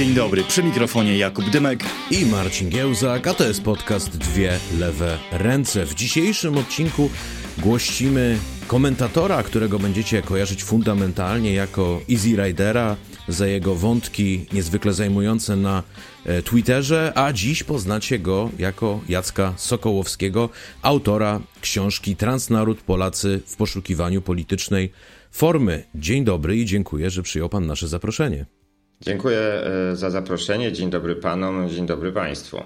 Dzień 0.00 0.14
dobry, 0.14 0.44
przy 0.44 0.62
mikrofonie 0.62 1.18
Jakub 1.18 1.50
Dymek 1.50 1.80
i 2.10 2.26
Marcin 2.26 2.70
Giełzak, 2.70 3.26
a 3.26 3.34
to 3.34 3.44
jest 3.44 3.62
podcast 3.62 4.18
Dwie 4.18 4.58
Lewe 4.78 5.18
Ręce. 5.32 5.86
W 5.86 5.94
dzisiejszym 5.94 6.58
odcinku 6.58 7.10
głościmy 7.58 8.38
komentatora, 8.66 9.42
którego 9.42 9.78
będziecie 9.78 10.22
kojarzyć 10.22 10.64
fundamentalnie 10.64 11.52
jako 11.52 12.00
Easy 12.10 12.28
Ridera 12.28 12.96
za 13.28 13.46
jego 13.46 13.74
wątki 13.74 14.46
niezwykle 14.52 14.92
zajmujące 14.92 15.56
na 15.56 15.82
e, 16.24 16.42
Twitterze, 16.42 17.12
a 17.14 17.32
dziś 17.32 17.62
poznacie 17.62 18.18
go 18.18 18.50
jako 18.58 19.00
Jacka 19.08 19.54
Sokołowskiego, 19.56 20.48
autora 20.82 21.40
książki 21.60 22.16
Transnaród 22.16 22.82
Polacy 22.82 23.40
w 23.46 23.56
poszukiwaniu 23.56 24.22
politycznej 24.22 24.92
formy. 25.30 25.84
Dzień 25.94 26.24
dobry 26.24 26.56
i 26.56 26.64
dziękuję, 26.64 27.10
że 27.10 27.22
przyjął 27.22 27.48
pan 27.48 27.66
nasze 27.66 27.88
zaproszenie. 27.88 28.59
Dziękuję 29.00 29.38
e, 29.38 29.96
za 29.96 30.10
zaproszenie. 30.10 30.72
Dzień 30.72 30.90
dobry 30.90 31.16
panom, 31.16 31.68
dzień 31.68 31.86
dobry 31.86 32.12
państwu. 32.12 32.62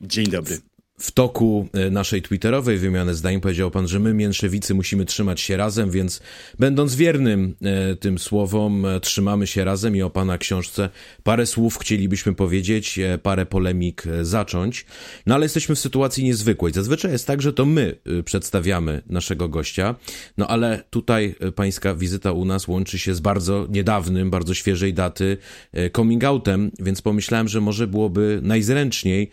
Dzień 0.00 0.26
dobry. 0.26 0.58
W 0.98 1.12
toku 1.12 1.68
e, 1.72 1.90
naszej 1.90 2.22
twitterowej 2.22 2.78
wymiany 2.78 3.14
zdań 3.14 3.40
powiedział 3.40 3.70
pan, 3.70 3.88
że 3.88 3.98
my, 3.98 4.14
mięszewicy, 4.14 4.74
musimy 4.74 5.04
trzymać 5.04 5.40
się 5.40 5.56
razem, 5.56 5.90
więc 5.90 6.20
będąc 6.58 6.94
wiernym 6.94 7.54
e, 7.62 7.96
tym 7.96 8.18
słowom, 8.18 8.86
e, 8.86 9.00
trzymamy 9.00 9.46
się 9.46 9.64
razem 9.64 9.96
i 9.96 10.02
o 10.02 10.10
pana 10.10 10.38
książce 10.38 10.88
parę 11.22 11.46
słów 11.46 11.78
chcielibyśmy 11.78 12.34
powiedzieć, 12.34 13.00
parę 13.22 13.46
polemik 13.46 14.02
zacząć. 14.22 14.86
No 15.26 15.34
ale 15.34 15.44
jesteśmy 15.44 15.74
w 15.74 15.78
sytuacji 15.78 16.24
niezwykłej. 16.24 16.72
Zazwyczaj 16.72 17.12
jest 17.12 17.26
tak, 17.26 17.42
że 17.42 17.52
to 17.52 17.66
my 17.66 17.96
przedstawiamy 18.24 19.02
naszego 19.06 19.48
gościa, 19.48 19.94
no 20.38 20.46
ale 20.46 20.82
tutaj 20.90 21.34
pańska 21.54 21.94
wizyta 21.94 22.32
u 22.32 22.44
nas 22.44 22.68
łączy 22.68 22.98
się 22.98 23.14
z 23.14 23.20
bardzo 23.20 23.66
niedawnym, 23.70 24.30
bardzo 24.30 24.54
świeżej 24.54 24.94
daty 24.94 25.36
coming 25.96 26.24
outem, 26.24 26.70
więc 26.78 27.02
pomyślałem, 27.02 27.48
że 27.48 27.60
może 27.60 27.86
byłoby 27.86 28.40
najzręczniej, 28.42 29.30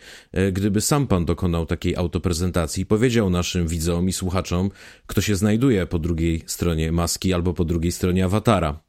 gdyby 0.52 0.80
sam 0.80 1.06
pan 1.06 1.24
dokonał 1.24 1.55
dokonał 1.56 1.66
takiej 1.66 1.96
autoprezentacji 1.96 2.86
powiedział 2.86 3.30
naszym 3.30 3.68
widzom 3.68 4.08
i 4.08 4.12
słuchaczom, 4.12 4.70
kto 5.06 5.20
się 5.20 5.36
znajduje 5.36 5.86
po 5.86 5.98
drugiej 5.98 6.42
stronie 6.46 6.92
maski 6.92 7.34
albo 7.34 7.54
po 7.54 7.64
drugiej 7.64 7.92
stronie 7.92 8.24
awatara. 8.24 8.80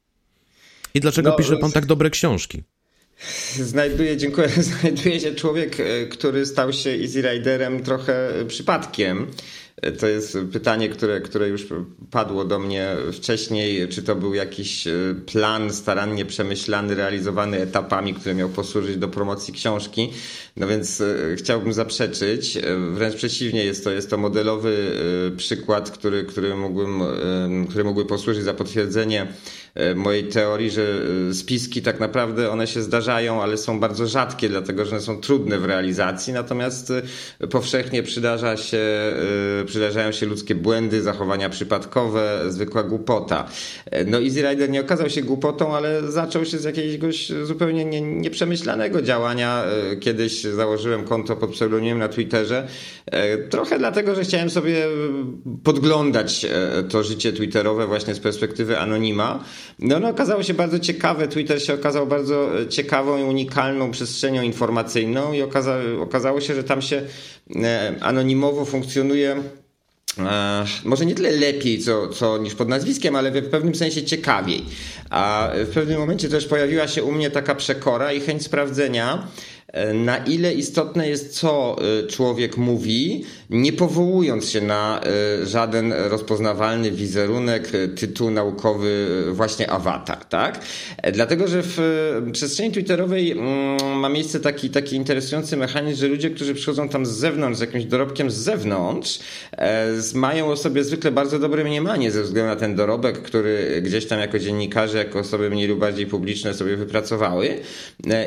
I 0.94 1.00
dlaczego 1.00 1.30
no, 1.30 1.36
pisze 1.36 1.58
pan 1.58 1.72
tak 1.72 1.86
dobre 1.86 2.10
książki? 2.10 2.64
Znajduje, 3.56 4.18
dziękuję, 4.18 4.50
znajduje 4.82 5.20
się 5.20 5.36
człowiek, 5.36 5.80
e, 5.80 6.06
który 6.06 6.46
stał 6.46 6.74
się 6.74 6.90
Easy 6.90 7.22
Riderem 7.22 7.84
trochę 7.84 8.34
przypadkiem. 8.48 9.28
To 10.00 10.08
jest 10.08 10.38
pytanie, 10.54 10.90
które, 10.90 11.22
które 11.22 11.50
już 11.50 11.68
padło 12.12 12.46
do 12.46 12.60
mnie 12.60 12.96
wcześniej. 13.14 13.88
Czy 13.88 14.04
to 14.04 14.16
był 14.16 14.34
jakiś 14.34 14.88
e, 14.88 14.92
plan 15.26 15.74
starannie 15.74 16.26
przemyślany, 16.26 16.96
realizowany 16.96 17.58
etapami, 17.62 18.14
który 18.14 18.36
miał 18.36 18.50
posłużyć 18.50 18.98
do 18.98 19.08
promocji 19.08 19.54
książki? 19.54 20.10
No 20.56 20.68
więc 20.68 21.02
e, 21.02 21.06
chciałbym 21.36 21.74
zaprzeczyć. 21.74 22.58
E, 22.58 22.62
wręcz 22.94 23.16
przeciwnie, 23.16 23.66
jest 23.66 23.84
to, 23.84 23.92
jest 23.92 24.10
to 24.10 24.18
modelowy 24.18 24.92
przykład, 25.38 25.92
który, 25.92 26.24
który, 26.24 26.56
mógłbym, 26.56 27.02
który 27.70 27.84
mógłby 27.84 28.06
posłużyć 28.06 28.44
za 28.44 28.54
potwierdzenie 28.54 29.28
mojej 29.96 30.24
teorii, 30.24 30.72
że 30.72 30.86
spiski 31.34 31.82
tak 31.82 32.00
naprawdę 32.00 32.52
one 32.52 32.68
się 32.68 32.82
zdarzają, 32.82 33.44
ale 33.44 33.58
są 33.58 33.80
bardzo 33.80 34.08
rzadkie, 34.08 34.50
dlatego 34.50 34.86
że 34.86 34.92
one 34.92 35.02
są 35.02 35.22
trudne 35.22 35.60
w 35.60 35.66
realizacji, 35.66 36.34
natomiast 36.34 36.94
powszechnie 37.50 38.04
przydarza 38.04 38.58
się 38.58 38.78
przydarzają 39.66 40.12
się 40.12 40.26
ludzkie 40.26 40.56
błędy, 40.56 41.02
zachowania 41.02 41.50
przypadkowe, 41.50 42.44
zwykła 42.48 42.84
głupota. 42.84 43.48
No 44.06 44.22
Easy 44.22 44.42
Rider 44.42 44.70
nie 44.70 44.82
okazał 44.82 45.10
się 45.10 45.22
głupotą, 45.22 45.76
ale 45.76 46.12
zaczął 46.12 46.46
się 46.46 46.58
z 46.58 46.64
jakiegoś 46.64 47.32
zupełnie 47.44 47.86
nie, 47.86 48.02
nieprzemyślanego 48.02 49.02
działania. 49.02 49.64
E, 49.92 49.96
kiedyś 49.96 50.44
założyłem 50.44 51.04
konto 51.04 51.36
pod 51.36 51.52
pseudonimem 51.52 52.00
na 52.00 52.08
Twitterze, 52.08 52.68
e, 53.06 53.38
trochę 53.38 53.80
dlatego, 53.80 54.16
że 54.16 54.24
chciałem 54.24 54.50
sobie 54.50 54.88
podglądać 55.64 56.46
e, 56.46 56.84
to 56.84 57.04
życie 57.04 57.34
twitterowe 57.34 57.88
właśnie 57.88 58.16
z 58.16 58.20
perspektywy 58.20 58.80
anonima. 58.80 59.44
No, 59.80 60.00
no 60.00 60.10
okazało 60.10 60.44
się 60.44 60.54
bardzo 60.54 60.80
ciekawe, 60.80 61.28
Twitter 61.28 61.64
się 61.64 61.74
okazał 61.74 62.08
bardzo 62.08 62.50
ciekawą 62.70 63.18
i 63.18 63.24
unikalną 63.24 63.92
przestrzenią 63.92 64.42
informacyjną 64.42 65.34
i 65.34 65.42
okaza 65.42 65.78
okazało 66.02 66.42
się, 66.42 66.56
że 66.56 66.64
tam 66.64 66.82
się 66.82 67.02
anonimowo 68.02 68.66
funkcjonuje 68.66 69.44
E, 70.20 70.66
może 70.84 71.06
nie 71.06 71.16
tyle 71.16 71.32
lepiej 71.32 71.80
co, 71.80 72.08
co 72.08 72.38
niż 72.38 72.56
pod 72.56 72.70
nazwiskiem, 72.70 73.16
ale 73.16 73.32
w 73.32 73.50
pewnym 73.50 73.76
sensie 73.76 74.04
ciekawiej. 74.04 74.66
A 75.10 75.52
w 75.56 75.70
pewnym 75.70 76.00
momencie 76.00 76.30
też 76.30 76.46
pojawiła 76.46 76.88
się 76.88 77.04
u 77.04 77.12
mnie 77.12 77.32
taka 77.32 77.56
przekora 77.56 78.14
i 78.14 78.22
chęć 78.22 78.44
sprawdzenia, 78.44 79.28
E, 79.57 79.57
na 79.94 80.18
ile 80.18 80.54
istotne 80.54 81.10
jest, 81.10 81.40
co 81.40 81.76
e, 82.04 82.08
człowiek 82.08 82.58
mówi, 82.58 83.26
nie 83.50 83.74
powołując 83.74 84.50
się 84.50 84.62
na 84.62 85.02
e, 85.04 85.46
żaden 85.46 85.94
rozpoznawalny 85.94 86.92
wizerunek, 86.92 87.72
tytuł 87.96 88.32
naukowy, 88.32 89.08
właśnie 89.32 89.72
awatar, 89.72 90.26
tak? 90.26 90.60
Dlatego, 91.14 91.48
że 91.48 91.62
w 91.64 91.80
przestrzeni 92.32 92.72
twitterowej 92.72 93.32
mm, 93.32 94.00
ma 94.00 94.10
miejsce 94.10 94.40
taki, 94.40 94.70
taki 94.70 94.96
interesujący 94.96 95.58
mechanizm, 95.58 96.00
że 96.00 96.08
ludzie, 96.08 96.30
którzy 96.30 96.54
przychodzą 96.54 96.90
tam 96.90 97.06
z 97.06 97.10
zewnątrz, 97.10 97.58
z 97.58 97.62
jakimś 97.62 97.86
dorobkiem 97.86 98.32
z 98.32 98.36
zewnątrz, 98.36 99.20
mają 100.14 100.48
o 100.48 100.58
sobie 100.58 100.84
zwykle 100.84 101.12
bardzo 101.12 101.40
dobre 101.40 101.64
mniemanie 101.64 102.12
ze 102.12 102.24
względu 102.24 102.50
na 102.50 102.56
ten 102.56 102.76
dorobek, 102.76 103.22
który 103.22 103.82
gdzieś 103.82 104.06
tam 104.06 104.20
jako 104.20 104.40
dziennikarze, 104.40 104.98
jako 104.98 105.20
osoby 105.20 105.50
mniej 105.50 105.68
lub 105.68 105.80
bardziej 105.80 106.06
publiczne 106.06 106.54
sobie 106.54 106.76
wypracowały 106.76 107.60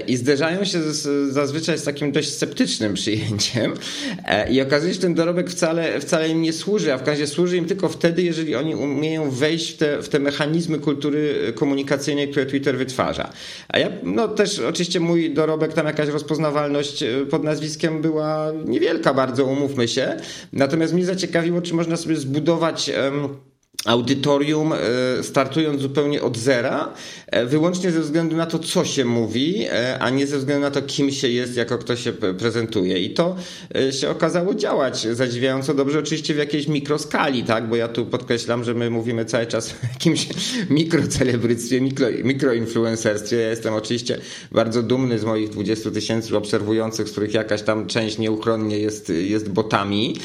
i 0.07 0.17
zderzają 0.17 0.65
się 0.65 0.83
z 0.83 1.30
zazwyczaj 1.31 1.79
z 1.79 1.85
takim 1.85 2.13
dość 2.13 2.29
sceptycznym 2.29 2.95
przyjęciem 2.95 3.75
e, 4.25 4.53
i 4.53 4.61
okazuje 4.61 4.93
się, 4.93 4.95
że 4.95 5.03
ten 5.03 5.15
dorobek 5.15 5.51
wcale, 5.51 6.01
wcale 6.01 6.29
im 6.29 6.43
nie 6.43 6.53
służy, 6.53 6.95
a 6.95 6.99
w 6.99 7.09
razie 7.09 7.27
służy 7.27 7.57
im 7.57 7.65
tylko 7.65 7.89
wtedy, 7.89 8.23
jeżeli 8.23 8.55
oni 8.55 8.75
umieją 8.75 9.31
wejść 9.31 9.75
w 9.75 9.77
te, 9.77 10.03
w 10.03 10.09
te 10.09 10.19
mechanizmy 10.19 10.79
kultury 10.79 11.53
komunikacyjnej, 11.55 12.29
które 12.29 12.47
Twitter 12.47 12.79
wytwarza. 12.79 13.33
A 13.69 13.79
ja, 13.79 13.89
no 14.03 14.29
też 14.29 14.59
oczywiście 14.59 15.01
mój 15.01 15.35
dorobek, 15.35 15.73
tam 15.73 15.87
jakaś 15.87 16.09
rozpoznawalność 16.09 17.03
e, 17.03 17.27
pod 17.31 17.45
nazwiskiem 17.45 18.03
była 18.03 18.53
niewielka 18.67 19.15
bardzo, 19.15 19.45
umówmy 19.45 19.89
się. 19.89 20.17
Natomiast 20.53 20.95
mnie 20.95 21.05
zaciekawiło, 21.05 21.63
czy 21.63 21.75
można 21.75 21.97
sobie 21.97 22.17
zbudować 22.17 22.91
um, 23.05 23.50
audytorium, 23.87 24.73
e, 24.73 24.77
startując 25.23 25.81
zupełnie 25.81 26.23
od 26.23 26.39
zera, 26.39 26.95
e, 27.27 27.47
wyłącznie 27.47 27.91
ze 27.91 28.01
względu 28.01 28.37
na 28.37 28.47
to, 28.47 28.59
co 28.59 28.85
się 28.85 29.05
mówi, 29.05 29.65
e, 29.71 29.99
a 29.99 30.11
nie 30.11 30.27
ze 30.27 30.39
względu 30.39 30.63
na 30.63 30.71
to, 30.71 30.83
kim 30.83 31.11
się 31.11 31.29
jest, 31.29 31.57
jako 31.57 31.79
kto 31.79 31.97
się 31.97 32.13
prezentuje. 32.13 32.99
I 32.99 33.11
to 33.11 33.37
się 34.01 34.11
okazało 34.11 34.55
działać 34.55 35.07
zadziwiająco 35.13 35.75
dobrze, 35.75 35.99
oczywiście 35.99 36.35
w 36.35 36.37
jakiejś 36.37 36.69
mikroskali, 36.69 37.45
tak? 37.45 37.69
Bo 37.69 37.77
ja 37.77 37.89
tu 37.89 38.07
podkreślam, 38.07 38.65
że 38.65 38.75
my 38.75 38.91
mówimy 38.91 39.25
cały 39.25 39.47
czas 39.47 39.71
o 39.73 39.87
jakimś 39.93 40.29
mikrocelebryctwie, 40.71 41.81
mikro, 41.81 42.07
mikroinfluencerstwie. 42.25 43.37
Ja 43.37 43.51
jestem 43.51 43.75
oczywiście 43.75 44.19
bardzo 44.53 44.83
dumny 44.83 45.19
z 45.19 45.25
moich 45.25 45.49
20 45.49 45.91
tysięcy 45.91 46.37
obserwujących, 46.37 47.09
z 47.09 47.13
których 47.13 47.35
jakaś 47.35 47.63
tam 47.63 47.87
część 47.87 48.19
nieuchronnie 48.19 48.79
jest, 48.79 49.09
jest 49.09 49.49
botami. 49.49 50.17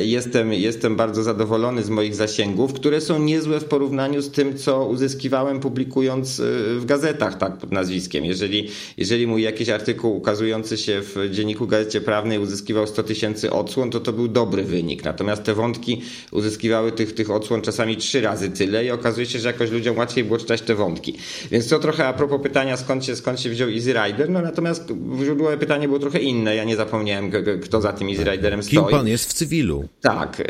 Jestem, 0.00 0.52
jestem 0.52 0.96
bardzo 0.96 1.22
zadowolony 1.22 1.82
z 1.82 1.90
moich 1.90 2.14
zasięgów, 2.14 2.72
które 2.82 3.00
są 3.00 3.18
niezłe 3.18 3.60
w 3.60 3.64
porównaniu 3.64 4.22
z 4.22 4.30
tym, 4.30 4.58
co 4.58 4.86
uzyskiwałem 4.86 5.60
publikując 5.60 6.38
y, 6.38 6.44
w 6.80 6.84
gazetach, 6.84 7.38
tak 7.38 7.56
pod 7.56 7.72
nazwiskiem. 7.72 8.24
Jeżeli, 8.24 8.68
jeżeli 8.96 9.26
mój 9.26 9.42
jakiś 9.42 9.68
artykuł 9.68 10.16
ukazujący 10.16 10.76
się 10.76 11.02
w 11.02 11.30
dzienniku 11.30 11.66
Gazecie 11.66 12.00
Prawnej 12.00 12.38
uzyskiwał 12.38 12.86
100 12.86 13.02
tysięcy 13.02 13.50
odsłon, 13.50 13.90
to 13.90 14.00
to 14.00 14.12
był 14.12 14.28
dobry 14.28 14.64
wynik. 14.64 15.04
Natomiast 15.04 15.42
te 15.42 15.54
wątki 15.54 16.02
uzyskiwały 16.32 16.92
tych, 16.92 17.14
tych 17.14 17.30
odsłon 17.30 17.62
czasami 17.62 17.96
trzy 17.96 18.20
razy 18.20 18.50
tyle 18.50 18.84
i 18.84 18.90
okazuje 18.90 19.26
się, 19.26 19.38
że 19.38 19.48
jakoś 19.48 19.70
ludziom 19.70 19.98
łatwiej 19.98 20.24
było 20.24 20.38
czytać 20.38 20.62
te 20.62 20.74
wątki. 20.74 21.14
Więc 21.50 21.68
to 21.68 21.78
trochę 21.78 22.06
a 22.06 22.12
propos 22.12 22.42
pytania, 22.42 22.76
skąd 22.76 23.04
się, 23.04 23.16
skąd 23.16 23.40
się 23.40 23.50
wziął 23.50 23.68
Easy 23.68 23.92
Rider, 23.92 24.30
no 24.30 24.42
natomiast 24.42 24.92
źródłowe 25.24 25.58
pytanie 25.58 25.86
było 25.86 25.98
trochę 25.98 26.18
inne. 26.18 26.56
Ja 26.56 26.64
nie 26.64 26.76
zapomniałem, 26.76 27.30
kto 27.62 27.80
za 27.80 27.92
tym 27.92 28.08
Easy 28.08 28.24
Riderem 28.24 28.62
stoi. 28.62 28.76
Kim 28.76 28.88
pan 28.90 29.08
jest 29.08 29.30
w 29.30 29.32
cywilu? 29.32 29.88
Tak. 30.00 30.40
Y, 30.40 30.44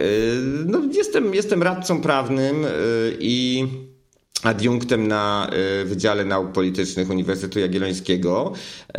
no, 0.66 0.80
jestem, 0.92 1.34
jestem 1.34 1.62
radcą 1.62 2.00
prawnym 2.00 2.21
prawnym 2.22 2.64
y, 2.64 3.16
i 3.20 3.68
adiunktem 4.42 5.08
na 5.08 5.50
y, 5.82 5.84
Wydziale 5.84 6.24
Nauk 6.24 6.52
Politycznych 6.52 7.10
Uniwersytetu 7.10 7.58
Jagiellońskiego, 7.58 8.52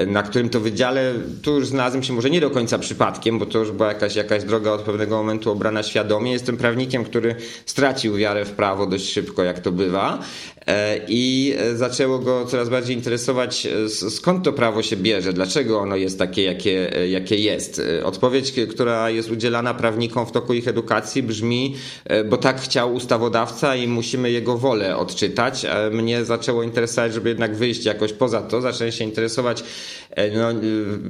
na 0.07 0.23
którym 0.23 0.49
to 0.49 0.59
wydziale, 0.59 1.13
tu 1.41 1.55
już 1.55 1.67
znalazłem 1.67 2.03
się 2.03 2.13
może 2.13 2.29
nie 2.29 2.41
do 2.41 2.49
końca 2.49 2.79
przypadkiem, 2.79 3.39
bo 3.39 3.45
to 3.45 3.59
już 3.59 3.71
była 3.71 3.87
jakaś, 3.87 4.15
jakaś 4.15 4.43
droga 4.43 4.71
od 4.71 4.81
pewnego 4.81 5.17
momentu 5.17 5.51
obrana 5.51 5.83
świadomie. 5.83 6.31
Jestem 6.31 6.57
prawnikiem, 6.57 7.03
który 7.03 7.35
stracił 7.65 8.15
wiarę 8.15 8.45
w 8.45 8.51
prawo 8.51 8.85
dość 8.85 9.13
szybko, 9.13 9.43
jak 9.43 9.59
to 9.59 9.71
bywa 9.71 10.19
e, 10.67 10.99
i 11.07 11.55
zaczęło 11.75 12.19
go 12.19 12.45
coraz 12.45 12.69
bardziej 12.69 12.95
interesować, 12.95 13.65
e, 13.65 13.89
skąd 13.89 14.43
to 14.43 14.53
prawo 14.53 14.83
się 14.83 14.97
bierze, 14.97 15.33
dlaczego 15.33 15.79
ono 15.79 15.95
jest 15.95 16.19
takie, 16.19 16.43
jakie, 16.43 16.97
e, 16.97 17.07
jakie 17.07 17.35
jest. 17.35 17.81
Odpowiedź, 18.03 18.53
która 18.69 19.09
jest 19.09 19.31
udzielana 19.31 19.73
prawnikom 19.73 20.25
w 20.25 20.31
toku 20.31 20.53
ich 20.53 20.67
edukacji 20.67 21.23
brzmi, 21.23 21.75
bo 22.29 22.37
tak 22.37 22.61
chciał 22.61 22.93
ustawodawca 22.93 23.75
i 23.75 23.87
musimy 23.87 24.31
jego 24.31 24.57
wolę 24.57 24.97
odczytać 24.97 25.22
czytać. 25.29 25.65
Mnie 25.91 26.25
zaczęło 26.25 26.63
interesować, 26.63 27.13
żeby 27.13 27.29
jednak 27.29 27.55
wyjść 27.55 27.85
jakoś 27.85 28.13
poza 28.13 28.41
to. 28.41 28.61
Zacząłem 28.61 28.91
się 28.91 29.03
interesować 29.03 29.63
no, 30.17 30.47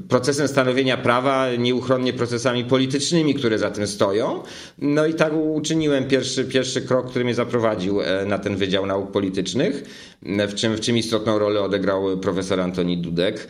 procesem 0.10 0.48
stanowienia 0.48 0.98
prawa, 0.98 1.48
nieuchronnie 1.58 2.14
procesami 2.14 2.66
politycznymi, 2.66 3.34
które 3.36 3.60
za 3.60 3.72
tym 3.72 3.88
stoją. 3.88 4.44
No 4.78 5.06
i 5.06 5.14
tak 5.14 5.34
uczyniłem 5.34 6.08
pierwszy, 6.08 6.46
pierwszy 6.46 6.82
krok, 6.82 7.10
który 7.10 7.26
mnie 7.26 7.36
zaprowadził 7.36 8.00
na 8.26 8.38
ten 8.40 8.56
Wydział 8.56 8.86
Nauk 8.86 9.12
Politycznych, 9.12 9.84
w 10.26 10.56
czym, 10.56 10.76
w 10.76 10.80
czym 10.80 10.98
istotną 10.98 11.40
rolę 11.40 11.62
odegrał 11.62 12.18
profesor 12.18 12.60
Antoni 12.62 12.98
Dudek, 12.98 13.48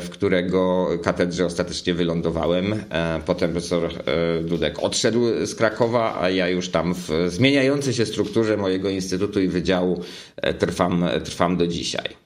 w 0.00 0.08
którego 0.10 0.88
katedrze 1.02 1.46
ostatecznie 1.46 1.94
wylądowałem. 1.94 2.84
Potem 3.26 3.50
profesor 3.52 3.90
Dudek 4.42 4.78
odszedł 4.82 5.46
z 5.46 5.54
Krakowa, 5.54 6.18
a 6.20 6.30
ja 6.30 6.48
już 6.48 6.68
tam 6.68 6.94
w 6.94 7.10
zmieniającej 7.28 7.94
się 7.94 8.06
strukturze 8.06 8.56
mojego 8.56 8.90
instytutu 8.90 9.40
i 9.40 9.48
wydziału 9.48 10.00
trwam, 10.58 11.04
trwam 11.24 11.56
do 11.56 11.66
dzisiaj. 11.66 12.25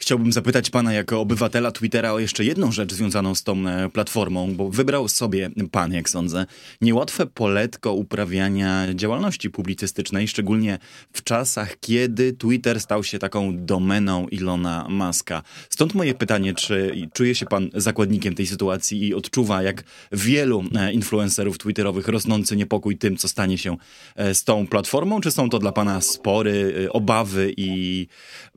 Chciałbym 0.00 0.32
zapytać 0.32 0.70
pana 0.70 0.92
jako 0.92 1.20
obywatela 1.20 1.72
Twittera 1.72 2.12
o 2.12 2.18
jeszcze 2.18 2.44
jedną 2.44 2.72
rzecz 2.72 2.92
związaną 2.92 3.34
z 3.34 3.42
tą 3.42 3.68
e, 3.68 3.88
platformą, 3.88 4.54
bo 4.54 4.70
wybrał 4.70 5.08
sobie 5.08 5.50
pan, 5.70 5.92
jak 5.92 6.10
sądzę, 6.10 6.46
niełatwe 6.80 7.26
poletko 7.26 7.92
uprawiania 7.92 8.94
działalności 8.94 9.50
publicystycznej, 9.50 10.28
szczególnie 10.28 10.78
w 11.12 11.22
czasach, 11.22 11.80
kiedy 11.80 12.32
Twitter 12.32 12.80
stał 12.80 13.04
się 13.04 13.18
taką 13.18 13.66
domeną 13.66 14.28
Ilona 14.28 14.86
Maska. 14.88 15.42
Stąd 15.70 15.94
moje 15.94 16.14
pytanie, 16.14 16.54
czy 16.54 16.92
czuje 17.12 17.34
się 17.34 17.46
pan 17.46 17.70
zakładnikiem 17.74 18.34
tej 18.34 18.46
sytuacji 18.46 19.08
i 19.08 19.14
odczuwa, 19.14 19.62
jak 19.62 19.84
wielu 20.12 20.64
e, 20.74 20.92
influencerów 20.92 21.58
twitterowych, 21.58 22.08
rosnący 22.08 22.56
niepokój 22.56 22.98
tym, 22.98 23.16
co 23.16 23.28
stanie 23.28 23.58
się 23.58 23.76
e, 24.16 24.34
z 24.34 24.44
tą 24.44 24.66
platformą, 24.66 25.20
czy 25.20 25.30
są 25.30 25.50
to 25.50 25.58
dla 25.58 25.72
pana 25.72 26.00
spory, 26.00 26.88
obawy 26.90 27.54
i 27.56 28.06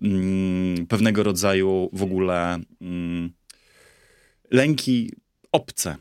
mm, 0.02 0.88
pewnego 0.88 1.24
rodzaju 1.24 1.31
rodzaju 1.32 1.90
w 1.94 2.04
ogóle 2.04 2.60
mm, 2.82 3.32
lęki 4.52 5.14
obce. 5.52 5.96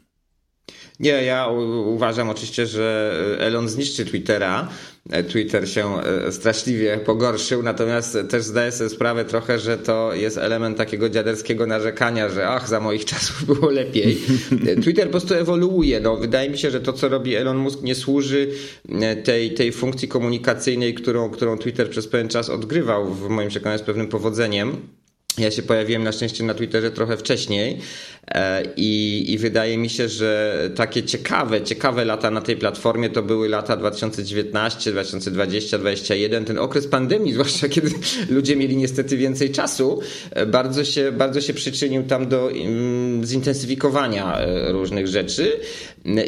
Nie, 1.01 1.11
ja 1.11 1.49
uważam 1.87 2.31
oczywiście, 2.31 2.67
że 2.67 3.13
Elon 3.39 3.69
zniszczy 3.69 4.05
Twittera. 4.05 4.69
Twitter 5.29 5.69
się 5.69 6.01
e, 6.01 6.33
straszliwie 6.33 6.99
pogorszył, 6.99 7.63
natomiast 7.63 8.19
też 8.31 8.45
zdaję 8.45 8.73
sobie 8.73 8.91
sprawę 8.91 9.25
trochę, 9.25 9.59
że 9.59 9.79
to 9.79 10.15
jest 10.15 10.39
element 10.39 10.79
takiego 10.79 11.09
dziaderskiego 11.09 11.67
narzekania, 11.67 12.29
że 12.29 12.49
ach, 12.49 12.69
za 12.69 12.81
moich 12.81 13.05
czasów 13.15 13.45
było 13.45 13.71
lepiej. 13.71 14.19
Twitter 14.83 15.05
po 15.05 15.11
prostu 15.11 15.35
ewoluuje. 15.35 16.01
No, 16.01 16.17
wydaje 16.17 16.51
mi 16.51 16.59
się, 16.59 16.71
że 16.71 16.81
to, 16.81 16.93
co 16.93 17.09
robi 17.09 17.35
Elon 17.35 17.57
Musk, 17.57 17.83
nie 17.83 17.95
służy 17.95 18.51
e, 18.89 19.17
tej, 19.17 19.55
tej 19.55 19.73
funkcji 19.73 20.09
komunikacyjnej, 20.09 20.95
którą, 20.95 21.31
którą 21.31 21.59
Twitter 21.59 21.91
przez 21.91 22.09
pewien 22.09 22.29
czas 22.29 22.51
odgrywał, 22.51 23.15
w 23.15 23.29
moim 23.29 23.49
przekonaniu 23.49 23.79
z 23.79 23.83
pewnym 23.83 24.09
powodzeniem. 24.09 24.77
Ja 25.39 25.51
się 25.51 25.63
pojawiłem 25.63 26.05
na 26.05 26.13
szczęście 26.13 26.45
na 26.45 26.55
Twitterze 26.55 26.91
trochę 26.91 27.17
wcześniej 27.17 27.81
i, 28.77 29.25
i, 29.29 29.39
wydaje 29.39 29.79
mi 29.79 29.91
się, 29.91 30.09
że 30.09 30.71
takie 30.75 31.03
ciekawe, 31.03 31.63
ciekawe 31.63 32.05
lata 32.05 32.31
na 32.31 32.41
tej 32.41 32.57
platformie 32.57 33.11
to 33.11 33.23
były 33.23 33.49
lata 33.49 33.77
2019, 33.77 34.93
2020, 34.93 35.79
2021, 35.79 36.45
ten 36.45 36.59
okres 36.59 36.87
pandemii, 36.87 37.33
zwłaszcza 37.41 37.69
kiedy 37.69 37.91
ludzie 38.29 38.57
mieli 38.57 38.77
niestety 38.77 39.17
więcej 39.17 39.51
czasu, 39.51 40.01
e, 40.31 40.47
bardzo 40.47 40.85
się, 40.85 41.13
bardzo 41.13 41.41
się 41.41 41.55
przyczynił 41.55 42.03
tam 42.03 42.29
do 42.29 42.51
mm, 42.51 43.25
zintensyfikowania 43.25 44.39
e, 44.39 44.73
różnych 44.73 45.07
rzeczy 45.07 45.53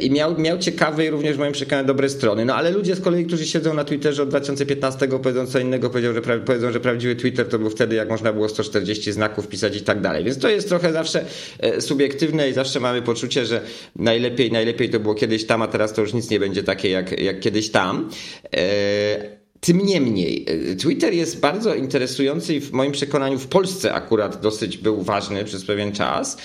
i 0.01 0.11
miał, 0.11 0.39
miał 0.39 0.59
ciekawe 0.59 1.07
i 1.07 1.11
również 1.11 1.37
w 1.37 1.39
moim 1.39 1.53
przekonaniu 1.53 1.87
dobre 1.87 2.09
strony. 2.09 2.45
No 2.45 2.55
ale 2.55 2.71
ludzie 2.71 2.95
z 2.95 3.01
kolei, 3.01 3.27
którzy 3.27 3.47
siedzą 3.47 3.75
na 3.75 3.85
Twitterze 3.85 4.23
od 4.23 4.29
2015 4.29 5.09
powiedzą 5.09 5.47
co 5.47 5.59
innego, 5.59 5.91
powiedzą, 5.91 6.15
że, 6.15 6.23
powiedzą, 6.23 6.73
że 6.73 6.81
prawdziwy 6.81 7.17
Twitter 7.17 7.49
to 7.49 7.59
był 7.59 7.71
wtedy, 7.71 7.95
jak 7.95 8.09
można 8.09 8.33
było 8.33 8.49
140 8.49 9.13
znaków 9.13 9.49
pisać 9.49 9.77
i 9.77 9.81
tak 9.81 10.01
dalej. 10.01 10.25
Więc 10.25 10.39
to 10.39 10.49
jest 10.49 10.69
trochę 10.69 10.93
zawsze 10.93 11.25
e, 11.59 11.81
subiektywne 11.93 12.51
i 12.51 12.53
zawsze 12.53 12.81
mamy 12.81 13.03
poczucie, 13.03 13.47
że 13.47 13.61
najlepiej, 13.97 14.53
najlepiej 14.53 14.91
to 14.91 15.01
było 15.01 15.15
kiedyś 15.15 15.47
tam, 15.47 15.63
a 15.63 15.69
teraz 15.69 15.93
to 15.93 16.01
już 16.01 16.13
nic 16.13 16.31
nie 16.31 16.41
będzie 16.41 16.63
takie 16.63 16.91
jak, 16.91 17.21
jak 17.21 17.41
kiedyś 17.41 17.71
tam. 17.71 18.11
E, 18.57 19.43
tym 19.61 19.79
niemniej, 19.79 20.47
e, 20.49 20.77
Twitter 20.77 21.15
jest 21.15 21.41
bardzo 21.41 21.75
interesujący 21.75 22.55
i 22.55 22.61
w 22.61 22.73
moim 22.73 22.93
przekonaniu 22.93 23.39
w 23.39 23.47
Polsce 23.47 23.95
akurat 23.95 24.41
dosyć 24.41 24.79
był 24.79 25.03
ważny 25.03 25.45
przez 25.45 25.65
pewien 25.65 25.93
czas. 25.93 26.37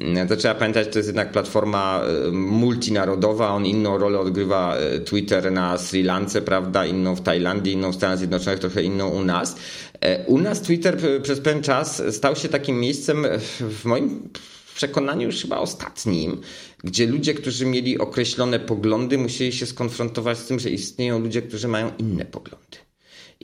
Mm, 0.00 0.28
to 0.28 0.36
trzeba 0.36 0.54
pamiętać, 0.54 0.88
to 0.92 0.98
jest 0.98 1.08
jednak 1.08 1.32
platforma 1.32 2.02
e, 2.02 2.30
multinarodowa, 2.32 3.48
on 3.48 3.66
inną 3.66 3.98
rolę 3.98 4.18
odgrywa 4.18 4.76
e, 4.76 4.98
Twitter 5.00 5.52
na 5.52 5.78
Sri 5.78 6.02
Lance, 6.02 6.42
prawda, 6.42 6.86
inną 6.86 7.14
w 7.14 7.20
Tajlandii, 7.20 7.72
inną 7.72 7.92
w 7.92 7.94
Stanach 7.94 8.18
Zjednoczonych, 8.18 8.60
trochę 8.60 8.82
inną 8.82 9.08
u 9.08 9.24
nas. 9.24 9.56
E, 10.00 10.24
u 10.26 10.38
nas 10.38 10.62
Twitter 10.62 10.98
przez 11.22 11.40
pewien 11.40 11.62
czas 11.62 12.02
stał 12.10 12.36
się 12.36 12.48
takim 12.48 12.80
miejscem, 12.80 13.26
w 13.60 13.84
moim 13.84 14.28
przekonaniu 14.74 15.26
już 15.26 15.42
chyba 15.42 15.58
ostatnim, 15.58 16.40
gdzie 16.84 17.06
ludzie, 17.06 17.34
którzy 17.34 17.66
mieli 17.66 17.98
określone 17.98 18.60
poglądy, 18.60 19.18
musieli 19.18 19.52
się 19.52 19.66
skonfrontować 19.66 20.38
z 20.38 20.46
tym, 20.46 20.58
że 20.58 20.70
istnieją 20.70 21.18
ludzie, 21.18 21.42
którzy 21.42 21.68
mają 21.68 21.92
inne 21.98 22.24
poglądy. 22.24 22.78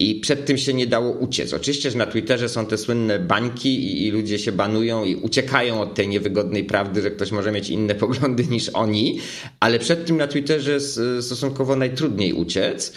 I 0.01 0.15
przed 0.15 0.47
tym 0.47 0.59
się 0.59 0.75
nie 0.75 0.87
dało 0.87 1.11
uciec. 1.11 1.55
Oczywiście, 1.55 1.91
że 1.91 1.99
na 1.99 2.07
Twitterze 2.07 2.49
są 2.49 2.67
te 2.67 2.79
słynne 2.79 3.19
bańki 3.19 3.69
i, 3.69 4.07
i, 4.07 4.11
ludzie 4.11 4.39
się 4.39 4.53
banują 4.53 5.05
i 5.05 5.17
uciekają 5.17 5.81
od 5.81 5.95
tej 5.95 6.09
niewygodnej 6.09 6.65
prawdy, 6.65 7.03
że 7.03 7.11
ktoś 7.11 7.33
może 7.33 7.53
mieć 7.53 7.71
inne 7.71 7.95
poglądy 8.05 8.45
niż 8.45 8.69
oni, 8.69 9.21
ale 9.61 9.79
przed 9.79 10.07
tym 10.07 10.17
na 10.17 10.27
Twitterze 10.27 10.81
stosunkowo 11.21 11.77
najtrudniej 11.77 12.33
uciec. 12.33 12.93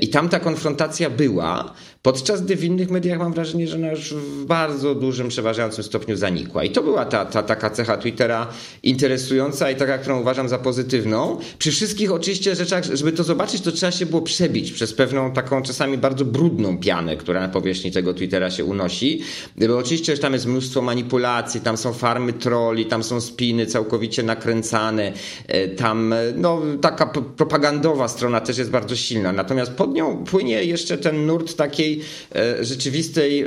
I 0.00 0.08
tam 0.08 0.28
ta 0.28 0.40
konfrontacja 0.40 1.10
była, 1.10 1.74
podczas 2.02 2.42
gdy 2.42 2.56
w 2.56 2.64
innych 2.64 2.90
mediach 2.90 3.18
mam 3.18 3.32
wrażenie, 3.32 3.68
że 3.68 3.76
ona 3.76 3.90
już 3.90 4.14
w 4.14 4.44
bardzo 4.44 4.94
dużym, 4.94 5.28
przeważającym 5.28 5.84
stopniu 5.84 6.16
zanikła. 6.16 6.64
I 6.64 6.70
to 6.70 6.82
była 6.82 7.04
ta, 7.04 7.24
ta 7.24 7.42
taka 7.42 7.70
cecha 7.70 7.96
Twittera 7.96 8.46
interesująca 8.82 9.70
i 9.70 9.76
taka, 9.76 9.98
którą 9.98 10.20
uważam 10.20 10.48
za 10.48 10.58
pozytywną. 10.58 11.38
Przy 11.58 11.70
wszystkich 11.70 12.12
oczywiście 12.12 12.54
rzeczach, 12.54 12.84
żeby 12.84 13.12
to 13.12 13.24
zobaczyć, 13.24 13.62
to 13.62 13.72
trzeba 13.72 13.92
się 13.92 14.06
było 14.06 14.22
przebić 14.22 14.72
przez 14.72 14.94
pewną 14.94 15.32
taką 15.32 15.62
czasami 15.62 15.98
bardzo 15.98 16.24
brudną 16.24 16.78
pianę, 16.78 17.16
która 17.16 17.40
na 17.40 17.48
powierzchni 17.48 17.92
tego 17.92 18.14
Twittera 18.14 18.50
się 18.50 18.64
unosi. 18.64 19.20
Bo 19.56 19.78
oczywiście 19.78 20.16
że 20.16 20.22
tam 20.22 20.32
jest 20.32 20.46
mnóstwo 20.46 20.82
manipulacji, 20.82 21.60
tam 21.60 21.76
są 21.76 21.92
farmy 21.92 22.32
troli, 22.32 22.86
tam 22.86 23.02
są 23.02 23.20
spiny 23.20 23.66
całkowicie 23.66 24.22
nakręcane, 24.22 25.12
e, 25.48 25.68
tam 25.68 26.12
e, 26.12 26.16
no, 26.36 26.62
taka 26.80 27.06
propagandowa 27.36 28.08
strona 28.08 28.40
też 28.40 28.58
jest 28.58 28.70
bardzo 28.70 28.96
silna. 28.96 29.32
Natomiast 29.32 29.72
pod 29.72 29.94
nią 29.94 30.24
płynie 30.24 30.64
jeszcze 30.64 30.98
ten 30.98 31.26
nurt 31.26 31.56
takiej 31.56 31.95
e, 32.34 32.64
rzeczywistej, 32.64 33.44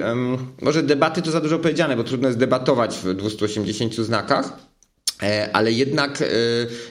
może 0.61 0.83
debaty 0.83 1.21
to 1.21 1.31
za 1.31 1.41
dużo 1.41 1.59
powiedziane, 1.59 1.95
bo 1.95 2.03
trudno 2.03 2.27
jest 2.27 2.39
debatować 2.39 2.97
w 2.97 3.13
280 3.13 3.95
znakach 3.95 4.68
ale 5.53 5.71
jednak 5.71 6.21
e, 6.21 6.25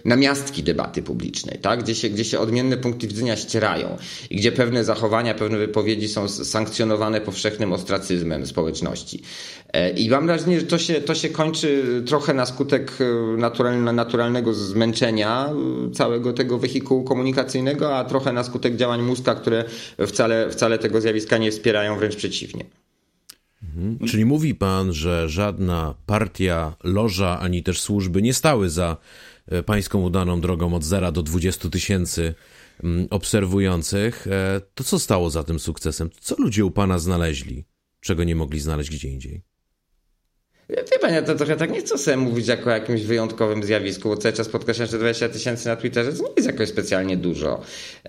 namiastki 0.04 0.62
debaty 0.62 1.02
publicznej, 1.02 1.58
tak? 1.58 1.82
gdzie, 1.82 1.94
się, 1.94 2.08
gdzie 2.08 2.24
się 2.24 2.38
odmienne 2.38 2.76
punkty 2.76 3.08
widzenia 3.08 3.36
ścierają 3.36 3.96
i 4.30 4.36
gdzie 4.36 4.52
pewne 4.52 4.84
zachowania, 4.84 5.34
pewne 5.34 5.58
wypowiedzi 5.58 6.08
są 6.08 6.28
sankcjonowane 6.28 7.20
powszechnym 7.20 7.72
ostracyzmem 7.72 8.46
społeczności. 8.46 9.22
E, 9.72 9.90
I 9.90 10.10
mam 10.10 10.26
wrażenie, 10.26 10.60
że 10.60 10.66
to 10.66 10.78
się, 10.78 10.94
to 10.94 11.14
się 11.14 11.28
kończy 11.28 12.02
trochę 12.06 12.34
na 12.34 12.46
skutek 12.46 12.92
naturalne, 13.38 13.92
naturalnego 13.92 14.54
zmęczenia 14.54 15.50
całego 15.94 16.32
tego 16.32 16.58
wehikułu 16.58 17.04
komunikacyjnego, 17.04 17.96
a 17.96 18.04
trochę 18.04 18.32
na 18.32 18.44
skutek 18.44 18.76
działań 18.76 19.02
mózga, 19.02 19.34
które 19.34 19.64
wcale, 20.06 20.50
wcale 20.50 20.78
tego 20.78 21.00
zjawiska 21.00 21.38
nie 21.38 21.50
wspierają, 21.50 21.98
wręcz 21.98 22.16
przeciwnie. 22.16 22.64
Mhm. 23.78 24.08
Czyli 24.08 24.24
mówi 24.24 24.54
pan, 24.54 24.92
że 24.92 25.28
żadna 25.28 25.94
partia, 26.06 26.76
loża, 26.84 27.40
ani 27.40 27.62
też 27.62 27.80
służby 27.80 28.22
nie 28.22 28.34
stały 28.34 28.70
za 28.70 28.96
e, 29.46 29.62
pańską 29.62 30.02
udaną 30.02 30.40
drogą 30.40 30.74
od 30.74 30.84
0 30.84 31.12
do 31.12 31.22
20 31.22 31.68
tysięcy 31.68 32.34
mm, 32.84 33.06
obserwujących. 33.10 34.26
E, 34.26 34.60
to 34.74 34.84
co 34.84 34.98
stało 34.98 35.30
za 35.30 35.44
tym 35.44 35.58
sukcesem? 35.58 36.10
Co 36.20 36.36
ludzie 36.38 36.64
u 36.64 36.70
pana 36.70 36.98
znaleźli, 36.98 37.64
czego 38.00 38.24
nie 38.24 38.36
mogli 38.36 38.60
znaleźć 38.60 38.90
gdzie 38.90 39.08
indziej? 39.08 39.47
Wie 40.68 40.98
pan, 41.00 41.14
ja 41.14 41.22
to 41.22 41.34
trochę 41.34 41.56
tak 41.56 41.72
nie 41.72 41.80
chcę 41.80 41.98
sobie 41.98 42.16
mówić 42.16 42.46
jako 42.46 42.70
o 42.70 42.72
jakimś 42.72 43.02
wyjątkowym 43.02 43.62
zjawisku, 43.62 44.08
bo 44.08 44.16
cały 44.16 44.32
czas 44.32 44.48
podkreślam, 44.48 44.88
że 44.88 44.98
20 44.98 45.28
tysięcy 45.28 45.68
na 45.68 45.76
Twitterze 45.76 46.12
to 46.12 46.22
nie 46.22 46.32
jest 46.36 46.48
jakoś 46.48 46.68
specjalnie 46.68 47.16
dużo. 47.16 47.60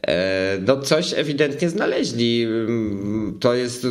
E, 0.07 0.57
no 0.67 0.81
coś 0.81 1.13
ewidentnie 1.13 1.69
znaleźli. 1.69 2.43
Mm, 2.43 3.37
to 3.39 3.53
jest, 3.53 3.87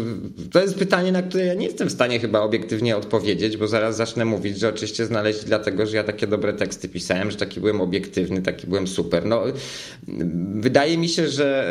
to 0.52 0.62
jest 0.62 0.74
pytanie, 0.78 1.12
na 1.12 1.22
które 1.22 1.46
ja 1.46 1.54
nie 1.54 1.66
jestem 1.66 1.88
w 1.88 1.92
stanie 1.92 2.20
chyba 2.20 2.40
obiektywnie 2.40 2.96
odpowiedzieć, 2.96 3.56
bo 3.56 3.68
zaraz 3.68 3.96
zacznę 3.96 4.24
mówić, 4.24 4.58
że 4.58 4.68
oczywiście 4.68 5.06
znaleźli 5.06 5.46
dlatego, 5.46 5.86
że 5.86 5.96
ja 5.96 6.04
takie 6.04 6.26
dobre 6.26 6.52
teksty 6.52 6.88
pisałem, 6.88 7.30
że 7.30 7.36
taki 7.36 7.60
byłem 7.60 7.80
obiektywny, 7.80 8.42
taki 8.42 8.66
byłem 8.66 8.86
super. 8.86 9.26
No, 9.26 9.42
wydaje 10.54 10.98
mi 10.98 11.08
się, 11.08 11.28
że 11.28 11.68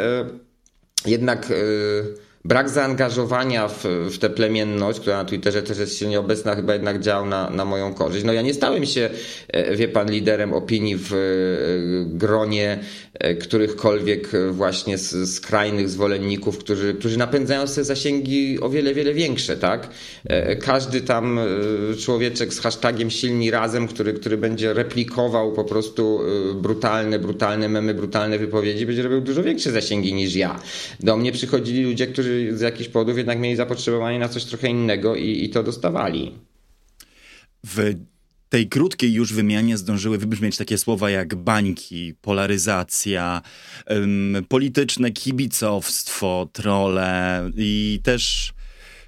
e, 1.06 1.10
jednak 1.10 1.52
e, 1.52 2.27
brak 2.48 2.70
zaangażowania 2.70 3.68
w, 3.68 3.84
w 4.12 4.18
tę 4.18 4.30
plemienność, 4.30 5.00
która 5.00 5.18
na 5.18 5.26
Twitterze 5.26 5.64
też 5.64 5.78
jest 5.78 5.98
silnie 6.00 6.20
obecna, 6.20 6.56
chyba 6.56 6.74
jednak 6.74 7.00
działał 7.00 7.26
na, 7.26 7.50
na 7.50 7.66
moją 7.66 7.94
korzyść. 7.94 8.26
No 8.26 8.34
ja 8.34 8.42
nie 8.42 8.54
stałem 8.54 8.86
się, 8.86 9.10
wie 9.76 9.88
pan, 9.88 10.12
liderem 10.12 10.54
opinii 10.54 10.96
w 11.00 11.12
gronie 12.06 12.80
którychkolwiek 13.42 14.32
właśnie 14.52 14.98
skrajnych 15.26 15.90
zwolenników, 15.90 16.58
którzy, 16.58 16.94
którzy 16.94 17.18
napędzają 17.18 17.68
sobie 17.68 17.86
zasięgi 17.86 18.60
o 18.62 18.70
wiele, 18.70 18.94
wiele 18.94 19.14
większe, 19.14 19.58
tak? 19.58 19.90
Każdy 20.62 21.02
tam 21.02 21.40
człowieczek 22.00 22.54
z 22.54 22.60
hashtagiem 22.60 23.10
silni 23.10 23.52
razem, 23.52 23.88
który, 23.88 24.14
który 24.14 24.38
będzie 24.38 24.74
replikował 24.74 25.54
po 25.54 25.64
prostu 25.64 26.20
brutalne, 26.56 27.20
brutalne 27.20 27.70
memy, 27.70 27.94
brutalne 27.94 28.40
wypowiedzi, 28.40 28.86
będzie 28.86 29.04
robił 29.04 29.22
dużo 29.22 29.44
większe 29.44 29.72
zasięgi 29.72 30.14
niż 30.14 30.36
ja. 30.36 30.60
Do 31.00 31.18
mnie 31.18 31.32
przychodzili 31.32 31.84
ludzie, 31.84 32.08
którzy 32.08 32.37
z 32.52 32.62
jakichś 32.62 32.90
powodów 32.90 33.18
jednak 33.18 33.40
mieli 33.40 33.56
zapotrzebowanie 33.56 34.20
na 34.20 34.30
coś 34.30 34.46
trochę 34.46 34.68
innego 34.68 35.16
i, 35.16 35.44
i 35.44 35.50
to 35.50 35.64
dostawali. 35.64 36.32
W 37.66 37.94
tej 38.50 38.70
krótkiej 38.70 39.14
już 39.14 39.34
wymianie 39.34 39.78
zdążyły 39.78 40.18
wybrzmieć 40.18 40.58
takie 40.58 40.78
słowa 40.78 41.10
jak 41.10 41.36
bańki, 41.36 42.14
polaryzacja, 42.22 43.42
um, 43.90 44.46
polityczne 44.50 45.12
kibicowstwo, 45.12 46.50
trole 46.54 47.52
i 47.58 48.00
też 48.04 48.54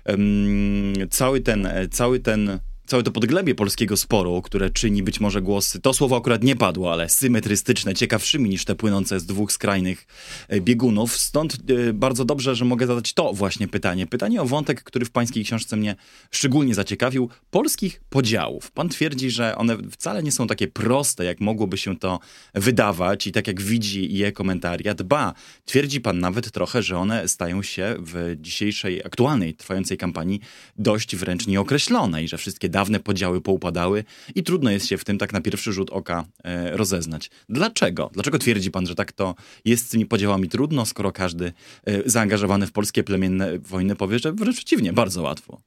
um, 0.05 0.93
cały 1.09 1.41
ten, 1.41 1.67
cały 1.91 2.19
ten 2.19 2.59
całe 2.89 3.03
to 3.03 3.12
podglebie 3.12 3.55
polskiego 3.55 3.98
sporu, 3.98 4.41
które 4.41 4.69
czyni 4.69 5.03
być 5.03 5.19
może 5.19 5.41
głosy, 5.41 5.81
to 5.81 5.93
słowo 5.93 6.17
akurat 6.17 6.43
nie 6.43 6.55
padło, 6.55 6.93
ale 6.93 7.10
symetrystyczne, 7.10 7.93
ciekawszymi 7.93 8.50
niż 8.50 8.65
te 8.65 8.75
płynące 8.75 9.19
z 9.19 9.25
dwóch 9.25 9.51
skrajnych 9.51 10.08
e, 10.48 10.62
biegunów. 10.62 11.17
Stąd 11.17 11.58
e, 11.89 11.93
bardzo 11.93 12.25
dobrze, 12.25 12.55
że 12.55 12.65
mogę 12.65 12.88
zadać 12.88 13.13
to 13.13 13.34
właśnie 13.34 13.67
pytanie. 13.67 14.08
Pytanie 14.08 14.41
o 14.41 14.46
wątek, 14.46 14.84
który 14.84 15.05
w 15.05 15.12
pańskiej 15.12 15.46
książce 15.46 15.77
mnie 15.77 15.96
szczególnie 16.31 16.75
zaciekawił. 16.75 17.29
Polskich 17.51 18.01
podziałów. 18.10 18.72
Pan 18.72 18.89
twierdzi, 18.89 19.31
że 19.31 19.55
one 19.55 19.77
wcale 19.91 20.24
nie 20.24 20.31
są 20.31 20.48
takie 20.48 20.67
proste, 20.67 21.25
jak 21.25 21.41
mogłoby 21.41 21.77
się 21.77 21.98
to 21.98 22.19
wydawać 22.53 23.27
i 23.27 23.31
tak 23.31 23.48
jak 23.48 23.62
widzi 23.62 24.13
je 24.13 24.31
komentariat. 24.31 25.03
Ba, 25.03 25.34
twierdzi 25.65 26.01
pan 26.01 26.19
nawet 26.19 26.51
trochę, 26.51 26.84
że 26.84 26.98
one 26.98 27.27
stają 27.27 27.63
się 27.63 27.96
w 28.00 28.36
dzisiejszej, 28.38 29.05
aktualnej, 29.05 29.53
trwającej 29.53 29.98
kampanii 29.98 30.39
dość 30.77 31.15
wręcz 31.15 31.48
nieokreślone 31.48 32.24
i 32.24 32.27
że 32.27 32.38
wszystkie 32.38 32.69
dawne 32.79 33.00
podziały 33.00 33.41
poupadały 33.41 34.03
i 34.36 34.43
trudno 34.43 34.71
jest 34.71 34.88
się 34.88 34.98
w 34.98 35.03
tym 35.03 35.17
tak 35.17 35.33
na 35.33 35.41
pierwszy 35.41 35.74
rzut 35.74 35.89
oka 35.89 36.25
e, 36.43 36.77
rozeznać. 36.77 37.29
Dlaczego? 37.50 38.09
Dlaczego 38.13 38.39
twierdzi 38.39 38.71
pan, 38.71 38.88
że 38.88 38.95
tak 38.95 39.12
to 39.12 39.36
jest 39.65 39.86
z 39.86 39.89
tymi 39.89 40.05
podziałami 40.05 40.50
trudno, 40.50 40.86
skoro 40.86 41.12
każdy 41.12 41.45
e, 41.86 42.09
zaangażowany 42.09 42.67
w 42.67 42.71
polskie 42.71 43.03
plemienne 43.03 43.59
wojny 43.59 43.95
powie, 43.95 44.19
że 44.19 44.33
wręcz 44.33 44.55
przeciwnie, 44.55 44.93
bardzo 44.93 45.21
łatwo? 45.21 45.62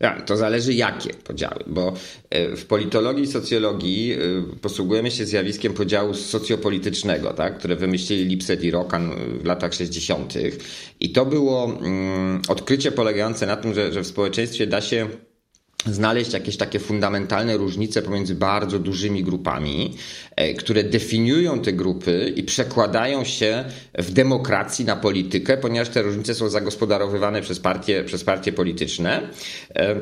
Ja, 0.00 0.20
to 0.20 0.36
zależy 0.36 0.74
jakie 0.74 1.14
podziały, 1.14 1.64
bo 1.66 1.94
e, 2.30 2.56
w 2.56 2.66
politologii 2.66 3.24
i 3.24 3.26
socjologii 3.26 4.16
posługujemy 4.62 5.10
się 5.10 5.26
zjawiskiem 5.26 5.72
podziału 5.74 6.14
socjopolitycznego, 6.14 7.32
tak, 7.32 7.58
które 7.58 7.76
wymyślili 7.76 8.24
Lipset 8.24 8.64
i 8.64 8.70
Rokan 8.70 9.10
w 9.42 9.44
latach 9.44 9.74
60. 9.74 10.34
I 11.00 11.12
to 11.12 11.26
było 11.26 11.64
mm, 11.64 12.42
odkrycie 12.48 12.92
polegające 12.92 13.46
na 13.46 13.56
tym, 13.56 13.74
że, 13.74 13.92
że 13.92 14.00
w 14.00 14.06
społeczeństwie 14.06 14.66
da 14.66 14.80
się 14.80 15.08
znaleźć 15.84 16.32
jakieś 16.32 16.56
takie 16.56 16.78
fundamentalne 16.78 17.56
różnice 17.56 18.02
pomiędzy 18.02 18.34
bardzo 18.34 18.78
dużymi 18.78 19.24
grupami, 19.24 19.96
e, 20.36 20.54
które 20.54 20.84
definiują 20.84 21.60
te 21.60 21.72
grupy 21.72 22.32
i 22.36 22.42
przekładają 22.42 23.24
się 23.24 23.64
w 23.98 24.12
demokracji 24.12 24.84
na 24.84 24.96
politykę, 24.96 25.56
ponieważ 25.56 25.88
te 25.88 26.02
różnice 26.02 26.34
są 26.34 26.48
zagospodarowywane 26.48 27.42
przez 27.42 27.60
partie, 27.60 28.04
przez 28.04 28.24
partie 28.24 28.52
polityczne. 28.52 29.30
E, 29.74 30.00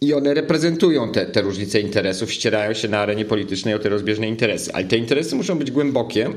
I 0.00 0.14
one 0.14 0.34
reprezentują 0.34 1.12
te, 1.12 1.26
te 1.26 1.42
różnice 1.42 1.80
interesów, 1.80 2.32
ścierają 2.32 2.74
się 2.74 2.88
na 2.88 2.98
arenie 2.98 3.24
politycznej 3.24 3.74
o 3.74 3.78
te 3.78 3.88
rozbieżne 3.88 4.28
interesy. 4.28 4.72
Ale 4.72 4.84
te 4.84 4.96
interesy 4.96 5.36
muszą 5.36 5.58
być 5.58 5.70
głębokie, 5.70 6.30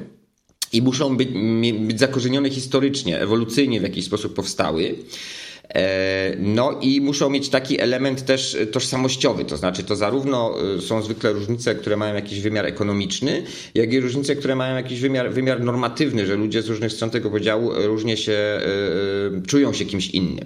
i 0.74 0.82
muszą 0.82 1.18
być, 1.18 1.30
być 1.80 2.00
zakorzenione 2.00 2.50
historycznie, 2.50 3.20
ewolucyjnie 3.20 3.80
w 3.80 3.84
jakiś 3.84 4.06
sposób 4.06 4.34
powstały. 4.34 4.96
E, 5.76 6.36
no 6.40 6.80
i 6.82 7.02
muszą 7.02 7.30
mieć 7.30 7.50
taki 7.50 7.82
element 7.82 8.26
też 8.26 8.58
tożsamościowy, 8.72 9.46
to 9.46 9.58
znaczy 9.58 9.84
to 9.84 9.96
zarówno 9.96 10.56
e, 10.78 10.82
są 10.82 11.02
zwykle 11.02 11.34
różnice, 11.34 11.76
które 11.76 11.98
mają 11.98 12.16
jakiś 12.16 12.42
wymiar 12.42 12.66
ekonomiczny, 12.66 13.44
jak 13.76 13.94
i 13.94 14.00
różnice, 14.00 14.36
które 14.36 14.56
mają 14.56 14.76
jakiś 14.76 15.00
wymiar, 15.00 15.32
wymiar 15.32 15.64
normatywny, 15.64 16.26
że 16.26 16.36
ludzie 16.36 16.62
z 16.62 16.68
różnych 16.68 16.92
stron 16.92 17.10
tego 17.10 17.30
podziału 17.30 17.72
różnie 17.76 18.18
się 18.18 18.60
czują 19.48 19.74
się 19.74 19.86
kimś 19.86 20.10
innym. 20.10 20.46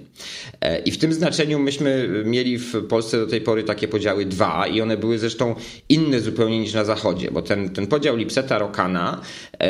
I 0.84 0.90
w 0.90 0.98
tym 0.98 1.12
znaczeniu 1.12 1.58
myśmy 1.58 2.08
mieli 2.24 2.58
w 2.58 2.86
Polsce 2.88 3.18
do 3.18 3.26
tej 3.26 3.40
pory 3.40 3.62
takie 3.62 3.88
podziały 3.88 4.26
dwa 4.26 4.66
i 4.66 4.80
one 4.80 4.96
były 4.96 5.18
zresztą 5.18 5.54
inne 5.88 6.20
zupełnie 6.20 6.58
niż 6.58 6.72
na 6.72 6.84
Zachodzie, 6.84 7.30
bo 7.30 7.42
ten, 7.42 7.68
ten 7.70 7.86
podział 7.86 8.16
Lipseta 8.16 8.58
Rokana, 8.58 9.20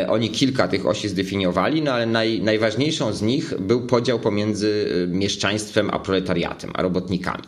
oni 0.08 0.30
kilka 0.30 0.68
tych 0.68 0.86
osi 0.86 1.08
zdefiniowali, 1.08 1.82
no 1.82 1.92
ale 1.92 2.06
naj, 2.06 2.40
najważniejszą 2.40 3.12
z 3.12 3.22
nich 3.22 3.54
był 3.60 3.86
podział 3.86 4.20
pomiędzy 4.20 4.86
mieszczanami 5.08 5.43
mieszczaństwem, 5.44 5.90
a 5.92 5.98
proletariatem, 5.98 6.70
a 6.74 6.82
robotnikami. 6.82 7.42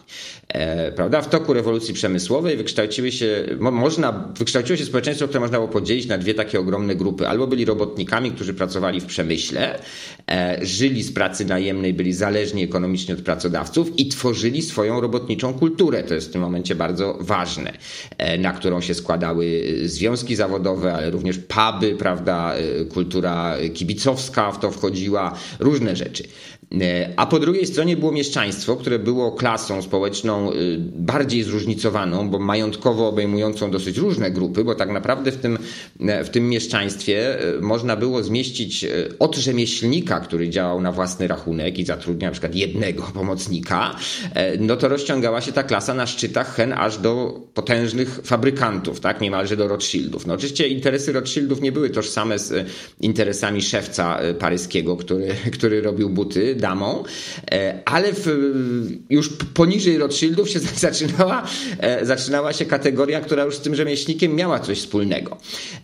E, 0.48 0.92
prawda? 0.92 1.22
W 1.22 1.28
toku 1.28 1.52
rewolucji 1.52 1.94
przemysłowej 1.94 2.56
wykształciły 2.56 3.12
się, 3.12 3.44
mo, 3.60 3.70
można, 3.70 4.32
wykształciło 4.38 4.76
się 4.76 4.84
społeczeństwo, 4.84 5.28
które 5.28 5.40
można 5.40 5.58
było 5.58 5.68
podzielić 5.68 6.06
na 6.06 6.18
dwie 6.18 6.34
takie 6.34 6.60
ogromne 6.60 6.96
grupy. 6.96 7.28
Albo 7.28 7.46
byli 7.46 7.64
robotnikami, 7.64 8.30
którzy 8.30 8.54
pracowali 8.54 9.00
w 9.00 9.06
przemyśle, 9.06 9.78
e, 10.30 10.58
żyli 10.62 11.02
z 11.02 11.12
pracy 11.12 11.44
najemnej, 11.44 11.94
byli 11.94 12.12
zależni 12.12 12.62
ekonomicznie 12.62 13.14
od 13.14 13.20
pracodawców 13.20 13.98
i 13.98 14.08
tworzyli 14.08 14.62
swoją 14.62 15.00
robotniczą 15.00 15.54
kulturę. 15.54 16.02
To 16.02 16.14
jest 16.14 16.28
w 16.28 16.32
tym 16.32 16.40
momencie 16.40 16.74
bardzo 16.74 17.18
ważne, 17.20 17.72
e, 18.18 18.38
na 18.38 18.52
którą 18.52 18.80
się 18.80 18.94
składały 18.94 19.64
związki 19.84 20.36
zawodowe, 20.36 20.94
ale 20.94 21.10
również 21.10 21.38
puby, 21.38 21.96
prawda? 21.98 22.54
E, 22.54 22.84
kultura 22.84 23.56
kibicowska 23.74 24.52
w 24.52 24.60
to 24.60 24.70
wchodziła, 24.70 25.34
różne 25.58 25.96
rzeczy. 25.96 26.24
E, 26.73 27.12
a 27.16 27.26
po 27.26 27.38
drugiej 27.38 27.66
stronie 27.66 27.96
było 27.96 28.12
mieszczaństwo, 28.12 28.76
które 28.76 28.99
było 28.99 29.32
klasą 29.32 29.82
społeczną 29.82 30.52
y, 30.52 30.76
bardziej 30.80 31.42
zróżnicowaną, 31.42 32.30
bo 32.30 32.38
majątkowo 32.38 33.08
obejmującą 33.08 33.70
dosyć 33.70 33.99
różne 33.99 34.30
grupy, 34.30 34.64
bo 34.64 34.75
tak 34.75 34.90
naprawdę 34.90 35.32
w 35.32 35.37
tym, 35.37 35.58
e, 36.00 36.25
w 36.25 36.30
tym 36.30 36.49
mieszczaństwie 36.49 37.40
e, 37.40 37.61
można 37.61 37.96
było 37.96 38.23
zmieścić 38.23 38.87
od 39.18 39.37
rzemieślnika, 39.37 40.20
który 40.20 40.50
działał 40.50 40.80
na 40.80 40.92
własny 40.92 41.28
rachunek 41.28 41.78
i 41.78 41.85
zatrudniał 41.85 42.28
na 42.28 42.32
przykład 42.32 42.54
jednego 42.54 43.02
pomocnika, 43.14 43.96
no 44.61 44.76
to 44.76 44.88
rozciągała 44.88 45.40
się 45.40 45.52
ta 45.52 45.62
klasa 45.62 45.94
na 45.94 46.06
szczytach 46.06 46.54
hen 46.54 46.73
aż 46.73 46.99
do 46.99 47.40
potężnych 47.54 48.20
fabrykantów, 48.25 49.00
tak, 49.00 49.20
niemalże 49.20 49.56
do 49.56 49.68
Rothschildów. 49.68 50.26
No 50.26 50.35
oczywiście 50.35 50.68
interesy 50.68 51.12
Rothschildów 51.12 51.61
nie 51.61 51.73
były 51.73 51.90
tożsame 51.90 52.38
z 52.38 52.68
interesami 53.00 53.62
szewca 53.62 54.18
paryskiego, 54.38 54.96
który, 54.96 55.35
który 55.58 55.82
robił 55.82 56.11
buty 56.11 56.55
damą, 56.56 57.04
e, 57.52 57.82
ale 57.84 58.12
w, 58.12 58.26
już 59.10 59.28
poniżej 59.54 59.98
Rothschildów 59.98 60.50
się 60.50 60.58
zaczynała, 60.86 61.46
e, 61.78 62.06
zaczynała 62.06 62.52
się 62.52 62.64
kategoria, 62.64 63.20
która 63.20 63.44
już 63.44 63.56
z 63.56 63.60
tym 63.60 63.75
rzemieślnikiem 63.75 64.34
miała 64.34 64.60
coś 64.60 64.78
wspólnego. 64.78 65.36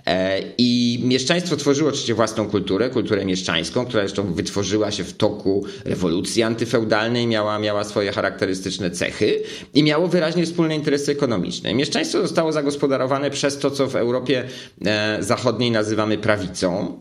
E, 0.06 0.40
I 0.58 1.00
mieszczaństwo 1.04 1.56
tworzyło 1.56 1.88
oczywiście 1.88 2.14
własną 2.14 2.48
kulturę, 2.50 2.90
kulturę 2.90 3.24
mieszczańską, 3.24 3.86
która 3.86 4.02
zresztą 4.02 4.34
wytworzyła 4.34 4.90
się 4.90 5.04
w 5.04 5.12
toku 5.12 5.64
rewolucji 5.84 6.42
antyfeudalnej, 6.42 7.26
miała, 7.26 7.58
miała 7.58 7.84
swoje 7.84 8.12
charakterystyczne 8.12 8.90
cechy 8.90 9.42
i 9.74 9.82
miało 9.82 10.08
wyraźnie 10.08 10.46
wspólne 10.46 10.76
interesy 10.76 11.12
ekonomiczne. 11.12 11.74
Mieszczaństwo 11.74 12.22
zostało 12.22 12.52
zagospodarowane 12.52 13.30
przez 13.30 13.58
to, 13.58 13.70
co 13.70 13.86
w 13.86 13.96
Europie 13.96 14.44
Zachodniej 15.20 15.70
nazywamy 15.70 16.18
prawicą, 16.18 17.00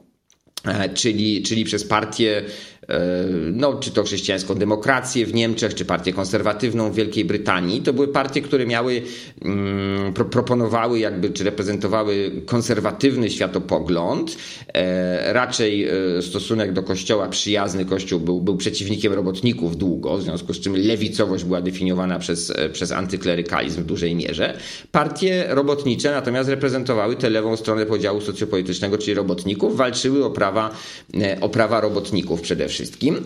czyli, 0.94 1.44
czyli 1.44 1.66
przez 1.66 1.84
partie 1.84 2.44
E, 2.90 3.26
no, 3.54 3.74
czy 3.74 3.92
to 3.92 4.04
chrześcijańską 4.04 4.56
demokrację 4.56 5.26
w 5.26 5.34
Niemczech, 5.34 5.76
czy 5.76 5.86
partię 5.86 6.14
konserwatywną 6.14 6.92
w 6.92 6.96
Wielkiej 6.96 7.26
Brytanii. 7.26 7.82
To 7.82 7.94
były 7.94 8.08
partie, 8.08 8.42
które 8.42 8.66
miały, 8.66 9.02
mm, 9.42 10.14
pro, 10.14 10.26
proponowały 10.26 11.00
jakby, 11.00 11.30
czy 11.30 11.44
reprezentowały 11.44 12.32
konserwatywny 12.46 13.30
światopogląd, 13.30 14.38
e, 14.74 15.34
raczej 15.34 15.88
e, 15.88 16.22
stosunek 16.22 16.74
do 16.74 16.84
kościoła 16.84 17.30
przyjazny. 17.30 17.86
Kościół 17.86 18.20
był, 18.20 18.42
był 18.42 18.58
przeciwnikiem 18.58 19.14
robotników 19.14 19.78
długo, 19.78 20.18
w 20.18 20.24
związku 20.24 20.54
z 20.54 20.60
czym 20.60 20.76
lewicowość 20.76 21.44
była 21.44 21.62
definiowana 21.62 22.20
przez, 22.20 22.54
przez 22.74 22.92
antyklerykalizm 22.92 23.82
w 23.82 23.86
dużej 23.86 24.16
mierze. 24.16 24.58
Partie 24.92 25.46
robotnicze 25.50 26.12
natomiast 26.12 26.50
reprezentowały 26.50 27.16
tę 27.16 27.30
lewą 27.30 27.58
stronę 27.58 27.86
podziału 27.86 28.22
socjopolitycznego, 28.22 28.98
czyli 28.98 29.14
robotników, 29.14 29.78
walczyły 29.78 30.26
o 30.26 30.30
prawa 30.30 30.51
prawa, 30.52 30.70
o 31.42 31.50
prawa 31.50 31.82
robotników 31.82 32.42
przede 32.42 32.68
wszystkim. 32.68 33.26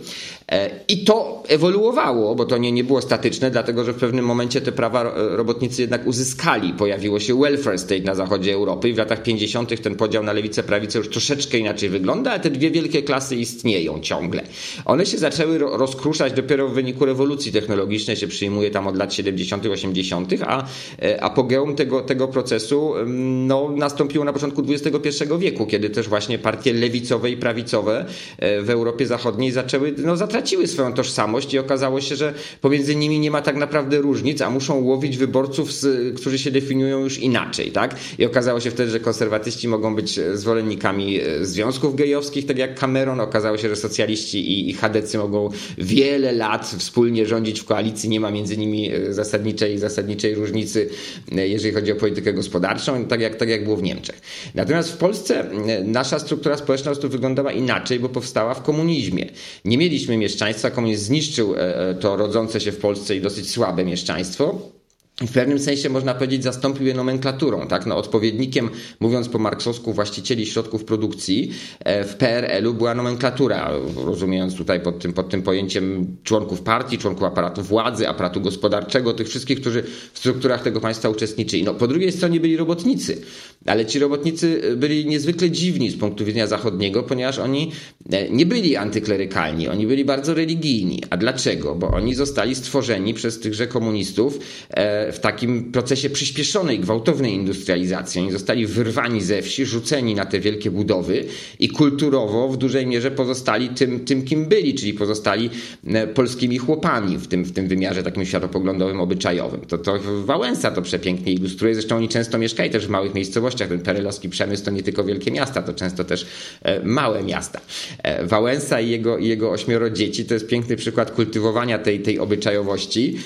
I 0.88 1.04
to 1.04 1.44
ewoluowało, 1.48 2.36
bo 2.36 2.46
to 2.46 2.58
nie, 2.58 2.72
nie 2.72 2.84
było 2.84 3.02
statyczne, 3.02 3.52
dlatego 3.52 3.84
że 3.84 3.94
w 3.94 3.96
pewnym 3.96 4.26
momencie 4.26 4.62
te 4.62 4.72
prawa 4.72 5.04
robotnicy 5.16 5.82
jednak 5.82 6.08
uzyskali. 6.08 6.74
Pojawiło 6.74 7.20
się 7.20 7.40
welfare 7.40 7.80
state 7.80 8.02
na 8.02 8.16
zachodzie 8.16 8.54
Europy 8.54 8.90
i 8.90 8.94
w 8.94 8.98
latach 8.98 9.24
50. 9.24 9.82
ten 9.82 9.96
podział 9.96 10.24
na 10.24 10.34
lewicę, 10.34 10.64
prawicę 10.64 11.00
już 11.00 11.10
troszeczkę 11.10 11.58
inaczej 11.58 11.90
wygląda, 11.90 12.32
ale 12.32 12.40
te 12.40 12.50
dwie 12.50 12.72
wielkie 12.72 13.04
klasy 13.04 13.36
istnieją 13.36 14.00
ciągle. 14.00 14.42
One 14.86 15.06
się 15.06 15.18
zaczęły 15.18 15.58
rozkruszać 15.58 16.34
dopiero 16.34 16.68
w 16.70 16.74
wyniku 16.74 17.06
rewolucji 17.06 17.52
technologicznej, 17.52 18.18
się 18.18 18.28
przyjmuje 18.28 18.72
tam 18.72 18.88
od 18.88 18.98
lat 18.98 19.14
70., 19.14 19.66
80., 19.66 20.34
a 20.48 20.66
e, 21.02 21.24
apogeum 21.24 21.76
tego, 21.76 22.02
tego 22.02 22.28
procesu 22.28 22.96
mm, 22.96 23.48
no, 23.48 23.70
nastąpiło 23.76 24.26
na 24.26 24.34
początku 24.34 24.64
XXI 24.70 25.24
wieku, 25.40 25.66
kiedy 25.66 25.90
też 25.90 26.08
właśnie 26.10 26.40
partie 26.40 26.74
lewicowe 26.74 27.15
i 27.32 27.38
prawicowe 27.38 28.06
e, 28.38 28.62
w 28.62 28.70
Europie 28.70 29.08
Zachodniej 29.08 29.52
zaczęły, 29.52 29.94
no, 29.98 30.18
zatraciły 30.18 30.68
swoją 30.68 30.94
tożsamość 30.94 31.54
i 31.54 31.60
okazało 31.60 32.02
się, 32.02 32.16
że 32.16 32.34
pomiędzy 32.62 32.96
nimi 32.96 33.20
nie 33.20 33.32
ma 33.32 33.42
tak 33.42 33.56
naprawdę 33.56 33.98
różnic, 33.98 34.42
a 34.42 34.50
muszą 34.50 34.82
łowić 34.82 35.18
wyborców, 35.18 35.70
którzy 36.16 36.40
się 36.40 36.52
definiują 36.52 37.00
już 37.00 37.18
inaczej, 37.18 37.72
tak? 37.72 37.96
I 38.20 38.26
okazało 38.26 38.60
się 38.60 38.72
wtedy, 38.72 38.92
że 38.92 39.00
konserwatyści 39.00 39.68
mogą 39.68 39.96
być 39.96 40.20
zwolennikami 40.34 41.22
e, 41.22 41.46
związków 41.46 41.96
gejowskich, 41.96 42.46
tak 42.46 42.58
jak 42.58 42.80
Cameron. 42.80 43.20
Okazało 43.20 43.58
się, 43.58 43.70
że 43.70 43.76
socjaliści 43.76 44.70
i 44.70 44.74
chadecy 44.74 45.18
mogą 45.18 45.50
wiele 45.78 46.32
lat 46.32 46.76
wspólnie 46.78 47.26
rządzić 47.26 47.60
w 47.60 47.66
koalicji. 47.66 48.10
Nie 48.10 48.20
ma 48.20 48.32
między 48.32 48.58
nimi 48.58 48.92
e, 48.92 49.14
zasadniczej, 49.14 49.78
zasadniczej 49.78 50.36
różnicy, 50.36 50.90
jeżeli 51.32 51.74
chodzi 51.74 51.92
o 51.92 51.96
politykę 51.96 52.34
gospodarczą, 52.34 53.06
tak 53.06 53.22
jak, 53.22 53.36
tak 53.36 53.50
jak 53.50 53.64
było 53.64 53.78
w 53.78 53.84
Niemczech. 53.84 54.22
Natomiast 54.56 54.92
w 54.92 54.98
Polsce 54.98 55.46
nasza 55.84 56.20
struktura 56.20 56.58
społeczna 56.58 56.92
po 56.92 56.96
prostu 57.06 57.18
wyglądała 57.18 57.52
inaczej, 57.52 58.00
bo 58.00 58.10
powstała 58.10 58.54
w 58.54 58.64
komunizmie. 58.64 59.26
Nie 59.66 59.78
mieliśmy 59.78 60.18
mieszczaństwa, 60.18 60.72
komunizm 60.72 61.06
zniszczył 61.06 61.56
to 62.00 62.16
rodzące 62.16 62.62
się 62.62 62.72
w 62.72 62.78
Polsce 62.78 63.16
i 63.16 63.22
dosyć 63.22 63.50
słabe 63.50 63.86
mieszczaństwo 63.86 64.76
w 65.22 65.32
pewnym 65.32 65.60
sensie 65.60 65.90
można 65.90 66.14
powiedzieć 66.14 66.44
zastąpił 66.44 66.88
je 66.88 66.94
nomenklaturą, 66.94 67.68
tak? 67.68 67.86
No, 67.86 67.98
odpowiednikiem, 67.98 68.70
mówiąc 69.00 69.30
po 69.30 69.40
marksowsku, 69.40 69.94
właścicieli 69.94 70.46
środków 70.46 70.86
produkcji 70.86 71.52
e, 71.80 72.04
w 72.04 72.16
PRL-u 72.16 72.74
była 72.74 72.96
nomenklatura, 72.96 73.72
rozumiejąc 74.06 74.56
tutaj 74.56 74.80
pod 74.80 75.00
tym, 75.00 75.14
pod 75.14 75.30
tym 75.30 75.42
pojęciem 75.42 76.18
członków 76.24 76.62
partii, 76.62 76.98
członków 76.98 77.24
aparatu 77.24 77.64
władzy, 77.64 78.10
aparatu 78.10 78.42
gospodarczego, 78.42 79.14
tych 79.14 79.28
wszystkich, 79.28 79.62
którzy 79.62 79.84
w 80.14 80.20
strukturach 80.20 80.64
tego 80.64 80.82
państwa 80.82 81.10
uczestniczyli. 81.10 81.64
No, 81.64 81.74
po 81.74 81.88
drugiej 81.88 82.12
stronie 82.12 82.40
byli 82.40 82.58
robotnicy, 82.58 83.22
ale 83.66 83.86
ci 83.86 84.00
robotnicy 84.00 84.76
byli 84.78 85.06
niezwykle 85.06 85.52
dziwni 85.52 85.90
z 85.90 85.98
punktu 85.98 86.26
widzenia 86.26 86.48
zachodniego, 86.48 87.04
ponieważ 87.04 87.40
oni 87.40 87.72
e, 88.12 88.30
nie 88.30 88.46
byli 88.46 88.76
antyklerykalni, 88.76 89.68
oni 89.68 89.88
byli 89.88 90.06
bardzo 90.06 90.34
religijni. 90.34 91.02
A 91.10 91.18
dlaczego? 91.18 91.76
Bo 91.76 91.88
oni 91.92 92.16
zostali 92.16 92.56
stworzeni 92.56 93.14
przez 93.14 93.40
tychże 93.40 93.68
komunistów 93.68 94.40
e, 94.70 95.12
w 95.12 95.20
takim 95.20 95.72
procesie 95.72 96.10
przyspieszonej, 96.10 96.80
gwałtownej 96.80 97.34
industrializacji. 97.34 98.22
Oni 98.22 98.32
zostali 98.32 98.68
wyrwani 98.68 99.22
ze 99.22 99.42
wsi, 99.42 99.66
rzuceni 99.66 100.16
na 100.16 100.26
te 100.26 100.40
wielkie 100.40 100.72
budowy 100.72 101.26
i 101.60 101.70
kulturowo 101.70 102.50
w 102.50 102.58
dużej 102.58 102.88
mierze 102.88 103.12
pozostali 103.12 103.70
tym, 103.70 104.06
tym 104.06 104.24
kim 104.24 104.46
byli, 104.46 104.74
czyli 104.74 104.94
pozostali 104.94 105.50
e, 105.88 106.08
polskimi 106.08 106.58
chłopami 106.58 107.18
w 107.18 107.28
tym, 107.28 107.44
w 107.44 107.52
tym 107.52 107.68
wymiarze 107.68 108.04
takim 108.04 108.26
światopoglądowym, 108.26 109.00
obyczajowym. 109.00 109.62
To, 109.62 109.78
to 109.78 110.00
Wałęsa 110.26 110.72
to 110.72 110.82
przepięknie 110.82 111.34
ilustruje. 111.34 111.74
Zresztą 111.74 111.96
oni 111.96 112.10
często 112.10 112.38
mieszkali 112.38 112.70
też 112.70 112.88
w 112.88 112.90
małych 112.90 113.14
miejscowościach. 113.14 113.55
Ten 113.56 113.80
perelowski 113.80 114.30
przemysł 114.30 114.66
to 114.66 114.72
nie 114.72 114.84
tylko 114.84 115.04
wielkie 115.04 115.32
miasta, 115.32 115.62
to 115.62 115.74
często 115.74 116.04
też 116.04 116.26
e, 116.62 116.84
małe 116.84 117.24
miasta. 117.24 117.62
E, 118.04 118.26
Wałęsa 118.26 118.82
i 118.82 118.90
jego, 118.90 119.18
jego 119.18 119.52
ośmioro 119.52 119.90
dzieci 119.90 120.26
to 120.26 120.34
jest 120.34 120.48
piękny 120.48 120.76
przykład 120.76 121.12
kultywowania 121.12 121.80
tej, 121.80 122.00
tej 122.00 122.20
obyczajowości 122.20 123.18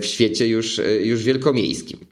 w 0.00 0.04
świecie 0.04 0.48
już, 0.48 0.80
już 1.02 1.22
wielkomiejskim. 1.22 2.11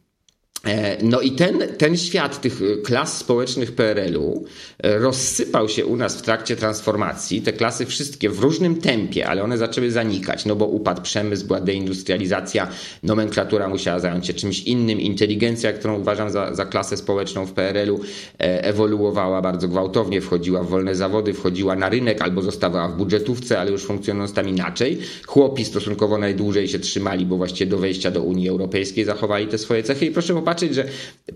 E, 0.66 0.96
no 1.02 1.20
i 1.20 1.32
ten, 1.32 1.62
ten 1.78 1.96
świat 1.96 2.40
tych 2.40 2.62
e, 2.62 2.82
klas 2.82 3.18
społecznych 3.18 3.72
PRL-u 3.72 4.44
e, 4.82 4.98
rozsypał 4.98 5.68
się 5.68 5.86
u 5.86 5.96
nas 5.96 6.16
w 6.16 6.22
trakcie 6.22 6.56
transformacji. 6.56 7.42
Te 7.42 7.52
klasy 7.52 7.86
wszystkie 7.86 8.30
w 8.30 8.38
różnym 8.38 8.76
tempie, 8.76 9.28
ale 9.28 9.42
one 9.42 9.58
zaczęły 9.58 9.90
zanikać, 9.90 10.46
no 10.46 10.56
bo 10.56 10.66
upadł 10.66 11.02
przemysł, 11.02 11.46
była 11.46 11.60
deindustrializacja, 11.60 12.68
nomenklatura 13.02 13.68
musiała 13.68 13.98
zająć 13.98 14.26
się 14.26 14.34
czymś 14.34 14.62
innym, 14.62 15.00
inteligencja, 15.00 15.72
którą 15.72 16.00
uważam 16.00 16.30
za, 16.30 16.54
za 16.54 16.64
klasę 16.64 16.96
społeczną 16.96 17.46
w 17.46 17.52
PRL-u, 17.52 18.00
ewoluowała 18.38 19.42
bardzo 19.42 19.68
gwałtownie, 19.68 20.20
wchodziła 20.20 20.62
w 20.62 20.68
wolne 20.68 20.94
zawody, 20.94 21.34
wchodziła 21.34 21.76
na 21.76 21.88
rynek 21.88 22.22
albo 22.22 22.42
zostawała 22.42 22.88
w 22.88 22.96
budżetówce, 22.96 23.60
ale 23.60 23.70
już 23.70 23.84
funkcjonując 23.84 24.32
tam 24.32 24.48
inaczej. 24.48 24.98
Chłopi 25.26 25.64
stosunkowo 25.64 26.18
najdłużej 26.18 26.68
się 26.68 26.78
trzymali, 26.78 27.26
bo 27.26 27.36
właściwie 27.36 27.70
do 27.70 27.78
wejścia 27.78 28.10
do 28.10 28.22
Unii 28.22 28.48
Europejskiej 28.48 29.04
zachowali 29.04 29.46
te 29.46 29.58
swoje 29.58 29.82
cechy 29.82 30.06
i 30.06 30.10
proszę 30.10 30.34
zobaczyć, 30.50 30.74
że 30.74 30.84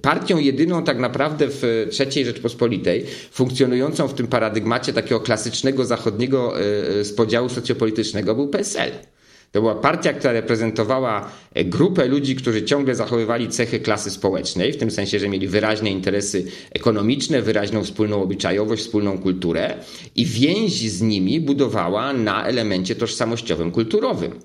partią 0.02 0.38
jedyną 0.38 0.84
tak 0.84 0.98
naprawdę 0.98 1.46
w 1.48 1.62
III 2.00 2.24
Rzeczpospolitej, 2.24 3.04
funkcjonującą 3.30 4.08
w 4.08 4.14
tym 4.14 4.26
paradygmacie 4.26 4.92
takiego 4.92 5.20
klasycznego 5.20 5.84
zachodniego 5.84 6.60
e, 6.60 6.62
e, 7.00 7.14
podziału 7.16 7.48
socjopolitycznego 7.48 8.34
był 8.34 8.48
PSL. 8.48 8.90
To 9.52 9.60
była 9.60 9.74
partia, 9.74 10.12
która 10.12 10.32
reprezentowała 10.32 11.30
e, 11.54 11.64
grupę 11.64 12.06
ludzi, 12.06 12.36
którzy 12.36 12.62
ciągle 12.62 12.94
zachowywali 12.94 13.48
cechy 13.48 13.80
klasy 13.80 14.10
społecznej, 14.10 14.72
w 14.72 14.76
tym 14.76 14.90
sensie, 14.90 15.18
że 15.18 15.28
mieli 15.28 15.48
wyraźne 15.48 15.90
interesy 15.90 16.44
ekonomiczne, 16.72 17.42
wyraźną 17.42 17.84
wspólną 17.84 18.22
obyczajowość, 18.22 18.82
wspólną 18.82 19.18
kulturę 19.18 19.74
i 20.16 20.26
więź 20.26 20.90
z 20.90 21.02
nimi 21.02 21.40
budowała 21.40 22.12
na 22.12 22.46
elemencie 22.46 22.94
tożsamościowym, 22.94 23.70
kulturowym. 23.70 24.40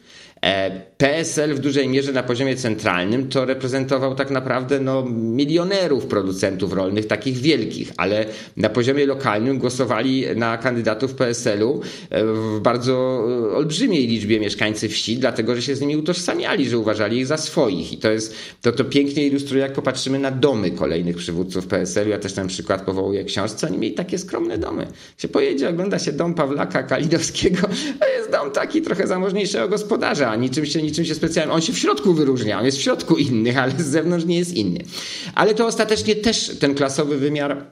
E, 0.46 0.82
PSL 0.98 1.56
w 1.56 1.60
dużej 1.60 1.90
mierze 1.90 2.12
na 2.12 2.24
poziomie 2.24 2.56
centralnym 2.56 3.30
to 3.30 3.46
reprezentował 3.46 4.16
tak 4.16 4.32
naprawdę 4.32 4.80
no, 4.80 5.06
milionerów 5.12 6.06
producentów 6.06 6.74
rolnych, 6.74 7.08
takich 7.08 7.38
wielkich, 7.38 7.92
ale 7.98 8.26
na 8.58 8.70
poziomie 8.70 9.06
lokalnym 9.06 9.58
głosowali 9.58 10.26
na 10.36 10.58
kandydatów 10.58 11.14
PSL-u 11.14 11.82
e, 12.10 12.24
w 12.24 12.60
bardzo 12.62 13.26
e, 13.52 13.56
olbrzymiej 13.56 14.08
liczbie 14.08 14.40
mieszkańcy 14.40 14.90
wsi, 14.90 15.18
dlatego 15.18 15.56
że 15.56 15.62
się 15.62 15.76
z 15.76 15.82
nimi 15.82 15.98
utożsamiali, 15.98 16.70
że 16.70 16.78
uważali 16.78 17.18
ich 17.18 17.28
za 17.28 17.38
swoich. 17.38 17.94
I 17.94 17.98
to 17.98 18.12
jest 18.12 18.36
to, 18.62 18.72
to 18.72 18.86
pięknie 18.86 19.28
ilustruje, 19.28 19.64
jak 19.64 19.74
popatrzymy 19.74 20.20
na 20.20 20.32
domy 20.32 20.72
kolejnych 20.72 21.18
przywódców 21.18 21.68
PSL-u. 21.68 22.10
Ja 22.10 22.20
też 22.20 22.34
ten 22.34 22.48
przykład 22.48 22.82
powołuję 22.82 23.24
książce. 23.24 23.68
Oni 23.68 23.78
mieli 23.78 23.96
takie 23.96 24.18
skromne 24.18 24.58
domy. 24.58 24.88
Się 25.18 25.28
pojedzie, 25.28 25.70
ogląda 25.70 26.00
się 26.00 26.12
dom 26.12 26.34
Pawlaka 26.34 26.84
Kalidowskiego, 26.84 27.68
to 28.00 28.08
jest 28.18 28.32
dom 28.32 28.52
taki 28.52 28.82
trochę 28.82 29.08
zamożniejszego 29.08 29.70
gospodarza 29.70 30.29
niczym 30.36 30.66
się, 30.66 30.82
niczym 30.82 31.06
się 31.06 31.16
specjalnie. 31.16 31.54
On 31.54 31.62
się 31.62 31.74
w 31.74 31.78
środku 31.80 32.14
wyróżnia, 32.14 32.60
on 32.60 32.66
jest 32.66 32.78
w 32.78 32.82
środku 32.82 33.16
innych, 33.16 33.58
ale 33.58 33.72
z 33.72 33.86
zewnątrz 33.86 34.26
nie 34.26 34.38
jest 34.38 34.54
inny. 34.54 34.80
Ale 35.36 35.56
to 35.56 35.66
ostatecznie 35.66 36.16
też 36.16 36.52
ten 36.60 36.76
klasowy 36.76 37.18
wymiar 37.18 37.66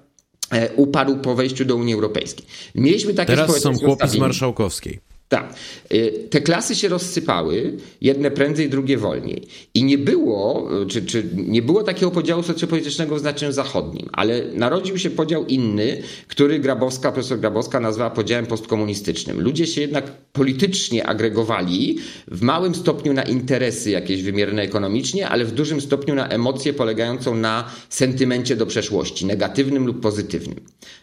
e, 0.51 0.73
upadł 0.73 1.17
po 1.17 1.35
wejściu 1.35 1.65
do 1.65 1.75
Unii 1.75 1.93
Europejskiej. 1.93 2.45
Mieliśmy 2.75 3.13
takie 3.13 3.35
Teraz 3.35 3.61
są 3.61 3.73
chłopi 3.73 4.07
z 4.07 4.15
Marszałkowskiej. 4.15 4.99
Tak. 5.29 5.53
Y, 5.93 6.27
te 6.29 6.41
klasy 6.41 6.75
się 6.75 6.87
rozsypały, 6.87 7.73
jedne 8.01 8.31
prędzej, 8.31 8.69
drugie 8.69 8.97
wolniej. 8.97 9.47
I 9.73 9.83
nie 9.83 9.97
było, 9.97 10.69
czy, 10.87 11.05
czy 11.05 11.23
nie 11.35 11.61
było 11.61 11.83
takiego 11.83 12.11
podziału 12.11 12.43
socjopolitycznego 12.43 13.15
w 13.15 13.19
znaczeniu 13.19 13.51
zachodnim, 13.51 14.09
ale 14.11 14.41
narodził 14.53 14.97
się 14.97 15.09
podział 15.09 15.45
inny, 15.45 16.03
który 16.27 16.59
Grabowska, 16.59 17.11
profesor 17.11 17.39
Grabowska 17.39 17.79
nazwała 17.79 18.09
podziałem 18.09 18.45
postkomunistycznym. 18.45 19.41
Ludzie 19.41 19.67
się 19.67 19.81
jednak 19.81 20.11
politycznie 20.31 21.07
agregowali 21.07 21.97
w 22.27 22.41
małym 22.41 22.75
stopniu 22.75 23.13
na 23.13 23.23
interesy 23.23 23.89
jakieś 23.91 24.23
wymierne 24.23 24.61
ekonomicznie, 24.61 25.29
ale 25.29 25.45
w 25.45 25.51
dużym 25.51 25.81
stopniu 25.81 26.15
na 26.15 26.27
emocje 26.27 26.73
polegającą 26.73 27.35
na 27.35 27.69
sentymencie 27.89 28.55
do 28.55 28.65
przeszłości, 28.65 29.25
negatywnym 29.25 29.85
lub 29.85 30.01
pozytywnym. 30.01 30.59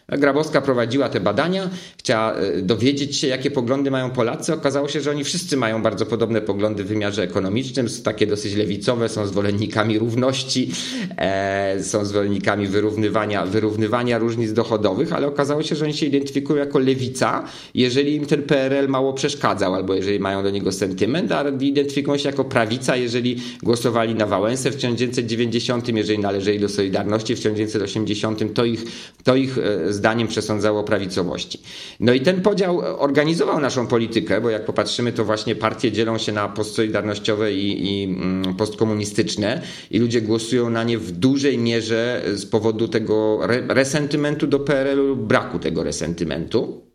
Grabowska 0.09 0.61
prowadziła 0.61 1.09
te 1.09 1.19
badania, 1.19 1.69
chciała 1.97 2.41
y, 2.41 2.61
dowiedzieć 2.61 3.17
się, 3.17 3.27
jakie 3.27 3.51
poglądy 3.51 3.91
mają 3.91 4.14
Polacy, 4.15 4.53
okazało 4.53 4.87
się, 4.87 5.01
że 5.01 5.11
oni 5.11 5.23
wszyscy 5.23 5.57
mają 5.57 5.81
bardzo 5.81 6.05
podobne 6.05 6.41
poglądy 6.41 6.83
w 6.83 6.87
wymiarze 6.87 7.23
ekonomicznym, 7.23 7.89
są 7.89 8.03
takie 8.03 8.27
dosyć 8.27 8.55
lewicowe, 8.55 9.09
są 9.09 9.27
zwolennikami 9.27 9.99
równości, 9.99 10.71
e, 11.17 11.83
są 11.83 12.05
zwolennikami 12.05 12.67
wyrównywania, 12.67 13.45
wyrównywania 13.45 14.17
różnic 14.17 14.53
dochodowych, 14.53 15.13
ale 15.13 15.27
okazało 15.27 15.63
się, 15.63 15.75
że 15.75 15.85
oni 15.85 15.93
się 15.93 16.05
identyfikują 16.05 16.59
jako 16.59 16.79
lewica, 16.79 17.43
jeżeli 17.73 18.15
im 18.15 18.25
ten 18.25 18.43
PRL 18.43 18.89
mało 18.89 19.13
przeszkadzał, 19.13 19.75
albo 19.75 19.93
jeżeli 19.93 20.19
mają 20.19 20.43
do 20.43 20.49
niego 20.49 20.71
sentyment, 20.71 21.31
a 21.31 21.43
identyfikują 21.59 22.17
się 22.17 22.29
jako 22.29 22.45
prawica, 22.45 22.95
jeżeli 22.95 23.41
głosowali 23.63 24.15
na 24.15 24.25
Wałęsę 24.25 24.71
w 24.71 24.75
1990, 24.75 25.87
jeżeli 25.87 26.19
należeli 26.19 26.59
do 26.59 26.69
Solidarności 26.69 27.35
w 27.35 27.37
1980, 27.37 28.53
to 28.53 28.65
ich, 28.65 28.83
to 29.23 29.35
ich 29.35 29.57
e, 29.57 29.93
zdaniem 29.93 30.27
przesądzało 30.27 30.83
prawicowości. 30.83 31.59
No 31.99 32.13
i 32.13 32.21
ten 32.21 32.41
podział 32.41 32.81
organizował 32.97 33.59
naszą 33.59 33.87
politykę 33.87 34.04
politykę, 34.05 34.41
bo 34.41 34.49
jak 34.49 34.65
popatrzymy, 34.65 35.11
to 35.11 35.25
właśnie 35.25 35.55
partie 35.55 35.91
dzielą 35.91 36.17
się 36.17 36.31
na 36.31 36.49
postsolidarnościowe 36.49 37.53
i, 37.53 38.01
i 38.01 38.03
mm, 38.03 38.55
postkomunistyczne 38.55 39.61
i 39.91 39.99
ludzie 39.99 40.21
głosują 40.21 40.69
na 40.69 40.83
nie 40.83 40.97
w 40.97 41.11
dużej 41.11 41.57
mierze 41.57 42.21
z 42.35 42.45
powodu 42.45 42.87
tego 42.87 43.39
resentymentu 43.67 44.47
do 44.47 44.59
PRL-u 44.59 45.07
lub 45.07 45.19
braku 45.19 45.59
tego 45.59 45.83
resentymentu. 45.83 46.85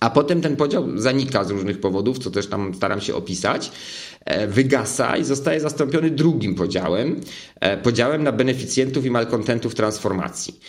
A 0.00 0.10
potem 0.10 0.40
ten 0.40 0.56
podział 0.56 0.98
zanika 0.98 1.44
z 1.44 1.50
różnych 1.50 1.80
powodów, 1.80 2.18
co 2.18 2.30
też 2.30 2.46
tam 2.46 2.74
staram 2.74 3.00
się 3.00 3.14
opisać, 3.14 3.72
e, 4.24 4.46
wygasa 4.46 5.16
i 5.16 5.24
zostaje 5.24 5.60
zastąpiony 5.60 6.10
drugim 6.10 6.54
podziałem, 6.54 7.20
e, 7.60 7.76
podziałem 7.76 8.22
na 8.22 8.32
beneficjentów 8.32 9.06
i 9.06 9.10
malkontentów 9.10 9.74
transformacji. 9.74 10.60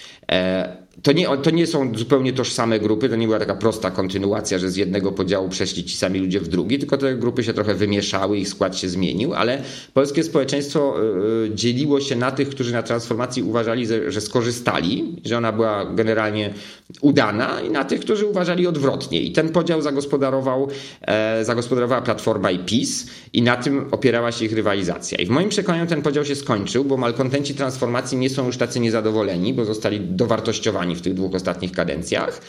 E, 1.00 1.02
to 1.02 1.12
nie, 1.12 1.28
to 1.38 1.50
nie 1.50 1.68
są 1.68 1.98
zupełnie 1.98 2.34
tożsame 2.34 2.80
grupy, 2.80 3.10
to 3.10 3.16
nie 3.16 3.28
była 3.28 3.40
taka 3.40 3.56
prosta 3.56 3.92
kontynuacja, 3.92 4.60
że 4.60 4.70
z 4.70 4.76
jednego 4.76 5.12
podziału 5.12 5.50
przeszli 5.50 5.84
ci 5.84 5.98
sami 5.98 6.20
ludzie 6.20 6.40
w 6.40 6.48
drugi, 6.48 6.80
tylko 6.80 6.98
te 6.98 7.16
grupy 7.16 7.44
się 7.44 7.54
trochę 7.54 7.76
wymieszały, 7.76 8.38
ich 8.38 8.50
skład 8.50 8.78
się 8.78 8.90
zmienił, 8.90 9.34
ale 9.34 9.62
polskie 9.94 10.24
społeczeństwo 10.24 10.96
e, 10.98 11.56
dzieliło 11.56 12.02
się 12.02 12.16
na 12.16 12.32
tych, 12.32 12.50
którzy 12.50 12.74
na 12.74 12.84
transformacji 12.84 13.44
uważali, 13.44 13.88
że 14.08 14.22
skorzystali, 14.22 15.16
że 15.26 15.38
ona 15.38 15.52
była 15.52 15.86
generalnie 15.86 16.54
udana 17.02 17.62
i 17.62 17.70
na 17.70 17.86
tych, 17.86 18.00
którzy 18.00 18.26
uważali 18.26 18.68
odwrotnie. 18.68 19.22
I 19.22 19.32
ten 19.32 19.50
podział 19.50 19.82
zagospodarował, 19.82 20.68
e, 21.02 21.46
zagospodarowała 21.46 22.02
Platforma 22.02 22.52
i 22.52 22.60
PiS 22.60 23.08
i 23.34 23.42
na 23.42 23.58
tym 23.58 23.88
opierała 23.92 24.32
się 24.32 24.46
ich 24.46 24.54
rywalizacja. 24.54 25.18
I 25.18 25.26
w 25.26 25.30
moim 25.30 25.50
przekonaniu 25.50 25.88
ten 25.88 26.02
podział 26.02 26.26
się 26.26 26.36
skończył, 26.36 26.86
bo 26.86 26.98
malkontenci 26.98 27.56
transformacji 27.56 28.18
nie 28.18 28.30
są 28.30 28.46
już 28.46 28.58
tacy 28.58 28.80
niezadowoleni, 28.80 29.54
bo 29.54 29.66
zostali 29.66 30.00
dowartościowani 30.00 30.89
w 30.96 31.02
tych 31.02 31.14
dwóch 31.14 31.36
ostatnich 31.36 31.72
kadencjach, 31.72 32.42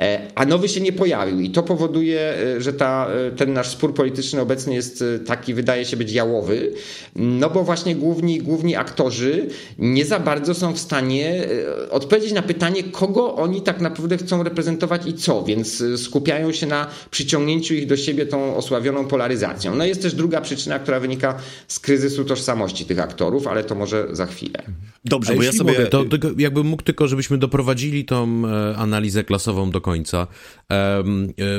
e, 0.00 0.28
a 0.34 0.44
nowy 0.44 0.68
się 0.68 0.80
nie 0.80 0.92
pojawił 0.92 1.40
i 1.40 1.50
to 1.50 1.62
powoduje, 1.62 2.20
e, 2.20 2.60
że 2.60 2.72
ta, 2.72 3.08
e, 3.08 3.30
ten 3.30 3.52
nasz 3.52 3.68
spór 3.68 3.94
polityczny 3.94 4.40
obecny 4.40 4.74
jest 4.74 5.04
taki, 5.26 5.54
wydaje 5.54 5.84
się 5.84 5.96
być 5.96 6.12
jałowy, 6.12 6.72
no 7.16 7.50
bo 7.50 7.64
właśnie 7.64 7.96
główni, 7.96 8.38
główni 8.38 8.76
aktorzy 8.76 9.46
nie 9.78 10.04
za 10.04 10.20
bardzo 10.20 10.54
są 10.54 10.72
w 10.72 10.78
stanie 10.78 11.48
odpowiedzieć 11.90 12.32
na 12.32 12.42
pytanie, 12.42 12.82
kogo 12.82 13.34
oni 13.34 13.62
tak 13.62 13.80
naprawdę 13.80 14.16
chcą 14.16 14.42
reprezentować 14.42 15.06
i 15.06 15.14
co, 15.14 15.42
więc 15.42 15.82
skupiają 15.96 16.52
się 16.52 16.66
na 16.66 16.86
przyciągnięciu 17.10 17.74
ich 17.74 17.86
do 17.86 17.96
siebie 17.96 18.26
tą 18.26 18.56
osławioną 18.56 19.04
polaryzacją. 19.04 19.74
No 19.74 19.84
jest 19.84 20.02
też 20.02 20.14
druga 20.14 20.40
przyczyna, 20.40 20.78
która 20.78 21.00
wynika 21.00 21.38
z 21.68 21.78
kryzysu 21.78 22.24
tożsamości 22.24 22.84
tych 22.84 23.00
aktorów, 23.00 23.46
ale 23.46 23.64
to 23.64 23.74
może 23.74 24.08
za 24.12 24.26
chwilę. 24.26 24.62
Dobrze, 25.04 25.34
bo 25.34 25.42
ja 25.42 25.52
sobie... 25.52 25.72
Mogę, 25.72 25.86
to 25.86 26.04
jakbym 26.38 26.66
mógł 26.66 26.82
tylko, 26.82 27.08
żebyśmy 27.08 27.38
doprowadzili 27.38 27.75
tą 28.04 28.42
e, 28.46 28.76
analizę 28.76 29.24
klasową 29.24 29.70
do 29.70 29.80
końca, 29.80 30.26
e, 30.72 31.04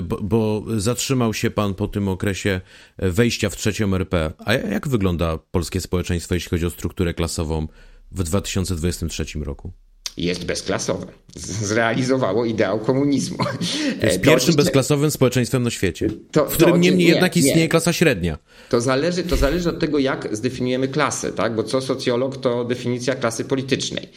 bo, 0.03 0.17
bo 0.21 0.63
zatrzymał 0.77 1.33
się 1.33 1.51
pan 1.51 1.73
po 1.73 1.87
tym 1.87 2.07
okresie 2.07 2.61
wejścia 2.97 3.49
w 3.49 3.55
trzecią 3.55 3.95
RP. 3.95 4.33
A 4.45 4.53
jak 4.53 4.87
wygląda 4.87 5.37
polskie 5.37 5.81
społeczeństwo, 5.81 6.33
jeśli 6.33 6.49
chodzi 6.49 6.65
o 6.65 6.69
strukturę 6.69 7.13
klasową 7.13 7.67
w 8.11 8.23
2023 8.23 9.25
roku? 9.39 9.71
Jest 10.17 10.45
bezklasowe. 10.45 11.07
Zrealizowało 11.39 12.45
ideał 12.45 12.79
komunizmu. 12.79 13.37
Jest 14.03 14.21
pierwszym 14.21 14.55
bezklasowym 14.55 15.11
społeczeństwem 15.11 15.63
na 15.63 15.69
świecie, 15.69 16.09
to, 16.31 16.45
w 16.45 16.53
którym 16.53 16.81
niemniej 16.81 17.07
nie, 17.07 17.13
jednak 17.13 17.37
istnieje 17.37 17.61
nie. 17.61 17.69
klasa 17.69 17.93
średnia. 17.93 18.37
To 18.69 18.81
zależy, 18.81 19.23
to 19.23 19.35
zależy 19.35 19.69
od 19.69 19.79
tego, 19.79 19.99
jak 19.99 20.35
zdefiniujemy 20.35 20.87
klasę, 20.87 21.31
tak? 21.31 21.55
bo 21.55 21.63
co 21.63 21.81
socjolog 21.81 22.37
to 22.37 22.65
definicja 22.65 23.15
klasy 23.15 23.45
politycznej. 23.45 24.09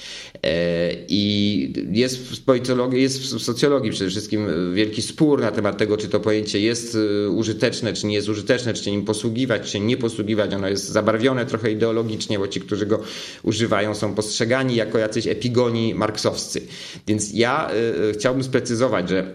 E, 0.43 0.93
I 1.09 1.73
jest 1.93 2.19
w, 2.19 2.45
politologii, 2.45 3.03
jest 3.03 3.21
w 3.21 3.43
socjologii 3.43 3.91
przede 3.91 4.11
wszystkim 4.11 4.47
wielki 4.75 5.03
spór 5.03 5.41
na 5.41 5.51
temat 5.51 5.79
tego, 5.79 5.97
czy 5.97 6.09
to 6.09 6.21
pojęcie 6.21 6.61
jest 6.61 6.97
e, 7.27 7.31
użyteczne, 7.31 7.93
czy 7.93 8.07
nie 8.07 8.15
jest 8.15 8.29
użyteczne, 8.29 8.75
czy 8.75 8.85
się 8.85 8.91
nim 8.91 9.05
posługiwać, 9.05 9.73
czy 9.73 9.81
nie 9.81 9.97
posługiwać. 9.97 10.55
Ono 10.55 10.69
jest 10.69 10.89
zabarwione 10.89 11.47
trochę 11.47 11.73
ideologicznie, 11.73 12.39
bo 12.39 12.49
ci, 12.49 12.61
którzy 12.61 12.87
go 12.87 13.01
używają, 13.43 13.95
są 13.95 14.15
postrzegani 14.15 14.75
jako 14.77 14.99
jacyś 14.99 15.27
epigoni 15.27 15.90
marksowscy. 15.95 16.67
Więc 17.07 17.33
ja 17.33 17.71
y, 17.71 18.09
y, 18.09 18.13
chciałbym 18.13 18.45
sprecyzować, 18.45 19.09
że 19.09 19.35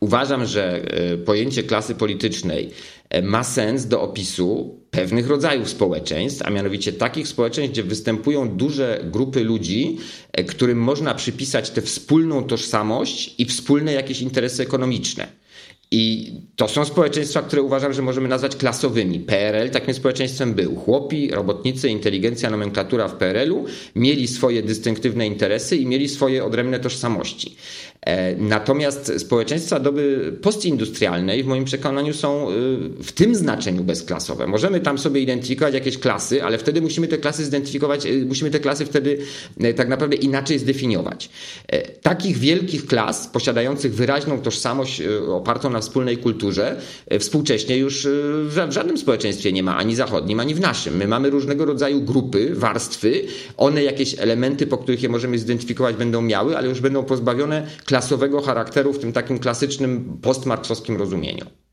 uważam, 0.00 0.46
że 0.46 0.82
y, 1.12 1.18
pojęcie 1.18 1.62
klasy 1.62 1.94
politycznej 1.94 2.70
ma 3.22 3.44
sens 3.44 3.86
do 3.86 4.02
opisu 4.02 4.80
pewnych 4.90 5.28
rodzajów 5.28 5.68
społeczeństw, 5.68 6.42
a 6.42 6.50
mianowicie 6.50 6.92
takich 6.92 7.28
społeczeństw, 7.28 7.72
gdzie 7.72 7.82
występują 7.82 8.48
duże 8.48 9.04
grupy 9.12 9.44
ludzi, 9.44 9.98
którym 10.48 10.78
można 10.78 11.14
przypisać 11.14 11.70
tę 11.70 11.82
wspólną 11.82 12.44
tożsamość 12.44 13.34
i 13.38 13.44
wspólne 13.44 13.92
jakieś 13.92 14.20
interesy 14.20 14.62
ekonomiczne. 14.62 15.43
I 15.96 16.32
to 16.56 16.68
są 16.68 16.84
społeczeństwa, 16.84 17.42
które 17.42 17.62
uważam, 17.62 17.92
że 17.92 18.02
możemy 18.02 18.28
nazwać 18.28 18.56
klasowymi. 18.56 19.20
PRL 19.20 19.70
takim 19.70 19.94
społeczeństwem 19.94 20.54
był. 20.54 20.76
Chłopi, 20.76 21.30
robotnicy, 21.30 21.88
inteligencja, 21.88 22.50
nomenklatura 22.50 23.08
w 23.08 23.14
PRL-u 23.14 23.64
mieli 23.96 24.28
swoje 24.28 24.62
dystynktywne 24.62 25.26
interesy 25.26 25.76
i 25.76 25.86
mieli 25.86 26.08
swoje 26.08 26.44
odrębne 26.44 26.80
tożsamości. 26.80 27.56
E, 28.00 28.36
natomiast 28.36 29.12
społeczeństwa 29.18 29.80
doby 29.80 30.32
postindustrialnej 30.42 31.42
w 31.42 31.46
moim 31.46 31.64
przekonaniu 31.64 32.14
są 32.14 32.50
y, 32.50 32.54
w 33.02 33.12
tym 33.12 33.34
znaczeniu 33.34 33.84
bezklasowe. 33.84 34.46
Możemy 34.46 34.80
tam 34.80 34.98
sobie 34.98 35.20
identyfikować 35.20 35.74
jakieś 35.74 35.98
klasy, 35.98 36.44
ale 36.44 36.58
wtedy 36.58 36.80
musimy 36.80 37.08
te 37.08 37.18
klasy 37.18 37.44
zidentyfikować, 37.44 38.06
y, 38.06 38.26
musimy 38.26 38.50
te 38.50 38.60
klasy 38.60 38.86
wtedy 38.86 39.18
y, 39.64 39.74
tak 39.74 39.88
naprawdę 39.88 40.16
inaczej 40.16 40.58
zdefiniować. 40.58 41.30
E, 41.68 41.88
takich 41.88 42.38
wielkich 42.38 42.86
klas, 42.86 43.26
posiadających 43.26 43.94
wyraźną 43.94 44.40
tożsamość 44.40 45.02
opartą 45.28 45.70
na 45.70 45.82
wspólnej 45.84 46.18
kulturze, 46.18 46.76
współcześnie 47.18 47.76
już 47.76 48.08
w 48.44 48.66
żadnym 48.70 48.98
społeczeństwie 48.98 49.52
nie 49.52 49.62
ma, 49.62 49.76
ani 49.76 49.94
zachodnim, 49.94 50.40
ani 50.40 50.54
w 50.54 50.60
naszym. 50.60 50.96
My 50.96 51.08
mamy 51.08 51.30
różnego 51.30 51.64
rodzaju 51.64 52.00
grupy, 52.00 52.54
warstwy, 52.54 53.24
one 53.56 53.82
jakieś 53.82 54.18
elementy, 54.18 54.66
po 54.66 54.78
których 54.78 55.02
je 55.02 55.08
możemy 55.08 55.38
zidentyfikować 55.38 55.96
będą 55.96 56.22
miały, 56.22 56.56
ale 56.56 56.68
już 56.68 56.80
będą 56.80 57.04
pozbawione 57.04 57.66
klasowego 57.84 58.42
charakteru 58.42 58.92
w 58.92 58.98
tym 58.98 59.12
takim 59.12 59.38
klasycznym 59.38 60.18
postmarksowskim 60.22 60.96
rozumieniu. 60.96 61.63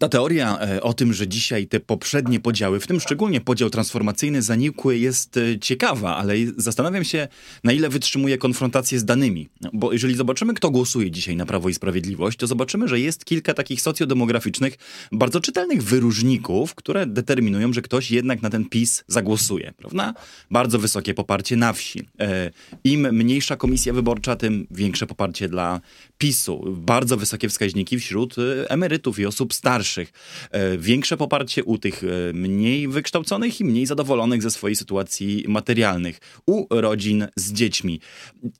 Ta 0.00 0.08
teoria 0.08 0.58
e, 0.60 0.82
o 0.82 0.94
tym, 0.94 1.12
że 1.12 1.28
dzisiaj 1.28 1.66
te 1.66 1.80
poprzednie 1.80 2.40
podziały, 2.40 2.80
w 2.80 2.86
tym 2.86 3.00
szczególnie 3.00 3.40
podział 3.40 3.70
transformacyjny, 3.70 4.42
zanikły, 4.42 4.98
jest 4.98 5.36
e, 5.36 5.58
ciekawa, 5.58 6.16
ale 6.16 6.34
zastanawiam 6.56 7.04
się, 7.04 7.28
na 7.64 7.72
ile 7.72 7.88
wytrzymuje 7.88 8.38
konfrontację 8.38 8.98
z 8.98 9.04
danymi. 9.04 9.48
Bo 9.72 9.92
jeżeli 9.92 10.14
zobaczymy, 10.14 10.54
kto 10.54 10.70
głosuje 10.70 11.10
dzisiaj 11.10 11.36
na 11.36 11.46
Prawo 11.46 11.68
i 11.68 11.74
Sprawiedliwość, 11.74 12.38
to 12.38 12.46
zobaczymy, 12.46 12.88
że 12.88 13.00
jest 13.00 13.24
kilka 13.24 13.54
takich 13.54 13.80
socjodemograficznych, 13.80 14.78
bardzo 15.12 15.40
czytelnych 15.40 15.82
wyróżników, 15.82 16.74
które 16.74 17.06
determinują, 17.06 17.72
że 17.72 17.82
ktoś 17.82 18.10
jednak 18.10 18.42
na 18.42 18.50
ten 18.50 18.68
PiS 18.68 19.04
zagłosuje. 19.06 19.72
Prawda? 19.76 20.14
Bardzo 20.50 20.78
wysokie 20.78 21.14
poparcie 21.14 21.56
na 21.56 21.72
wsi. 21.72 22.08
E, 22.20 22.50
Im 22.84 23.08
mniejsza 23.12 23.56
komisja 23.56 23.92
wyborcza, 23.92 24.36
tym 24.36 24.66
większe 24.70 25.06
poparcie 25.06 25.48
dla 25.48 25.80
PiSu. 26.18 26.64
Bardzo 26.76 27.16
wysokie 27.16 27.48
wskaźniki 27.48 27.98
wśród 27.98 28.36
emerytów 28.68 29.18
i 29.18 29.26
osób 29.26 29.54
starszych 29.54 29.77
starszych. 29.78 30.12
E, 30.50 30.78
większe 30.78 31.16
poparcie 31.16 31.64
u 31.64 31.78
tych 31.78 32.04
e, 32.04 32.32
mniej 32.32 32.88
wykształconych 32.88 33.60
i 33.60 33.64
mniej 33.64 33.86
zadowolonych 33.86 34.42
ze 34.42 34.50
swojej 34.50 34.76
sytuacji 34.76 35.44
materialnych, 35.48 36.20
u 36.46 36.66
rodzin 36.70 37.26
z 37.36 37.52
dziećmi. 37.52 38.00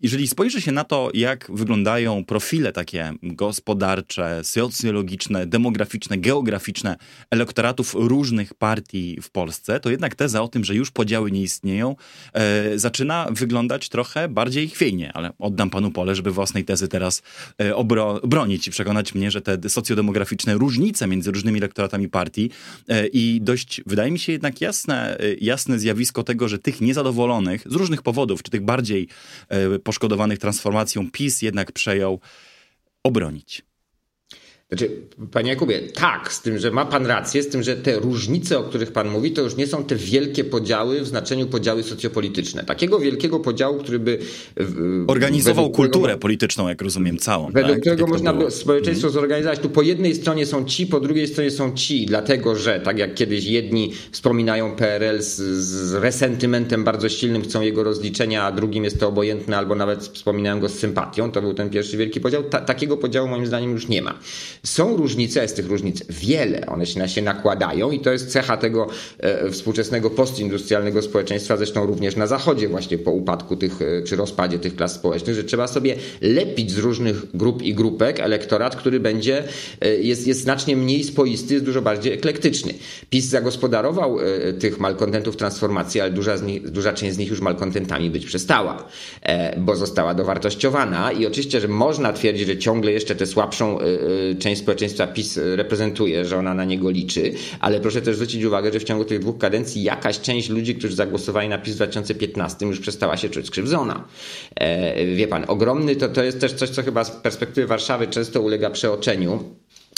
Jeżeli 0.02 0.28
spojrzy 0.28 0.60
się 0.60 0.72
na 0.72 0.84
to, 0.84 1.10
jak 1.14 1.50
wyglądają 1.54 2.24
profile 2.24 2.72
takie 2.72 3.12
gospodarcze, 3.22 4.40
socjologiczne, 4.44 5.46
demograficzne, 5.46 6.18
geograficzne 6.18 6.96
elektoratów 7.30 7.94
różnych 7.94 8.54
partii 8.54 9.18
w 9.22 9.30
Polsce, 9.30 9.80
to 9.80 9.90
jednak 9.90 10.14
teza 10.14 10.42
o 10.42 10.48
tym, 10.48 10.64
że 10.64 10.74
już 10.74 10.90
podziały 10.90 11.30
nie 11.30 11.42
istnieją, 11.42 11.96
e, 12.32 12.78
zaczyna 12.78 13.26
wyglądać 13.30 13.88
trochę 13.88 14.28
bardziej 14.28 14.68
chwiejnie, 14.68 15.12
ale 15.12 15.32
oddam 15.38 15.70
panu 15.70 15.90
pole, 15.90 16.14
żeby 16.14 16.30
własnej 16.30 16.64
tezy 16.64 16.88
teraz 16.88 17.22
e, 17.60 17.72
obro- 17.72 18.26
bronić 18.26 18.68
i 18.68 18.70
przekonać 18.70 19.14
mnie, 19.14 19.30
że 19.30 19.40
te 19.40 19.68
socjodemograficzne 19.68 20.54
różnice 20.54 21.07
między 21.08 21.30
różnymi 21.30 21.58
elektoratami 21.58 22.08
partii 22.08 22.50
e, 22.88 23.06
i 23.06 23.40
dość, 23.42 23.80
wydaje 23.86 24.10
mi 24.10 24.18
się 24.18 24.32
jednak 24.32 24.60
jasne, 24.60 25.18
e, 25.20 25.34
jasne 25.34 25.78
zjawisko 25.78 26.22
tego, 26.22 26.48
że 26.48 26.58
tych 26.58 26.80
niezadowolonych 26.80 27.62
z 27.66 27.74
różnych 27.74 28.02
powodów, 28.02 28.42
czy 28.42 28.50
tych 28.50 28.64
bardziej 28.64 29.08
e, 29.48 29.78
poszkodowanych 29.78 30.38
transformacją 30.38 31.10
PiS 31.10 31.42
jednak 31.42 31.72
przejął 31.72 32.20
obronić. 33.02 33.67
Znaczy, 34.68 34.90
panie 35.32 35.50
Jakubie, 35.50 35.80
tak, 35.80 36.32
z 36.32 36.42
tym, 36.42 36.58
że 36.58 36.70
ma 36.70 36.84
pan 36.84 37.06
rację, 37.06 37.42
z 37.42 37.48
tym, 37.48 37.62
że 37.62 37.76
te 37.76 37.98
różnice, 37.98 38.58
o 38.58 38.62
których 38.62 38.92
pan 38.92 39.08
mówi, 39.08 39.32
to 39.32 39.42
już 39.42 39.56
nie 39.56 39.66
są 39.66 39.84
te 39.84 39.96
wielkie 39.96 40.44
podziały 40.44 41.00
w 41.00 41.06
znaczeniu 41.06 41.46
podziały 41.46 41.82
socjopolityczne. 41.82 42.64
Takiego 42.64 42.98
wielkiego 42.98 43.40
podziału, 43.40 43.78
który 43.78 43.98
by... 43.98 44.18
Organizował 45.06 45.70
kulturę 45.70 46.02
którego, 46.02 46.18
polityczną, 46.18 46.68
jak 46.68 46.82
rozumiem, 46.82 47.18
całą. 47.18 47.50
Według 47.52 47.72
tak? 47.72 47.80
którego 47.80 48.04
tak 48.04 48.12
można 48.12 48.32
by 48.32 48.50
społeczeństwo 48.50 49.06
mm. 49.06 49.14
zorganizować. 49.14 49.58
Tu 49.58 49.70
po 49.70 49.82
jednej 49.82 50.14
stronie 50.14 50.46
są 50.46 50.64
ci, 50.64 50.86
po 50.86 51.00
drugiej 51.00 51.28
stronie 51.28 51.50
są 51.50 51.74
ci, 51.74 52.06
dlatego 52.06 52.56
że, 52.56 52.80
tak 52.80 52.98
jak 52.98 53.14
kiedyś 53.14 53.44
jedni 53.44 53.92
wspominają 54.10 54.76
PRL 54.76 55.22
z, 55.22 55.36
z 55.64 55.94
resentymentem 55.94 56.84
bardzo 56.84 57.08
silnym, 57.08 57.42
chcą 57.42 57.60
jego 57.60 57.84
rozliczenia, 57.84 58.44
a 58.44 58.52
drugim 58.52 58.84
jest 58.84 59.00
to 59.00 59.08
obojętne, 59.08 59.58
albo 59.58 59.74
nawet 59.74 60.00
wspominają 60.00 60.60
go 60.60 60.68
z 60.68 60.74
sympatią. 60.74 61.32
To 61.32 61.40
był 61.40 61.54
ten 61.54 61.70
pierwszy 61.70 61.96
wielki 61.96 62.20
podział. 62.20 62.42
Ta, 62.42 62.60
takiego 62.60 62.96
podziału 62.96 63.28
moim 63.28 63.46
zdaniem 63.46 63.72
już 63.72 63.88
nie 63.88 64.02
ma. 64.02 64.18
Są 64.62 64.96
różnice, 64.96 65.42
jest 65.42 65.56
tych 65.56 65.66
różnic 65.66 66.04
wiele, 66.08 66.66
one 66.66 66.86
się 66.86 66.98
na 66.98 67.08
się 67.08 67.22
nakładają 67.22 67.90
i 67.90 68.00
to 68.00 68.12
jest 68.12 68.30
cecha 68.30 68.56
tego 68.56 68.88
e, 69.18 69.50
współczesnego 69.50 70.10
postindustrialnego 70.10 71.02
społeczeństwa, 71.02 71.56
zresztą 71.56 71.86
również 71.86 72.16
na 72.16 72.26
zachodzie 72.26 72.68
właśnie 72.68 72.98
po 72.98 73.10
upadku 73.10 73.56
tych, 73.56 73.82
e, 73.82 74.02
czy 74.02 74.16
rozpadzie 74.16 74.58
tych 74.58 74.76
klas 74.76 74.94
społecznych, 74.94 75.36
że 75.36 75.44
trzeba 75.44 75.66
sobie 75.66 75.96
lepić 76.20 76.70
z 76.70 76.78
różnych 76.78 77.36
grup 77.36 77.62
i 77.62 77.74
grupek. 77.74 78.20
Elektorat, 78.20 78.76
który 78.76 79.00
będzie, 79.00 79.44
e, 79.80 79.94
jest, 79.94 80.26
jest 80.26 80.40
znacznie 80.40 80.76
mniej 80.76 81.04
spoisty, 81.04 81.54
jest 81.54 81.66
dużo 81.66 81.82
bardziej 81.82 82.12
eklektyczny. 82.12 82.74
PiS 83.10 83.24
zagospodarował 83.24 84.18
tych 84.58 84.80
malkontentów 84.80 85.36
transformacji, 85.36 86.00
ale 86.00 86.10
duża, 86.10 86.36
nich, 86.36 86.70
duża 86.70 86.92
część 86.92 87.14
z 87.14 87.18
nich 87.18 87.30
już 87.30 87.40
malkontentami 87.40 88.10
być 88.10 88.26
przestała, 88.26 88.88
bo 89.56 89.76
została 89.76 90.14
dowartościowana. 90.14 91.12
I 91.12 91.26
oczywiście, 91.26 91.60
że 91.60 91.68
można 91.68 92.12
twierdzić, 92.12 92.46
że 92.46 92.58
ciągle 92.58 92.92
jeszcze 92.92 93.14
tę 93.14 93.26
słabszą 93.26 93.78
część 94.38 94.47
społeczeństwa 94.56 95.06
PiS 95.06 95.40
reprezentuje, 95.54 96.24
że 96.24 96.38
ona 96.38 96.54
na 96.54 96.64
niego 96.64 96.90
liczy, 96.90 97.32
ale 97.60 97.80
proszę 97.80 98.02
też 98.02 98.16
zwrócić 98.16 98.44
uwagę, 98.44 98.72
że 98.72 98.80
w 98.80 98.84
ciągu 98.84 99.04
tych 99.04 99.18
dwóch 99.18 99.38
kadencji 99.38 99.82
jakaś 99.82 100.20
część 100.20 100.48
ludzi, 100.48 100.74
którzy 100.74 100.96
zagłosowali 100.96 101.48
na 101.48 101.58
PiS 101.58 101.72
w 101.72 101.76
2015 101.76 102.66
już 102.66 102.80
przestała 102.80 103.16
się 103.16 103.28
czuć 103.28 103.46
skrzywdzona. 103.46 104.04
Wie 105.16 105.28
pan, 105.28 105.44
ogromny 105.48 105.96
to, 105.96 106.08
to 106.08 106.24
jest 106.24 106.40
też 106.40 106.52
coś, 106.52 106.70
co 106.70 106.82
chyba 106.82 107.04
z 107.04 107.10
perspektywy 107.10 107.66
Warszawy 107.66 108.06
często 108.06 108.40
ulega 108.40 108.70
przeoczeniu 108.70 109.44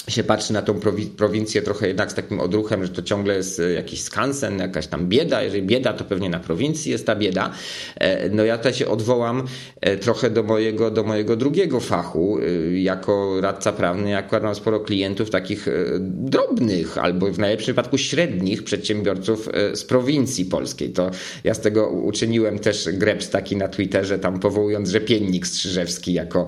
się 0.09 0.25
patrzy 0.25 0.53
na 0.53 0.63
tą 0.63 0.81
prowincję 1.17 1.63
trochę 1.63 1.89
jednak 1.89 2.13
z 2.13 2.15
takim 2.15 2.41
odruchem, 2.41 2.85
że 2.85 2.93
to 2.93 3.03
ciągle 3.03 3.37
jest 3.37 3.61
e, 3.61 3.73
jakiś 3.73 4.03
skansen, 4.03 4.59
jakaś 4.59 4.87
tam 4.87 5.09
bieda. 5.09 5.43
Jeżeli 5.43 5.63
bieda, 5.63 5.93
to 5.93 6.05
pewnie 6.05 6.31
na 6.31 6.41
prowincji 6.41 6.93
jest 6.93 7.07
ta 7.07 7.17
bieda. 7.17 7.53
E, 7.97 8.29
no 8.29 8.45
ja 8.45 8.57
tutaj 8.59 8.75
się 8.75 8.89
odwołam 8.89 9.47
e, 9.81 9.97
trochę 9.97 10.31
do 10.31 10.43
mojego, 10.43 10.91
do 10.91 11.05
mojego 11.05 11.37
drugiego 11.37 11.81
fachu. 11.81 12.39
Jako 12.75 13.41
radca 13.41 13.73
prawny, 13.73 14.17
akurat 14.17 14.43
mam 14.43 14.55
sporo 14.55 14.81
klientów 14.81 15.31
takich 15.31 15.69
drobnych 16.01 16.99
albo 16.99 17.33
w 17.33 17.39
najlepszym 17.39 17.75
wypadku 17.75 17.99
średnich 17.99 18.65
przedsiębiorców 18.65 19.49
z 19.75 19.85
prowincji 19.85 20.45
polskiej. 20.45 20.91
To 20.91 21.11
ja 21.45 21.55
z 21.55 21.61
tego 21.61 21.89
uczyniłem 21.89 22.59
też 22.59 22.89
greps 22.93 23.31
taki 23.31 23.57
na 23.57 23.69
Twitterze, 23.69 24.19
tam 24.19 24.41
powołując 24.41 24.89
rzepiennik 24.89 25.47
Strzyżewski 25.47 26.13
jako 26.13 26.47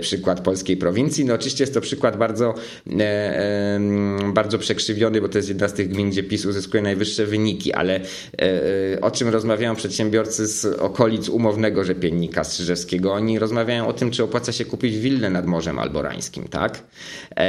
przykład 0.00 0.40
polskiej 0.40 0.76
prowincji. 0.76 1.24
No 1.24 1.34
oczywiście 1.34 1.62
jest 1.64 1.74
to 1.74 1.80
przykład 1.80 2.16
bardzo 2.16 2.54
bardzo 4.34 4.58
przekrzywiony, 4.58 5.20
bo 5.20 5.28
to 5.28 5.38
jest 5.38 5.48
jedna 5.48 5.68
z 5.68 5.72
tych 5.72 5.88
gmin, 5.88 6.10
gdzie 6.10 6.22
PiS 6.22 6.46
uzyskuje 6.46 6.82
najwyższe 6.82 7.26
wyniki, 7.26 7.72
ale 7.72 7.94
e, 7.94 8.02
e, 8.92 9.00
o 9.00 9.10
czym 9.10 9.28
rozmawiają 9.28 9.76
przedsiębiorcy 9.76 10.46
z 10.46 10.64
okolic 10.64 11.28
umownego 11.28 11.84
rzepiennika 11.84 12.44
Strzyżewskiego? 12.44 13.12
Oni 13.12 13.38
rozmawiają 13.38 13.86
o 13.88 13.92
tym, 13.92 14.10
czy 14.10 14.24
opłaca 14.24 14.52
się 14.52 14.64
kupić 14.64 14.98
willę 14.98 15.30
nad 15.30 15.46
Morzem 15.46 15.78
Alborańskim, 15.78 16.44
tak? 16.44 16.82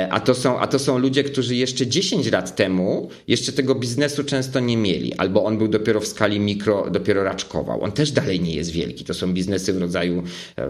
A 0.10 0.20
to 0.20 0.36
są, 0.36 0.60
a 0.60 0.68
to 0.68 0.80
są 0.80 0.98
ludzie, 0.98 1.24
którzy 1.24 1.56
jeszcze 1.56 1.88
10 1.88 2.32
lat 2.32 2.56
temu 2.56 3.10
jeszcze 3.28 3.52
tego 3.52 3.76
biznesu 3.76 4.24
często 4.24 4.60
nie 4.60 4.78
mieli, 4.78 5.14
albo 5.14 5.44
on 5.44 5.58
był 5.58 5.68
dopiero 5.68 6.00
w 6.00 6.08
skali 6.08 6.40
mikro, 6.40 6.90
dopiero 6.92 7.24
raczkował. 7.24 7.84
On 7.84 7.92
też 7.92 8.12
dalej 8.12 8.40
nie 8.40 8.56
jest 8.56 8.72
wielki. 8.72 9.06
To 9.06 9.14
są 9.14 9.34
biznesy 9.34 9.74
w 9.74 9.78
rodzaju 9.78 10.24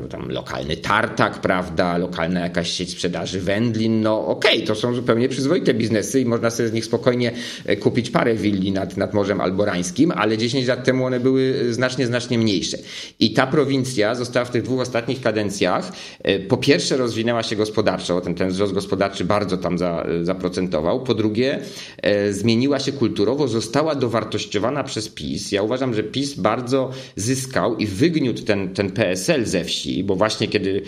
tam 0.10 0.30
lokalny 0.30 0.78
tartak, 0.78 1.42
prawda, 1.42 1.98
lokalna 1.98 2.40
jakaś 2.40 2.72
sieć 2.72 2.92
sprzedaży 2.92 3.42
wędlin, 3.42 4.02
no 4.02 4.28
okej, 4.28 4.61
to 4.62 4.76
są 4.76 4.94
zupełnie 4.94 5.30
przyzwoite 5.30 5.74
biznesy 5.74 6.22
i 6.22 6.26
można 6.26 6.50
sobie 6.50 6.70
z 6.70 6.74
nich 6.74 6.86
spokojnie 6.86 7.32
e, 7.66 7.76
kupić 7.76 8.10
parę 8.10 8.36
willi 8.36 8.72
nad, 8.72 8.98
nad 8.98 9.14
Morzem 9.14 9.42
Alborańskim, 9.42 10.12
ale 10.12 10.38
10 10.38 10.68
lat 10.68 10.84
temu 10.84 11.06
one 11.06 11.20
były 11.20 11.74
znacznie, 11.74 12.08
znacznie 12.08 12.38
mniejsze. 12.38 12.78
I 13.20 13.34
ta 13.34 13.48
prowincja 13.48 14.16
została 14.16 14.46
w 14.46 14.52
tych 14.52 14.64
dwóch 14.64 14.80
ostatnich 14.80 15.22
kadencjach 15.22 15.92
e, 16.24 16.40
po 16.40 16.58
pierwsze 16.58 16.98
rozwinęła 16.98 17.44
się 17.44 17.56
gospodarczo, 17.56 18.22
ten, 18.22 18.36
ten 18.36 18.50
wzrost 18.50 18.74
gospodarczy 18.74 19.26
bardzo 19.26 19.58
tam 19.58 19.78
za, 19.78 20.06
zaprocentował, 20.24 21.04
po 21.04 21.14
drugie 21.14 21.60
e, 22.02 22.34
zmieniła 22.34 22.80
się 22.80 22.92
kulturowo, 22.92 23.48
została 23.48 23.96
dowartościowana 23.96 24.84
przez 24.84 25.10
PiS. 25.10 25.52
Ja 25.52 25.64
uważam, 25.64 25.94
że 25.94 26.04
PiS 26.04 26.34
bardzo 26.34 26.92
zyskał 27.16 27.78
i 27.78 27.86
wygniótł 27.86 28.44
ten, 28.44 28.74
ten 28.74 28.92
PSL 28.92 29.46
ze 29.46 29.64
wsi, 29.64 30.04
bo 30.04 30.16
właśnie 30.16 30.48
kiedy 30.48 30.82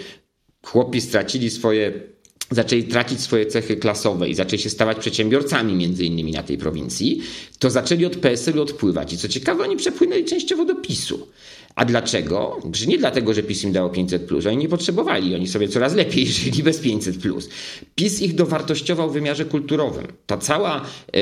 chłopi 0.65 1.01
stracili 1.01 1.49
swoje 1.49 2.12
zaczęli 2.55 2.83
tracić 2.83 3.21
swoje 3.21 3.45
cechy 3.45 3.75
klasowe 3.75 4.29
i 4.29 4.35
zaczęli 4.35 4.61
się 4.61 4.69
stawać 4.69 4.97
przedsiębiorcami 4.97 5.75
między 5.75 6.05
innymi 6.05 6.31
na 6.31 6.43
tej 6.43 6.57
prowincji, 6.57 7.21
to 7.59 7.69
zaczęli 7.69 8.05
od 8.05 8.15
PSL-u 8.15 8.61
odpływać. 8.61 9.13
I 9.13 9.17
co 9.17 9.27
ciekawe, 9.27 9.63
oni 9.63 9.77
przepłynęli 9.77 10.25
częściowo 10.25 10.65
do 10.65 10.75
PiSu. 10.75 11.27
A 11.75 11.85
dlaczego? 11.85 12.59
Że 12.73 12.85
nie 12.85 12.97
dlatego, 12.97 13.33
że 13.33 13.43
PiS 13.43 13.63
im 13.63 13.71
dało 13.71 13.89
500, 13.89 14.25
plus. 14.25 14.45
oni 14.45 14.57
nie 14.57 14.69
potrzebowali, 14.69 15.35
oni 15.35 15.47
sobie 15.47 15.67
coraz 15.67 15.95
lepiej 15.95 16.27
żyli 16.37 16.63
bez 16.63 16.79
500. 16.79 17.17
Plus. 17.17 17.49
PiS 17.95 18.21
ich 18.21 18.35
dowartościował 18.35 19.09
w 19.09 19.13
wymiarze 19.13 19.45
kulturowym. 19.45 20.07
Ta 20.25 20.37
cała 20.37 20.81
y, 20.81 21.19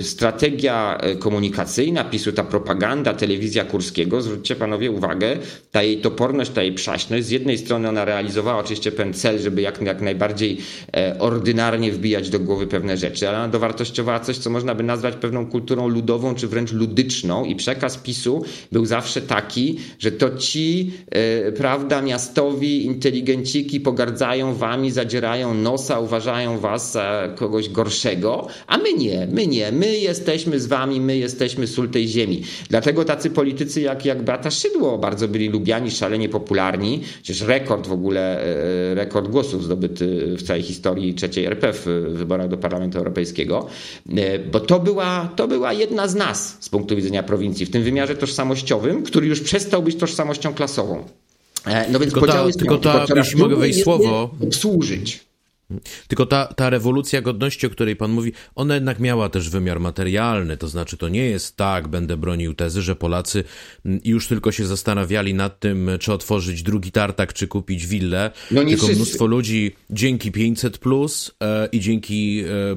y, 0.00 0.04
strategia 0.04 0.98
e, 1.00 1.16
komunikacyjna 1.16 2.04
PiSu, 2.04 2.32
ta 2.32 2.44
propaganda, 2.44 3.14
telewizja 3.14 3.64
Kurskiego, 3.64 4.22
zwróćcie 4.22 4.56
panowie 4.56 4.90
uwagę, 4.90 5.36
ta 5.70 5.82
jej 5.82 5.98
toporność, 5.98 6.50
ta 6.50 6.62
jej 6.62 6.72
przaśność, 6.72 7.26
z 7.26 7.30
jednej 7.30 7.58
strony 7.58 7.88
ona 7.88 8.04
realizowała 8.04 8.60
oczywiście 8.60 8.92
pewien 8.92 9.14
cel, 9.14 9.38
żeby 9.38 9.62
jak, 9.62 9.82
jak 9.82 10.00
najbardziej 10.00 10.58
e, 10.96 11.18
ordynarnie 11.18 11.92
wbijać 11.92 12.30
do 12.30 12.40
głowy 12.40 12.66
pewne 12.66 12.96
rzeczy, 12.96 13.28
ale 13.28 13.38
ona 13.38 13.48
dowartościowała 13.48 14.20
coś, 14.20 14.38
co 14.38 14.50
można 14.50 14.74
by 14.74 14.82
nazwać 14.82 15.16
pewną 15.16 15.46
kulturą 15.46 15.88
ludową, 15.88 16.34
czy 16.34 16.48
wręcz 16.48 16.72
ludyczną 16.72 17.44
i 17.44 17.56
przekaz 17.56 17.96
PiSu 17.96 18.44
był 18.72 18.86
zawsze 18.86 19.22
taki, 19.22 19.78
że 19.98 20.12
to 20.12 20.30
ci, 20.36 20.92
e, 21.10 21.52
prawda, 21.52 22.02
miastowi 22.02 22.84
inteligenciki 22.86 23.80
pogardzają 23.80 24.54
wami, 24.54 24.90
zadzierają 24.90 25.54
nosa, 25.54 26.00
uważają 26.00 26.58
was 26.58 26.92
za 26.92 27.28
kogoś 27.36 27.68
gorszego, 27.68 28.46
a 28.66 28.78
my 28.78 28.92
nie, 28.92 29.28
my 29.32 29.46
nie, 29.46 29.72
my 29.72 29.98
jesteśmy 29.98 30.60
z 30.60 30.66
wami, 30.66 31.00
my 31.00 31.16
jesteśmy 31.18 31.66
sól 31.66 31.88
tej 31.88 32.08
ziemi. 32.08 32.42
Dlatego 32.68 33.04
tacy 33.04 33.30
politycy 33.30 33.80
jak, 33.80 34.04
jak 34.04 34.22
Beata 34.22 34.50
Szydło 34.50 34.98
bardzo 34.98 35.28
byli 35.28 35.48
lubiani, 35.48 35.90
szalenie 35.90 36.28
popularni, 36.28 37.00
przecież 37.22 37.40
rekord 37.48 37.86
w 37.86 37.92
ogóle, 37.92 38.44
e, 38.90 38.94
rekord 38.94 39.28
głosów 39.28 39.64
zdobyty 39.64 40.34
w 40.36 40.42
całej 40.42 40.62
historii 40.62 41.14
trzeciej 41.14 41.44
RP 41.44 41.72
w 41.72 41.84
wyborach 42.14 42.48
do 42.48 42.56
Parlamentu 42.56 42.98
Europejskiego, 42.98 43.66
e, 44.16 44.38
bo 44.38 44.60
to 44.60 44.80
była, 44.80 45.28
to 45.36 45.48
była 45.48 45.72
jedna 45.72 46.08
z 46.08 46.14
nas 46.14 46.56
z 46.60 46.68
punktu 46.68 46.96
widzenia 46.96 47.22
prowincji, 47.22 47.66
w 47.66 47.70
tym 47.70 47.82
wymiarze 47.82 48.16
tożsamościowym, 48.16 49.02
który 49.02 49.26
już 49.26 49.40
przestał 49.40 49.79
przestał 49.80 49.82
być 49.82 49.96
tożsamością 49.96 50.54
klasową. 50.54 51.04
E, 51.66 51.90
no 51.90 51.98
więc 51.98 52.12
tylko 52.12 52.26
podział 52.26 52.52
ta, 52.52 52.58
tylko 52.58 52.78
ta, 52.78 53.06
jeśli 53.16 53.38
mogę 53.38 53.56
wejść 53.56 53.82
słowo, 53.82 54.30
służyć. 54.52 55.30
Tylko 56.08 56.26
ta, 56.26 56.46
ta 56.46 56.70
rewolucja 56.70 57.22
godności, 57.22 57.66
o 57.66 57.70
której 57.70 57.96
pan 57.96 58.10
mówi, 58.10 58.32
ona 58.54 58.74
jednak 58.74 58.98
miała 58.98 59.28
też 59.28 59.50
wymiar 59.50 59.80
materialny, 59.80 60.56
to 60.56 60.68
znaczy 60.68 60.96
to 60.96 61.08
nie 61.08 61.24
jest 61.24 61.56
tak, 61.56 61.88
będę 61.88 62.16
bronił 62.16 62.54
tezy, 62.54 62.82
że 62.82 62.96
Polacy 62.96 63.44
mm, 63.84 64.00
już 64.04 64.28
tylko 64.28 64.52
się 64.52 64.66
zastanawiali 64.66 65.34
nad 65.34 65.60
tym, 65.60 65.90
czy 66.00 66.12
otworzyć 66.12 66.62
drugi 66.62 66.92
tartak, 66.92 67.32
czy 67.32 67.48
kupić 67.48 67.86
willę, 67.86 68.30
no 68.50 68.60
tylko 68.60 68.76
wszyscy. 68.76 68.96
mnóstwo 68.96 69.26
ludzi 69.26 69.76
dzięki 69.90 70.32
500 70.32 70.78
plus 70.78 71.30
e, 71.42 71.68
i 71.72 71.80
dzięki 71.80 72.40
e, 72.40 72.76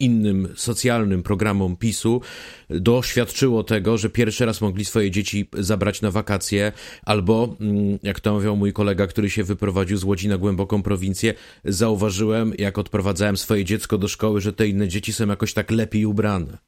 innym 0.00 0.48
socjalnym 0.56 1.22
programom 1.22 1.76
PiSu 1.76 2.20
doświadczyło 2.70 3.64
tego, 3.64 3.98
że 3.98 4.10
pierwszy 4.10 4.46
raz 4.46 4.60
mogli 4.60 4.84
swoje 4.84 5.10
dzieci 5.10 5.48
zabrać 5.52 6.02
na 6.02 6.10
wakacje, 6.10 6.72
albo, 7.02 7.56
mm, 7.60 7.98
jak 8.02 8.20
to 8.20 8.34
mówił 8.34 8.56
mój 8.56 8.72
kolega, 8.72 9.06
który 9.06 9.30
się 9.30 9.44
wyprowadził 9.44 9.96
z 9.96 10.04
Łodzi 10.04 10.28
na 10.28 10.38
głęboką 10.38 10.82
prowincję, 10.82 11.34
zauważyłem, 11.64 12.52
jak 12.58 12.78
odprowadzałem 12.78 13.36
swoje 13.36 13.64
dziecko 13.64 13.98
do 13.98 14.08
szkoły, 14.08 14.40
że 14.40 14.52
te 14.52 14.68
inne 14.68 14.88
dzieci 14.88 15.12
są 15.12 15.26
jakoś 15.26 15.54
tak 15.54 15.70
lepiej 15.70 16.06
ubrane. 16.06 16.58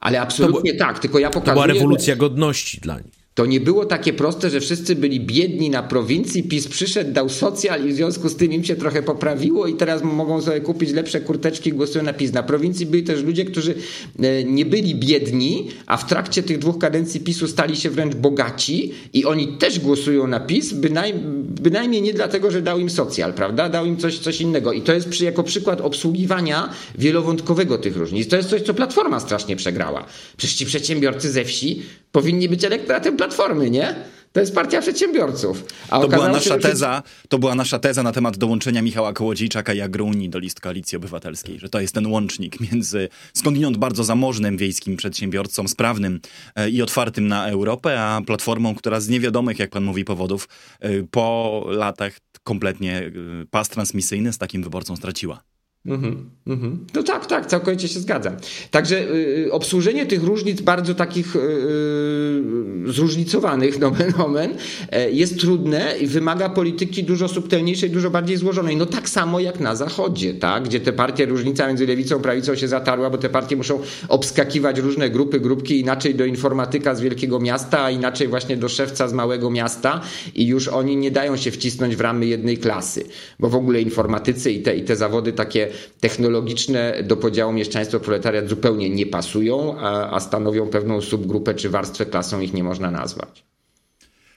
Ale 0.00 0.20
absolutnie 0.20 0.72
to, 0.72 0.78
tak, 0.78 0.98
tylko 0.98 1.18
ja 1.18 1.30
pokazuję... 1.30 1.54
To 1.54 1.62
była 1.62 1.66
rewolucja 1.66 2.16
godności 2.16 2.80
dla 2.80 3.00
nich. 3.00 3.21
To 3.34 3.46
nie 3.46 3.60
było 3.60 3.86
takie 3.86 4.12
proste, 4.12 4.50
że 4.50 4.60
wszyscy 4.60 4.96
byli 4.96 5.20
biedni 5.20 5.70
na 5.70 5.82
prowincji, 5.82 6.42
PiS 6.42 6.68
przyszedł, 6.68 7.12
dał 7.12 7.28
socjal 7.28 7.86
i 7.86 7.92
w 7.92 7.94
związku 7.94 8.28
z 8.28 8.36
tym 8.36 8.52
im 8.52 8.64
się 8.64 8.76
trochę 8.76 9.02
poprawiło 9.02 9.66
i 9.66 9.74
teraz 9.74 10.02
mogą 10.02 10.42
sobie 10.42 10.60
kupić 10.60 10.92
lepsze 10.92 11.20
kurteczki 11.20 11.72
głosują 11.72 12.04
na 12.04 12.12
PiS. 12.12 12.32
Na 12.32 12.42
prowincji 12.42 12.86
byli 12.86 13.02
też 13.02 13.22
ludzie, 13.22 13.44
którzy 13.44 13.74
e, 14.18 14.44
nie 14.44 14.66
byli 14.66 14.94
biedni, 14.94 15.68
a 15.86 15.96
w 15.96 16.06
trakcie 16.06 16.42
tych 16.42 16.58
dwóch 16.58 16.78
kadencji 16.78 17.20
PiSu 17.20 17.48
stali 17.48 17.76
się 17.76 17.90
wręcz 17.90 18.14
bogaci 18.14 18.92
i 19.12 19.24
oni 19.24 19.48
też 19.48 19.80
głosują 19.80 20.26
na 20.26 20.40
PiS, 20.40 20.72
bynaj, 20.72 21.14
bynajmniej 21.44 22.02
nie 22.02 22.12
dlatego, 22.12 22.50
że 22.50 22.62
dał 22.62 22.78
im 22.78 22.90
socjal, 22.90 23.34
prawda? 23.34 23.68
Dał 23.68 23.86
im 23.86 23.96
coś, 23.96 24.18
coś 24.18 24.40
innego. 24.40 24.72
I 24.72 24.82
to 24.82 24.92
jest 24.92 25.08
przy, 25.08 25.24
jako 25.24 25.42
przykład 25.42 25.80
obsługiwania 25.80 26.70
wielowątkowego 26.98 27.78
tych 27.78 27.96
różnic. 27.96 28.28
To 28.28 28.36
jest 28.36 28.48
coś, 28.48 28.62
co 28.62 28.74
Platforma 28.74 29.20
strasznie 29.20 29.56
przegrała. 29.56 30.06
Przecież 30.36 30.56
ci 30.56 30.66
przedsiębiorcy 30.66 31.30
ze 31.30 31.44
wsi 31.44 31.82
powinni 32.12 32.48
być 32.48 32.64
elektoratem 32.64 33.16
Platformy, 33.22 33.70
nie? 33.70 33.94
To 34.32 34.40
jest 34.40 34.54
partia 34.54 34.80
przedsiębiorców. 34.80 35.64
A 35.90 36.00
to 36.00 36.08
była 36.08 36.28
nasza 36.28 36.54
się, 36.54 36.60
teza, 36.60 37.02
to 37.28 37.38
była 37.38 37.54
nasza 37.54 37.78
teza 37.78 38.02
na 38.02 38.12
temat 38.12 38.36
dołączenia 38.36 38.82
Michała 38.82 39.12
Kołodziejczaka 39.12 39.74
i 39.74 39.80
Agrounii 39.80 40.28
do 40.28 40.38
list 40.38 40.60
Koalicji 40.60 40.96
Obywatelskiej, 40.96 41.58
że 41.58 41.68
to 41.68 41.80
jest 41.80 41.94
ten 41.94 42.06
łącznik 42.06 42.60
między 42.72 43.08
skądinąd 43.34 43.76
bardzo 43.76 44.04
zamożnym 44.04 44.56
wiejskim 44.56 44.96
przedsiębiorcą, 44.96 45.68
sprawnym 45.68 46.20
e, 46.54 46.70
i 46.70 46.82
otwartym 46.82 47.28
na 47.28 47.48
Europę, 47.48 48.02
a 48.02 48.20
platformą, 48.26 48.74
która 48.74 49.00
z 49.00 49.08
niewiadomych, 49.08 49.58
jak 49.58 49.70
pan 49.70 49.84
mówi, 49.84 50.04
powodów 50.04 50.48
e, 50.80 50.90
po 51.10 51.64
latach 51.68 52.18
kompletnie 52.44 52.98
e, 52.98 53.10
pas 53.50 53.68
transmisyjny 53.68 54.32
z 54.32 54.38
takim 54.38 54.62
wyborcą 54.62 54.96
straciła. 54.96 55.51
Mhm, 55.86 56.30
mhm. 56.46 56.86
No 56.94 57.02
tak, 57.02 57.26
tak, 57.26 57.46
całkowicie 57.46 57.88
się 57.88 58.00
zgadzam. 58.00 58.36
Także 58.70 59.00
y, 59.00 59.52
obsłużenie 59.52 60.06
tych 60.06 60.22
różnic 60.22 60.60
bardzo 60.60 60.94
takich 60.94 61.36
y, 61.36 61.38
y 61.38 62.92
zróżnicowanych, 62.92 63.78
nomen 63.80 64.12
omen, 64.18 64.50
y, 64.50 65.10
jest 65.10 65.40
trudne 65.40 65.94
i 66.00 66.06
wymaga 66.06 66.48
polityki 66.48 67.04
dużo 67.04 67.28
subtelniejszej, 67.28 67.90
dużo 67.90 68.10
bardziej 68.10 68.36
złożonej. 68.36 68.76
No 68.76 68.86
tak 68.86 69.08
samo 69.08 69.40
jak 69.40 69.60
na 69.60 69.76
Zachodzie, 69.76 70.34
tak? 70.34 70.64
gdzie 70.64 70.80
te 70.80 70.92
partie, 70.92 71.26
różnica 71.26 71.68
między 71.68 71.86
lewicą 71.86 72.16
a 72.16 72.18
prawicą 72.18 72.54
się 72.54 72.68
zatarła, 72.68 73.10
bo 73.10 73.18
te 73.18 73.28
partie 73.28 73.56
muszą 73.56 73.80
obskakiwać 74.08 74.78
różne 74.78 75.10
grupy, 75.10 75.40
grupki, 75.40 75.80
inaczej 75.80 76.14
do 76.14 76.24
informatyka 76.24 76.94
z 76.94 77.00
wielkiego 77.00 77.40
miasta, 77.40 77.84
a 77.84 77.90
inaczej 77.90 78.28
właśnie 78.28 78.56
do 78.56 78.68
szewca 78.68 79.08
z 79.08 79.12
małego 79.12 79.50
miasta 79.50 80.00
i 80.34 80.46
już 80.46 80.68
oni 80.68 80.96
nie 80.96 81.10
dają 81.10 81.36
się 81.36 81.50
wcisnąć 81.50 81.96
w 81.96 82.00
ramy 82.00 82.26
jednej 82.26 82.58
klasy, 82.58 83.04
bo 83.40 83.48
w 83.48 83.54
ogóle 83.54 83.80
informatycy 83.80 84.52
i 84.52 84.62
te, 84.62 84.76
i 84.76 84.84
te 84.84 84.96
zawody 84.96 85.32
takie 85.32 85.71
technologiczne 86.00 87.02
do 87.02 87.16
podziału 87.16 87.52
mieszczaństwo-proletariat 87.52 88.48
zupełnie 88.48 88.90
nie 88.90 89.06
pasują, 89.06 89.78
a, 89.78 90.10
a 90.10 90.20
stanowią 90.20 90.68
pewną 90.68 91.00
subgrupę 91.00 91.54
czy 91.54 91.70
warstwę 91.70 92.06
klasą 92.06 92.40
ich 92.40 92.52
nie 92.52 92.64
można 92.64 92.90
nazwać. 92.90 93.44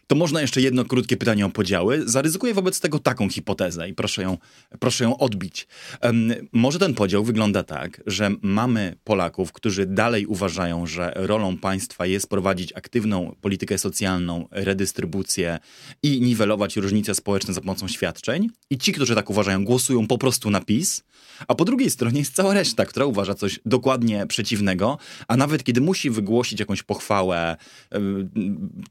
To 0.08 0.16
można 0.16 0.42
jeszcze 0.42 0.62
jedno 0.62 0.86
krótkie 0.86 1.18
pytanie 1.18 1.46
o 1.46 1.50
podziały. 1.50 2.02
Zaryzykuję 2.06 2.54
wobec 2.54 2.80
tego 2.80 3.00
taką 3.00 3.30
hipotezę 3.30 3.90
i 3.90 3.94
proszę 3.94 4.22
ją, 4.22 4.38
proszę 4.80 5.04
ją 5.04 5.18
odbić. 5.18 5.68
Um, 6.04 6.34
może 6.54 6.80
ten 6.80 6.94
podział 6.94 7.24
wygląda 7.24 7.64
tak, 7.64 8.04
że 8.08 8.32
mamy 8.42 8.96
Polaków, 9.04 9.52
którzy 9.52 9.86
dalej 9.86 10.26
uważają, 10.26 10.86
że 10.88 11.14
rolą 11.16 11.58
państwa 11.58 12.06
jest 12.06 12.30
prowadzić 12.30 12.74
aktywną 12.74 13.36
politykę 13.42 13.78
socjalną, 13.78 14.48
redystrybucję 14.52 15.60
i 16.04 16.22
niwelować 16.22 16.78
różnice 16.78 17.16
społeczne 17.16 17.54
za 17.54 17.62
pomocą 17.62 17.88
świadczeń. 17.88 18.50
I 18.70 18.78
ci, 18.78 18.94
którzy 18.94 19.16
tak 19.16 19.30
uważają, 19.30 19.66
głosują 19.66 20.08
po 20.08 20.18
prostu 20.18 20.50
na 20.50 20.62
PiS. 20.62 21.04
A 21.48 21.56
po 21.56 21.66
drugiej 21.66 21.90
stronie 21.90 22.20
jest 22.20 22.36
cała 22.36 22.54
reszta, 22.54 22.86
która 22.86 23.06
uważa 23.06 23.36
coś 23.36 23.60
dokładnie 23.66 24.28
przeciwnego, 24.28 24.98
a 25.28 25.38
nawet 25.38 25.64
kiedy 25.64 25.82
musi 25.82 26.10
wygłosić 26.10 26.60
jakąś 26.60 26.84
pochwałę 26.84 27.58
yy, 27.92 28.30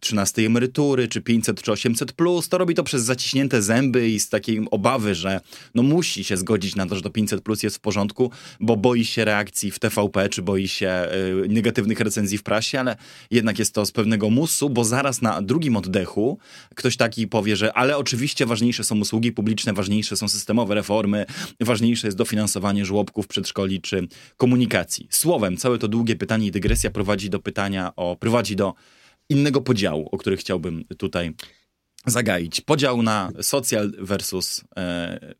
13 0.01 0.47
emerytury, 0.47 1.04
czy 1.09 1.21
500, 1.21 1.63
czy 1.63 1.73
800 1.73 2.13
plus, 2.13 2.49
to 2.49 2.59
robi 2.59 2.75
to 2.75 2.83
przez 2.83 3.03
zaciśnięte 3.03 3.63
zęby 3.63 4.09
i 4.09 4.21
z 4.21 4.29
takiej 4.29 4.61
obawy, 4.71 5.15
że 5.15 5.41
no 5.75 5.83
musi 5.83 6.25
się 6.25 6.37
zgodzić 6.37 6.77
na 6.77 6.87
to, 6.87 6.97
że 6.97 7.03
to 7.03 7.11
500 7.11 7.41
plus 7.41 7.63
jest 7.63 7.77
w 7.77 7.81
porządku, 7.81 8.31
bo 8.61 8.77
boi 8.77 9.05
się 9.05 9.25
reakcji 9.25 9.71
w 9.71 9.79
TVP, 9.79 10.29
czy 10.29 10.43
boi 10.43 10.69
się 10.69 11.09
y, 11.45 11.49
negatywnych 11.49 12.01
recenzji 12.01 12.39
w 12.39 12.43
prasie, 12.43 12.81
ale 12.81 12.97
jednak 13.31 13.59
jest 13.59 13.75
to 13.75 13.87
z 13.87 13.93
pewnego 13.93 14.31
musu, 14.31 14.71
bo 14.71 14.85
zaraz 14.85 15.23
na 15.23 15.43
drugim 15.43 15.77
oddechu 15.77 16.39
ktoś 16.75 16.97
taki 16.97 17.29
powie, 17.29 17.57
że 17.57 17.73
ale 17.73 17.97
oczywiście 17.97 18.47
ważniejsze 18.47 18.85
są 18.85 18.99
usługi 18.99 19.33
publiczne, 19.33 19.73
ważniejsze 19.73 20.17
są 20.17 20.29
systemowe 20.29 20.75
reformy, 20.75 21.27
ważniejsze 21.61 22.07
jest 22.07 22.19
dofinansowanie 22.19 22.85
żłobków, 22.85 23.27
przedszkoli 23.27 23.81
czy 23.81 24.09
komunikacji. 24.37 25.09
Słowem, 25.11 25.57
całe 25.57 25.79
to 25.79 25.89
długie 25.89 26.17
pytanie 26.17 26.47
i 26.47 26.51
dygresja 26.51 26.91
prowadzi 26.91 27.31
do 27.31 27.39
pytania 27.39 27.93
o, 27.97 28.17
prowadzi 28.17 28.57
do 28.57 28.75
innego 29.31 29.61
podziału, 29.61 30.09
o 30.13 30.19
który 30.19 30.37
chciałbym 30.37 30.85
tutaj 30.99 31.33
zagaić. 32.07 32.61
Podział 32.61 33.03
na 33.03 33.31
socjal 33.41 33.93
versus 33.99 34.65
e, 34.77 35.35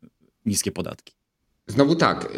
niskie 0.45 0.71
podatki. 0.71 1.14
Znowu 1.67 1.95
tak, 1.95 2.29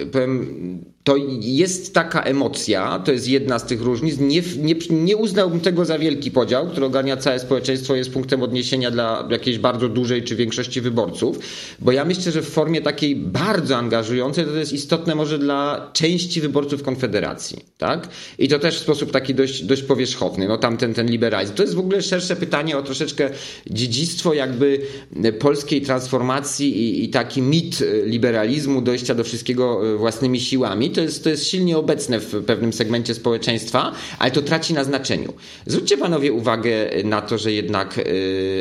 to 1.04 1.16
jest 1.42 1.94
taka 1.94 2.22
emocja, 2.22 3.00
to 3.00 3.12
jest 3.12 3.28
jedna 3.28 3.60
z 3.60 3.66
tych 3.66 3.82
różnic. 3.82 4.20
Nie, 4.20 4.42
nie, 4.58 4.76
nie 4.90 5.18
uznałbym 5.18 5.60
tego 5.60 5.86
za 5.86 6.00
wielki 6.00 6.32
podział, 6.32 6.68
który 6.68 6.86
ogarnia 6.86 7.18
całe 7.18 7.40
społeczeństwo, 7.40 7.96
jest 7.96 8.12
punktem 8.12 8.44
odniesienia 8.44 8.92
dla 8.92 9.28
jakiejś 9.32 9.58
bardzo 9.58 9.90
dużej 9.90 10.24
czy 10.24 10.36
większości 10.36 10.82
wyborców, 10.82 11.40
bo 11.80 11.92
ja 11.92 12.06
myślę, 12.06 12.32
że 12.32 12.42
w 12.42 12.50
formie 12.50 12.82
takiej 12.82 13.16
bardzo 13.16 13.78
angażującej 13.78 14.46
to 14.46 14.52
jest 14.52 14.74
istotne 14.74 15.16
może 15.16 15.40
dla 15.40 15.90
części 15.94 16.42
wyborców 16.42 16.84
Konfederacji, 16.84 17.66
tak? 17.78 18.10
I 18.40 18.48
to 18.48 18.60
też 18.60 18.76
w 18.80 18.82
sposób 18.82 19.12
taki 19.12 19.36
dość, 19.36 19.64
dość 19.64 19.84
powierzchowny, 19.84 20.48
no 20.48 20.58
tamten 20.58 20.94
ten 20.94 21.08
liberalizm. 21.08 21.54
To 21.54 21.64
jest 21.64 21.76
w 21.76 21.80
ogóle 21.80 22.02
szersze 22.02 22.36
pytanie 22.36 22.78
o 22.78 22.82
troszeczkę 22.82 23.30
dziedzictwo 23.70 24.34
jakby 24.34 24.82
polskiej 25.40 25.82
transformacji 25.82 26.82
i, 26.82 27.04
i 27.04 27.10
taki 27.10 27.42
mit 27.42 27.84
liberalizmu, 28.06 28.82
dojścia 28.82 29.16
do 29.18 29.24
wszystkiego 29.24 29.94
e, 29.94 29.98
własnymi 29.98 30.40
siłami. 30.42 30.92
To 30.92 31.02
jest, 31.02 31.24
to 31.24 31.30
jest 31.30 31.48
silnie 31.48 31.78
obecne 31.78 32.20
w 32.20 32.46
pewnym 32.46 32.74
segmencie 32.74 33.14
społeczeństwa, 33.14 33.92
ale 34.20 34.32
to 34.32 34.42
traci 34.42 34.74
na 34.74 34.84
znaczeniu. 34.84 35.34
Zwróćcie 35.66 35.98
panowie 35.98 36.34
uwagę 36.34 36.72
na 37.04 37.22
to, 37.22 37.38
że 37.38 37.52
jednak 37.52 37.98
e, 37.98 38.04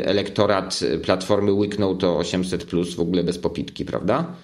elektorat 0.07 0.81
Platformy 1.03 1.53
łyknął 1.53 1.97
to 1.97 2.19
800 2.19 2.65
plus 2.65 2.95
w 2.95 3.01
ogóle 3.01 3.25
bez 3.25 3.39
popitki, 3.39 3.85
prawda? 3.85 4.35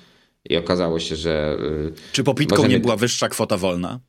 I 0.51 0.57
okazało 0.57 1.01
się, 1.01 1.17
że. 1.17 1.57
E, 1.89 2.13
Czy 2.13 2.25
popitką 2.25 2.57
możemy... 2.57 2.75
nie 2.75 2.81
była 2.81 2.97
wyższa 2.97 3.29
kwota 3.29 3.57
wolna? 3.57 4.01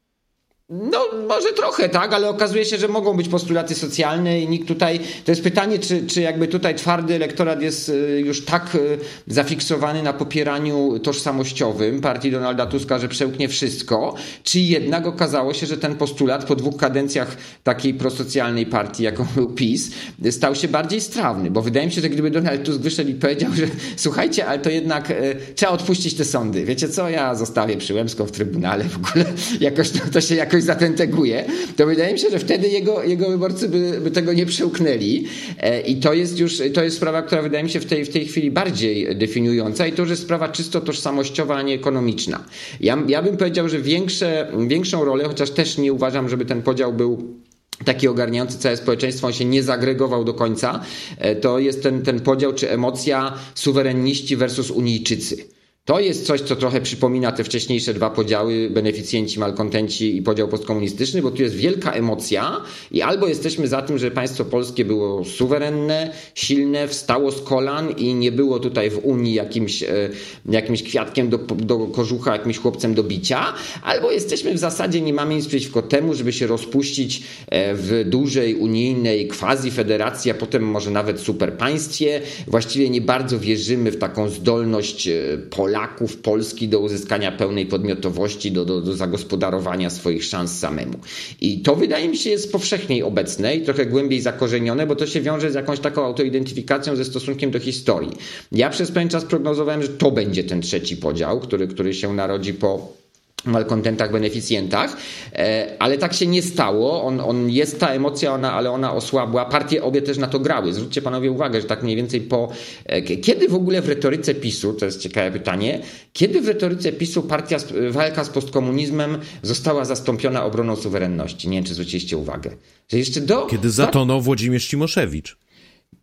No, 0.70 1.00
może 1.28 1.54
trochę, 1.54 1.90
tak, 1.90 2.14
ale 2.14 2.30
okazuje 2.30 2.66
się, 2.66 2.78
że 2.78 2.88
mogą 2.88 3.18
być 3.18 3.30
postulaty 3.30 3.76
socjalne 3.76 4.42
i 4.42 4.48
nikt 4.48 4.68
tutaj. 4.68 5.00
To 5.26 5.32
jest 5.32 5.44
pytanie, 5.44 5.80
czy, 5.80 6.08
czy 6.08 6.22
jakby 6.22 6.48
tutaj 6.48 6.76
twardy 6.76 7.16
elektorat 7.16 7.62
jest 7.62 7.90
y, 7.90 8.22
już 8.26 8.46
tak 8.46 8.76
y, 8.76 8.98
zafiksowany 9.28 10.04
na 10.04 10.14
popieraniu 10.14 11.00
tożsamościowym 11.00 12.02
partii 12.02 12.32
Donalda 12.32 12.66
Tuska, 12.66 13.00
że 13.00 13.08
przełknie 13.08 13.50
wszystko, 13.50 14.16
czy 14.44 14.60
jednak 14.60 15.08
okazało 15.08 15.54
się, 15.54 15.66
że 15.66 15.78
ten 15.78 15.96
postulat 15.96 16.46
po 16.46 16.56
dwóch 16.56 16.78
kadencjach 16.78 17.38
takiej 17.64 17.94
prosocjalnej 17.94 18.66
partii, 18.66 19.04
jaką 19.04 19.26
był 19.36 19.50
PiS, 19.50 19.92
stał 20.32 20.56
się 20.56 20.68
bardziej 20.68 21.02
strawny, 21.02 21.52
bo 21.52 21.62
wydaje 21.62 21.86
mi 21.86 21.92
się, 21.92 22.02
że 22.02 22.10
gdyby 22.10 22.32
Donald 22.32 22.64
Tusk 22.64 22.80
wyszedł 22.80 23.10
i 23.10 23.14
powiedział, 23.14 23.52
że 23.54 23.68
słuchajcie, 23.96 24.46
ale 24.46 24.60
to 24.60 24.70
jednak 24.70 25.12
y, 25.12 25.36
trzeba 25.56 25.72
odpuścić 25.72 26.14
te 26.14 26.26
sądy. 26.26 26.66
Wiecie 26.66 26.90
co, 26.90 27.10
ja 27.10 27.36
zostawię 27.36 27.78
Przyłębską 27.78 28.26
w 28.26 28.32
Trybunale 28.32 28.84
w 28.84 28.98
ogóle, 28.98 29.26
jakoś 29.60 29.90
to, 29.90 30.00
to 30.14 30.22
się 30.22 30.36
jakoś 30.36 30.53
zatenteguje, 30.62 31.46
to 31.76 31.86
wydaje 31.86 32.14
mi 32.14 32.20
się, 32.20 32.30
że 32.30 32.40
wtedy 32.40 32.68
jego, 32.68 33.04
jego 33.04 33.30
wyborcy 33.30 33.70
by, 33.70 34.02
by 34.02 34.12
tego 34.12 34.34
nie 34.34 34.46
przełknęli. 34.46 35.28
E, 35.60 35.82
I 35.82 35.96
to 35.96 36.14
jest 36.14 36.40
już, 36.40 36.62
to 36.74 36.84
jest 36.84 36.96
sprawa, 36.96 37.22
która 37.22 37.42
wydaje 37.42 37.64
mi 37.64 37.70
się 37.70 37.80
w 37.80 37.86
tej, 37.86 38.06
w 38.06 38.10
tej 38.10 38.26
chwili 38.26 38.52
bardziej 38.52 39.16
definiująca 39.16 39.88
i 39.88 39.92
to 39.92 40.02
już 40.02 40.10
jest 40.10 40.22
sprawa 40.22 40.50
czysto 40.50 40.82
tożsamościowa, 40.82 41.56
a 41.56 41.62
nie 41.62 41.74
ekonomiczna. 41.74 42.46
Ja, 42.80 43.04
ja 43.08 43.22
bym 43.22 43.38
powiedział, 43.38 43.70
że 43.70 43.82
większe, 43.82 44.52
większą 44.68 45.06
rolę, 45.06 45.24
chociaż 45.24 45.52
też 45.52 45.78
nie 45.78 45.94
uważam, 45.94 46.30
żeby 46.30 46.46
ten 46.46 46.62
podział 46.62 46.94
był 46.94 47.44
taki 47.86 48.08
ogarniający 48.08 48.58
całe 48.58 48.78
społeczeństwo, 48.78 49.28
on 49.28 49.34
się 49.34 49.46
nie 49.46 49.64
zagregował 49.64 50.24
do 50.24 50.34
końca, 50.34 50.80
e, 51.18 51.36
to 51.36 51.60
jest 51.60 51.84
ten, 51.84 52.02
ten 52.02 52.20
podział 52.20 52.54
czy 52.54 52.72
emocja 52.72 53.34
suwerenniści 53.56 54.36
versus 54.36 54.72
Unijczycy. 54.72 55.53
To 55.86 56.00
jest 56.00 56.26
coś, 56.26 56.42
co 56.42 56.56
trochę 56.56 56.82
przypomina 56.82 57.32
te 57.32 57.44
wcześniejsze 57.44 57.94
dwa 57.94 58.10
podziały, 58.10 58.70
beneficjenci, 58.70 59.40
malkontenci 59.40 60.18
i 60.18 60.22
podział 60.22 60.48
postkomunistyczny, 60.48 61.22
bo 61.22 61.32
tu 61.32 61.42
jest 61.42 61.56
wielka 61.56 61.92
emocja 61.92 62.62
i 62.92 63.02
albo 63.02 63.28
jesteśmy 63.28 63.68
za 63.68 63.82
tym, 63.82 63.98
że 63.98 64.12
państwo 64.12 64.46
polskie 64.46 64.86
było 64.86 65.26
suwerenne, 65.26 66.14
silne, 66.36 66.88
wstało 66.88 67.32
z 67.32 67.42
kolan 67.42 67.92
i 67.92 68.14
nie 68.14 68.32
było 68.32 68.60
tutaj 68.60 68.90
w 68.90 68.98
Unii 68.98 69.34
jakimś, 69.34 69.84
e, 69.84 70.10
jakimś 70.50 70.84
kwiatkiem 70.84 71.30
do, 71.30 71.38
do 71.38 71.78
kożucha, 71.80 72.34
jakimś 72.34 72.58
chłopcem 72.58 72.94
do 72.94 73.04
bicia, 73.04 73.54
albo 73.84 74.12
jesteśmy 74.12 74.54
w 74.54 74.58
zasadzie, 74.58 75.02
nie 75.02 75.14
mamy 75.14 75.36
nic 75.36 75.48
przeciwko 75.48 75.82
temu, 75.82 76.14
żeby 76.14 76.34
się 76.34 76.48
rozpuścić 76.48 77.24
e, 77.48 77.76
w 77.76 78.04
dużej 78.10 78.56
unijnej 78.56 79.28
quasi-federacji, 79.28 80.32
a 80.32 80.34
potem 80.34 80.64
może 80.64 80.92
nawet 80.92 81.20
superpaństwie. 81.20 82.22
Właściwie 82.48 82.90
nie 82.90 83.02
bardzo 83.02 83.40
wierzymy 83.40 83.92
w 83.92 83.98
taką 83.98 84.30
zdolność 84.30 85.08
e, 85.08 85.38
Polaków 85.74 86.18
Polski 86.18 86.68
do 86.68 86.80
uzyskania 86.80 87.32
pełnej 87.32 87.66
podmiotowości, 87.66 88.52
do, 88.52 88.66
do, 88.66 88.82
do 88.82 88.94
zagospodarowania 88.94 89.90
swoich 89.90 90.24
szans 90.24 90.60
samemu. 90.60 90.94
I 91.42 91.62
to 91.62 91.76
wydaje 91.76 92.08
mi 92.08 92.18
się 92.18 92.30
jest 92.30 92.52
powszechniej 92.52 93.04
obecne 93.04 93.56
i 93.56 93.62
trochę 93.62 93.86
głębiej 93.86 94.22
zakorzenione, 94.22 94.88
bo 94.88 94.96
to 94.96 95.08
się 95.08 95.22
wiąże 95.22 95.52
z 95.52 95.54
jakąś 95.54 95.80
taką 95.80 96.06
autoidentyfikacją 96.06 96.96
ze 96.96 97.06
stosunkiem 97.06 97.52
do 97.52 97.60
historii. 97.60 98.12
Ja 98.52 98.70
przez 98.70 98.92
pewien 98.92 99.10
czas 99.10 99.26
prognozowałem, 99.26 99.82
że 99.82 99.90
to 99.90 100.12
będzie 100.12 100.44
ten 100.44 100.62
trzeci 100.62 100.98
podział, 100.98 101.40
który, 101.40 101.68
który 101.68 101.94
się 101.94 102.14
narodzi 102.14 102.54
po 102.54 103.03
malkontentach, 103.46 104.12
beneficjentach, 104.12 104.98
e, 105.34 105.76
ale 105.80 105.98
tak 105.98 106.14
się 106.14 106.28
nie 106.28 106.42
stało. 106.42 107.04
On, 107.04 107.20
on 107.20 107.50
jest 107.50 107.80
ta 107.80 107.88
emocja, 107.88 108.34
ona, 108.34 108.54
ale 108.54 108.72
ona 108.72 108.94
osłabła. 108.94 109.46
Partie 109.46 109.84
obie 109.84 110.02
też 110.02 110.18
na 110.18 110.28
to 110.28 110.40
grały. 110.40 110.74
Zwróćcie 110.74 111.02
panowie 111.02 111.32
uwagę, 111.32 111.62
że 111.62 111.68
tak 111.68 111.84
mniej 111.84 111.96
więcej 111.96 112.22
po... 112.22 112.50
E, 112.86 113.02
kiedy 113.02 113.50
w 113.50 113.56
ogóle 113.56 113.82
w 113.82 113.90
retoryce 113.90 114.36
PiSu, 114.36 114.74
to 114.74 114.86
jest 114.86 115.02
ciekawe 115.02 115.32
pytanie, 115.32 115.82
kiedy 116.14 116.42
w 116.42 116.48
retoryce 116.48 116.92
PiSu 116.92 117.24
partia, 117.24 117.58
walka 117.90 118.24
z 118.24 118.30
postkomunizmem 118.30 119.18
została 119.42 119.86
zastąpiona 119.86 120.46
obroną 120.46 120.76
suwerenności? 120.76 121.50
Nie 121.50 121.58
wiem, 121.58 121.66
czy 121.66 121.74
zwróciliście 121.74 122.18
uwagę. 122.18 122.52
Że 122.92 122.98
jeszcze 122.98 123.22
do... 123.22 123.46
Kiedy 123.46 123.70
zatonął 123.72 124.22
Włodzimierz 124.22 124.68
Cimoszewicz. 124.68 125.38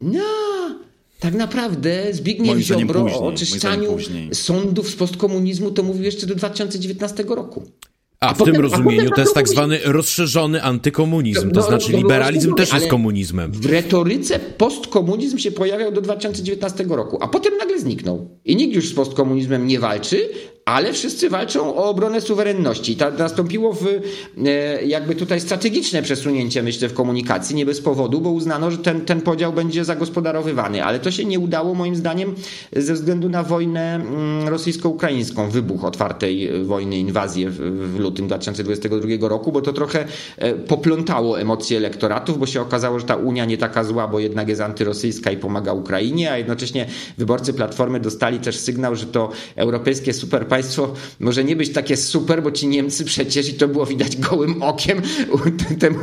No, 0.00 0.20
tak 1.20 1.34
naprawdę 1.34 2.14
Zbigniew 2.14 2.58
Ziobro 2.58 3.02
później, 3.02 3.20
o 3.20 3.26
oczyszczaniu 3.26 3.96
sądów 4.32 4.90
z 4.90 4.96
postkomunizmu 4.96 5.70
to 5.70 5.82
mówił 5.82 6.02
jeszcze 6.02 6.26
do 6.26 6.34
2019 6.34 7.24
roku. 7.28 7.62
A, 8.20 8.28
a 8.28 8.34
w 8.34 8.38
potem, 8.38 8.54
tym 8.54 8.62
rozumieniu 8.62 9.10
to 9.10 9.20
jest 9.20 9.34
tak 9.34 9.48
zwany 9.48 9.78
rozszerzony 9.84 10.62
antykomunizm, 10.62 11.46
no, 11.46 11.52
to 11.52 11.62
znaczy 11.62 11.92
liberalizm 11.92 12.54
też 12.54 12.72
jest 12.72 12.86
komunizmem. 12.86 13.52
W 13.52 13.66
retoryce 13.66 14.38
postkomunizm 14.38 15.38
się 15.38 15.50
pojawiał 15.50 15.92
do 15.92 16.00
2019 16.00 16.84
roku, 16.88 17.18
a 17.20 17.28
potem 17.28 17.56
nagle 17.56 17.80
zniknął. 17.80 18.28
I 18.44 18.56
nikt 18.56 18.74
już 18.74 18.88
z 18.88 18.94
postkomunizmem 18.94 19.66
nie 19.66 19.80
walczy, 19.80 20.28
ale 20.70 20.92
wszyscy 20.92 21.30
walczą 21.30 21.76
o 21.76 21.88
obronę 21.88 22.20
suwerenności. 22.20 22.96
Ta, 22.96 23.10
nastąpiło 23.10 23.72
w, 23.72 23.86
e, 24.46 24.84
jakby 24.84 25.14
tutaj 25.14 25.40
strategiczne 25.40 26.02
przesunięcie, 26.02 26.62
myślę, 26.62 26.88
w 26.88 26.94
komunikacji, 26.94 27.56
nie 27.56 27.66
bez 27.66 27.80
powodu, 27.80 28.20
bo 28.20 28.30
uznano, 28.30 28.70
że 28.70 28.78
ten, 28.78 29.00
ten 29.00 29.20
podział 29.20 29.52
będzie 29.52 29.84
zagospodarowywany, 29.84 30.84
ale 30.84 30.98
to 30.98 31.10
się 31.10 31.24
nie 31.24 31.38
udało 31.38 31.74
moim 31.74 31.96
zdaniem 31.96 32.34
ze 32.76 32.94
względu 32.94 33.28
na 33.28 33.42
wojnę 33.42 33.94
mm, 33.94 34.48
rosyjsko-ukraińską, 34.48 35.50
wybuch 35.50 35.84
otwartej 35.84 36.64
wojny, 36.64 36.98
inwazję 36.98 37.50
w, 37.50 37.56
w 37.94 37.98
lutym 37.98 38.26
2022 38.26 39.28
roku, 39.28 39.52
bo 39.52 39.60
to 39.60 39.72
trochę 39.72 40.04
e, 40.36 40.54
poplątało 40.54 41.40
emocje 41.40 41.76
elektoratów, 41.76 42.38
bo 42.38 42.46
się 42.46 42.60
okazało, 42.60 42.98
że 42.98 43.06
ta 43.06 43.16
Unia 43.16 43.44
nie 43.44 43.58
taka 43.58 43.84
zła, 43.84 44.08
bo 44.08 44.20
jednak 44.20 44.48
jest 44.48 44.60
antyrosyjska 44.60 45.30
i 45.30 45.36
pomaga 45.36 45.72
Ukrainie, 45.72 46.32
a 46.32 46.38
jednocześnie 46.38 46.86
wyborcy 47.18 47.52
Platformy 47.52 48.00
dostali 48.00 48.38
też 48.38 48.56
sygnał, 48.56 48.96
że 48.96 49.06
to 49.06 49.30
europejskie 49.56 50.12
superpaństwo 50.12 50.59
może 51.20 51.44
nie 51.44 51.56
być 51.56 51.72
takie 51.72 51.96
super, 51.96 52.42
bo 52.42 52.50
ci 52.50 52.68
Niemcy 52.68 53.04
przecież, 53.04 53.48
i 53.48 53.54
to 53.54 53.68
było 53.68 53.86
widać 53.86 54.16
gołym 54.16 54.62
okiem, 54.62 55.02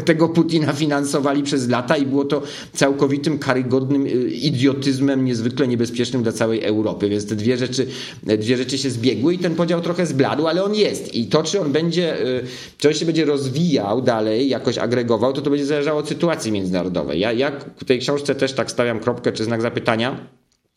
tego 0.06 0.30
Putina 0.30 0.74
finansowali 0.74 1.44
przez 1.44 1.70
lata 1.70 1.98
i 1.98 2.06
było 2.06 2.26
to 2.26 2.42
całkowitym 2.74 3.40
karygodnym 3.40 4.06
y, 4.06 4.10
idiotyzmem 4.30 5.26
niezwykle 5.26 5.68
niebezpiecznym 5.68 6.24
dla 6.24 6.32
całej 6.32 6.64
Europy. 6.64 7.10
Więc 7.10 7.28
te 7.28 7.36
dwie 7.36 7.58
rzeczy, 7.58 7.88
dwie 8.24 8.58
rzeczy 8.58 8.78
się 8.78 8.90
zbiegły 8.90 9.34
i 9.34 9.38
ten 9.38 9.56
podział 9.56 9.82
trochę 9.82 10.06
zbladł, 10.06 10.48
ale 10.48 10.64
on 10.64 10.76
jest. 10.76 11.16
I 11.16 11.26
to, 11.26 11.44
czy 11.44 11.62
on 11.62 11.72
będzie, 11.72 12.28
y, 12.28 12.44
czy 12.78 12.88
on 12.88 12.94
się 12.94 13.06
będzie 13.06 13.26
rozwijał 13.26 14.02
dalej, 14.02 14.50
jakoś 14.50 14.78
agregował, 14.78 15.34
to 15.34 15.42
to 15.42 15.50
będzie 15.50 15.66
zależało 15.66 16.00
od 16.00 16.08
sytuacji 16.08 16.52
międzynarodowej. 16.52 17.20
Ja, 17.20 17.32
ja 17.32 17.52
w 17.78 17.86
tej 17.86 18.00
książce 18.00 18.36
też 18.36 18.54
tak 18.54 18.72
stawiam 18.72 19.00
kropkę 19.00 19.32
czy 19.32 19.44
znak 19.44 19.62
zapytania 19.62 20.28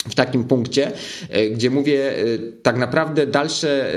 w 0.08 0.14
takim 0.14 0.44
punkcie, 0.44 0.92
e, 1.28 1.50
gdzie 1.50 1.70
mówię, 1.70 2.18
e, 2.18 2.24
tak 2.62 2.78
naprawdę 2.78 3.26
dalsze, 3.26 3.94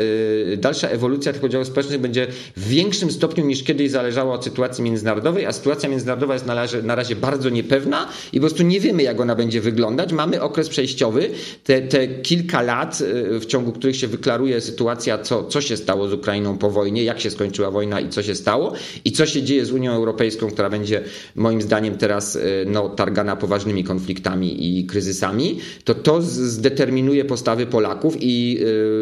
e, 0.53 0.57
dalsza 0.57 0.87
ewolucja 0.87 1.31
tych 1.31 1.41
podziałów 1.41 1.67
społecznych 1.67 2.01
będzie 2.01 2.27
w 2.57 2.67
większym 2.67 3.11
stopniu 3.11 3.45
niż 3.45 3.63
kiedyś 3.63 3.91
zależała 3.91 4.33
od 4.33 4.43
sytuacji 4.43 4.83
międzynarodowej, 4.83 5.45
a 5.45 5.51
sytuacja 5.51 5.89
międzynarodowa 5.89 6.33
jest 6.33 6.45
na 6.45 6.55
razie, 6.55 6.81
na 6.81 6.95
razie 6.95 7.15
bardzo 7.15 7.49
niepewna 7.49 8.09
i 8.33 8.37
po 8.37 8.41
prostu 8.41 8.63
nie 8.63 8.79
wiemy, 8.79 9.03
jak 9.03 9.21
ona 9.21 9.35
będzie 9.35 9.61
wyglądać. 9.61 10.13
Mamy 10.13 10.41
okres 10.41 10.69
przejściowy, 10.69 11.29
te, 11.63 11.81
te 11.81 12.07
kilka 12.07 12.61
lat, 12.61 13.03
w 13.39 13.45
ciągu 13.45 13.71
których 13.71 13.95
się 13.95 14.07
wyklaruje 14.07 14.61
sytuacja, 14.61 15.17
co, 15.17 15.43
co 15.43 15.61
się 15.61 15.77
stało 15.77 16.07
z 16.07 16.13
Ukrainą 16.13 16.57
po 16.57 16.69
wojnie, 16.69 17.03
jak 17.03 17.19
się 17.19 17.31
skończyła 17.31 17.71
wojna 17.71 17.99
i 17.99 18.09
co 18.09 18.23
się 18.23 18.35
stało 18.35 18.73
i 19.05 19.11
co 19.11 19.25
się 19.25 19.43
dzieje 19.43 19.65
z 19.65 19.71
Unią 19.71 19.91
Europejską, 19.91 20.51
która 20.51 20.69
będzie 20.69 21.03
moim 21.35 21.61
zdaniem 21.61 21.97
teraz 21.97 22.37
no, 22.65 22.89
targana 22.89 23.35
poważnymi 23.35 23.83
konfliktami 23.83 24.79
i 24.79 24.85
kryzysami, 24.85 25.59
to 25.83 25.92
to 25.95 26.13
to 26.13 26.21
zdeterminuje 26.21 27.25
postawy 27.25 27.65
Polaków 27.65 28.17
i 28.19 28.57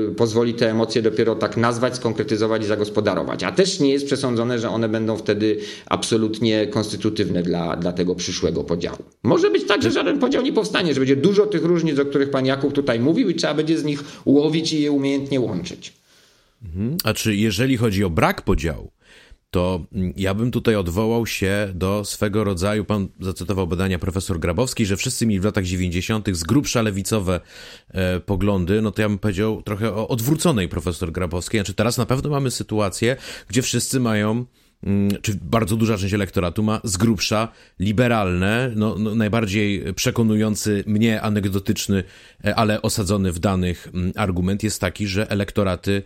y, 0.10 0.16
pozwoli 0.16 0.54
te 0.54 0.72
emocje 0.72 1.02
dopiero 1.02 1.36
tak 1.36 1.58
nazwać, 1.58 1.96
skonkretyzować 1.96 2.64
i 2.64 2.66
zagospodarować. 2.66 3.44
A 3.44 3.52
też 3.52 3.80
nie 3.80 3.92
jest 3.92 4.06
przesądzone, 4.06 4.60
że 4.60 4.70
one 4.70 4.90
będą 4.90 5.18
wtedy 5.18 5.58
absolutnie 5.86 6.68
konstytutywne 6.68 7.44
dla, 7.44 7.76
dla 7.76 7.92
tego 7.92 8.16
przyszłego 8.16 8.64
podziału. 8.64 8.98
Może 9.24 9.50
być 9.50 9.68
tak, 9.68 9.84
że 9.84 9.92
żaden 9.92 10.20
podział 10.20 10.44
nie 10.44 10.54
powstanie, 10.54 10.94
że 10.94 11.00
będzie 11.00 11.16
dużo 11.16 11.46
tych 11.46 11.64
różnic, 11.64 12.00
o 12.00 12.06
których 12.06 12.30
pan 12.30 12.46
Jakub 12.46 12.74
tutaj 12.74 13.00
mówił 13.00 13.30
i 13.30 13.36
trzeba 13.36 13.54
będzie 13.54 13.78
z 13.78 13.84
nich 13.84 14.04
łowić 14.26 14.74
i 14.74 14.82
je 14.82 14.92
umiejętnie 14.92 15.40
łączyć. 15.40 15.94
Mhm. 16.66 16.98
A 17.04 17.14
czy 17.14 17.36
jeżeli 17.36 17.78
chodzi 17.78 18.04
o 18.04 18.10
brak 18.10 18.42
podziału, 18.42 18.92
to 19.52 19.86
ja 20.16 20.34
bym 20.34 20.52
tutaj 20.52 20.76
odwołał 20.76 21.26
się 21.26 21.72
do 21.76 22.06
swego 22.06 22.44
rodzaju, 22.44 22.86
pan 22.86 23.08
zacytował 23.20 23.68
badania 23.68 24.00
profesor 24.00 24.40
Grabowski, 24.40 24.86
że 24.86 24.98
wszyscy 24.98 25.26
mieli 25.26 25.40
w 25.40 25.46
latach 25.46 25.64
90. 25.64 26.30
z 26.36 26.44
grubsza 26.44 26.82
lewicowe 26.82 27.42
e, 27.90 28.20
poglądy, 28.20 28.82
no 28.82 28.92
to 28.92 29.02
ja 29.02 29.10
bym 29.10 29.20
powiedział 29.20 29.62
trochę 29.62 29.94
o 29.94 30.08
odwróconej 30.08 30.70
profesor 30.70 31.12
Grabowskiej. 31.12 31.60
Znaczy 31.60 31.74
teraz 31.74 31.98
na 31.98 32.06
pewno 32.06 32.30
mamy 32.30 32.52
sytuację, 32.52 33.16
gdzie 33.48 33.62
wszyscy 33.62 34.00
mają 34.00 34.32
Mm, 34.32 34.61
czy 35.22 35.40
bardzo 35.42 35.76
duża 35.76 35.98
część 35.98 36.14
elektoratu 36.14 36.64
ma 36.64 36.82
z 36.84 36.98
grubsza 36.98 37.48
liberalne, 37.80 38.72
no, 38.76 38.96
no, 39.00 39.16
najbardziej 39.16 39.94
przekonujący 39.94 40.84
mnie 40.88 41.22
anegdotyczny, 41.22 42.04
e, 42.46 42.56
ale 42.56 42.82
osadzony 42.82 43.32
w 43.32 43.40
danych 43.40 43.88
mm, 43.94 44.12
argument 44.16 44.64
jest 44.64 44.82
taki, 44.82 45.08
że 45.08 45.32
elektoraty 45.32 46.04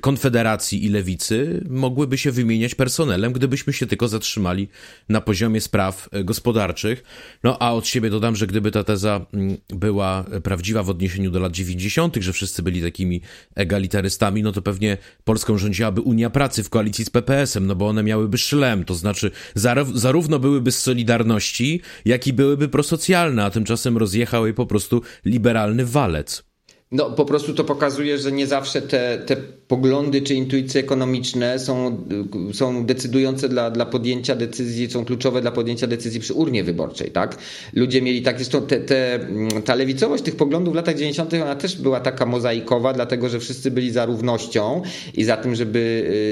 Konfederacji 0.00 0.84
i 0.84 0.88
Lewicy 0.88 1.64
mogłyby 1.70 2.18
się 2.18 2.32
wymieniać 2.32 2.74
personelem, 2.74 3.32
gdybyśmy 3.32 3.72
się 3.72 3.86
tylko 3.86 4.08
zatrzymali 4.08 4.68
na 5.08 5.20
poziomie 5.20 5.60
spraw 5.60 6.08
e, 6.12 6.24
gospodarczych. 6.24 7.02
No 7.44 7.58
a 7.62 7.74
od 7.74 7.86
siebie 7.86 8.10
dodam, 8.10 8.36
że 8.36 8.46
gdyby 8.46 8.70
ta 8.70 8.84
teza 8.84 9.26
mm, 9.34 9.56
była 9.68 10.24
prawdziwa 10.42 10.82
w 10.82 10.90
odniesieniu 10.90 11.30
do 11.30 11.40
lat 11.40 11.52
90., 11.52 12.16
że 12.16 12.32
wszyscy 12.32 12.62
byli 12.62 12.82
takimi 12.82 13.20
egalitarystami, 13.54 14.42
no 14.42 14.52
to 14.52 14.62
pewnie 14.62 14.96
Polską 15.24 15.58
rządziłaby 15.58 16.00
Unia 16.00 16.30
Pracy 16.30 16.62
w 16.62 16.70
koalicji 16.70 17.04
z 17.04 17.10
PPS-em, 17.10 17.66
no 17.66 17.74
bo 17.74 17.88
one 17.88 18.05
miałyby 18.06 18.38
szlem, 18.38 18.84
to 18.84 18.94
znaczy 18.94 19.30
zarówno 19.94 20.38
byłyby 20.38 20.72
z 20.72 20.78
Solidarności, 20.78 21.80
jak 22.04 22.26
i 22.26 22.32
byłyby 22.32 22.68
prosocjalne, 22.68 23.44
a 23.44 23.50
tymczasem 23.50 23.96
rozjechał 23.96 24.46
je 24.46 24.54
po 24.54 24.66
prostu 24.66 25.02
liberalny 25.24 25.84
walec. 25.84 26.55
No, 26.92 27.10
po 27.10 27.24
prostu 27.24 27.54
to 27.54 27.64
pokazuje, 27.64 28.18
że 28.18 28.32
nie 28.32 28.46
zawsze 28.46 28.82
te, 28.82 29.18
te 29.18 29.36
poglądy 29.68 30.22
czy 30.22 30.34
intuicje 30.34 30.80
ekonomiczne 30.80 31.58
są, 31.58 32.04
są 32.52 32.86
decydujące 32.86 33.48
dla, 33.48 33.70
dla 33.70 33.86
podjęcia 33.86 34.36
decyzji, 34.36 34.90
są 34.90 35.04
kluczowe 35.04 35.40
dla 35.40 35.50
podjęcia 35.50 35.86
decyzji 35.86 36.20
przy 36.20 36.34
urnie 36.34 36.64
wyborczej, 36.64 37.10
tak? 37.10 37.38
Ludzie 37.72 38.02
mieli 38.02 38.22
tak, 38.22 38.36
zresztą 38.36 38.62
te, 38.62 38.80
te, 38.80 39.20
ta 39.64 39.74
lewicowość 39.74 40.22
tych 40.22 40.36
poglądów 40.36 40.72
w 40.74 40.76
latach 40.76 40.94
90. 40.94 41.34
ona 41.34 41.56
też 41.56 41.76
była 41.76 42.00
taka 42.00 42.26
mozaikowa, 42.26 42.92
dlatego 42.92 43.28
że 43.28 43.40
wszyscy 43.40 43.70
byli 43.70 43.90
za 43.90 44.06
równością 44.06 44.82
i 45.14 45.24
za 45.24 45.36
tym, 45.36 45.54
żeby 45.54 45.78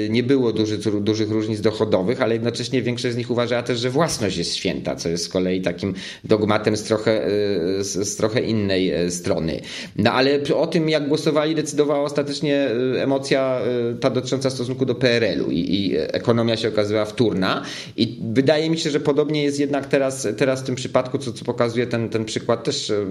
y, 0.07 0.09
nie 0.11 0.23
było 0.23 0.53
duży, 0.53 0.77
dużych 1.01 1.31
różnic 1.31 1.61
dochodowych, 1.61 2.21
ale 2.21 2.33
jednocześnie 2.33 2.81
większość 2.81 3.13
z 3.13 3.17
nich 3.17 3.31
uważała 3.31 3.63
też, 3.63 3.79
że 3.79 3.89
własność 3.89 4.37
jest 4.37 4.55
święta, 4.55 4.95
co 4.95 5.09
jest 5.09 5.23
z 5.23 5.29
kolei 5.29 5.61
takim 5.61 5.93
dogmatem 6.23 6.77
z 6.77 6.83
trochę, 6.83 7.27
y, 7.27 7.83
z, 7.83 8.07
z 8.07 8.15
trochę 8.15 8.41
innej 8.41 9.05
y, 9.05 9.11
strony. 9.11 9.61
No 9.95 10.11
ale 10.11 10.44
o 10.53 10.67
tym, 10.67 10.89
jak 10.89 11.07
głosowali, 11.07 11.55
decydowała 11.55 12.03
ostatecznie 12.03 12.67
emocja 12.97 13.61
y, 13.91 13.95
ta 13.95 14.09
dotycząca 14.09 14.49
stosunku 14.49 14.85
do 14.85 14.95
PRL-u 14.95 15.51
i, 15.51 15.59
i 15.75 15.95
ekonomia 15.97 16.57
się 16.57 16.67
okazywała 16.67 17.05
wtórna. 17.05 17.63
I 17.97 18.19
wydaje 18.33 18.69
mi 18.69 18.77
się, 18.77 18.89
że 18.89 18.99
podobnie 18.99 19.43
jest 19.43 19.59
jednak 19.59 19.85
teraz, 19.85 20.27
teraz 20.37 20.61
w 20.61 20.65
tym 20.65 20.75
przypadku, 20.75 21.17
co, 21.17 21.33
co 21.33 21.45
pokazuje 21.45 21.87
ten, 21.87 22.09
ten 22.09 22.25
przykład 22.25 22.63
też 22.63 22.89
y, 22.89 23.05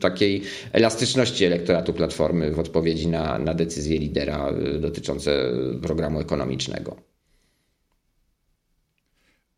takiej 0.00 0.42
elastyczności 0.72 1.44
elektoratu 1.44 1.92
Platformy 1.92 2.52
w 2.52 2.58
odpowiedzi 2.58 3.08
na, 3.08 3.38
na 3.38 3.54
decyzje 3.54 3.98
lidera 3.98 4.52
y, 4.76 4.78
dotyczące 4.78 5.52
programu 5.82 6.20
ekonomicznego. 6.20 7.17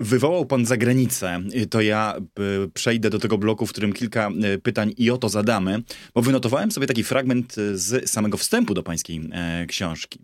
Wywołał 0.00 0.46
pan 0.46 0.66
za 0.66 0.76
granicę, 0.76 1.42
to 1.70 1.80
ja 1.80 2.16
y, 2.64 2.68
przejdę 2.68 3.10
do 3.10 3.18
tego 3.18 3.38
bloku, 3.38 3.66
w 3.66 3.70
którym 3.70 3.92
kilka 3.92 4.30
y, 4.54 4.58
pytań 4.58 4.94
i 4.96 5.10
o 5.10 5.18
to 5.18 5.28
zadamy, 5.28 5.82
bo 6.14 6.22
wynotowałem 6.22 6.72
sobie 6.72 6.86
taki 6.86 7.04
fragment 7.04 7.58
y, 7.58 7.78
z 7.78 8.10
samego 8.10 8.36
wstępu 8.36 8.74
do 8.74 8.82
pańskiej 8.82 9.20
e, 9.32 9.66
książki. 9.66 10.20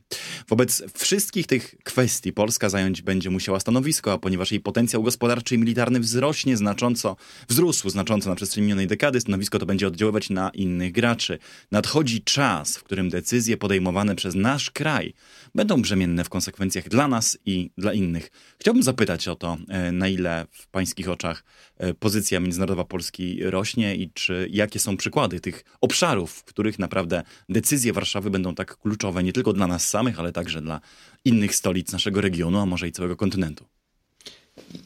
Wobec 0.48 0.82
wszystkich 0.94 1.46
tych 1.46 1.74
kwestii 1.84 2.32
Polska 2.32 2.68
zająć 2.68 3.02
będzie 3.02 3.30
musiała 3.30 3.60
stanowisko, 3.60 4.12
a 4.12 4.18
ponieważ 4.18 4.52
jej 4.52 4.60
potencjał 4.60 5.02
gospodarczy 5.02 5.54
i 5.54 5.58
militarny 5.58 6.00
wzrośnie 6.00 6.56
znacząco, 6.56 7.16
wzrósł 7.48 7.90
znacząco 7.90 8.30
na 8.30 8.36
przestrzeni 8.36 8.66
minionej 8.66 8.86
dekady, 8.86 9.20
stanowisko 9.20 9.58
to 9.58 9.66
będzie 9.66 9.86
oddziaływać 9.86 10.30
na 10.30 10.50
innych 10.50 10.92
graczy. 10.92 11.38
Nadchodzi 11.70 12.22
czas, 12.22 12.76
w 12.76 12.84
którym 12.84 13.10
decyzje 13.10 13.56
podejmowane 13.56 14.16
przez 14.16 14.34
nasz 14.34 14.70
kraj 14.70 15.14
będą 15.54 15.82
brzemienne 15.82 16.24
w 16.24 16.28
konsekwencjach 16.28 16.88
dla 16.88 17.08
nas 17.08 17.38
i 17.46 17.70
dla 17.78 17.92
innych. 17.92 18.30
Chciałbym 18.60 18.82
zapytać 18.82 19.28
o 19.28 19.36
to, 19.36 19.56
na 19.92 20.08
ile 20.08 20.46
w 20.50 20.68
pańskich 20.68 21.08
oczach 21.08 21.44
e, 21.76 21.94
pozycja 21.94 22.40
międzynarodowa 22.40 22.84
Polski 22.84 23.44
rośnie 23.44 23.96
i 23.96 24.10
czy 24.10 24.48
jakie 24.50 24.78
są 24.78 24.96
przykłady 24.96 25.40
tych 25.40 25.64
obszarów, 25.80 26.32
w 26.32 26.44
których 26.44 26.78
naprawdę 26.78 27.22
decyzje 27.48 27.92
Warszawy 27.92 28.30
będą 28.30 28.54
tak 28.54 28.76
kluczowe 28.76 29.22
nie 29.22 29.32
tylko 29.32 29.52
dla 29.52 29.66
nas 29.66 29.88
samych, 29.88 30.20
ale 30.20 30.32
także 30.32 30.62
dla 30.62 30.80
innych 31.24 31.54
stolic 31.54 31.92
naszego 31.92 32.20
regionu, 32.20 32.58
a 32.58 32.66
może 32.66 32.88
i 32.88 32.92
całego 32.92 33.16
kontynentu. 33.16 33.64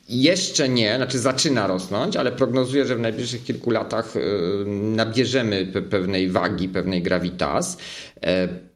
Jeszcze 0.09 0.69
nie, 0.69 0.97
znaczy 0.97 1.19
zaczyna 1.19 1.67
rosnąć, 1.67 2.17
ale 2.17 2.33
prognozuję, 2.33 2.87
że 2.87 2.97
w 2.97 3.01
najbliższych 3.01 3.45
kilku 3.45 3.71
latach 3.71 4.17
e, 4.17 4.21
nabierzemy 4.71 5.67
pewnej 5.91 6.31
wagi, 6.31 6.69
pewnej 6.69 7.03
gravitas 7.03 7.79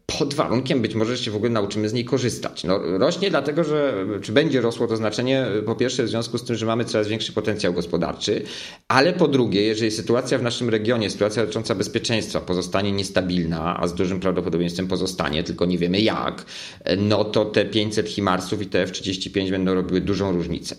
pod 0.06 0.34
warunkiem 0.34 0.82
być 0.82 0.94
może, 0.94 1.16
że 1.16 1.24
się 1.24 1.30
w 1.30 1.36
ogóle 1.36 1.50
nauczymy 1.50 1.88
z 1.88 1.92
niej 1.92 2.04
korzystać. 2.04 2.64
No, 2.64 2.78
rośnie 2.98 3.30
dlatego, 3.30 3.64
że 3.64 4.06
czy 4.22 4.32
będzie 4.32 4.60
rosło 4.60 4.86
to 4.86 4.96
znaczenie, 4.96 5.46
po 5.66 5.74
pierwsze 5.74 6.02
w 6.02 6.08
związku 6.08 6.38
z 6.38 6.44
tym, 6.44 6.56
że 6.56 6.66
mamy 6.66 6.84
coraz 6.84 7.08
większy 7.08 7.32
potencjał 7.32 7.72
gospodarczy, 7.72 8.42
ale 8.88 9.12
po 9.12 9.28
drugie, 9.28 9.62
jeżeli 9.62 9.90
sytuacja 9.90 10.38
w 10.38 10.42
naszym 10.42 10.68
regionie, 10.68 11.10
sytuacja 11.10 11.42
dotycząca 11.42 11.74
bezpieczeństwa 11.74 12.40
pozostanie 12.40 12.92
niestabilna, 12.92 13.80
a 13.80 13.88
z 13.88 13.94
dużym 13.94 14.20
prawdopodobieństwem 14.20 14.86
pozostanie, 14.86 15.42
tylko 15.42 15.64
nie 15.64 15.78
wiemy 15.78 16.00
jak, 16.00 16.44
no 16.98 17.24
to 17.24 17.44
te 17.44 17.64
500 17.64 18.08
Himarsów 18.08 18.62
i 18.62 18.66
te 18.66 18.82
F-35 18.82 19.50
będą 19.50 19.74
robiły 19.74 20.00
dużą 20.00 20.32
różnicę. 20.32 20.76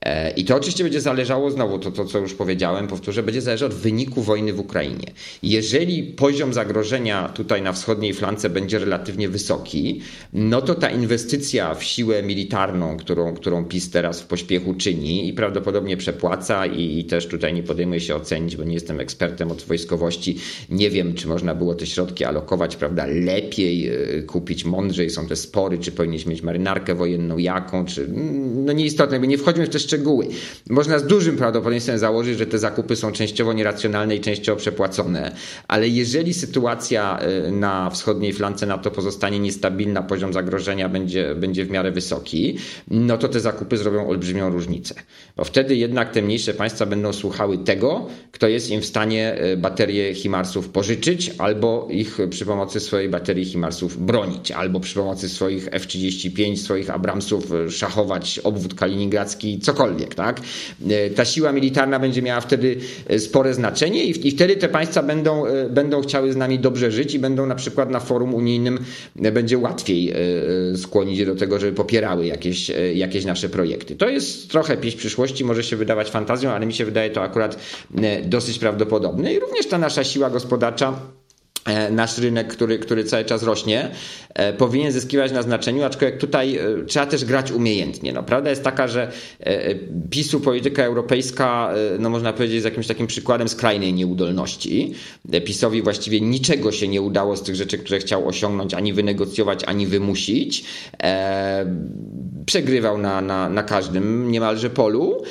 E, 0.00 0.30
I 0.30 0.44
to 0.44 0.56
oczywiście 0.56 0.84
będzie 0.84 1.00
zależało, 1.00 1.50
znowu 1.50 1.78
to, 1.78 1.90
to 1.90 2.04
co 2.04 2.18
już 2.18 2.34
powiedziałem, 2.34 2.88
powtórzę, 2.88 3.22
będzie 3.22 3.40
zależało 3.42 3.72
od 3.72 3.78
wyniku 3.78 4.22
wojny 4.22 4.52
w 4.52 4.60
Ukrainie. 4.60 5.12
Jeżeli 5.42 6.02
poziom 6.02 6.54
zagrożenia 6.54 7.28
tutaj 7.28 7.62
na 7.62 7.72
wschodniej 7.72 8.14
flance 8.14 8.50
będzie 8.50 8.78
relatywnie 8.78 9.28
wysoki, 9.28 10.00
no 10.32 10.62
to 10.62 10.74
ta 10.74 10.90
inwestycja 10.90 11.74
w 11.74 11.84
siłę 11.84 12.22
militarną, 12.22 12.96
którą, 12.96 13.34
którą 13.34 13.64
PiS 13.64 13.90
teraz 13.90 14.20
w 14.20 14.26
pośpiechu 14.26 14.74
czyni 14.74 15.28
i 15.28 15.32
prawdopodobnie 15.32 15.96
przepłaca 15.96 16.66
i, 16.66 16.98
i 16.98 17.04
też 17.04 17.26
tutaj 17.26 17.54
nie 17.54 17.62
podejmuję 17.62 18.00
się 18.00 18.14
ocenić, 18.14 18.56
bo 18.56 18.64
nie 18.64 18.74
jestem 18.74 19.00
ekspertem 19.00 19.50
od 19.50 19.62
wojskowości, 19.62 20.36
nie 20.70 20.90
wiem, 20.90 21.14
czy 21.14 21.28
można 21.28 21.54
było 21.54 21.74
te 21.74 21.86
środki 21.86 22.24
alokować, 22.24 22.76
prawda, 22.76 23.06
lepiej 23.06 23.88
e, 23.88 24.22
kupić, 24.22 24.64
mądrzej 24.64 25.10
są 25.10 25.26
te 25.26 25.36
spory, 25.36 25.78
czy 25.78 25.92
powinniśmy 25.92 26.30
mieć 26.30 26.42
marynarkę 26.42 26.94
wojenną, 26.94 27.38
jaką, 27.38 27.84
czy 27.84 28.04
mm, 28.04 28.64
no 28.64 28.72
nieistotne, 28.72 29.18
nie 29.18 29.38
wchodźmy 29.38 29.66
w 29.66 29.68
te 29.68 29.78
szczegóły. 29.88 30.28
Można 30.70 30.98
z 30.98 31.06
dużym 31.06 31.36
prawdopodobieństwem 31.36 31.98
założyć, 31.98 32.38
że 32.38 32.46
te 32.46 32.58
zakupy 32.58 32.96
są 32.96 33.12
częściowo 33.12 33.52
nieracjonalne 33.52 34.16
i 34.16 34.20
częściowo 34.20 34.58
przepłacone, 34.58 35.34
ale 35.68 35.88
jeżeli 35.88 36.34
sytuacja 36.34 37.18
e, 37.18 37.50
na 37.50 37.90
wschodniej 37.90 38.32
flance 38.32 38.66
NATO 38.66 38.90
pozostanie 38.90 39.40
niestabilna, 39.40 40.02
poziom 40.02 40.32
zagrożenia 40.32 40.88
będzie, 40.88 41.34
będzie 41.34 41.64
w 41.64 41.70
miarę 41.70 41.92
wysoki, 41.92 42.58
no 42.90 43.18
to 43.18 43.28
te 43.28 43.40
zakupy 43.40 43.76
zrobią 43.76 44.08
olbrzymią 44.08 44.50
różnicę. 44.50 44.94
Bo 45.36 45.44
wtedy 45.44 45.76
jednak 45.76 46.12
te 46.12 46.22
mniejsze 46.22 46.54
państwa 46.54 46.86
będą 46.86 47.12
słuchały 47.12 47.58
tego, 47.58 48.06
kto 48.32 48.48
jest 48.48 48.70
im 48.70 48.80
w 48.80 48.86
stanie 48.86 49.34
e, 49.34 49.56
baterie 49.56 50.14
Himarsów 50.14 50.68
pożyczyć, 50.68 51.30
albo 51.38 51.88
ich 51.90 52.18
przy 52.30 52.46
pomocy 52.46 52.80
swojej 52.80 53.08
baterii 53.08 53.44
Himarsów 53.44 54.06
bronić, 54.06 54.50
albo 54.50 54.80
przy 54.80 54.94
pomocy 54.94 55.28
swoich 55.28 55.68
F-35, 55.72 56.56
swoich 56.56 56.90
Abramsów 56.90 57.52
e, 57.52 57.70
szachować 57.70 58.38
obwód 58.38 58.74
kaliningradzki, 58.74 59.58
cokolwiek. 59.58 59.77
Tak? 60.14 60.40
E, 60.90 61.10
ta 61.10 61.24
siła 61.24 61.52
militarna 61.52 61.98
będzie 61.98 62.22
miała 62.22 62.40
wtedy 62.40 62.76
spore 63.18 63.54
znaczenie 63.54 64.04
i, 64.04 64.28
i 64.28 64.30
wtedy 64.30 64.56
te 64.56 64.68
państwa 64.68 65.02
będą, 65.02 65.44
będą 65.70 66.02
chciały 66.02 66.32
z 66.32 66.36
nami 66.36 66.58
dobrze 66.58 66.90
żyć 66.90 67.14
i 67.14 67.18
będą 67.18 67.46
na 67.46 67.54
przykład 67.54 67.90
na 67.90 68.00
forum 68.00 68.34
unijnym 68.34 68.78
będzie 69.16 69.58
łatwiej 69.58 70.14
skłonić 70.76 71.18
je 71.18 71.26
do 71.26 71.34
tego, 71.34 71.58
żeby 71.58 71.72
popierały 71.72 72.26
jakieś, 72.26 72.70
jakieś 72.94 73.24
nasze 73.24 73.48
projekty. 73.48 73.96
To 73.96 74.08
jest 74.08 74.50
trochę 74.50 74.76
pieśń 74.76 74.98
przyszłości, 74.98 75.44
może 75.44 75.64
się 75.64 75.76
wydawać 75.76 76.10
fantazją, 76.10 76.50
ale 76.50 76.66
mi 76.66 76.74
się 76.74 76.84
wydaje 76.84 77.10
to 77.10 77.22
akurat 77.22 77.58
dosyć 78.24 78.58
prawdopodobne. 78.58 79.32
I 79.34 79.38
również 79.38 79.66
ta 79.66 79.78
nasza 79.78 80.04
siła 80.04 80.30
gospodarcza 80.30 80.78
E, 80.88 81.27
nasz 81.90 82.18
rynek, 82.18 82.48
który, 82.48 82.78
który 82.78 83.04
cały 83.04 83.24
czas 83.24 83.42
rośnie, 83.42 83.90
e, 84.34 84.52
powinien 84.52 84.92
zyskiwać 84.92 85.32
na 85.32 85.42
znaczeniu, 85.42 85.84
aczkolwiek 85.84 86.18
tutaj 86.18 86.56
e, 86.56 86.84
trzeba 86.86 87.06
też 87.06 87.24
grać 87.24 87.52
umiejętnie. 87.52 88.12
No, 88.12 88.22
prawda 88.22 88.50
jest 88.50 88.62
taka, 88.62 88.88
że 88.88 89.12
PiSu 90.10 90.40
polityka 90.40 90.84
europejska, 90.84 91.74
no 91.98 92.10
można 92.10 92.32
powiedzieć, 92.32 92.54
jest 92.54 92.64
jakimś 92.64 92.86
takim 92.86 93.06
przykładem 93.06 93.48
skrajnej 93.48 93.94
nieudolności. 93.94 94.94
PiSowi 95.44 95.82
właściwie 95.82 96.20
niczego 96.20 96.72
się 96.72 96.88
nie 96.88 97.02
udało 97.02 97.36
z 97.36 97.42
tych 97.42 97.54
rzeczy, 97.54 97.78
które 97.78 97.98
chciał 97.98 98.28
osiągnąć, 98.28 98.74
ani 98.74 98.92
wynegocjować, 98.92 99.64
ani 99.64 99.86
wymusić. 99.86 100.64
Przegrywał 102.48 102.98
na, 102.98 103.20
na, 103.20 103.48
na 103.48 103.62
każdym 103.62 104.30
niemalże 104.30 104.70
polu. 104.70 105.22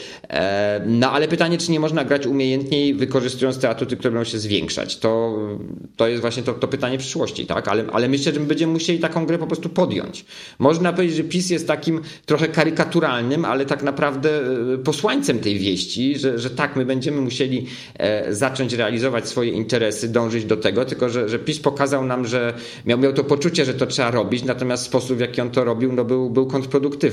No 0.85 1.11
ale 1.11 1.27
pytanie, 1.27 1.57
czy 1.57 1.71
nie 1.71 1.79
można 1.79 2.05
grać 2.05 2.25
umiejętniej, 2.27 2.93
wykorzystując 2.93 3.59
te 3.59 3.69
atuty, 3.69 3.97
które 3.97 4.11
będą 4.11 4.29
się 4.29 4.39
zwiększać. 4.39 4.97
To, 4.97 5.37
to 5.95 6.07
jest 6.07 6.21
właśnie 6.21 6.43
to, 6.43 6.53
to 6.53 6.67
pytanie 6.67 6.97
przyszłości, 6.97 7.45
tak? 7.45 7.67
Ale, 7.67 7.83
ale 7.93 8.09
myślę, 8.09 8.33
że 8.33 8.39
my 8.39 8.45
będziemy 8.45 8.73
musieli 8.73 8.99
taką 8.99 9.25
grę 9.25 9.37
po 9.37 9.47
prostu 9.47 9.69
podjąć. 9.69 10.25
Można 10.59 10.93
powiedzieć, 10.93 11.17
że 11.17 11.23
PiS 11.23 11.49
jest 11.49 11.67
takim 11.67 12.01
trochę 12.25 12.47
karykaturalnym, 12.47 13.45
ale 13.45 13.65
tak 13.65 13.83
naprawdę 13.83 14.29
e, 14.73 14.77
posłańcem 14.77 15.39
tej 15.39 15.59
wieści, 15.59 16.19
że, 16.19 16.39
że 16.39 16.49
tak, 16.49 16.75
my 16.75 16.85
będziemy 16.85 17.21
musieli 17.21 17.65
e, 17.99 18.33
zacząć 18.33 18.73
realizować 18.73 19.27
swoje 19.27 19.51
interesy, 19.51 20.09
dążyć 20.09 20.45
do 20.45 20.57
tego, 20.57 20.85
tylko 20.85 21.09
że, 21.09 21.29
że 21.29 21.39
PiS 21.39 21.59
pokazał 21.59 22.05
nam, 22.05 22.25
że 22.25 22.53
miał, 22.85 22.99
miał 22.99 23.13
to 23.13 23.23
poczucie, 23.23 23.65
że 23.65 23.73
to 23.73 23.85
trzeba 23.85 24.11
robić, 24.11 24.43
natomiast 24.43 24.83
sposób, 24.83 25.17
w 25.17 25.19
jaki 25.19 25.41
on 25.41 25.49
to 25.49 25.63
robił, 25.63 25.93
no 25.93 26.05
był, 26.05 26.29
był 26.29 26.47
kontrproduktywny. 26.47 27.06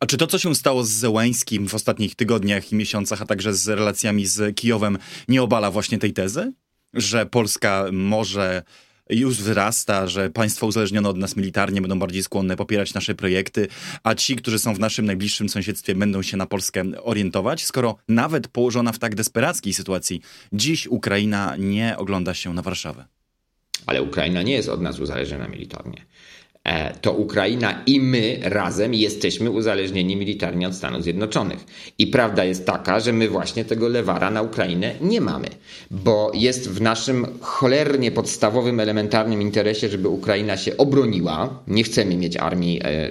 A 0.00 0.06
czy 0.06 0.16
to, 0.16 0.26
co 0.26 0.38
się 0.38 0.54
stało 0.54 0.84
z 0.84 0.90
Zełańskim 0.90 1.68
w 1.68 1.74
ostatnich 1.74 2.14
tygodniach 2.14 2.72
i 2.72 2.76
miesiącach, 2.76 3.22
a 3.22 3.26
także 3.26 3.54
z 3.54 3.68
relacjami 3.68 4.26
z 4.26 4.56
Kijowem, 4.56 4.98
nie 5.28 5.42
obala 5.42 5.70
właśnie 5.70 5.98
tej 5.98 6.12
tezy? 6.12 6.52
że 6.96 7.26
Polska 7.26 7.84
może 7.92 8.62
już 9.10 9.36
wzrasta, 9.36 10.06
że 10.06 10.30
państwa 10.30 10.66
uzależnione 10.66 11.08
od 11.08 11.16
nas 11.16 11.36
militarnie 11.36 11.80
będą 11.80 11.98
bardziej 11.98 12.22
skłonne 12.22 12.56
popierać 12.56 12.94
nasze 12.94 13.14
projekty, 13.14 13.68
a 14.02 14.14
ci, 14.14 14.36
którzy 14.36 14.58
są 14.58 14.74
w 14.74 14.78
naszym 14.78 15.06
najbliższym 15.06 15.48
sąsiedztwie, 15.48 15.94
będą 15.94 16.22
się 16.22 16.36
na 16.36 16.46
Polskę 16.46 16.84
orientować, 17.02 17.64
skoro 17.64 17.96
nawet 18.08 18.48
położona 18.48 18.92
w 18.92 18.98
tak 18.98 19.14
desperackiej 19.14 19.74
sytuacji, 19.74 20.20
dziś 20.52 20.86
Ukraina 20.86 21.56
nie 21.58 21.96
ogląda 21.98 22.34
się 22.34 22.54
na 22.54 22.62
Warszawę. 22.62 23.04
Ale 23.86 24.02
Ukraina 24.02 24.42
nie 24.42 24.52
jest 24.52 24.68
od 24.68 24.80
nas 24.80 25.00
uzależniona 25.00 25.48
militarnie. 25.48 26.06
E, 26.66 26.94
to 27.00 27.12
Ukraina 27.12 27.82
i 27.86 28.00
my 28.00 28.38
razem 28.42 28.94
jesteśmy 28.94 29.50
uzależnieni 29.50 30.16
militarnie 30.16 30.68
od 30.68 30.74
Stanów 30.74 31.02
Zjednoczonych. 31.02 31.64
I 31.98 32.06
prawda 32.06 32.44
jest 32.44 32.66
taka, 32.66 33.00
że 33.00 33.12
my 33.12 33.28
właśnie 33.28 33.64
tego 33.64 33.88
lewara 33.88 34.30
na 34.30 34.42
Ukrainę 34.42 34.94
nie 35.00 35.20
mamy, 35.20 35.48
bo 35.90 36.32
jest 36.34 36.70
w 36.70 36.80
naszym 36.80 37.26
cholernie 37.40 38.10
podstawowym, 38.10 38.80
elementarnym 38.80 39.42
interesie, 39.42 39.88
żeby 39.88 40.08
Ukraina 40.08 40.56
się 40.56 40.76
obroniła. 40.76 41.62
Nie 41.68 41.82
chcemy 41.84 42.16
mieć 42.16 42.36
armii 42.36 42.80
e, 42.80 42.86
e, 42.86 43.10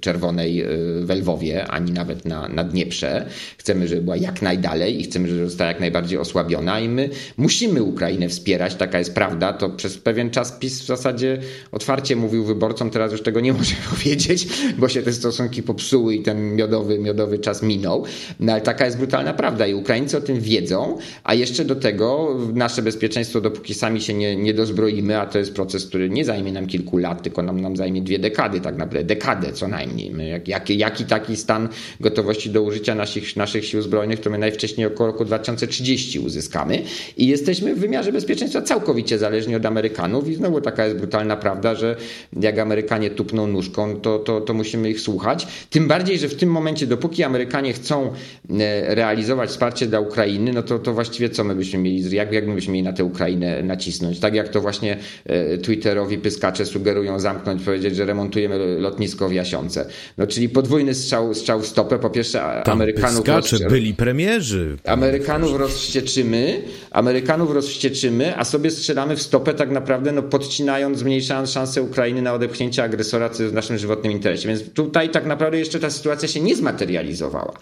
czerwonej 0.00 0.64
w 1.00 1.10
Lwowie, 1.10 1.66
ani 1.68 1.92
nawet 1.92 2.24
na, 2.24 2.48
na 2.48 2.64
Dnieprze. 2.64 3.26
Chcemy, 3.58 3.88
żeby 3.88 4.02
była 4.02 4.16
jak 4.16 4.42
najdalej 4.42 5.00
i 5.00 5.04
chcemy, 5.04 5.28
żeby 5.28 5.44
została 5.44 5.68
jak 5.68 5.80
najbardziej 5.80 6.18
osłabiona 6.18 6.80
i 6.80 6.88
my 6.88 7.10
musimy 7.36 7.82
Ukrainę 7.82 8.28
wspierać, 8.28 8.74
taka 8.74 8.98
jest 8.98 9.14
prawda. 9.14 9.52
To 9.52 9.70
przez 9.70 9.98
pewien 9.98 10.30
czas 10.30 10.52
PiS 10.52 10.82
w 10.82 10.86
zasadzie 10.86 11.38
otwarcie 11.72 12.16
mówił 12.16 12.44
wyborcom, 12.44 12.91
teraz 12.92 13.12
już 13.12 13.22
tego 13.22 13.40
nie 13.40 13.52
może 13.52 13.74
powiedzieć, 13.90 14.48
bo 14.78 14.88
się 14.88 15.02
te 15.02 15.12
stosunki 15.12 15.62
popsuły 15.62 16.14
i 16.14 16.22
ten 16.22 16.56
miodowy, 16.56 16.98
miodowy 16.98 17.38
czas 17.38 17.62
minął. 17.62 18.04
No 18.40 18.52
ale 18.52 18.60
taka 18.60 18.84
jest 18.84 18.98
brutalna 18.98 19.34
prawda 19.34 19.66
i 19.66 19.74
Ukraińcy 19.74 20.16
o 20.16 20.20
tym 20.20 20.40
wiedzą, 20.40 20.98
a 21.24 21.34
jeszcze 21.34 21.64
do 21.64 21.76
tego 21.76 22.36
nasze 22.54 22.82
bezpieczeństwo, 22.82 23.40
dopóki 23.40 23.74
sami 23.74 24.00
się 24.00 24.14
nie, 24.14 24.36
nie 24.36 24.54
dozbroimy, 24.54 25.20
a 25.20 25.26
to 25.26 25.38
jest 25.38 25.54
proces, 25.54 25.86
który 25.86 26.10
nie 26.10 26.24
zajmie 26.24 26.52
nam 26.52 26.66
kilku 26.66 26.98
lat, 26.98 27.22
tylko 27.22 27.42
nam, 27.42 27.60
nam 27.60 27.76
zajmie 27.76 28.02
dwie 28.02 28.18
dekady, 28.18 28.60
tak 28.60 28.76
naprawdę, 28.76 29.04
dekadę 29.04 29.52
co 29.52 29.68
najmniej. 29.68 30.10
My, 30.10 30.28
jak, 30.28 30.48
jaki, 30.48 30.78
jaki 30.78 31.04
taki 31.04 31.36
stan 31.36 31.68
gotowości 32.00 32.50
do 32.50 32.62
użycia 32.62 32.94
naszych, 32.94 33.36
naszych 33.36 33.64
sił 33.64 33.82
zbrojnych, 33.82 34.20
to 34.20 34.30
my 34.30 34.38
najwcześniej 34.38 34.86
około 34.86 35.06
roku 35.06 35.24
2030 35.24 36.18
uzyskamy 36.18 36.82
i 37.16 37.26
jesteśmy 37.26 37.74
w 37.74 37.78
wymiarze 37.78 38.12
bezpieczeństwa 38.12 38.62
całkowicie 38.62 39.18
zależni 39.18 39.56
od 39.56 39.66
Amerykanów 39.66 40.28
i 40.28 40.34
znowu 40.34 40.60
taka 40.60 40.84
jest 40.84 40.96
brutalna 40.96 41.36
prawda, 41.36 41.74
że 41.74 41.96
jak 42.40 42.58
Amerykanie 42.58 42.81
Amerykanie 42.82 43.10
tupną 43.10 43.46
nóżką, 43.46 44.00
to, 44.00 44.18
to, 44.18 44.40
to 44.40 44.54
musimy 44.54 44.90
ich 44.90 45.00
słuchać. 45.00 45.46
Tym 45.70 45.88
bardziej, 45.88 46.18
że 46.18 46.28
w 46.28 46.34
tym 46.34 46.50
momencie, 46.50 46.86
dopóki 46.86 47.22
Amerykanie 47.22 47.72
chcą 47.72 48.12
e, 48.50 48.94
realizować 48.94 49.50
wsparcie 49.50 49.86
dla 49.86 50.00
Ukrainy, 50.00 50.52
no 50.52 50.62
to, 50.62 50.78
to 50.78 50.92
właściwie 50.92 51.30
co 51.30 51.44
my 51.44 51.54
byśmy 51.54 51.78
mieli, 51.78 52.16
jak, 52.16 52.32
jak 52.32 52.46
my 52.46 52.54
byśmy 52.54 52.72
mieli 52.72 52.84
na 52.84 52.92
tę 52.92 53.04
Ukrainę 53.04 53.62
nacisnąć? 53.62 54.20
Tak 54.20 54.34
jak 54.34 54.48
to 54.48 54.60
właśnie 54.60 54.96
e, 55.26 55.58
Twitterowi 55.58 56.18
pyskacze 56.18 56.66
sugerują 56.66 57.20
zamknąć, 57.20 57.62
powiedzieć, 57.62 57.96
że 57.96 58.04
remontujemy 58.04 58.78
lotnisko 58.78 59.28
w 59.28 59.32
Jasiące. 59.32 59.86
No 60.18 60.26
czyli 60.26 60.48
podwójny 60.48 60.94
strzał, 60.94 61.34
strzał 61.34 61.60
w 61.60 61.66
stopę. 61.66 61.98
Po 61.98 62.10
pierwsze 62.10 62.62
Tam 62.64 62.72
Amerykanów... 62.72 63.22
Pyskacze 63.22 63.68
byli 63.68 63.94
premierzy. 63.94 64.76
Amerykanów 64.84 65.56
rozwścieczymy, 65.56 66.62
Amerykanów 66.90 67.50
rozwścieczymy, 67.50 68.36
a 68.36 68.44
sobie 68.44 68.70
strzelamy 68.70 69.16
w 69.16 69.22
stopę 69.22 69.54
tak 69.54 69.70
naprawdę, 69.70 70.12
no 70.12 70.22
podcinając, 70.22 70.98
zmniejszając 70.98 71.50
szanse 71.50 71.82
Ukrainy 71.82 72.22
na 72.22 72.34
odepchnięcie 72.34 72.71
agresora, 72.80 73.30
co 73.30 73.42
jest 73.42 73.52
w 73.52 73.56
naszym 73.56 73.78
żywotnym 73.78 74.12
interesie. 74.12 74.48
Więc 74.48 74.72
tutaj 74.72 75.10
tak 75.10 75.26
naprawdę 75.26 75.58
jeszcze 75.58 75.80
ta 75.80 75.90
sytuacja 75.90 76.28
się 76.28 76.40
nie 76.40 76.56
zmaterializowała. 76.56 77.52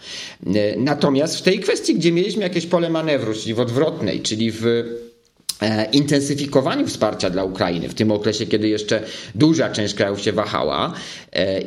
E, 0.46 0.76
natomiast 0.76 1.38
w 1.38 1.42
tej 1.42 1.60
kwestii, 1.60 1.94
gdzie 1.94 2.12
mieliśmy 2.12 2.42
jakieś 2.42 2.66
pole 2.66 2.90
manewru, 2.90 3.34
czyli 3.34 3.54
w 3.54 3.60
odwrotnej, 3.60 4.20
czyli 4.20 4.52
w 4.52 4.64
E, 5.62 5.88
intensyfikowaniu 5.92 6.86
wsparcia 6.86 7.30
dla 7.30 7.44
Ukrainy 7.44 7.88
w 7.88 7.94
tym 7.94 8.10
okresie, 8.12 8.46
kiedy 8.46 8.68
jeszcze 8.68 9.02
duża 9.34 9.70
część 9.70 9.94
krajów 9.94 10.20
się 10.20 10.32
wahała 10.32 10.92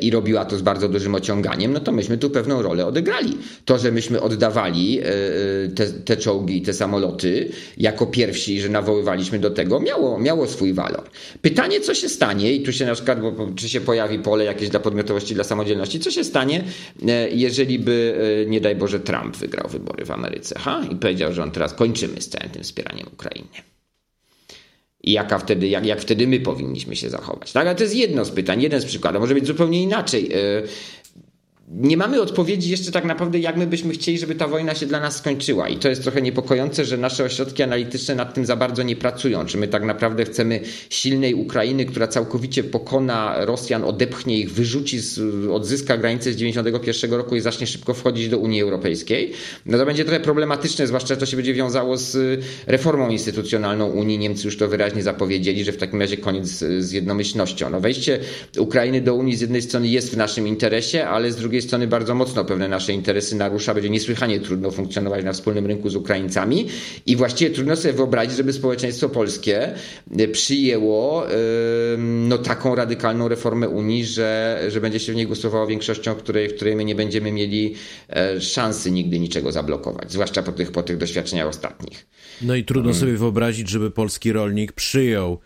i 0.01 0.11
robiła 0.11 0.45
to 0.45 0.57
z 0.57 0.61
bardzo 0.61 0.89
dużym 0.89 1.15
ociąganiem, 1.15 1.73
no 1.73 1.79
to 1.79 1.91
myśmy 1.91 2.17
tu 2.17 2.29
pewną 2.29 2.61
rolę 2.61 2.85
odegrali. 2.85 3.37
To, 3.65 3.77
że 3.77 3.91
myśmy 3.91 4.21
oddawali 4.21 4.99
e, 4.99 5.03
te, 5.75 5.85
te 5.87 6.17
czołgi 6.17 6.57
i 6.57 6.61
te 6.61 6.73
samoloty 6.73 7.49
jako 7.77 8.05
pierwsi, 8.05 8.61
że 8.61 8.69
nawoływaliśmy 8.69 9.39
do 9.39 9.51
tego, 9.51 9.79
miało, 9.79 10.19
miało 10.19 10.47
swój 10.47 10.73
walor. 10.73 11.03
Pytanie, 11.41 11.79
co 11.79 11.93
się 11.93 12.09
stanie, 12.09 12.53
i 12.53 12.63
tu 12.63 12.73
się 12.73 12.85
na 12.85 12.93
przykład, 12.93 13.19
czy 13.55 13.69
się 13.69 13.81
pojawi 13.81 14.19
pole 14.19 14.45
jakieś 14.45 14.69
dla 14.69 14.79
podmiotowości, 14.79 15.35
dla 15.35 15.43
samodzielności, 15.43 15.99
co 15.99 16.11
się 16.11 16.23
stanie, 16.23 16.63
jeżeli 17.31 17.79
by, 17.79 18.15
nie 18.47 18.61
daj 18.61 18.75
Boże, 18.75 18.99
Trump 18.99 19.37
wygrał 19.37 19.69
wybory 19.69 20.05
w 20.05 20.11
Ameryce 20.11 20.59
ha? 20.59 20.81
i 20.91 20.95
powiedział, 20.95 21.33
że 21.33 21.43
on 21.43 21.51
teraz 21.51 21.73
kończymy 21.73 22.21
z 22.21 22.29
całym 22.29 22.49
tym 22.49 22.63
wspieraniem 22.63 23.07
Ukrainy 23.13 23.73
i 25.03 25.11
jaka 25.11 25.39
wtedy, 25.39 25.67
jak, 25.67 25.85
jak 25.85 26.01
wtedy 26.01 26.27
my 26.27 26.39
powinniśmy 26.39 26.95
się 26.95 27.09
zachować. 27.09 27.51
Tak? 27.51 27.67
Ale 27.67 27.75
to 27.75 27.83
jest 27.83 27.95
jedno 27.95 28.25
z 28.25 28.31
pytań, 28.31 28.61
jeden 28.61 28.81
z 28.81 28.85
przykładów. 28.85 29.21
Może 29.21 29.33
być 29.33 29.47
zupełnie 29.47 29.81
inaczej. 29.81 30.29
Nie 31.75 31.97
mamy 31.97 32.21
odpowiedzi 32.21 32.71
jeszcze 32.71 32.91
tak 32.91 33.05
naprawdę, 33.05 33.39
jak 33.39 33.57
my 33.57 33.67
byśmy 33.67 33.93
chcieli, 33.93 34.17
żeby 34.17 34.35
ta 34.35 34.47
wojna 34.47 34.75
się 34.75 34.85
dla 34.85 34.99
nas 34.99 35.17
skończyła. 35.17 35.69
I 35.69 35.77
to 35.77 35.89
jest 35.89 36.03
trochę 36.03 36.21
niepokojące, 36.21 36.85
że 36.85 36.97
nasze 36.97 37.23
ośrodki 37.23 37.63
analityczne 37.63 38.15
nad 38.15 38.33
tym 38.33 38.45
za 38.45 38.55
bardzo 38.55 38.83
nie 38.83 38.95
pracują. 38.95 39.45
Czy 39.45 39.57
my 39.57 39.67
tak 39.67 39.83
naprawdę 39.83 40.25
chcemy 40.25 40.59
silnej 40.89 41.33
Ukrainy, 41.33 41.85
która 41.85 42.07
całkowicie 42.07 42.63
pokona 42.63 43.45
Rosjan, 43.45 43.83
odepchnie 43.83 44.39
ich, 44.39 44.51
wyrzuci, 44.51 44.99
z, 44.99 45.19
odzyska 45.51 45.97
granice 45.97 46.33
z 46.33 46.35
91 46.35 47.13
roku 47.13 47.35
i 47.35 47.41
zacznie 47.41 47.67
szybko 47.67 47.93
wchodzić 47.93 48.29
do 48.29 48.37
Unii 48.37 48.61
Europejskiej. 48.61 49.31
No 49.65 49.77
to 49.77 49.85
będzie 49.85 50.05
trochę 50.05 50.19
problematyczne, 50.19 50.87
zwłaszcza 50.87 51.15
to 51.15 51.25
się 51.25 51.37
będzie 51.37 51.53
wiązało 51.53 51.97
z 51.97 52.41
reformą 52.67 53.09
instytucjonalną 53.09 53.85
Unii. 53.87 54.19
Niemcy 54.19 54.47
już 54.47 54.57
to 54.57 54.67
wyraźnie 54.67 55.03
zapowiedzieli, 55.03 55.63
że 55.63 55.71
w 55.71 55.77
takim 55.77 55.99
razie 55.99 56.17
koniec 56.17 56.47
z 56.79 56.91
jednomyślnością. 56.91 57.69
No 57.69 57.79
wejście 57.79 58.19
Ukrainy 58.57 59.01
do 59.01 59.15
Unii 59.15 59.35
z 59.35 59.41
jednej 59.41 59.61
strony 59.61 59.87
jest 59.87 60.13
w 60.13 60.17
naszym 60.17 60.47
interesie, 60.47 61.07
ale 61.07 61.31
z 61.31 61.35
drugiej 61.35 61.62
strony 61.63 61.87
bardzo 61.87 62.15
mocno 62.15 62.45
pewne 62.45 62.67
nasze 62.67 62.93
interesy 62.93 63.35
narusza. 63.35 63.73
Będzie 63.73 63.89
niesłychanie 63.89 64.39
trudno 64.39 64.71
funkcjonować 64.71 65.25
na 65.25 65.33
wspólnym 65.33 65.65
rynku 65.65 65.89
z 65.89 65.95
Ukraińcami 65.95 66.67
i 67.05 67.15
właściwie 67.15 67.51
trudno 67.51 67.75
sobie 67.75 67.93
wyobrazić, 67.93 68.37
żeby 68.37 68.53
społeczeństwo 68.53 69.09
polskie 69.09 69.73
e, 70.17 70.27
przyjęło 70.27 71.27
no, 71.97 72.37
taką 72.37 72.75
radykalną 72.75 73.27
reformę 73.27 73.69
Unii, 73.69 74.05
że, 74.05 74.61
że 74.69 74.81
będzie 74.81 74.99
się 74.99 75.13
w 75.13 75.15
niej 75.15 75.27
głosowało 75.27 75.67
większością, 75.67 76.15
której, 76.15 76.49
w 76.49 76.55
której 76.55 76.75
my 76.75 76.85
nie 76.85 76.95
będziemy 76.95 77.31
mieli 77.31 77.75
e, 78.09 78.41
szansy 78.41 78.91
nigdy 78.91 79.19
niczego 79.19 79.51
zablokować, 79.51 80.11
zwłaszcza 80.11 80.43
po 80.43 80.51
tych, 80.51 80.71
po 80.71 80.83
tych 80.83 80.97
doświadczeniach 80.97 81.47
ostatnich. 81.47 82.05
No 82.41 82.55
i 82.55 82.63
trudno 82.63 82.93
sobie 82.93 83.13
wyobrazić, 83.13 83.69
żeby 83.69 83.91
polski 83.91 84.31
rolnik 84.31 84.71
przyjął 84.71 85.39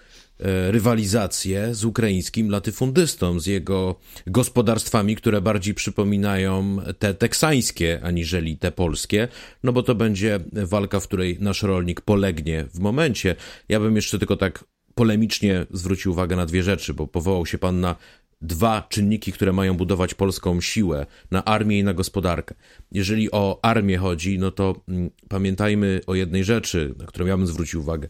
rywalizację 0.70 1.76
z 1.76 1.86
ukraińskim 1.86 2.50
latyfundystą, 2.50 3.40
z 3.40 3.46
jego 3.46 3.96
gospodarstwami, 4.28 5.16
które 5.16 5.42
bardziej 5.42 5.74
przypominają 5.74 6.78
te 7.00 7.14
teksańskie 7.14 8.00
aniżeli 8.04 8.58
te 8.58 8.72
polskie, 8.72 9.28
no 9.64 9.74
bo 9.74 9.84
to 9.84 9.96
będzie 9.96 10.40
walka, 10.54 11.00
w 11.00 11.08
której 11.08 11.38
nasz 11.40 11.64
rolnik 11.64 12.02
polegnie 12.02 12.66
w 12.74 12.80
momencie. 12.80 13.36
Ja 13.70 13.80
bym 13.80 13.96
jeszcze 13.96 14.20
tylko 14.20 14.38
tak 14.38 14.64
polemicznie 14.96 15.66
zwrócił 15.72 16.12
uwagę 16.12 16.36
na 16.36 16.46
dwie 16.46 16.64
rzeczy, 16.64 16.94
bo 16.94 17.08
powołał 17.08 17.46
się 17.46 17.58
pan 17.58 17.80
na 17.80 17.96
dwa 18.42 18.88
czynniki, 18.90 19.32
które 19.32 19.54
mają 19.54 19.78
budować 19.78 20.14
polską 20.14 20.62
siłę, 20.62 21.06
na 21.32 21.46
armię 21.46 21.80
i 21.80 21.84
na 21.84 21.94
gospodarkę. 21.94 22.56
Jeżeli 22.92 23.32
o 23.32 23.60
armię 23.62 23.98
chodzi, 23.98 24.40
no 24.40 24.52
to 24.52 24.82
mm, 24.88 25.10
pamiętajmy 25.30 26.02
o 26.08 26.16
jednej 26.16 26.44
rzeczy, 26.44 26.96
na 26.98 27.06
którą 27.06 27.26
ja 27.26 27.38
bym 27.38 27.48
zwrócił 27.48 27.82
uwagę. 27.82 28.08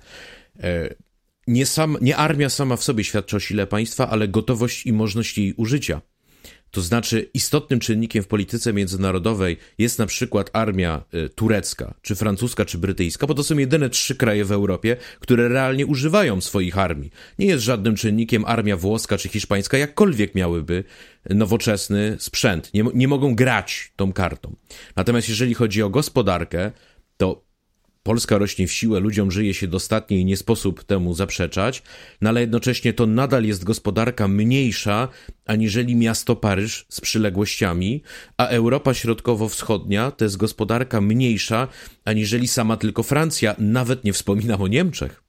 Nie, 1.47 1.65
sam, 1.65 1.97
nie 2.01 2.17
armia 2.17 2.49
sama 2.49 2.77
w 2.77 2.83
sobie 2.83 3.03
świadczy 3.03 3.35
o 3.35 3.39
sile 3.39 3.67
państwa, 3.67 4.09
ale 4.09 4.27
gotowość 4.27 4.85
i 4.85 4.93
możliwość 4.93 5.37
jej 5.37 5.53
użycia. 5.53 6.01
To 6.71 6.81
znaczy, 6.81 7.29
istotnym 7.33 7.79
czynnikiem 7.79 8.23
w 8.23 8.27
polityce 8.27 8.73
międzynarodowej 8.73 9.57
jest 9.77 9.99
na 9.99 10.05
przykład 10.05 10.49
armia 10.53 11.03
y, 11.13 11.29
turecka, 11.29 11.93
czy 12.01 12.15
francuska, 12.15 12.65
czy 12.65 12.77
brytyjska, 12.77 13.27
bo 13.27 13.33
to 13.33 13.43
są 13.43 13.57
jedyne 13.57 13.89
trzy 13.89 14.15
kraje 14.15 14.45
w 14.45 14.51
Europie, 14.51 14.97
które 15.19 15.47
realnie 15.47 15.85
używają 15.85 16.41
swoich 16.41 16.77
armii. 16.77 17.11
Nie 17.39 17.45
jest 17.45 17.63
żadnym 17.63 17.95
czynnikiem 17.95 18.45
armia 18.45 18.77
włoska 18.77 19.17
czy 19.17 19.29
hiszpańska, 19.29 19.77
jakkolwiek 19.77 20.35
miałyby 20.35 20.83
nowoczesny 21.29 22.15
sprzęt. 22.19 22.73
Nie, 22.73 22.83
nie 22.93 23.07
mogą 23.07 23.35
grać 23.35 23.91
tą 23.95 24.13
kartą. 24.13 24.55
Natomiast 24.95 25.29
jeżeli 25.29 25.53
chodzi 25.53 25.83
o 25.83 25.89
gospodarkę, 25.89 26.71
to 27.17 27.46
Polska 28.07 28.37
rośnie 28.37 28.67
w 28.67 28.71
siłę, 28.71 28.99
ludziom 28.99 29.31
żyje 29.31 29.53
się 29.53 29.67
dostatnie 29.67 30.19
i 30.19 30.25
nie 30.25 30.37
sposób 30.37 30.83
temu 30.83 31.13
zaprzeczać, 31.13 31.83
no 32.21 32.29
ale 32.29 32.41
jednocześnie 32.41 32.93
to 32.93 33.05
nadal 33.05 33.43
jest 33.43 33.63
gospodarka 33.63 34.27
mniejsza 34.27 35.07
aniżeli 35.45 35.95
miasto 35.95 36.35
Paryż 36.35 36.85
z 36.89 37.01
przyległościami, 37.01 38.03
a 38.37 38.45
Europa 38.47 38.93
Środkowo-Wschodnia 38.93 40.11
to 40.11 40.25
jest 40.25 40.37
gospodarka 40.37 41.01
mniejsza 41.01 41.67
aniżeli 42.05 42.47
sama 42.47 42.77
tylko 42.77 43.03
Francja, 43.03 43.55
nawet 43.59 44.03
nie 44.03 44.13
wspominam 44.13 44.61
o 44.61 44.67
Niemczech. 44.67 45.23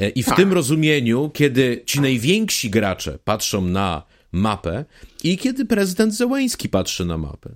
E, 0.00 0.08
I 0.08 0.22
w 0.22 0.26
tak. 0.26 0.36
tym 0.36 0.52
rozumieniu, 0.52 1.30
kiedy 1.34 1.82
ci 1.86 2.00
najwięksi 2.00 2.70
gracze 2.70 3.18
patrzą 3.24 3.62
na 3.66 4.02
mapę 4.32 4.84
i 5.24 5.38
kiedy 5.38 5.64
prezydent 5.64 6.14
Zełański 6.14 6.68
patrzy 6.68 7.04
na 7.04 7.18
mapę, 7.18 7.50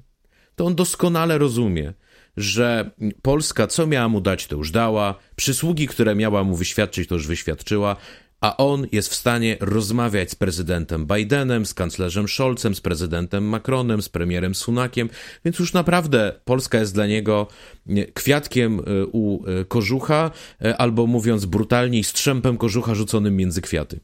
to 0.56 0.64
on 0.64 0.74
doskonale 0.74 1.38
rozumie, 1.38 1.92
że 2.39 2.91
Polska 3.22 3.66
co 3.66 3.86
miała 3.86 4.09
mu 4.09 4.20
dać, 4.20 4.47
to 4.47 4.57
już 4.57 4.70
dała, 4.70 5.14
przysługi, 5.36 5.86
które 5.86 6.14
miała 6.14 6.45
mu 6.45 6.57
wyświadczyć, 6.57 7.09
to 7.09 7.14
już 7.14 7.26
wyświadczyła, 7.26 7.97
a 8.41 8.57
on 8.57 8.86
jest 8.93 9.09
w 9.09 9.14
stanie 9.14 9.57
rozmawiać 9.61 10.30
z 10.30 10.34
prezydentem 10.34 11.07
Bidenem, 11.07 11.66
z 11.66 11.74
kanclerzem 11.74 12.28
Scholzem, 12.28 12.74
z 12.74 12.80
prezydentem 12.80 13.45
Macronem, 13.45 14.03
z 14.03 14.09
premierem 14.09 14.55
Sunakiem, 14.55 15.09
więc 15.45 15.59
już 15.59 15.72
naprawdę 15.72 16.32
Polska 16.45 16.78
jest 16.78 16.95
dla 16.95 17.07
niego 17.07 17.47
kwiatkiem 18.14 18.80
e, 18.80 19.07
u 19.07 19.47
e, 19.47 19.64
kożucha, 19.64 20.30
e, 20.64 20.76
albo 20.76 21.07
mówiąc 21.07 21.45
brutalniej, 21.45 22.05
strzępem 22.05 22.57
kożucha 22.59 22.95
rzuconym 22.95 23.36
między 23.36 23.62
kwiaty. 23.62 24.01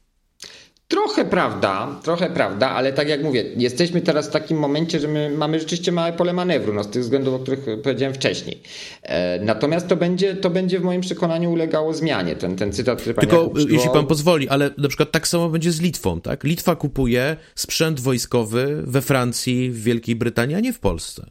Trochę 0.87 1.25
prawda, 1.25 1.99
trochę 2.03 2.29
prawda, 2.29 2.69
ale 2.69 2.93
tak 2.93 3.09
jak 3.09 3.23
mówię, 3.23 3.43
jesteśmy 3.57 4.01
teraz 4.01 4.27
w 4.27 4.31
takim 4.31 4.57
momencie, 4.57 4.99
że 4.99 5.07
my 5.07 5.29
mamy 5.29 5.59
rzeczywiście 5.59 5.91
małe 5.91 6.13
pole 6.13 6.33
manewru, 6.33 6.73
no 6.73 6.83
z 6.83 6.89
tych 6.89 7.01
względów, 7.01 7.33
o 7.33 7.39
których 7.39 7.59
powiedziałem 7.83 8.13
wcześniej. 8.13 8.61
E, 9.03 9.39
natomiast 9.39 9.87
to 9.87 9.95
będzie, 9.95 10.35
to 10.35 10.49
będzie 10.49 10.79
w 10.79 10.83
moim 10.83 11.01
przekonaniu 11.01 11.51
ulegało 11.51 11.93
zmianie, 11.93 12.35
ten, 12.35 12.55
ten 12.55 12.71
cytat, 12.71 13.01
który 13.01 13.15
pan 13.15 13.27
Tylko 13.27 13.51
jeśli 13.69 13.89
pan 13.89 14.07
pozwoli, 14.07 14.49
ale 14.49 14.71
na 14.77 14.87
przykład 14.87 15.11
tak 15.11 15.27
samo 15.27 15.49
będzie 15.49 15.71
z 15.71 15.81
Litwą, 15.81 16.21
tak? 16.21 16.43
Litwa 16.43 16.75
kupuje 16.75 17.37
sprzęt 17.55 17.99
wojskowy 17.99 18.83
we 18.85 19.01
Francji, 19.01 19.71
w 19.71 19.83
Wielkiej 19.83 20.15
Brytanii, 20.15 20.55
a 20.55 20.59
nie 20.59 20.73
w 20.73 20.79
Polsce. 20.79 21.25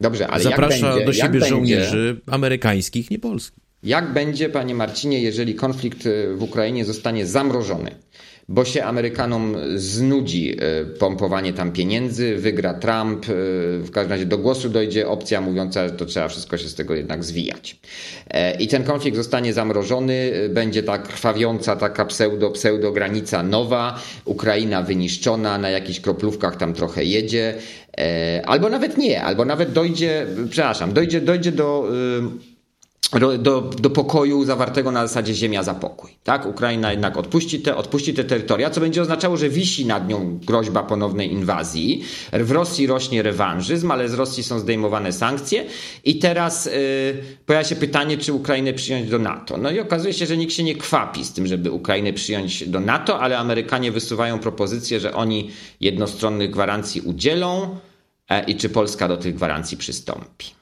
Dobrze, 0.00 0.28
ale 0.28 0.42
Zaprasza 0.42 0.90
będzie, 0.90 1.06
do 1.06 1.12
siebie 1.12 1.40
żołnierzy 1.40 2.14
będzie, 2.14 2.32
amerykańskich, 2.32 3.10
nie 3.10 3.18
polskich. 3.18 3.64
Jak 3.82 4.12
będzie, 4.12 4.48
panie 4.48 4.74
Marcinie, 4.74 5.22
jeżeli 5.22 5.54
konflikt 5.54 6.08
w 6.36 6.42
Ukrainie 6.42 6.84
zostanie 6.84 7.26
zamrożony? 7.26 7.94
Bo 8.50 8.64
się 8.64 8.84
Amerykanom 8.84 9.56
znudzi 9.74 10.56
e, 10.58 10.84
pompowanie 10.84 11.52
tam 11.52 11.72
pieniędzy, 11.72 12.36
wygra 12.36 12.74
Trump, 12.74 13.24
e, 13.24 13.28
w 13.78 13.90
każdym 13.90 14.12
razie 14.12 14.26
do 14.26 14.38
głosu 14.38 14.68
dojdzie 14.68 15.08
opcja 15.08 15.40
mówiąca, 15.40 15.88
że 15.88 15.94
to 15.94 16.06
trzeba 16.06 16.28
wszystko 16.28 16.58
się 16.58 16.68
z 16.68 16.74
tego 16.74 16.94
jednak 16.94 17.24
zwijać. 17.24 17.76
E, 18.30 18.56
I 18.60 18.68
ten 18.68 18.84
konflikt 18.84 19.16
zostanie 19.16 19.52
zamrożony, 19.52 20.32
będzie 20.48 20.82
ta 20.82 20.98
krwawiąca, 20.98 21.76
taka 21.76 22.04
pseudo-pseudo 22.04 22.92
granica 22.92 23.42
nowa, 23.42 24.00
Ukraina 24.24 24.82
wyniszczona, 24.82 25.58
na 25.58 25.70
jakichś 25.70 26.00
kroplówkach 26.00 26.56
tam 26.56 26.74
trochę 26.74 27.04
jedzie, 27.04 27.54
albo 28.44 28.68
nawet 28.68 28.98
nie, 28.98 29.22
albo 29.22 29.44
nawet 29.44 29.72
dojdzie, 29.72 30.26
przepraszam, 30.50 30.92
dojdzie, 30.92 31.20
dojdzie 31.20 31.52
do 31.52 31.88
do, 33.38 33.60
do, 33.60 33.90
pokoju 33.90 34.44
zawartego 34.44 34.90
na 34.90 35.06
zasadzie 35.06 35.34
ziemia 35.34 35.62
za 35.62 35.74
pokój. 35.74 36.10
Tak? 36.24 36.46
Ukraina 36.46 36.90
jednak 36.90 37.16
odpuści 37.16 37.60
te, 37.60 37.76
odpuści 37.76 38.14
te 38.14 38.24
terytoria, 38.24 38.70
co 38.70 38.80
będzie 38.80 39.02
oznaczało, 39.02 39.36
że 39.36 39.48
wisi 39.48 39.86
nad 39.86 40.08
nią 40.08 40.38
groźba 40.46 40.82
ponownej 40.82 41.32
inwazji. 41.32 42.04
W 42.32 42.50
Rosji 42.50 42.86
rośnie 42.86 43.22
rewanżyzm, 43.22 43.90
ale 43.90 44.08
z 44.08 44.14
Rosji 44.14 44.42
są 44.42 44.58
zdejmowane 44.58 45.12
sankcje 45.12 45.64
i 46.04 46.18
teraz 46.18 46.66
yy, 46.66 46.72
pojawia 47.46 47.68
się 47.68 47.76
pytanie, 47.76 48.18
czy 48.18 48.32
Ukrainę 48.32 48.72
przyjąć 48.72 49.08
do 49.08 49.18
NATO. 49.18 49.56
No 49.56 49.70
i 49.70 49.80
okazuje 49.80 50.14
się, 50.14 50.26
że 50.26 50.36
nikt 50.36 50.52
się 50.52 50.62
nie 50.62 50.74
kwapi 50.74 51.24
z 51.24 51.32
tym, 51.32 51.46
żeby 51.46 51.70
Ukrainę 51.70 52.12
przyjąć 52.12 52.68
do 52.68 52.80
NATO, 52.80 53.20
ale 53.20 53.38
Amerykanie 53.38 53.92
wysuwają 53.92 54.38
propozycję, 54.38 55.00
że 55.00 55.14
oni 55.14 55.50
jednostronnych 55.80 56.50
gwarancji 56.50 57.00
udzielą 57.00 57.76
e, 58.28 58.44
i 58.44 58.56
czy 58.56 58.68
Polska 58.68 59.08
do 59.08 59.16
tych 59.16 59.34
gwarancji 59.34 59.76
przystąpi. 59.76 60.59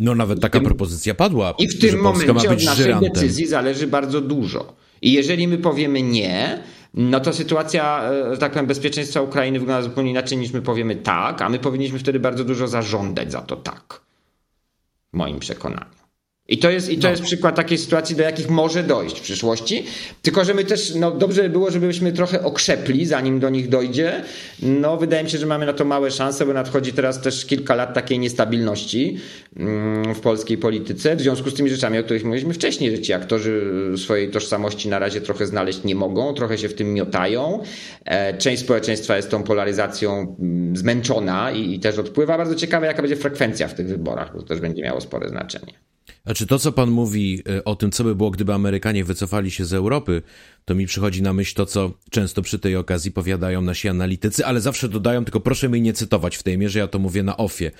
No 0.00 0.14
nawet 0.14 0.40
taka 0.40 0.58
tym, 0.58 0.66
propozycja 0.66 1.14
padła. 1.14 1.54
I 1.58 1.68
w 1.68 1.80
tym 1.80 2.00
momencie 2.00 2.50
od 2.50 2.64
naszej 2.64 2.94
decyzji 3.00 3.46
zależy 3.46 3.86
bardzo 3.86 4.20
dużo. 4.20 4.74
I 5.02 5.12
jeżeli 5.12 5.48
my 5.48 5.58
powiemy 5.58 6.02
nie, 6.02 6.62
no 6.94 7.20
to 7.20 7.32
sytuacja, 7.32 8.10
e, 8.32 8.36
tak 8.36 8.52
powiem, 8.52 8.66
bezpieczeństwa 8.66 9.20
Ukrainy 9.20 9.58
wygląda 9.58 9.82
zupełnie 9.82 10.10
inaczej 10.10 10.38
niż 10.38 10.52
my 10.52 10.62
powiemy 10.62 10.96
tak, 10.96 11.42
a 11.42 11.48
my 11.48 11.58
powinniśmy 11.58 11.98
wtedy 11.98 12.20
bardzo 12.20 12.44
dużo 12.44 12.68
zażądać 12.68 13.32
za 13.32 13.40
to 13.40 13.56
tak. 13.56 14.00
W 15.12 15.16
moim 15.16 15.38
przekonaniu. 15.38 15.99
I 16.50 16.58
to 16.58 16.70
jest, 16.70 16.90
i 16.90 16.98
to 16.98 17.02
no. 17.02 17.10
jest 17.10 17.22
przykład 17.22 17.56
takiej 17.56 17.78
sytuacji, 17.78 18.16
do 18.16 18.22
jakich 18.22 18.50
może 18.50 18.82
dojść 18.82 19.18
w 19.18 19.22
przyszłości. 19.22 19.84
Tylko, 20.22 20.44
że 20.44 20.54
my 20.54 20.64
też, 20.64 20.94
no 20.94 21.10
dobrze 21.10 21.42
by 21.42 21.48
było, 21.48 21.70
żebyśmy 21.70 22.12
trochę 22.12 22.44
okrzepli, 22.44 23.06
zanim 23.06 23.40
do 23.40 23.50
nich 23.50 23.68
dojdzie. 23.68 24.22
No, 24.62 24.96
wydaje 24.96 25.24
mi 25.24 25.30
się, 25.30 25.38
że 25.38 25.46
mamy 25.46 25.66
na 25.66 25.72
to 25.72 25.84
małe 25.84 26.10
szanse, 26.10 26.46
bo 26.46 26.52
nadchodzi 26.52 26.92
teraz 26.92 27.20
też 27.20 27.46
kilka 27.46 27.74
lat 27.74 27.94
takiej 27.94 28.18
niestabilności 28.18 29.16
mm, 29.56 30.14
w 30.14 30.20
polskiej 30.20 30.58
polityce. 30.58 31.16
W 31.16 31.20
związku 31.20 31.50
z 31.50 31.54
tymi 31.54 31.70
rzeczami, 31.70 31.98
o 31.98 32.02
których 32.02 32.24
mówiliśmy 32.24 32.54
wcześniej, 32.54 32.96
że 32.96 33.02
ci 33.02 33.12
aktorzy 33.12 33.72
swojej 33.96 34.30
tożsamości 34.30 34.88
na 34.88 34.98
razie 34.98 35.20
trochę 35.20 35.46
znaleźć 35.46 35.84
nie 35.84 35.94
mogą, 35.94 36.34
trochę 36.34 36.58
się 36.58 36.68
w 36.68 36.74
tym 36.74 36.94
miotają. 36.94 37.62
E, 38.04 38.38
część 38.38 38.62
społeczeństwa 38.62 39.16
jest 39.16 39.30
tą 39.30 39.42
polaryzacją 39.42 40.36
mm, 40.40 40.76
zmęczona 40.76 41.50
i, 41.50 41.74
i 41.74 41.80
też 41.80 41.98
odpływa. 41.98 42.38
Bardzo 42.38 42.54
ciekawe, 42.54 42.86
jaka 42.86 43.02
będzie 43.02 43.16
frekwencja 43.16 43.68
w 43.68 43.74
tych 43.74 43.86
wyborach, 43.86 44.32
bo 44.32 44.42
to 44.42 44.48
też 44.48 44.60
będzie 44.60 44.82
miało 44.82 45.00
spore 45.00 45.28
znaczenie. 45.28 45.89
A 46.24 46.34
czy 46.34 46.46
to, 46.46 46.58
co 46.58 46.72
pan 46.72 46.90
mówi 46.90 47.42
e, 47.48 47.64
o 47.64 47.76
tym, 47.76 47.90
co 47.90 48.04
by 48.04 48.14
było, 48.14 48.30
gdyby 48.30 48.54
Amerykanie 48.54 49.04
wycofali 49.04 49.50
się 49.50 49.64
z 49.64 49.72
Europy, 49.72 50.22
to 50.64 50.74
mi 50.74 50.86
przychodzi 50.86 51.22
na 51.22 51.32
myśl 51.32 51.54
to, 51.54 51.66
co 51.66 51.92
często 52.10 52.42
przy 52.42 52.58
tej 52.58 52.76
okazji 52.76 53.12
powiadają 53.12 53.62
nasi 53.62 53.88
analitycy, 53.88 54.46
ale 54.46 54.60
zawsze 54.60 54.88
dodają, 54.88 55.24
tylko 55.24 55.40
proszę 55.40 55.68
mnie 55.68 55.80
nie 55.80 55.92
cytować 55.92 56.36
w 56.36 56.42
tej 56.42 56.58
mierze, 56.58 56.78
ja 56.78 56.88
to 56.88 56.98
mówię 56.98 57.22
na 57.22 57.36
ofie. 57.36 57.70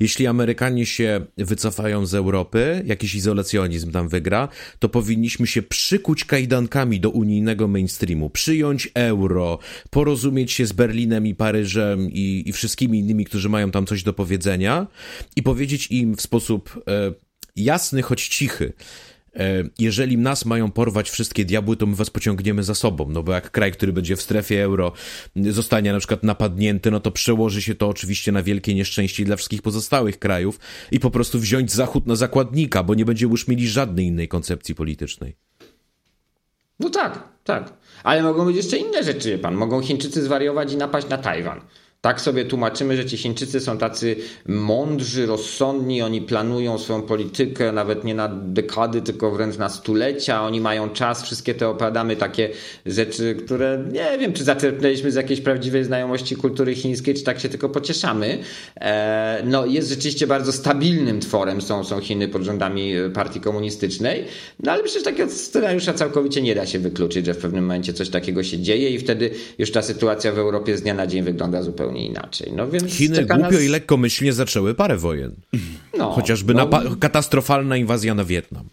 Jeśli 0.00 0.26
Amerykanie 0.26 0.86
się 0.86 1.26
wycofają 1.38 2.06
z 2.06 2.14
Europy, 2.14 2.82
jakiś 2.86 3.14
izolacjonizm 3.14 3.92
tam 3.92 4.08
wygra, 4.08 4.48
to 4.78 4.88
powinniśmy 4.88 5.46
się 5.46 5.62
przykuć 5.62 6.24
kajdankami 6.24 7.00
do 7.00 7.10
unijnego 7.10 7.68
mainstreamu, 7.68 8.30
przyjąć 8.30 8.88
euro, 8.94 9.58
porozumieć 9.90 10.52
się 10.52 10.66
z 10.66 10.72
Berlinem 10.72 11.26
i 11.26 11.34
Paryżem 11.34 12.10
i, 12.12 12.42
i 12.46 12.52
wszystkimi 12.52 12.98
innymi, 12.98 13.24
którzy 13.24 13.48
mają 13.48 13.70
tam 13.70 13.86
coś 13.86 14.02
do 14.02 14.12
powiedzenia 14.12 14.86
i 15.36 15.42
powiedzieć 15.42 15.90
im 15.90 16.16
w 16.16 16.20
sposób 16.20 16.82
e, 16.88 17.29
jasny, 17.56 18.02
choć 18.02 18.28
cichy, 18.28 18.72
e, 19.36 19.64
jeżeli 19.78 20.18
nas 20.18 20.44
mają 20.44 20.70
porwać 20.70 21.10
wszystkie 21.10 21.44
diabły, 21.44 21.76
to 21.76 21.86
my 21.86 21.96
was 21.96 22.10
pociągniemy 22.10 22.62
za 22.62 22.74
sobą, 22.74 23.08
no 23.08 23.22
bo 23.22 23.32
jak 23.32 23.50
kraj, 23.50 23.72
który 23.72 23.92
będzie 23.92 24.16
w 24.16 24.22
strefie 24.22 24.62
euro 24.62 24.92
zostanie 25.36 25.92
na 25.92 25.98
przykład 25.98 26.22
napadnięty, 26.22 26.90
no 26.90 27.00
to 27.00 27.10
przełoży 27.10 27.62
się 27.62 27.74
to 27.74 27.88
oczywiście 27.88 28.32
na 28.32 28.42
wielkie 28.42 28.74
nieszczęście 28.74 29.24
dla 29.24 29.36
wszystkich 29.36 29.62
pozostałych 29.62 30.18
krajów 30.18 30.60
i 30.90 31.00
po 31.00 31.10
prostu 31.10 31.38
wziąć 31.38 31.72
Zachód 31.72 32.06
na 32.06 32.16
zakładnika, 32.16 32.82
bo 32.82 32.94
nie 32.94 33.04
będzie 33.04 33.26
już 33.26 33.48
mieli 33.48 33.68
żadnej 33.68 34.06
innej 34.06 34.28
koncepcji 34.28 34.74
politycznej. 34.74 35.36
No 36.80 36.90
tak, 36.90 37.28
tak. 37.44 37.72
Ale 38.04 38.22
mogą 38.22 38.44
być 38.44 38.56
jeszcze 38.56 38.76
inne 38.76 39.04
rzeczy, 39.04 39.38
pan. 39.38 39.54
Mogą 39.54 39.82
Chińczycy 39.82 40.22
zwariować 40.22 40.72
i 40.72 40.76
napaść 40.76 41.08
na 41.08 41.18
Tajwan. 41.18 41.60
Tak 42.02 42.20
sobie 42.20 42.44
tłumaczymy, 42.44 42.96
że 42.96 43.04
ci 43.04 43.16
Chińczycy 43.16 43.60
są 43.60 43.78
tacy 43.78 44.16
mądrzy, 44.48 45.26
rozsądni, 45.26 46.02
oni 46.02 46.22
planują 46.22 46.78
swoją 46.78 47.02
politykę 47.02 47.72
nawet 47.72 48.04
nie 48.04 48.14
na 48.14 48.28
dekady, 48.28 49.02
tylko 49.02 49.30
wręcz 49.30 49.58
na 49.58 49.68
stulecia, 49.68 50.42
oni 50.42 50.60
mają 50.60 50.90
czas, 50.90 51.22
wszystkie 51.22 51.54
te 51.54 51.68
opowiadamy 51.68 52.16
takie 52.16 52.48
rzeczy, 52.86 53.34
które 53.34 53.84
nie 53.92 54.18
wiem, 54.18 54.32
czy 54.32 54.44
zaczerpnęliśmy 54.44 55.12
z 55.12 55.14
jakiejś 55.14 55.40
prawdziwej 55.40 55.84
znajomości 55.84 56.36
kultury 56.36 56.74
chińskiej, 56.74 57.14
czy 57.14 57.24
tak 57.24 57.40
się 57.40 57.48
tylko 57.48 57.68
pocieszamy. 57.68 58.38
E, 58.80 59.42
no 59.44 59.66
jest 59.66 59.88
rzeczywiście 59.88 60.26
bardzo 60.26 60.52
stabilnym 60.52 61.20
tworem, 61.20 61.62
są, 61.62 61.84
są 61.84 62.00
Chiny 62.00 62.28
pod 62.28 62.42
rządami 62.42 62.92
partii 63.14 63.40
komunistycznej, 63.40 64.24
no 64.62 64.72
ale 64.72 64.82
przecież 64.82 65.02
takiego 65.02 65.30
scenariusza 65.30 65.92
całkowicie 65.92 66.42
nie 66.42 66.54
da 66.54 66.66
się 66.66 66.78
wykluczyć, 66.78 67.26
że 67.26 67.34
w 67.34 67.38
pewnym 67.38 67.64
momencie 67.64 67.92
coś 67.92 68.08
takiego 68.08 68.42
się 68.42 68.58
dzieje 68.58 68.90
i 68.90 68.98
wtedy 68.98 69.30
już 69.58 69.72
ta 69.72 69.82
sytuacja 69.82 70.32
w 70.32 70.38
Europie 70.38 70.76
z 70.76 70.82
dnia 70.82 70.94
na 70.94 71.06
dzień 71.06 71.22
wygląda 71.22 71.62
zupełnie 71.62 71.89
zupełnie 71.90 72.06
inaczej. 72.06 72.52
No 72.56 72.68
więc 72.68 72.92
Chiny 72.92 73.26
głupio 73.26 73.50
nas... 73.50 73.62
i 73.62 73.68
lekkomyślnie 73.68 74.32
zaczęły 74.32 74.74
parę 74.74 74.96
wojen. 74.96 75.36
No, 75.98 76.10
Chociażby 76.10 76.54
no... 76.54 76.70
katastrofalna 77.00 77.76
inwazja 77.76 78.14
na 78.14 78.24
Wietnam. 78.24 78.68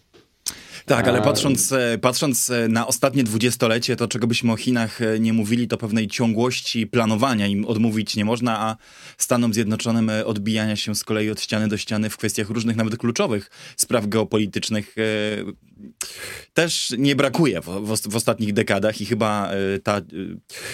Tak, 0.86 1.08
ale 1.08 1.22
patrząc, 1.22 1.72
e, 1.72 1.98
patrząc 1.98 2.50
e, 2.50 2.68
na 2.68 2.86
ostatnie 2.86 3.24
dwudziestolecie, 3.24 3.96
to 3.96 4.08
czego 4.08 4.26
byśmy 4.26 4.52
o 4.52 4.56
Chinach 4.56 5.02
e, 5.02 5.20
nie 5.20 5.32
mówili, 5.32 5.68
to 5.68 5.76
pewnej 5.76 6.08
ciągłości 6.08 6.86
planowania 6.86 7.46
im 7.46 7.64
odmówić 7.64 8.16
nie 8.16 8.24
można, 8.24 8.60
a 8.60 8.76
Stanom 9.18 9.54
Zjednoczonym 9.54 10.10
odbijania 10.24 10.76
się 10.76 10.94
z 10.94 11.04
kolei 11.04 11.30
od 11.30 11.40
ściany 11.40 11.68
do 11.68 11.76
ściany 11.76 12.10
w 12.10 12.16
kwestiach 12.16 12.50
różnych, 12.50 12.76
nawet 12.76 12.96
kluczowych 12.96 13.50
spraw 13.76 14.06
geopolitycznych 14.06 14.94
też 16.58 16.94
nie 16.98 17.16
brakuje 17.16 17.60
w, 17.60 17.66
w, 17.66 18.10
w, 18.10 18.16
ostatnich 18.16 18.52
dekadach 18.52 19.00
i 19.00 19.06
chyba 19.06 19.50
ta, 19.82 20.00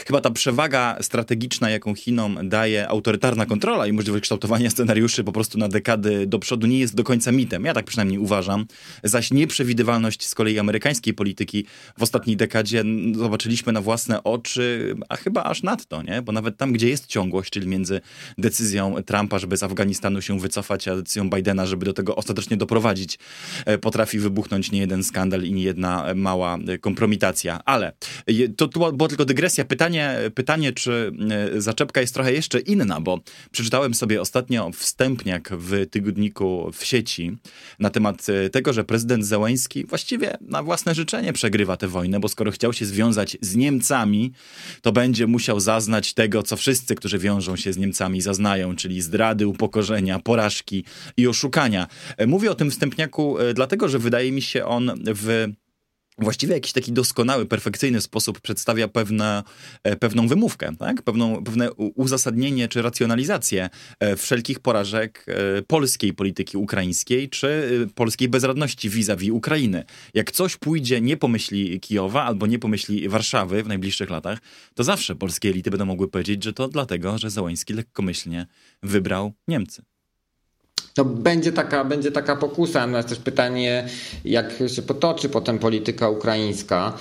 chyba 0.07 0.21
ta 0.21 0.31
przewaga 0.31 0.97
strategiczna, 1.01 1.71
jaką 1.71 1.95
Chinom 1.95 2.49
daje 2.49 2.89
autorytarna 2.89 3.47
kontrola 3.47 3.87
i 3.87 3.93
możliwość 3.93 4.23
kształtowania 4.23 4.71
scenariuszy 4.71 5.25
po 5.25 5.33
prostu 5.33 5.59
na 5.59 5.69
dekady 5.69 6.27
do 6.27 6.39
przodu 6.39 6.67
nie 6.67 6.79
jest 6.79 6.95
do 6.95 7.05
końca 7.05 7.33
mitem. 7.33 7.65
Ja 7.65 7.75
tak 7.75 7.85
przynajmniej 7.85 8.19
uważam. 8.19 8.67
Zaś 9.03 9.31
nieprzewidywalność 9.31 10.27
z 10.27 10.35
kolei 10.35 10.59
amerykańskiej 10.59 11.15
polityki 11.15 11.67
w 11.99 12.03
ostatniej 12.03 12.37
dekadzie 12.37 12.85
zobaczyliśmy 13.15 13.73
na 13.73 13.81
własne 13.81 14.25
oczy, 14.25 14.95
a 15.09 15.17
chyba 15.17 15.45
aż 15.45 15.63
nadto, 15.63 16.03
nie? 16.03 16.23
Bo 16.23 16.33
nawet 16.33 16.57
tam, 16.57 16.73
gdzie 16.73 16.89
jest 16.89 17.07
ciągłość, 17.07 17.51
czyli 17.51 17.67
między 17.67 18.01
decyzją 18.39 19.03
Trumpa, 19.07 19.39
żeby 19.39 19.57
z 19.57 19.63
Afganistanu 19.63 20.23
się 20.23 20.41
wycofać, 20.41 20.89
a 20.89 20.97
decyzją 20.97 21.31
Bidena, 21.31 21.67
żeby 21.67 21.87
do 21.87 21.93
tego 21.93 22.17
ostatecznie 22.17 22.57
doprowadzić, 22.57 23.19
e, 23.67 23.79
potrafi 23.79 24.19
wybuchnąć 24.19 24.73
nie 24.73 24.81
jeden 24.81 25.05
skandal 25.05 25.43
i 25.43 25.53
nie 25.53 25.74
jedna 25.75 26.15
mała 26.15 26.59
kompromitacja. 26.81 27.61
Ale 27.65 27.93
to, 28.57 28.69
to 28.69 28.93
była 28.93 29.09
tylko 29.09 29.25
dygresja. 29.25 29.65
Pytanie, 29.65 30.17
pytanie, 30.35 30.73
czy 30.73 31.13
e, 31.55 31.61
zaczepka 31.61 32.01
jest 32.01 32.15
trochę 32.15 32.33
jeszcze 32.33 32.61
inna, 32.61 33.01
bo 33.01 33.21
przeczytałem 33.51 33.95
sobie 33.95 34.21
ostatnio 34.21 34.71
wstępniak 34.71 35.51
w 35.53 35.87
tygodniku 35.91 36.71
w 36.73 36.85
sieci 36.85 37.37
na 37.79 37.91
temat 37.91 38.27
e, 38.29 38.51
tego, 38.51 38.73
że 38.73 38.85
prezydent 38.85 39.27
Zełański 39.27 39.85
właściwie 39.87 40.39
na 40.41 40.63
własne 40.63 40.95
życzenie 40.95 41.33
przegrywa 41.33 41.77
tę 41.77 41.89
wojnę, 41.89 42.21
bo 42.21 42.29
skoro 42.29 42.51
chciał 42.51 42.73
się 42.73 42.87
związać 42.87 43.37
z 43.41 43.57
Niemcami, 43.57 44.33
to 44.83 44.93
będzie 44.93 45.27
musiał 45.27 45.61
zaznać 45.61 46.15
tego, 46.15 46.43
co 46.43 46.57
wszyscy, 46.57 46.95
którzy 46.95 47.19
wiążą 47.19 47.57
się 47.57 47.73
z 47.73 47.77
Niemcami, 47.77 48.21
zaznają, 48.21 48.77
czyli 48.77 49.01
zdrady, 49.01 49.47
upokorzenia, 49.47 50.19
porażki 50.19 50.85
i 51.17 51.27
oszukania. 51.27 51.87
E, 52.17 52.27
mówię 52.27 52.51
o 52.51 52.55
tym 52.55 52.71
wstępniaku 52.71 53.39
e, 53.39 53.55
dlatego, 53.55 53.89
że 53.89 53.99
wydaje 53.99 54.33
mi 54.33 54.43
się 54.43 54.65
on 54.65 54.93
w 55.07 55.49
właściwie 56.19 56.55
jakiś 56.55 56.73
taki 56.73 56.93
doskonały, 56.93 57.47
perfekcyjny 57.47 58.01
sposób 58.01 58.41
przedstawia 58.41 58.89
pewne, 58.89 59.43
e, 59.85 59.97
pewną 59.97 60.29
wymówkę, 60.29 60.77
tak? 60.79 61.03
Pewną, 61.03 61.45
pewne 61.45 61.73
uzasadnienie 61.73 62.69
czy 62.69 62.83
racjonalizację 62.83 63.71
e, 64.01 64.17
wszelkich 64.17 64.61
porażek 64.61 65.27
e, 65.29 65.63
polskiej 65.63 66.15
polityki 66.15 66.57
ukraińskiej 66.57 67.29
czy 67.29 67.69
polskiej 67.95 68.29
bezradności 68.29 68.91
vis-a-vis 68.91 69.31
Ukrainy. 69.31 69.85
Jak 70.15 70.31
coś 70.33 70.57
pójdzie 70.57 71.01
nie 71.01 71.17
po 71.17 71.29
myśli 71.29 71.81
Kijowa 71.81 72.25
albo 72.25 72.47
nie 72.47 72.59
po 72.59 72.69
myśli 72.69 73.09
Warszawy 73.09 73.63
w 73.63 73.69
najbliższych 73.69 74.11
latach, 74.11 74.39
to 74.75 74.85
zawsze 74.85 75.15
polskie 75.15 75.49
elity 75.49 75.71
będą 75.71 75.85
mogły 75.85 76.09
powiedzieć, 76.09 76.45
że 76.45 76.53
to 76.53 76.69
dlatego, 76.69 77.19
że 77.19 77.31
Załański 77.31 77.73
lekkomyślnie 77.73 78.47
wybrał 78.83 79.33
Niemcy. 79.49 79.94
To 80.95 81.05
będzie 81.05 81.53
taka, 81.53 81.85
będzie 81.85 82.13
taka 82.13 82.37
pokusa. 82.37 82.81
Natomiast 82.81 83.09
też 83.09 83.19
pytanie, 83.19 83.89
jak 84.25 84.53
się 84.67 84.83
potoczy 84.83 85.29
potem 85.29 85.59
polityka 85.59 86.09
ukraińska. 86.09 86.93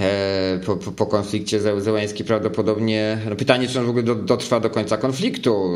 E, 0.00 0.60
po, 0.66 0.76
po, 0.76 0.92
po, 0.92 1.06
konflikcie 1.06 1.60
prawdopodobnie, 2.26 3.18
no 3.28 3.36
pytanie, 3.36 3.68
czy 3.68 3.78
on 3.80 3.86
w 3.86 3.88
ogóle 3.88 4.04
do, 4.04 4.14
dotrwa 4.14 4.60
do 4.60 4.70
końca 4.70 4.96
konfliktu, 4.96 5.70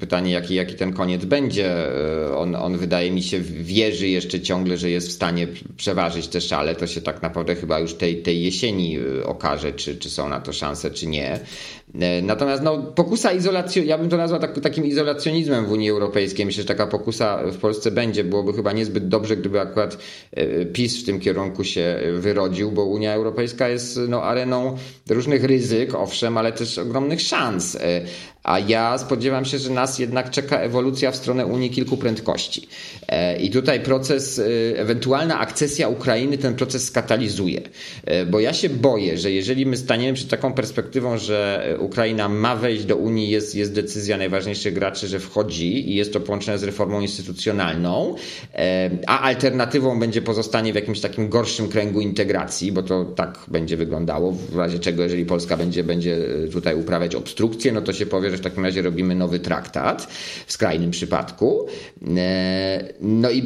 pytanie, 0.00 0.32
jaki, 0.32 0.54
jaki 0.54 0.74
ten 0.74 0.92
koniec 0.92 1.24
będzie. 1.24 1.88
E, 2.26 2.36
on, 2.36 2.54
on 2.54 2.78
wydaje 2.78 3.10
mi 3.10 3.22
się 3.22 3.40
wierzy 3.40 4.08
jeszcze 4.08 4.40
ciągle, 4.40 4.76
że 4.76 4.90
jest 4.90 5.08
w 5.08 5.12
stanie 5.12 5.48
przeważyć 5.76 6.28
te 6.28 6.40
szale, 6.40 6.74
to 6.74 6.86
się 6.86 7.00
tak 7.00 7.22
naprawdę 7.22 7.54
chyba 7.54 7.78
już 7.78 7.94
tej, 7.94 8.22
tej 8.22 8.42
jesieni 8.42 8.98
e, 8.98 9.26
okaże, 9.26 9.72
czy, 9.72 9.96
czy 9.96 10.10
są 10.10 10.28
na 10.28 10.40
to 10.40 10.52
szanse, 10.52 10.90
czy 10.90 11.06
nie. 11.06 11.40
Natomiast 12.22 12.62
no, 12.62 12.78
pokusa 12.78 13.32
izolacji, 13.32 13.86
ja 13.86 13.98
bym 13.98 14.08
to 14.08 14.16
nazwał 14.16 14.40
tak, 14.40 14.60
takim 14.60 14.84
izolacjonizmem 14.86 15.66
w 15.66 15.72
Unii 15.72 15.90
Europejskiej. 15.90 16.46
Myślę, 16.46 16.62
że 16.62 16.68
taka 16.68 16.86
pokusa 16.86 17.42
w 17.52 17.56
Polsce 17.58 17.90
będzie. 17.90 18.24
Byłoby 18.24 18.52
chyba 18.52 18.72
niezbyt 18.72 19.08
dobrze, 19.08 19.36
gdyby 19.36 19.60
akurat 19.60 19.98
PiS 20.72 21.02
w 21.02 21.06
tym 21.06 21.20
kierunku 21.20 21.64
się 21.64 21.98
wyrodził, 22.12 22.72
bo 22.72 22.84
Unia 22.84 23.14
Europejska 23.14 23.68
jest 23.68 24.00
no, 24.08 24.22
areną 24.22 24.76
różnych 25.10 25.44
ryzyk, 25.44 25.94
owszem, 25.94 26.38
ale 26.38 26.52
też 26.52 26.78
ogromnych 26.78 27.20
szans. 27.20 27.78
E, 28.44 28.54
a 28.54 28.58
ja 28.58 28.98
spodziewam 28.98 29.44
się, 29.44 29.58
że 29.58 29.70
nas 29.70 29.98
jednak 29.98 30.30
czeka 30.30 30.58
ewolucja 30.58 31.10
w 31.10 31.16
stronę 31.16 31.46
Unii 31.46 31.70
kilku 31.70 31.96
prędkości. 31.96 32.68
E, 33.08 33.36
I 33.36 33.50
tutaj 33.50 33.80
proces, 33.80 34.38
e, 34.38 34.44
ewentualna 34.78 35.38
akcesja 35.38 35.88
Ukrainy 35.88 36.38
ten 36.38 36.54
proces 36.54 36.84
skatalizuje. 36.84 37.60
Bo 38.30 38.40
ja 38.40 38.52
się 38.52 38.68
boję, 38.68 39.18
że 39.18 39.30
jeżeli 39.30 39.66
my 39.66 39.76
staniemy 39.76 40.14
przed 40.14 40.28
taką 40.28 40.52
perspektywą, 40.52 41.18
że 41.18 41.68
Ukraina 41.80 42.28
ma 42.28 42.56
wejść 42.56 42.84
do 42.84 42.96
Unii, 42.96 43.30
jest, 43.30 43.54
jest 43.54 43.72
decyzja 43.72 44.16
najważniejszych 44.16 44.74
graczy, 44.74 45.08
że 45.08 45.18
wchodzi 45.18 45.90
i 45.90 45.94
jest 45.94 46.12
to 46.12 46.20
połączone 46.20 46.58
z 46.58 46.62
reformą 46.62 47.00
instytucjonalną, 47.00 48.14
a 49.06 49.20
alternatywą 49.20 49.98
będzie 49.98 50.22
pozostanie 50.22 50.72
w 50.72 50.74
jakimś 50.74 51.00
takim 51.00 51.28
gorszym 51.28 51.68
kręgu 51.68 52.00
integracji, 52.00 52.72
bo 52.72 52.82
to 52.82 53.04
tak 53.04 53.38
będzie 53.48 53.76
wyglądało, 53.76 54.32
w 54.32 54.56
razie 54.56 54.78
czego 54.78 55.02
jeżeli 55.02 55.26
Polska 55.26 55.56
będzie, 55.56 55.84
będzie 55.84 56.18
tutaj 56.52 56.80
uprawiać 56.80 57.14
obstrukcję, 57.14 57.72
no 57.72 57.80
to 57.80 57.92
się 57.92 58.06
powie, 58.06 58.30
w 58.38 58.40
takim 58.40 58.64
razie 58.64 58.82
robimy 58.82 59.14
nowy 59.14 59.38
traktat, 59.38 60.08
w 60.46 60.52
skrajnym 60.52 60.90
przypadku. 60.90 61.66
E, 62.16 62.94
no 63.00 63.30
i 63.30 63.42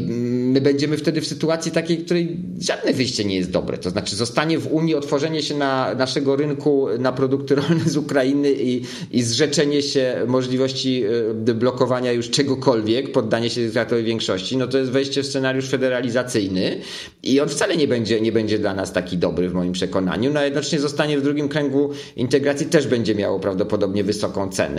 my 0.52 0.60
będziemy 0.60 0.96
wtedy 0.96 1.20
w 1.20 1.26
sytuacji 1.26 1.72
takiej, 1.72 1.98
której 1.98 2.36
żadne 2.60 2.92
wyjście 2.92 3.24
nie 3.24 3.36
jest 3.36 3.50
dobre. 3.50 3.78
To 3.78 3.90
znaczy 3.90 4.16
zostanie 4.16 4.58
w 4.58 4.72
Unii 4.72 4.94
otworzenie 4.94 5.42
się 5.42 5.54
na 5.54 5.94
naszego 5.94 6.36
rynku 6.36 6.86
na 6.98 7.12
produkty 7.12 7.54
rolne 7.54 7.84
z 7.86 7.96
Ukrainy 7.96 8.52
i, 8.52 8.82
i 9.10 9.22
zrzeczenie 9.22 9.82
się 9.82 10.22
możliwości 10.26 11.04
e, 11.48 11.54
blokowania 11.54 12.12
już 12.12 12.30
czegokolwiek, 12.30 13.12
poddanie 13.12 13.50
się 13.50 13.60
dyktatorowi 13.60 14.06
większości, 14.06 14.56
no 14.56 14.66
to 14.66 14.78
jest 14.78 14.90
wejście 14.90 15.22
w 15.22 15.26
scenariusz 15.26 15.68
federalizacyjny 15.68 16.80
i 17.22 17.40
on 17.40 17.48
wcale 17.48 17.76
nie 17.76 17.88
będzie, 17.88 18.20
nie 18.20 18.32
będzie 18.32 18.58
dla 18.58 18.74
nas 18.74 18.92
taki 18.92 19.18
dobry 19.18 19.48
w 19.48 19.54
moim 19.54 19.72
przekonaniu. 19.72 20.32
No 20.32 20.40
a 20.40 20.44
jednocześnie 20.44 20.80
zostanie 20.80 21.18
w 21.18 21.22
drugim 21.22 21.48
kręgu 21.48 21.90
integracji 22.16 22.66
też 22.66 22.86
będzie 22.86 23.14
miało 23.14 23.40
prawdopodobnie 23.40 24.04
wysoką 24.04 24.48
cenę 24.50 24.77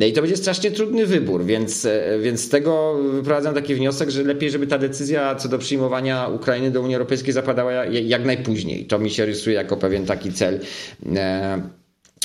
I 0.00 0.12
to 0.12 0.20
będzie 0.20 0.36
strasznie 0.36 0.70
trudny 0.70 1.06
wybór, 1.06 1.44
więc, 1.44 1.88
więc 2.22 2.40
z 2.40 2.48
tego 2.48 2.94
wyprowadzam 3.12 3.54
taki 3.54 3.74
wniosek, 3.74 4.10
że 4.10 4.22
lepiej, 4.22 4.50
żeby 4.50 4.66
ta 4.66 4.78
decyzja 4.78 5.34
co 5.34 5.48
do 5.48 5.58
przyjmowania 5.58 6.28
Ukrainy 6.28 6.70
do 6.70 6.80
Unii 6.80 6.94
Europejskiej 6.94 7.32
zapadała 7.32 7.72
jak 7.84 8.24
najpóźniej. 8.24 8.84
To 8.84 8.98
mi 8.98 9.10
się 9.10 9.26
rysuje 9.26 9.56
jako 9.56 9.76
pewien 9.76 10.06
taki 10.06 10.32
cel 10.32 10.60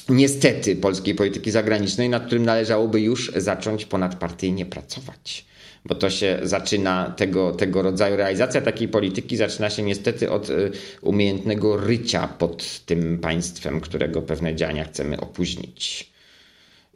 niestety 0.10 0.76
polskiej 0.76 1.16
polityki 1.16 1.52
zagranicznej, 1.52 2.10
nad 2.10 2.26
którym 2.26 2.46
należałoby 2.46 3.02
już 3.02 3.32
zacząć 3.36 3.86
ponadpartyjnie 3.86 4.66
pracować. 4.66 5.46
Bo 5.86 5.96
to 5.96 6.10
się 6.10 6.40
zaczyna, 6.44 7.14
tego, 7.18 7.52
tego 7.52 7.82
rodzaju 7.82 8.18
realizacja 8.18 8.62
takiej 8.62 8.88
polityki 8.88 9.38
zaczyna 9.38 9.70
się 9.70 9.84
niestety 9.84 10.32
od 10.32 10.50
y, 10.50 10.72
umiejętnego 11.02 11.78
rycia 11.78 12.28
pod 12.28 12.80
tym 12.86 13.20
państwem, 13.20 13.82
którego 13.82 14.22
pewne 14.22 14.56
działania 14.56 14.84
chcemy 14.84 15.20
opóźnić. 15.20 16.13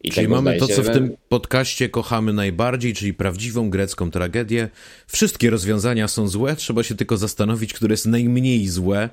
I 0.07 0.11
czyli 0.11 0.27
mamy 0.27 0.57
to, 0.57 0.67
co 0.67 0.83
w 0.83 0.89
tym 0.89 1.17
podcaście 1.29 1.89
kochamy 1.89 2.33
najbardziej, 2.33 2.93
czyli 2.93 3.13
prawdziwą 3.13 3.69
grecką 3.69 4.11
tragedię. 4.11 4.69
Wszystkie 5.07 5.49
rozwiązania 5.49 6.07
są 6.07 6.27
złe, 6.27 6.55
trzeba 6.55 6.83
się 6.83 6.95
tylko 6.95 7.17
zastanowić, 7.17 7.73
które 7.73 7.93
jest 7.93 8.05
najmniej 8.05 8.67
złe 8.67 9.09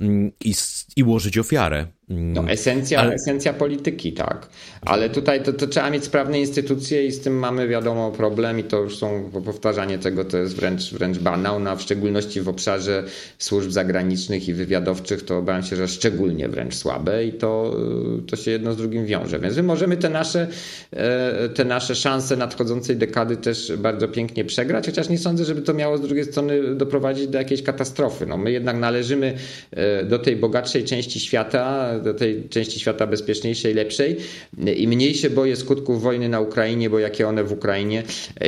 mm, 0.00 0.32
i, 0.44 0.54
i 0.96 1.02
ułożyć 1.02 1.38
ofiarę. 1.38 1.86
No, 2.12 2.48
esencja, 2.48 3.00
Ale... 3.00 3.14
esencja 3.14 3.52
polityki, 3.52 4.12
tak. 4.12 4.48
Ale 4.80 5.10
tutaj 5.10 5.42
to, 5.42 5.52
to, 5.52 5.66
trzeba 5.66 5.90
mieć 5.90 6.04
sprawne 6.04 6.40
instytucje 6.40 7.06
i 7.06 7.12
z 7.12 7.20
tym 7.20 7.38
mamy 7.38 7.68
wiadomo 7.68 8.10
problem 8.10 8.58
i 8.58 8.64
to 8.64 8.78
już 8.78 8.98
są, 8.98 9.30
powtarzanie 9.44 9.98
tego 9.98 10.24
to 10.24 10.38
jest 10.38 10.56
wręcz, 10.56 10.92
wręcz 10.92 11.18
banał, 11.18 11.60
no, 11.60 11.70
a 11.70 11.76
w 11.76 11.82
szczególności 11.82 12.40
w 12.40 12.48
obszarze 12.48 13.04
służb 13.38 13.70
zagranicznych 13.70 14.48
i 14.48 14.54
wywiadowczych 14.54 15.24
to 15.24 15.38
obawiam 15.38 15.62
się, 15.62 15.76
że 15.76 15.88
szczególnie 15.88 16.48
wręcz 16.48 16.74
słabe 16.74 17.24
i 17.24 17.32
to, 17.32 17.76
to 18.26 18.36
się 18.36 18.50
jedno 18.50 18.72
z 18.72 18.76
drugim 18.76 19.06
wiąże. 19.06 19.38
Więc 19.38 19.56
my 19.56 19.62
możemy 19.62 19.96
te 19.96 20.08
nasze, 20.08 20.48
e, 20.90 21.48
te 21.48 21.64
nasze 21.64 21.94
szanse 21.94 22.36
nadchodzącej 22.36 22.96
dekady 22.96 23.36
też 23.36 23.72
bardzo 23.76 24.08
pięknie 24.08 24.44
przegrać, 24.44 24.86
chociaż 24.86 25.08
nie 25.08 25.18
sądzę, 25.18 25.44
żeby 25.44 25.62
to 25.62 25.74
miało 25.74 25.98
z 25.98 26.00
drugiej 26.00 26.24
strony 26.24 26.74
doprowadzić 26.74 27.28
do 27.28 27.38
jakiejś 27.38 27.62
katastrofy. 27.62 28.26
No, 28.26 28.36
my 28.36 28.52
jednak 28.52 28.76
należymy 28.76 29.34
e, 29.70 30.04
do 30.04 30.18
tej 30.18 30.36
bogatszej 30.36 30.84
części 30.84 31.20
świata, 31.20 31.92
do 32.02 32.14
tej 32.14 32.48
części 32.48 32.80
świata 32.80 33.06
bezpieczniejszej, 33.06 33.74
lepszej 33.74 34.16
i 34.76 34.88
mniej 34.88 35.14
się 35.14 35.30
boję 35.30 35.56
skutków 35.56 36.02
wojny 36.02 36.28
na 36.28 36.40
Ukrainie, 36.40 36.90
bo 36.90 36.98
jakie 36.98 37.28
one 37.28 37.44
w 37.44 37.52
Ukrainie, 37.52 38.02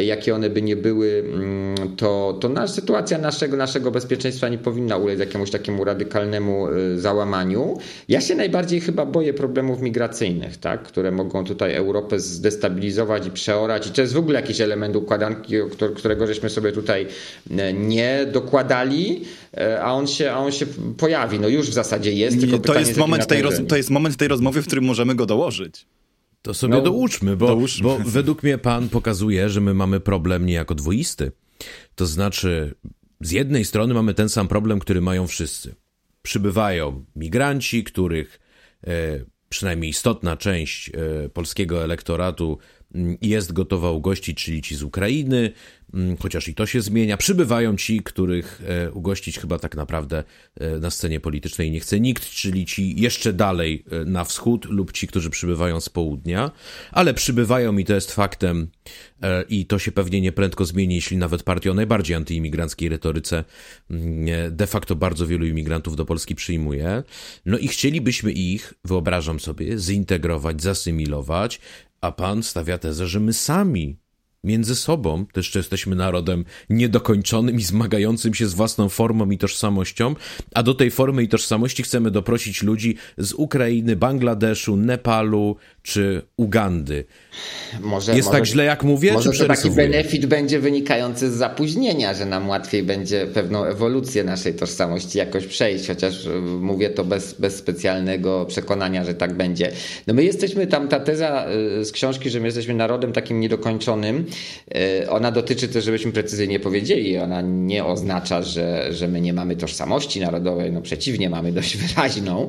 jakie 0.05 0.35
one 0.35 0.51
by 0.51 0.63
nie 0.63 0.77
były, 0.77 1.25
mm, 1.35 1.97
to, 1.97 2.39
to 2.41 2.49
nasza 2.49 2.75
sytuacja 2.75 3.19
naszego, 3.19 3.57
naszego 3.57 3.91
bezpieczeństwa 3.91 4.49
nie 4.49 4.59
powinna 4.59 4.97
ulec 4.97 5.19
jakiemuś 5.19 5.51
takiemu 5.51 5.85
radykalnemu 5.85 6.69
y, 6.69 7.01
załamaniu. 7.01 7.79
Ja 8.09 8.21
się 8.21 8.35
najbardziej 8.35 8.81
chyba 8.81 9.07
boję 9.07 9.35
problemów 9.35 9.81
migracyjnych, 9.81 10.57
tak, 10.57 10.83
które 10.83 11.11
mogą 11.11 11.45
tutaj 11.45 11.75
Europę 11.75 12.21
zdestabilizować 12.21 13.27
i 13.27 13.31
przeorać 13.31 13.87
i 13.87 13.91
to 13.91 14.01
jest 14.01 14.15
w 14.15 14.19
ogóle 14.19 14.41
jakiś 14.41 14.61
element 14.61 14.97
układanki, 14.97 15.55
którego 15.97 16.27
żeśmy 16.27 16.51
sobie 16.51 16.73
tutaj 16.73 17.07
y, 17.51 17.73
nie 17.73 18.27
dokładali, 18.33 19.25
a 19.83 19.95
on 19.95 20.07
się, 20.07 20.33
a 20.33 20.39
on 20.39 20.53
się 20.53 20.67
pojawi. 20.99 21.41
No 21.41 21.49
już 21.49 21.71
w 21.71 21.73
zasadzie 21.73 22.13
jest. 22.13 22.41
Tylko 22.41 22.59
to 22.59 22.79
jest 22.79 22.97
moment 22.97 23.27
tej 23.27 23.43
roz, 23.45 23.61
to 23.69 23.77
jest 23.77 23.91
moment 23.91 24.17
tej 24.17 24.29
rozmowy, 24.29 24.63
w 24.63 24.67
którym 24.67 24.85
możemy 24.85 25.15
go 25.15 25.27
dołożyć. 25.27 25.87
To 26.43 26.55
sobie 26.55 26.75
no, 26.75 26.81
douczmy, 26.81 27.37
bo, 27.37 27.47
douczmy. 27.47 27.83
bo 27.83 27.99
według 28.05 28.43
mnie 28.43 28.59
pan 28.59 28.89
pokazuje, 28.89 29.49
że 29.49 29.61
my 29.61 29.75
mamy 29.75 30.01
problem 30.01 30.47
niejako 30.47 30.75
dwoisty. 30.75 31.33
To 31.95 32.07
znaczy, 32.07 32.75
z 33.21 33.31
jednej 33.31 33.65
strony 33.65 33.95
mamy 33.95 34.15
ten 34.15 34.29
sam 34.29 34.49
problem, 34.49 34.79
który 34.79 35.01
mają 35.01 35.27
wszyscy. 35.27 35.75
Przybywają 36.23 37.05
migranci, 37.17 37.85
których 37.85 38.41
e, 38.87 39.25
przynajmniej 39.49 39.91
istotna 39.91 40.37
część 40.37 40.89
e, 40.89 41.29
polskiego 41.29 41.85
elektoratu 41.85 42.59
jest 43.23 43.53
gotowa 43.53 43.91
ugościć, 43.91 44.45
czyli 44.45 44.63
ci 44.63 44.77
z 44.77 44.83
Ukrainy, 44.83 45.53
chociaż 46.21 46.49
i 46.49 46.55
to 46.55 46.67
się 46.67 46.83
zmienia. 46.83 47.17
Przybywają 47.17 47.77
ci, 47.77 48.03
których 48.03 48.63
e, 48.67 48.93
ugościć 48.93 49.39
chyba 49.39 49.59
tak 49.59 49.77
naprawdę 49.77 50.25
e, 50.61 50.79
na 50.79 50.91
scenie 50.91 51.21
politycznej 51.21 51.71
nie 51.71 51.81
chce 51.81 52.01
nikt, 52.01 52.31
czyli 52.31 52.67
ci 52.67 53.01
jeszcze 53.01 53.33
dalej 53.33 53.85
e, 53.91 54.05
na 54.05 54.25
wschód 54.25 54.65
lub 54.65 54.93
ci, 54.93 55.07
którzy 55.07 55.31
przybywają 55.31 55.81
z 55.81 55.89
południa, 55.89 56.51
ale 56.93 57.15
przybywają 57.15 57.79
i 57.79 57.85
to 57.85 57.95
jest 57.95 58.13
faktem 58.13 58.69
i 59.49 59.67
to 59.67 59.79
się 59.79 59.93
pewnie 59.93 60.21
nieprędko 60.21 60.65
zmieni, 60.65 60.95
jeśli 60.95 61.17
nawet 61.17 61.43
partia 61.43 61.71
o 61.71 61.75
najbardziej 61.75 62.17
antyimigranckiej 62.17 62.89
retoryce 62.89 63.45
mm, 63.91 64.57
de 64.57 64.67
facto 64.67 64.97
bardzo 64.97 65.27
wielu 65.27 65.47
imigrantów 65.47 65.97
do 65.97 66.05
Polski 66.05 66.35
przyjmuje. 66.35 67.03
No 67.47 67.59
i 67.59 67.69
chcielibyśmy 67.69 68.33
ich, 68.33 68.75
wyobrażam 68.85 69.41
sobie, 69.41 69.79
zintegrować, 69.79 70.63
zasymilować, 70.63 71.61
a 72.01 72.13
pan 72.13 72.43
stawia 72.43 72.79
tezę, 72.79 73.07
że 73.07 73.21
my 73.21 73.33
sami 73.33 73.97
między 74.45 74.75
sobą, 74.75 75.27
też 75.27 75.47
jeszcze 75.47 75.59
jesteśmy 75.59 75.97
narodem 75.97 76.45
niedokończonym 76.71 77.57
i 77.57 77.63
zmagającym 77.63 78.35
się 78.35 78.47
z 78.47 78.55
własną 78.55 78.89
formą 78.89 79.31
i 79.31 79.39
tożsamością, 79.39 80.15
a 80.55 80.63
do 80.63 80.75
tej 80.75 80.91
formy 80.91 81.23
i 81.23 81.29
tożsamości 81.29 81.83
chcemy 81.83 82.11
doprosić 82.11 82.63
ludzi 82.63 82.97
z 83.19 83.33
Ukrainy, 83.33 83.97
Bangladeszu, 83.97 84.77
Nepalu 84.77 85.57
czy 85.85 86.23
Ugandy. 86.37 87.05
Może, 87.81 88.17
jest 88.17 88.29
może, 88.29 88.39
tak 88.39 88.47
źle, 88.47 88.65
jak 88.65 88.85
mówię? 88.85 89.13
Może 89.13 89.33
to 89.33 89.47
taki 89.47 89.71
benefit 89.71 90.27
będzie 90.27 90.61
wynikający 90.61 91.31
z 91.31 91.35
zapóźnienia, 91.35 92.15
że 92.15 92.27
nam 92.27 92.49
łatwiej 92.49 92.83
będzie 92.83 93.27
pewną 93.27 93.65
ewolucję 93.65 94.25
naszej 94.25 94.55
tożsamości 94.55 95.19
jakoś 95.19 95.47
przejść, 95.47 95.87
chociaż 95.87 96.27
e, 96.27 96.41
mówię 96.41 96.91
to 96.91 97.05
bez, 97.05 97.35
bez 97.35 97.57
specjalnego 97.57 98.47
przekonania, 98.47 99.05
że 99.05 99.15
tak 99.15 99.35
będzie. 99.37 99.73
No 100.07 100.15
my 100.15 100.25
jesteśmy 100.25 100.67
tam, 100.67 100.89
ta 100.89 101.01
teza 101.01 101.47
e, 101.47 101.85
z 101.85 101.93
książki, 101.93 102.31
że 102.31 102.41
my 102.41 102.47
jesteśmy 102.47 102.75
narodem 102.75 103.13
takim 103.13 103.41
niedokończonym, 103.41 104.25
e, 104.75 105.11
ona 105.11 105.33
dotyczy 105.33 105.69
też, 105.69 105.85
żebyśmy 105.85 106.13
precyzyjnie 106.13 106.61
powiedzieli, 106.61 107.19
ona 107.19 107.41
nie 107.43 107.85
oznacza, 107.85 108.43
że, 108.43 108.93
że 108.93 109.09
my 109.09 109.21
nie 109.21 109.33
mamy 109.33 109.57
tożsamości 109.57 110.21
narodowej, 110.21 110.73
no 110.73 110.83
przeciwnie, 110.83 111.31
mamy 111.31 111.53
dość 111.53 111.77
wyraźną, 111.87 112.49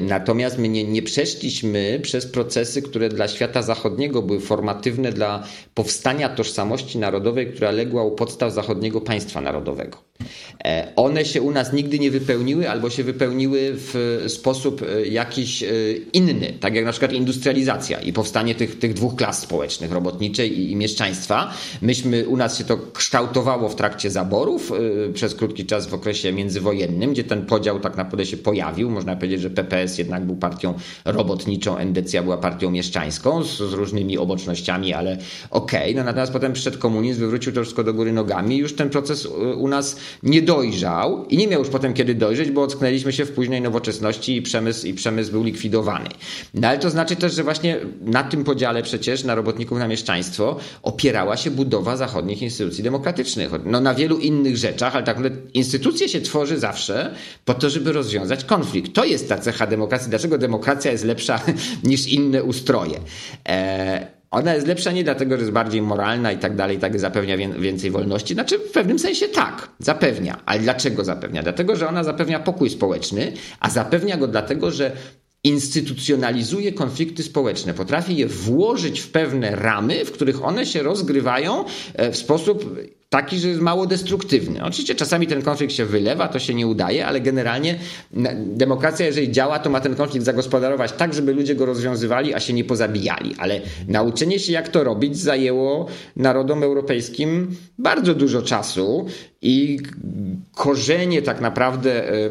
natomiast 0.00 0.58
my 0.58 0.68
nie, 0.68 0.84
nie 0.84 1.02
przeszliśmy 1.02 2.00
przez 2.02 2.26
procesy, 2.58 2.82
które 2.82 3.08
dla 3.08 3.28
świata 3.28 3.62
zachodniego 3.62 4.22
były 4.22 4.40
formatywne 4.40 5.12
dla 5.12 5.42
powstania 5.74 6.28
tożsamości 6.28 6.98
narodowej, 6.98 7.52
która 7.52 7.70
legła 7.70 8.04
u 8.04 8.10
podstaw 8.10 8.52
zachodniego 8.52 9.00
państwa 9.00 9.40
narodowego. 9.40 10.07
E, 10.64 10.92
one 10.96 11.24
się 11.24 11.42
u 11.42 11.50
nas 11.50 11.72
nigdy 11.72 11.98
nie 11.98 12.10
wypełniły 12.10 12.70
albo 12.70 12.90
się 12.90 13.04
wypełniły 13.04 13.70
w 13.74 14.24
sposób 14.28 14.82
e, 14.82 15.06
jakiś 15.06 15.62
e, 15.62 15.68
inny, 16.12 16.52
tak 16.60 16.74
jak 16.74 16.84
na 16.84 16.90
przykład 16.90 17.12
industrializacja 17.12 18.00
i 18.00 18.12
powstanie 18.12 18.54
tych, 18.54 18.78
tych 18.78 18.94
dwóch 18.94 19.16
klas 19.16 19.42
społecznych, 19.42 19.92
robotniczej 19.92 20.58
i, 20.58 20.72
i 20.72 20.76
mieszczaństwa. 20.76 21.52
Myśmy, 21.82 22.28
u 22.28 22.36
nas 22.36 22.58
się 22.58 22.64
to 22.64 22.78
kształtowało 22.92 23.68
w 23.68 23.74
trakcie 23.74 24.10
zaborów 24.10 24.72
przez 25.14 25.34
krótki 25.34 25.66
czas 25.66 25.86
w 25.86 25.94
okresie 25.94 26.32
międzywojennym, 26.32 27.12
gdzie 27.12 27.24
ten 27.24 27.46
podział 27.46 27.80
tak 27.80 27.96
naprawdę 27.96 28.26
się 28.26 28.36
pojawił. 28.36 28.90
Można 28.90 29.16
powiedzieć, 29.16 29.40
że 29.40 29.50
PPS 29.50 29.98
jednak 29.98 30.24
był 30.24 30.36
partią 30.36 30.74
robotniczą, 31.04 31.76
Endecja 31.76 32.22
była 32.22 32.38
partią 32.38 32.70
mieszczańską 32.70 33.44
z, 33.44 33.56
z 33.56 33.72
różnymi 33.72 34.18
obocznościami, 34.18 34.94
ale 34.94 35.18
okej. 35.50 35.82
Okay. 35.82 35.94
No 35.94 36.04
natomiast 36.04 36.32
potem 36.32 36.52
przyszedł 36.52 36.78
komunizm, 36.78 37.20
wywrócił 37.20 37.52
to 37.52 37.62
wszystko 37.62 37.84
do 37.84 37.94
góry 37.94 38.12
nogami 38.12 38.56
i 38.56 38.58
już 38.58 38.74
ten 38.74 38.90
proces 38.90 39.26
u 39.56 39.68
nas 39.68 39.96
nie 40.22 40.42
dojrzał 40.42 41.26
i 41.26 41.36
nie 41.36 41.48
miał 41.48 41.60
już 41.60 41.68
potem 41.68 41.94
kiedy 41.94 42.14
dojrzeć, 42.14 42.50
bo 42.50 42.62
ocknęliśmy 42.62 43.12
się 43.12 43.24
w 43.24 43.32
późnej 43.32 43.60
nowoczesności 43.60 44.36
i 44.36 44.42
przemysł, 44.42 44.86
i 44.86 44.94
przemysł 44.94 45.32
był 45.32 45.42
likwidowany. 45.42 46.08
No 46.54 46.68
ale 46.68 46.78
to 46.78 46.90
znaczy 46.90 47.16
też, 47.16 47.34
że 47.34 47.44
właśnie 47.44 47.76
na 48.00 48.22
tym 48.22 48.44
podziale 48.44 48.82
przecież 48.82 49.24
na 49.24 49.34
robotników, 49.34 49.78
na 49.78 49.88
mieszczaństwo 49.88 50.56
opierała 50.82 51.36
się 51.36 51.50
budowa 51.50 51.96
zachodnich 51.96 52.42
instytucji 52.42 52.84
demokratycznych. 52.84 53.50
No 53.64 53.80
na 53.80 53.94
wielu 53.94 54.18
innych 54.18 54.56
rzeczach, 54.56 54.94
ale 54.96 55.04
tak 55.04 55.18
instytucje 55.54 56.08
się 56.08 56.20
tworzy 56.20 56.58
zawsze 56.58 57.14
po 57.44 57.54
to, 57.54 57.70
żeby 57.70 57.92
rozwiązać 57.92 58.44
konflikt. 58.44 58.94
To 58.94 59.04
jest 59.04 59.28
ta 59.28 59.38
cecha 59.38 59.66
demokracji. 59.66 60.10
Dlaczego 60.10 60.38
demokracja 60.38 60.92
jest 60.92 61.04
lepsza 61.04 61.40
niż 61.84 62.06
inne 62.06 62.42
ustroje? 62.42 63.00
Eee, 63.44 64.17
ona 64.30 64.54
jest 64.54 64.66
lepsza 64.66 64.92
nie 64.92 65.04
dlatego, 65.04 65.36
że 65.36 65.40
jest 65.40 65.52
bardziej 65.52 65.82
moralna 65.82 66.32
i 66.32 66.38
tak 66.38 66.56
dalej, 66.56 66.78
tak 66.78 67.00
zapewnia 67.00 67.36
więcej 67.36 67.90
wolności. 67.90 68.34
Znaczy, 68.34 68.58
w 68.58 68.70
pewnym 68.70 68.98
sensie 68.98 69.28
tak, 69.28 69.68
zapewnia. 69.78 70.40
Ale 70.46 70.60
dlaczego 70.60 71.04
zapewnia? 71.04 71.42
Dlatego, 71.42 71.76
że 71.76 71.88
ona 71.88 72.04
zapewnia 72.04 72.40
pokój 72.40 72.70
społeczny, 72.70 73.32
a 73.60 73.70
zapewnia 73.70 74.16
go 74.16 74.28
dlatego, 74.28 74.70
że 74.70 74.92
instytucjonalizuje 75.48 76.72
konflikty 76.72 77.22
społeczne, 77.22 77.74
potrafi 77.74 78.16
je 78.16 78.26
włożyć 78.26 79.00
w 79.00 79.10
pewne 79.10 79.56
ramy, 79.56 80.04
w 80.04 80.12
których 80.12 80.44
one 80.44 80.66
się 80.66 80.82
rozgrywają 80.82 81.64
e, 81.94 82.12
w 82.12 82.16
sposób 82.16 82.76
taki, 83.08 83.38
że 83.38 83.48
jest 83.48 83.60
mało 83.60 83.86
destruktywny. 83.86 84.64
Oczywiście 84.64 84.94
czasami 84.94 85.26
ten 85.26 85.42
konflikt 85.42 85.72
się 85.74 85.84
wylewa, 85.84 86.28
to 86.28 86.38
się 86.38 86.54
nie 86.54 86.66
udaje, 86.66 87.06
ale 87.06 87.20
generalnie 87.20 87.78
demokracja, 88.46 89.06
jeżeli 89.06 89.32
działa, 89.32 89.58
to 89.58 89.70
ma 89.70 89.80
ten 89.80 89.94
konflikt 89.94 90.26
zagospodarować 90.26 90.92
tak, 90.92 91.14
żeby 91.14 91.32
ludzie 91.32 91.54
go 91.54 91.66
rozwiązywali, 91.66 92.34
a 92.34 92.40
się 92.40 92.52
nie 92.52 92.64
pozabijali. 92.64 93.34
Ale 93.38 93.60
nauczenie 93.88 94.38
się, 94.38 94.52
jak 94.52 94.68
to 94.68 94.84
robić, 94.84 95.18
zajęło 95.18 95.86
narodom 96.16 96.62
europejskim 96.62 97.56
bardzo 97.78 98.14
dużo 98.14 98.42
czasu 98.42 99.06
i 99.42 99.78
korzenie 100.54 101.22
tak 101.22 101.40
naprawdę 101.40 102.12
e, 102.12 102.30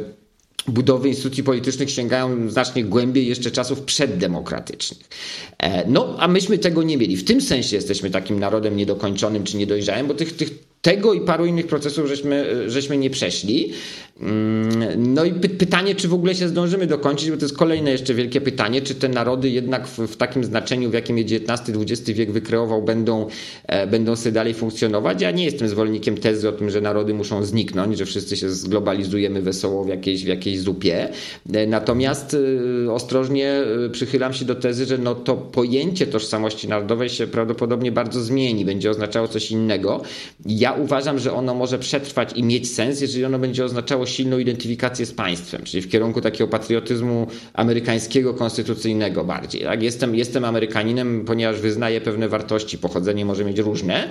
budowy 0.68 1.09
instytucji 1.09 1.43
politycznych 1.43 1.91
sięgają 1.91 2.49
znacznie 2.49 2.84
głębiej 2.84 3.28
jeszcze 3.28 3.51
czasów 3.51 3.82
przeddemokratycznych. 3.82 5.09
No, 5.88 6.15
a 6.20 6.28
myśmy 6.28 6.57
tego 6.57 6.84
nie 6.84 6.97
mieli. 6.97 7.18
W 7.18 7.24
tym 7.24 7.41
sensie 7.41 7.76
jesteśmy 7.76 8.09
takim 8.09 8.39
narodem 8.39 8.76
niedokończonym 8.76 9.43
czy 9.43 9.57
niedojrzałym, 9.57 10.07
bo 10.07 10.13
tych, 10.13 10.36
tych 10.36 10.66
tego 10.82 11.13
i 11.13 11.21
paru 11.21 11.45
innych 11.45 11.67
procesów 11.67 12.07
żeśmy, 12.07 12.63
żeśmy 12.69 12.97
nie 12.97 13.09
przeszli. 13.09 13.73
Mm, 14.21 15.13
no 15.13 15.25
i 15.25 15.34
py 15.34 15.49
pytanie, 15.49 15.95
czy 15.95 16.07
w 16.07 16.13
ogóle 16.13 16.36
się 16.36 16.47
zdążymy 16.47 16.88
dokończyć, 16.88 17.32
bo 17.32 17.38
to 17.38 17.45
jest 17.45 17.57
kolejne 17.57 17.91
jeszcze 17.91 18.13
wielkie 18.13 18.41
pytanie, 18.41 18.82
czy 18.82 18.95
te 18.95 19.09
narody 19.09 19.49
jednak 19.49 19.88
w, 19.88 19.99
w 19.99 20.17
takim 20.17 20.43
znaczeniu, 20.43 20.89
w 20.89 20.93
jakim 20.93 21.17
je 21.17 21.23
XIX-XX 21.23 22.11
wiek 22.11 22.32
wykreował, 22.32 22.82
będą, 22.82 23.28
e, 23.67 23.88
będą 23.88 24.15
sobie 24.15 24.32
dalej 24.32 24.53
funkcjonować. 24.53 25.21
Ja 25.21 25.32
nie 25.32 25.45
jestem 25.45 25.69
zwolennikiem 25.69 26.17
tezy 26.17 26.49
o 26.49 26.51
tym, 26.51 26.69
że 26.69 26.82
narody 26.82 27.13
muszą 27.13 27.43
zniknąć, 27.43 27.97
że 27.97 28.05
wszyscy 28.05 28.38
się 28.38 28.49
zglobalizujemy 28.49 29.41
wesoło 29.41 29.84
w 29.84 29.88
jakiejś, 29.88 30.23
w 30.23 30.28
jakiejś 30.28 30.59
zupie. 30.59 31.09
E, 31.53 31.67
natomiast 31.67 32.38
e, 32.86 32.91
ostrożnie 32.93 33.51
e, 33.86 33.89
przychylam 33.89 34.34
się 34.34 34.45
do 34.45 34.55
tezy, 34.55 34.86
że 34.86 34.97
no 34.97 35.15
to 35.15 35.36
pojęcie 35.36 36.07
tożsamości 36.07 36.67
narodowej 36.67 37.09
się 37.09 37.28
prawdopodobnie 37.28 37.91
bardzo 37.91 38.21
zmieni, 38.21 38.65
będzie 38.65 38.89
oznaczało 38.89 39.28
coś 39.28 39.51
innego. 39.51 40.01
Ja 40.45 40.76
uważam, 40.78 41.19
że 41.19 41.34
ono 41.34 41.53
może 41.53 41.80
przetrwać 41.80 42.34
i 42.36 42.43
mieć 42.43 42.71
sens, 42.71 43.01
jeżeli 43.01 43.25
ono 43.25 43.39
będzie 43.39 43.65
oznaczało 43.65 44.05
silną 44.05 44.39
identyfikację 44.39 45.05
z 45.05 45.11
państwem, 45.11 45.63
czyli 45.63 45.84
w 45.84 45.89
kierunku 45.89 46.21
takiego 46.21 46.47
patriotyzmu 46.47 47.28
amerykańskiego, 47.53 48.34
konstytucyjnego 48.34 49.23
bardziej. 49.23 49.61
Tak? 49.61 49.84
Jestem, 49.84 50.15
jestem 50.15 50.45
Amerykaninem, 50.45 51.25
ponieważ 51.25 51.61
wyznaję 51.61 52.01
pewne 52.01 52.30
wartości. 52.30 52.78
Pochodzenie 52.78 53.25
może 53.25 53.45
mieć 53.45 53.59
różne. 53.59 54.09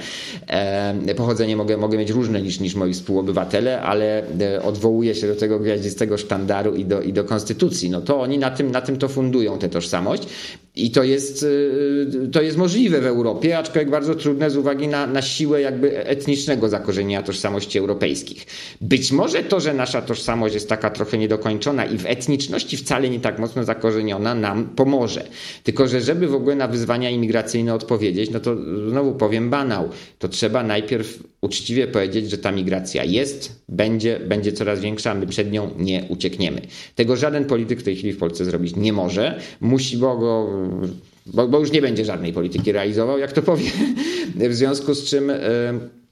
Pochodzenie 1.17 1.57
mogę, 1.57 1.77
mogę 1.77 1.99
mieć 1.99 2.11
różne 2.11 2.43
niż, 2.43 2.61
niż 2.61 2.75
moi 2.75 2.93
współobywatele, 2.93 3.81
ale 3.81 4.23
e, 4.41 4.63
odwołuję 4.63 5.15
się 5.15 5.27
do 5.27 5.37
tego 5.37 5.59
gwiaździstego 5.59 6.19
sztandaru 6.19 6.75
i 6.75 6.85
do, 6.85 7.03
i 7.03 7.13
do 7.13 7.25
konstytucji. 7.25 7.91
No 7.91 8.01
to 8.01 8.21
oni 8.21 8.39
na 8.39 8.51
tym, 8.51 8.71
na 8.71 8.81
tym 8.81 8.97
to 8.97 9.09
fundują 9.09 9.59
tę 9.59 9.69
tożsamość. 9.69 10.29
I 10.77 10.91
to 10.91 11.03
jest, 11.05 11.43
y, 11.43 12.29
to 12.33 12.43
jest 12.43 12.57
możliwe 12.59 13.01
w 13.01 13.07
Europie, 13.07 13.59
aczkolwiek 13.59 13.91
bardzo 13.91 14.15
trudne 14.15 14.51
z 14.51 14.57
uwagi 14.57 14.89
na, 14.89 15.07
na 15.07 15.23
siłę 15.23 15.61
jakby 15.61 16.07
etnicznego 16.47 16.69
zakorzenienia 16.69 17.23
tożsamości 17.23 17.79
europejskich. 17.79 18.47
Być 18.81 19.13
może 19.13 19.43
to, 19.43 19.61
że 19.61 19.75
nasza 19.75 20.03
tożsamość 20.03 20.55
jest 20.55 20.69
taka 20.69 20.91
trochę 20.91 21.19
niedokończona 21.19 21.85
i 21.85 21.99
w 21.99 22.07
etniczności 22.07 22.77
wcale 22.77 23.11
nie 23.11 23.21
tak 23.21 23.39
mocno 23.39 23.65
zakorzeniona, 23.65 24.35
nam 24.35 24.65
pomoże. 24.65 25.25
Tylko, 25.63 25.89
że 25.89 26.01
żeby 26.01 26.27
w 26.29 26.35
ogóle 26.35 26.57
na 26.57 26.69
wyzwania 26.69 27.11
imigracyjne 27.11 27.75
odpowiedzieć, 27.75 28.31
no 28.31 28.41
to 28.41 28.57
znowu 28.91 29.15
powiem 29.15 29.51
banał, 29.51 29.89
to 30.19 30.29
trzeba 30.29 30.63
najpierw 30.63 31.23
uczciwie 31.41 31.87
powiedzieć, 31.87 32.31
że 32.31 32.39
ta 32.39 32.53
migracja 32.53 33.05
jest, 33.05 33.63
będzie, 33.69 34.21
będzie 34.21 34.53
coraz 34.53 34.81
większa, 34.81 35.15
my 35.15 35.27
przed 35.27 35.53
nią 35.53 35.71
nie 35.79 36.05
uciekniemy. 36.09 36.61
Tego 36.95 37.17
żaden 37.17 37.45
polityk 37.45 37.81
w 37.81 37.83
tej 37.83 37.97
chwili 37.97 38.13
w 38.13 38.19
Polsce 38.19 38.45
zrobić 38.45 38.77
nie 38.77 38.93
może. 38.93 39.41
Musi, 39.61 39.97
bo 39.97 40.17
go 40.17 40.49
bo, 41.27 41.49
bo, 41.49 41.59
już 41.59 41.73
nie 41.73 41.83
będzie 41.83 42.05
żadnej 42.05 42.33
polityki 42.33 42.73
realizował, 42.73 43.19
jak 43.19 43.33
to 43.33 43.43
powie. 43.43 43.71
W 44.51 44.55
związku 44.55 44.95
z 44.95 45.05
czym. 45.05 45.29
Yy, 45.29 46.06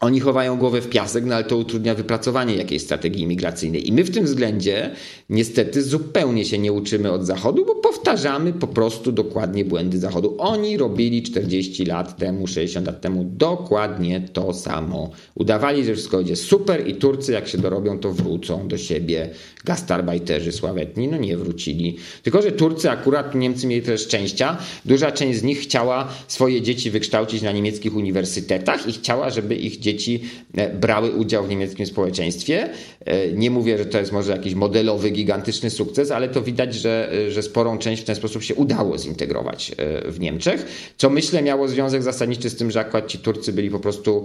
oni 0.00 0.20
chowają 0.20 0.58
głowę 0.58 0.80
w 0.80 0.88
piasek, 0.88 1.24
no 1.24 1.34
ale 1.34 1.44
to 1.44 1.56
utrudnia 1.56 1.94
wypracowanie 1.94 2.56
jakiejś 2.56 2.82
strategii 2.82 3.22
imigracyjnej. 3.22 3.88
I 3.88 3.92
my 3.92 4.04
w 4.04 4.10
tym 4.10 4.24
względzie 4.24 4.90
niestety 5.30 5.82
zupełnie 5.82 6.44
się 6.44 6.58
nie 6.58 6.72
uczymy 6.72 7.12
od 7.12 7.26
Zachodu, 7.26 7.66
bo 7.66 7.74
powtarzamy 7.74 8.52
po 8.52 8.66
prostu 8.66 9.12
dokładnie 9.12 9.64
błędy 9.64 9.98
Zachodu. 9.98 10.34
Oni 10.38 10.76
robili 10.76 11.22
40 11.22 11.84
lat 11.84 12.16
temu, 12.16 12.46
60 12.46 12.86
lat 12.86 13.00
temu 13.00 13.24
dokładnie 13.24 14.28
to 14.32 14.52
samo. 14.52 15.10
Udawali, 15.34 15.84
że 15.84 15.94
wszystko 15.94 16.16
będzie 16.16 16.36
super 16.36 16.88
i 16.88 16.94
Turcy 16.94 17.32
jak 17.32 17.48
się 17.48 17.58
dorobią, 17.58 17.98
to 17.98 18.12
wrócą 18.12 18.68
do 18.68 18.78
siebie. 18.78 19.30
Gastarbajterzy 19.64 20.52
sławetni, 20.52 21.08
no 21.08 21.16
nie 21.16 21.36
wrócili. 21.36 21.96
Tylko, 22.22 22.42
że 22.42 22.52
Turcy 22.52 22.90
akurat, 22.90 23.34
Niemcy 23.34 23.66
mieli 23.66 23.82
też 23.82 24.00
szczęścia. 24.00 24.58
Duża 24.84 25.12
część 25.12 25.38
z 25.38 25.42
nich 25.42 25.58
chciała 25.58 26.08
swoje 26.28 26.62
dzieci 26.62 26.90
wykształcić 26.90 27.42
na 27.42 27.52
niemieckich 27.52 27.96
uniwersytetach 27.96 28.88
i 28.88 28.92
chciała, 28.92 29.30
żeby 29.30 29.54
ich 29.56 29.78
dzieci 29.78 29.89
dzieci 29.90 30.20
e, 30.54 30.74
brały 30.74 31.10
udział 31.10 31.44
w 31.44 31.48
niemieckim 31.48 31.86
społeczeństwie. 31.86 32.68
E, 33.04 33.32
nie 33.32 33.50
mówię, 33.50 33.78
że 33.78 33.86
to 33.86 33.98
jest 33.98 34.12
może 34.12 34.32
jakiś 34.32 34.54
modelowy, 34.54 35.10
gigantyczny 35.10 35.70
sukces, 35.70 36.10
ale 36.10 36.28
to 36.28 36.42
widać, 36.42 36.74
że, 36.74 37.12
e, 37.12 37.30
że 37.30 37.42
sporą 37.42 37.78
część 37.78 38.02
w 38.02 38.04
ten 38.04 38.16
sposób 38.16 38.42
się 38.42 38.54
udało 38.54 38.98
zintegrować 38.98 39.72
w 40.04 40.20
Niemczech, 40.20 40.66
co 40.96 41.10
myślę 41.10 41.42
miało 41.42 41.68
związek 41.68 42.02
zasadniczy 42.02 42.50
z 42.50 42.56
tym, 42.56 42.70
że 42.70 42.80
akurat 42.80 43.06
ci 43.06 43.18
Turcy 43.18 43.52
byli 43.52 43.70
po 43.70 43.80
prostu 43.80 44.24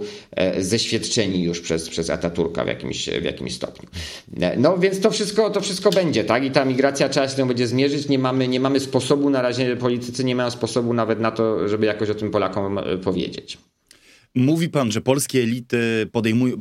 zeświadczeni 0.58 1.42
już 1.42 1.60
przez, 1.60 1.88
przez 1.88 2.10
Ataturka 2.10 2.64
w 2.64 2.66
jakimś, 2.66 3.08
w 3.08 3.24
jakimś 3.24 3.54
stopniu. 3.54 3.88
No 4.56 4.78
więc 4.78 5.00
to 5.00 5.10
wszystko, 5.10 5.50
to 5.50 5.60
wszystko 5.60 5.90
będzie, 5.90 6.24
tak? 6.24 6.44
I 6.44 6.50
ta 6.50 6.64
migracja 6.64 7.08
trzeba 7.08 7.28
się 7.28 7.48
będzie 7.48 7.66
zmierzyć. 7.66 8.08
Nie 8.08 8.18
mamy, 8.18 8.48
nie 8.48 8.60
mamy 8.60 8.80
sposobu, 8.80 9.30
na 9.30 9.42
razie 9.42 9.76
politycy 9.76 10.24
nie 10.24 10.36
mają 10.36 10.50
sposobu 10.50 10.92
nawet 10.92 11.20
na 11.20 11.30
to, 11.30 11.68
żeby 11.68 11.86
jakoś 11.86 12.10
o 12.10 12.14
tym 12.14 12.30
Polakom 12.30 12.80
powiedzieć. 13.04 13.58
Mówi 14.36 14.68
pan, 14.68 14.92
że 14.92 15.00
polskie 15.00 15.42
elity 15.42 16.10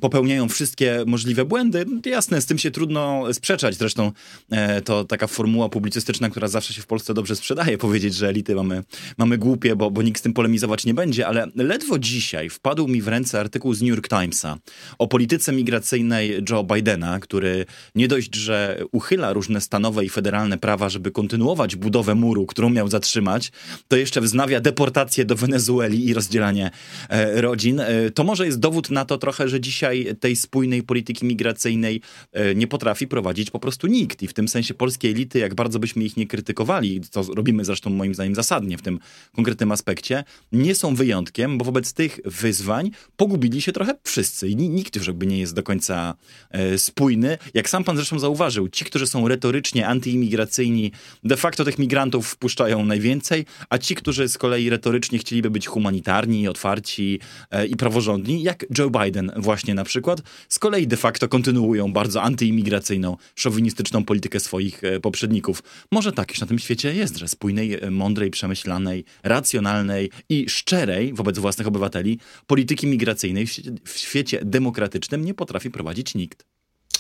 popełniają 0.02 0.50
wszystkie 0.50 1.04
możliwe 1.08 1.46
błędy. 1.46 1.86
Jasne, 2.06 2.42
z 2.42 2.46
tym 2.46 2.58
się 2.58 2.72
trudno 2.72 3.34
sprzeczać. 3.34 3.76
Zresztą 3.76 4.12
e, 4.50 4.82
to 4.82 5.04
taka 5.04 5.28
formuła 5.28 5.70
publicystyczna, 5.70 6.30
która 6.30 6.48
zawsze 6.48 6.74
się 6.74 6.82
w 6.82 6.88
Polsce 6.88 7.14
dobrze 7.14 7.36
sprzedaje, 7.36 7.78
powiedzieć, 7.86 8.16
że 8.16 8.30
elity 8.30 8.56
mamy, 8.56 8.84
mamy 9.18 9.38
głupie, 9.38 9.76
bo, 9.76 9.92
bo 9.92 10.02
nikt 10.02 10.20
z 10.20 10.22
tym 10.22 10.34
polemizować 10.34 10.86
nie 10.86 10.94
będzie, 10.94 11.28
ale 11.28 11.48
ledwo 11.56 12.00
dzisiaj 12.00 12.50
wpadł 12.50 12.88
mi 12.88 13.02
w 13.02 13.08
ręce 13.08 13.40
artykuł 13.40 13.74
z 13.74 13.82
New 13.82 13.90
York 13.90 14.08
Timesa 14.08 14.58
o 14.98 15.08
polityce 15.08 15.54
migracyjnej 15.54 16.44
Joe 16.50 16.64
Bidena, 16.64 17.20
który 17.20 17.66
nie 17.96 18.08
dość, 18.08 18.36
że 18.36 18.84
uchyla 18.92 19.34
różne 19.34 19.62
stanowe 19.62 20.06
i 20.06 20.10
federalne 20.10 20.58
prawa, 20.58 20.90
żeby 20.90 21.12
kontynuować 21.12 21.76
budowę 21.76 22.16
muru, 22.16 22.46
którą 22.46 22.70
miał 22.70 22.88
zatrzymać, 22.88 23.52
to 23.88 23.96
jeszcze 23.96 24.22
wznawia 24.22 24.60
deportację 24.60 25.26
do 25.26 25.36
Wenezueli 25.36 26.06
i 26.06 26.14
rozdzielanie 26.14 26.72
e, 27.10 27.42
rodzin 27.42 27.65
e, 27.70 28.12
to 28.12 28.24
może 28.24 28.46
jest 28.46 28.60
dowód 28.60 28.90
na 28.90 29.06
to 29.06 29.18
trochę, 29.18 29.50
że 29.50 29.62
dzisiaj 29.62 30.16
tej 30.20 30.36
spójnej 30.36 30.84
polityki 30.84 31.26
migracyjnej 31.26 32.02
e, 32.32 32.56
nie 32.56 32.68
potrafi 32.68 33.08
prowadzić 33.08 33.52
po 33.52 33.60
prostu 33.60 33.88
nikt. 33.88 34.24
I 34.24 34.28
w 34.28 34.34
tym 34.34 34.48
sensie 34.48 34.74
polskie 34.74 35.10
elity, 35.10 35.40
jak 35.40 35.56
bardzo 35.56 35.80
byśmy 35.80 36.04
ich 36.04 36.18
nie 36.18 36.28
krytykowali, 36.28 37.02
co 37.02 37.24
robimy 37.24 37.66
zresztą 37.66 37.90
moim 37.90 38.14
zdaniem 38.14 38.36
zasadnie 38.36 38.78
w 38.78 38.82
tym 38.82 39.00
konkretnym 39.36 39.72
aspekcie, 39.72 40.24
nie 40.52 40.76
są 40.76 40.96
wyjątkiem, 40.96 41.58
bo 41.58 41.66
wobec 41.66 41.94
tych 41.94 42.20
wyzwań 42.26 42.92
pogubili 43.18 43.62
się 43.62 43.72
trochę 43.72 43.96
wszyscy. 44.04 44.50
I 44.50 44.56
nikt 44.56 44.96
już 44.96 45.08
jakby 45.08 45.28
nie 45.28 45.40
jest 45.40 45.54
do 45.54 45.64
końca 45.64 46.16
e, 46.52 46.78
spójny. 46.78 47.38
Jak 47.54 47.70
sam 47.70 47.84
pan 47.84 47.96
zresztą 47.96 48.20
zauważył, 48.20 48.70
ci, 48.70 48.86
którzy 48.86 49.08
są 49.08 49.28
retorycznie 49.28 49.88
antyimigracyjni, 49.88 50.92
de 51.24 51.38
facto 51.38 51.66
tych 51.66 51.80
migrantów 51.80 52.28
wpuszczają 52.28 52.86
najwięcej, 52.86 53.46
a 53.70 53.78
ci, 53.78 53.96
którzy 53.96 54.30
z 54.30 54.38
kolei 54.38 54.70
retorycznie 54.70 55.20
chcieliby 55.20 55.50
być 55.50 55.68
humanitarni, 55.68 56.48
otwarci, 56.48 57.20
i 57.64 57.76
praworządni, 57.76 58.44
jak 58.44 58.66
Joe 58.78 58.90
Biden 58.90 59.32
właśnie 59.38 59.74
na 59.74 59.84
przykład, 59.84 60.22
z 60.50 60.60
kolei 60.60 60.88
de 60.88 60.98
facto 60.98 61.28
kontynuują 61.28 61.94
bardzo 61.94 62.22
antyimigracyjną, 62.22 63.18
szowinistyczną 63.36 64.06
politykę 64.06 64.40
swoich 64.40 64.84
e, 64.84 65.00
poprzedników. 65.00 65.64
Może 65.92 66.12
tak 66.12 66.30
już 66.30 66.42
na 66.42 66.48
tym 66.48 66.60
świecie 66.60 66.94
jest, 66.94 67.18
że 67.18 67.28
spójnej, 67.28 67.74
e, 67.74 67.92
mądrej, 67.92 68.32
przemyślanej, 68.32 69.06
racjonalnej 69.24 70.10
i 70.30 70.50
szczerej 70.50 71.14
wobec 71.14 71.40
własnych 71.40 71.68
obywateli 71.68 72.20
polityki 72.48 72.88
migracyjnej 72.88 73.48
w 73.48 73.52
świecie, 73.52 73.72
w 73.86 73.98
świecie 73.98 74.40
demokratycznym 74.44 75.26
nie 75.26 75.34
potrafi 75.34 75.72
prowadzić 75.72 76.16
nikt. 76.16 76.46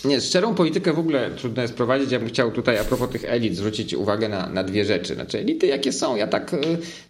Nie, 0.05 0.21
szczerą 0.21 0.55
politykę 0.55 0.93
w 0.93 0.99
ogóle 0.99 1.31
trudno 1.31 1.61
jest 1.61 1.73
prowadzić. 1.73 2.11
Ja 2.11 2.19
bym 2.19 2.27
chciał 2.27 2.51
tutaj 2.51 2.77
a 2.77 2.83
propos 2.83 3.09
tych 3.09 3.25
elit 3.25 3.55
zwrócić 3.55 3.93
uwagę 3.93 4.29
na, 4.29 4.49
na 4.49 4.63
dwie 4.63 4.85
rzeczy. 4.85 5.15
Znaczy 5.15 5.39
elity 5.39 5.67
jakie 5.67 5.91
są, 5.91 6.15
ja 6.15 6.27
tak 6.27 6.53
y, 6.53 6.57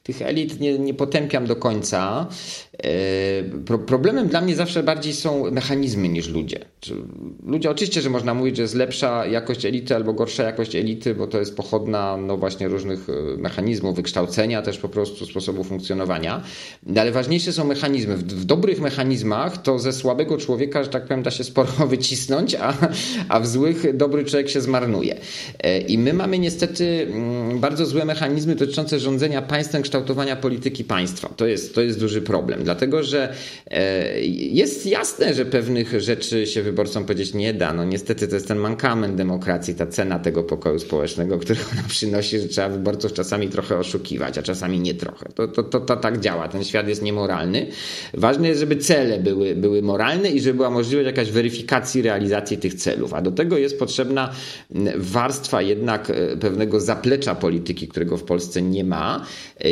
tych 0.03 0.21
elit 0.21 0.59
nie, 0.59 0.79
nie 0.79 0.93
potępiam 0.93 1.45
do 1.47 1.55
końca. 1.55 2.27
Y, 2.85 3.65
pro, 3.65 3.79
problemem 3.79 4.27
dla 4.27 4.41
mnie 4.41 4.55
zawsze 4.55 4.83
bardziej 4.83 5.13
są 5.13 5.51
mechanizmy 5.51 6.09
niż 6.09 6.29
ludzie. 6.29 6.59
Ludzie 7.45 7.69
oczywiście, 7.69 8.01
że 8.01 8.09
można 8.09 8.33
mówić, 8.33 8.55
że 8.55 8.61
jest 8.61 8.75
lepsza 8.75 9.25
jakość 9.25 9.65
elity 9.65 9.95
albo 9.95 10.13
gorsza 10.13 10.43
jakość 10.43 10.75
elity, 10.75 11.15
bo 11.15 11.27
to 11.27 11.39
jest 11.39 11.57
pochodna 11.57 12.17
no 12.17 12.37
właśnie 12.37 12.67
różnych 12.67 13.09
y, 13.09 13.37
mechanizmów, 13.37 13.95
wykształcenia 13.95 14.61
też 14.61 14.77
po 14.77 14.89
prostu 14.89 15.25
sposobu 15.25 15.63
funkcjonowania. 15.63 16.43
Ale 16.97 17.11
ważniejsze 17.11 17.53
są 17.53 17.65
mechanizmy. 17.65 18.17
W, 18.17 18.45
dobrych 18.45 18.81
mechanizmach 18.81 19.61
to 19.61 19.79
ze 19.79 19.93
słabego 19.93 20.37
człowieka, 20.37 20.83
że 20.83 20.89
tak 20.89 21.03
powiem, 21.03 21.23
da 21.23 21.31
się 21.31 21.43
sporo 21.43 21.71
wycisnąć, 21.87 22.55
a 22.55 22.73
a 23.29 23.39
w 23.39 23.47
złych 23.47 23.97
dobry 23.97 24.25
człowiek 24.25 24.49
się 24.49 24.61
zmarnuje. 24.61 25.15
E, 25.63 25.79
I 25.79 25.97
my 25.97 26.13
mamy 26.13 26.39
niestety 26.39 27.07
mm, 27.11 27.59
bardzo 27.59 27.85
złe 27.85 28.05
mechanizmy 28.05 28.55
dotyczące 28.55 28.99
rządzenia 28.99 29.41
państwem, 29.41 29.81
kształtowania 29.81 30.35
polityki 30.35 30.83
państwa. 30.83 31.29
To 31.37 31.47
jest, 31.47 31.75
to 31.75 31.81
jest 31.81 31.99
duży 31.99 32.21
problem, 32.21 32.64
dlatego 32.65 33.03
że 33.03 33.33
e, 33.71 34.19
jest 34.29 34.85
jasne, 34.85 35.33
że 35.33 35.45
pewnych 35.45 36.01
rzeczy 36.01 36.47
się 36.47 36.61
wyborcom 36.61 37.05
powiedzieć 37.05 37.33
nie 37.33 37.53
da. 37.53 37.73
No 37.73 37.85
niestety 37.85 38.27
to 38.27 38.35
jest 38.35 38.47
ten 38.47 38.57
mankament 38.57 39.15
demokracji, 39.15 39.75
ta 39.75 39.87
cena 39.87 40.19
tego 40.19 40.43
pokoju 40.43 40.79
społecznego, 40.79 41.39
który 41.39 41.59
ona 41.73 41.83
przynosi, 41.87 42.39
że 42.39 42.47
trzeba 42.47 42.69
wyborców 42.69 43.13
czasami 43.13 43.49
trochę 43.49 43.77
oszukiwać, 43.77 44.37
a 44.37 44.41
czasami 44.41 44.79
nie 44.79 44.93
trochę. 44.93 45.29
To, 45.35 45.47
to, 45.47 45.63
to, 45.63 45.79
to 45.79 45.95
tak 45.97 46.19
działa. 46.19 46.47
Ten 46.47 46.63
świat 46.63 46.87
jest 46.87 47.01
niemoralny. 47.01 47.67
Ważne 48.13 48.47
jest, 48.47 48.59
żeby 48.59 48.75
cele 48.75 49.19
były, 49.19 49.55
były 49.55 49.81
moralne 49.81 50.29
i 50.29 50.41
żeby 50.41 50.53
była 50.53 50.69
możliwość 50.69 51.05
jakaś 51.05 51.31
weryfikacji 51.31 52.01
realizacji 52.01 52.57
tych 52.57 52.73
celów. 52.73 53.13
A 53.13 53.21
do 53.21 53.31
tego 53.31 53.57
jest 53.57 53.79
potrzebna 53.79 54.31
warstwa 54.95 55.61
jednak 55.61 56.11
pewnego 56.39 56.79
zaplecza 56.79 57.35
polityki, 57.35 57.87
którego 57.87 58.17
w 58.17 58.23
Polsce 58.23 58.61
nie 58.61 58.83
ma. 58.83 59.25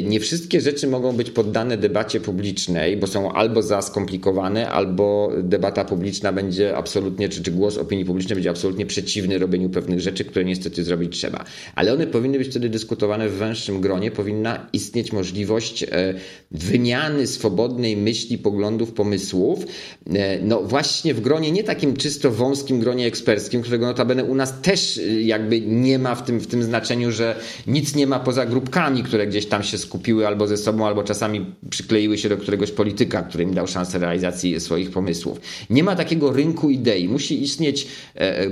Nie 0.04 0.20
wszystkie 0.20 0.62
rzeczy 0.62 0.88
mogą 0.88 1.14
być 1.14 1.32
poddane 1.32 1.78
debacie 1.78 2.20
publicznej, 2.20 2.83
bo 3.00 3.08
są 3.08 3.32
albo 3.32 3.62
za 3.62 3.82
skomplikowane, 3.82 4.70
albo 4.70 5.32
debata 5.44 5.86
publiczna 5.86 6.34
będzie 6.34 6.78
absolutnie, 6.78 7.30
czy, 7.30 7.44
czy 7.44 7.52
głos 7.52 7.78
opinii 7.78 8.06
publicznej 8.06 8.36
będzie 8.36 8.50
absolutnie 8.50 8.86
przeciwny 8.86 9.38
robieniu 9.38 9.70
pewnych 9.70 10.00
rzeczy, 10.00 10.26
które 10.26 10.46
niestety 10.46 10.84
zrobić 10.84 11.18
trzeba. 11.18 11.46
Ale 11.76 11.94
one 11.94 12.08
powinny 12.08 12.38
być 12.38 12.48
wtedy 12.48 12.70
dyskutowane 12.70 13.30
w 13.30 13.34
węższym 13.34 13.82
gronie, 13.82 14.12
powinna 14.12 14.68
istnieć 14.74 15.14
możliwość 15.14 15.84
e, 15.84 16.14
wymiany 16.52 17.28
swobodnej 17.28 17.98
myśli, 17.98 18.38
poglądów, 18.38 18.92
pomysłów. 18.92 19.66
E, 20.14 20.40
no 20.42 20.64
właśnie 20.64 21.14
w 21.14 21.22
gronie 21.22 21.52
nie 21.52 21.64
takim 21.64 21.98
czysto 21.98 22.32
wąskim 22.32 22.80
gronie 22.80 23.06
eksperckim, 23.08 23.62
którego 23.62 23.86
notabene 23.86 24.24
u 24.24 24.36
nas 24.36 24.62
też 24.62 24.98
e, 24.98 25.22
jakby 25.22 25.62
nie 25.62 26.00
ma 26.00 26.16
w 26.16 26.26
tym, 26.26 26.40
w 26.40 26.48
tym 26.48 26.64
znaczeniu, 26.64 27.12
że 27.12 27.36
nic 27.68 27.96
nie 27.96 28.08
ma 28.08 28.20
poza 28.20 28.46
grupkami, 28.46 29.04
które 29.04 29.28
gdzieś 29.28 29.46
tam 29.46 29.64
się 29.64 29.78
skupiły 29.78 30.28
albo 30.28 30.48
ze 30.48 30.58
sobą, 30.58 30.88
albo 30.88 31.04
czasami 31.04 31.46
przykleiły 31.70 32.18
się 32.18 32.30
do 32.30 32.38
któregoś 32.38 32.72
polityka, 32.74 33.22
który 33.22 33.44
im 33.44 33.54
dał 33.54 33.68
szansę 33.68 34.00
realizacji 34.00 34.60
swoich 34.60 34.92
pomysłów. 34.92 35.40
Nie 35.70 35.84
ma 35.84 35.96
takiego 35.96 36.34
rynku 36.34 36.70
idei. 36.70 37.08
Musi 37.08 37.44
istnieć, 37.44 37.88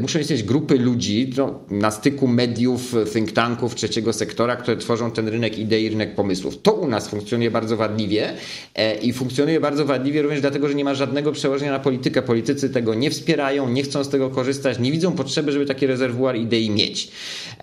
muszą 0.01 0.19
istnieć 0.19 0.43
grupy 0.43 0.77
ludzi 0.77 1.33
no, 1.37 1.59
na 1.69 1.91
styku 1.91 2.27
mediów, 2.27 2.95
think 3.13 3.31
tanków, 3.31 3.75
trzeciego 3.75 4.13
sektora, 4.13 4.55
które 4.55 4.77
tworzą 4.77 5.11
ten 5.11 5.27
rynek 5.27 5.59
idei, 5.59 5.89
rynek 5.89 6.15
pomysłów. 6.15 6.61
To 6.61 6.73
u 6.73 6.87
nas 6.87 7.09
funkcjonuje 7.09 7.51
bardzo 7.51 7.77
wadliwie 7.77 8.33
e, 8.75 8.95
i 8.95 9.13
funkcjonuje 9.13 9.59
bardzo 9.59 9.85
wadliwie 9.85 10.21
również 10.21 10.41
dlatego, 10.41 10.67
że 10.67 10.75
nie 10.75 10.83
ma 10.83 10.95
żadnego 10.95 11.31
przełożenia 11.31 11.71
na 11.71 11.79
politykę. 11.79 12.21
Politycy 12.21 12.69
tego 12.69 12.93
nie 12.93 13.11
wspierają, 13.11 13.69
nie 13.69 13.83
chcą 13.83 14.03
z 14.03 14.09
tego 14.09 14.29
korzystać, 14.29 14.79
nie 14.79 14.91
widzą 14.91 15.11
potrzeby, 15.11 15.51
żeby 15.51 15.65
taki 15.65 15.87
rezerwuar 15.87 16.35
idei 16.35 16.69
mieć. 16.69 17.11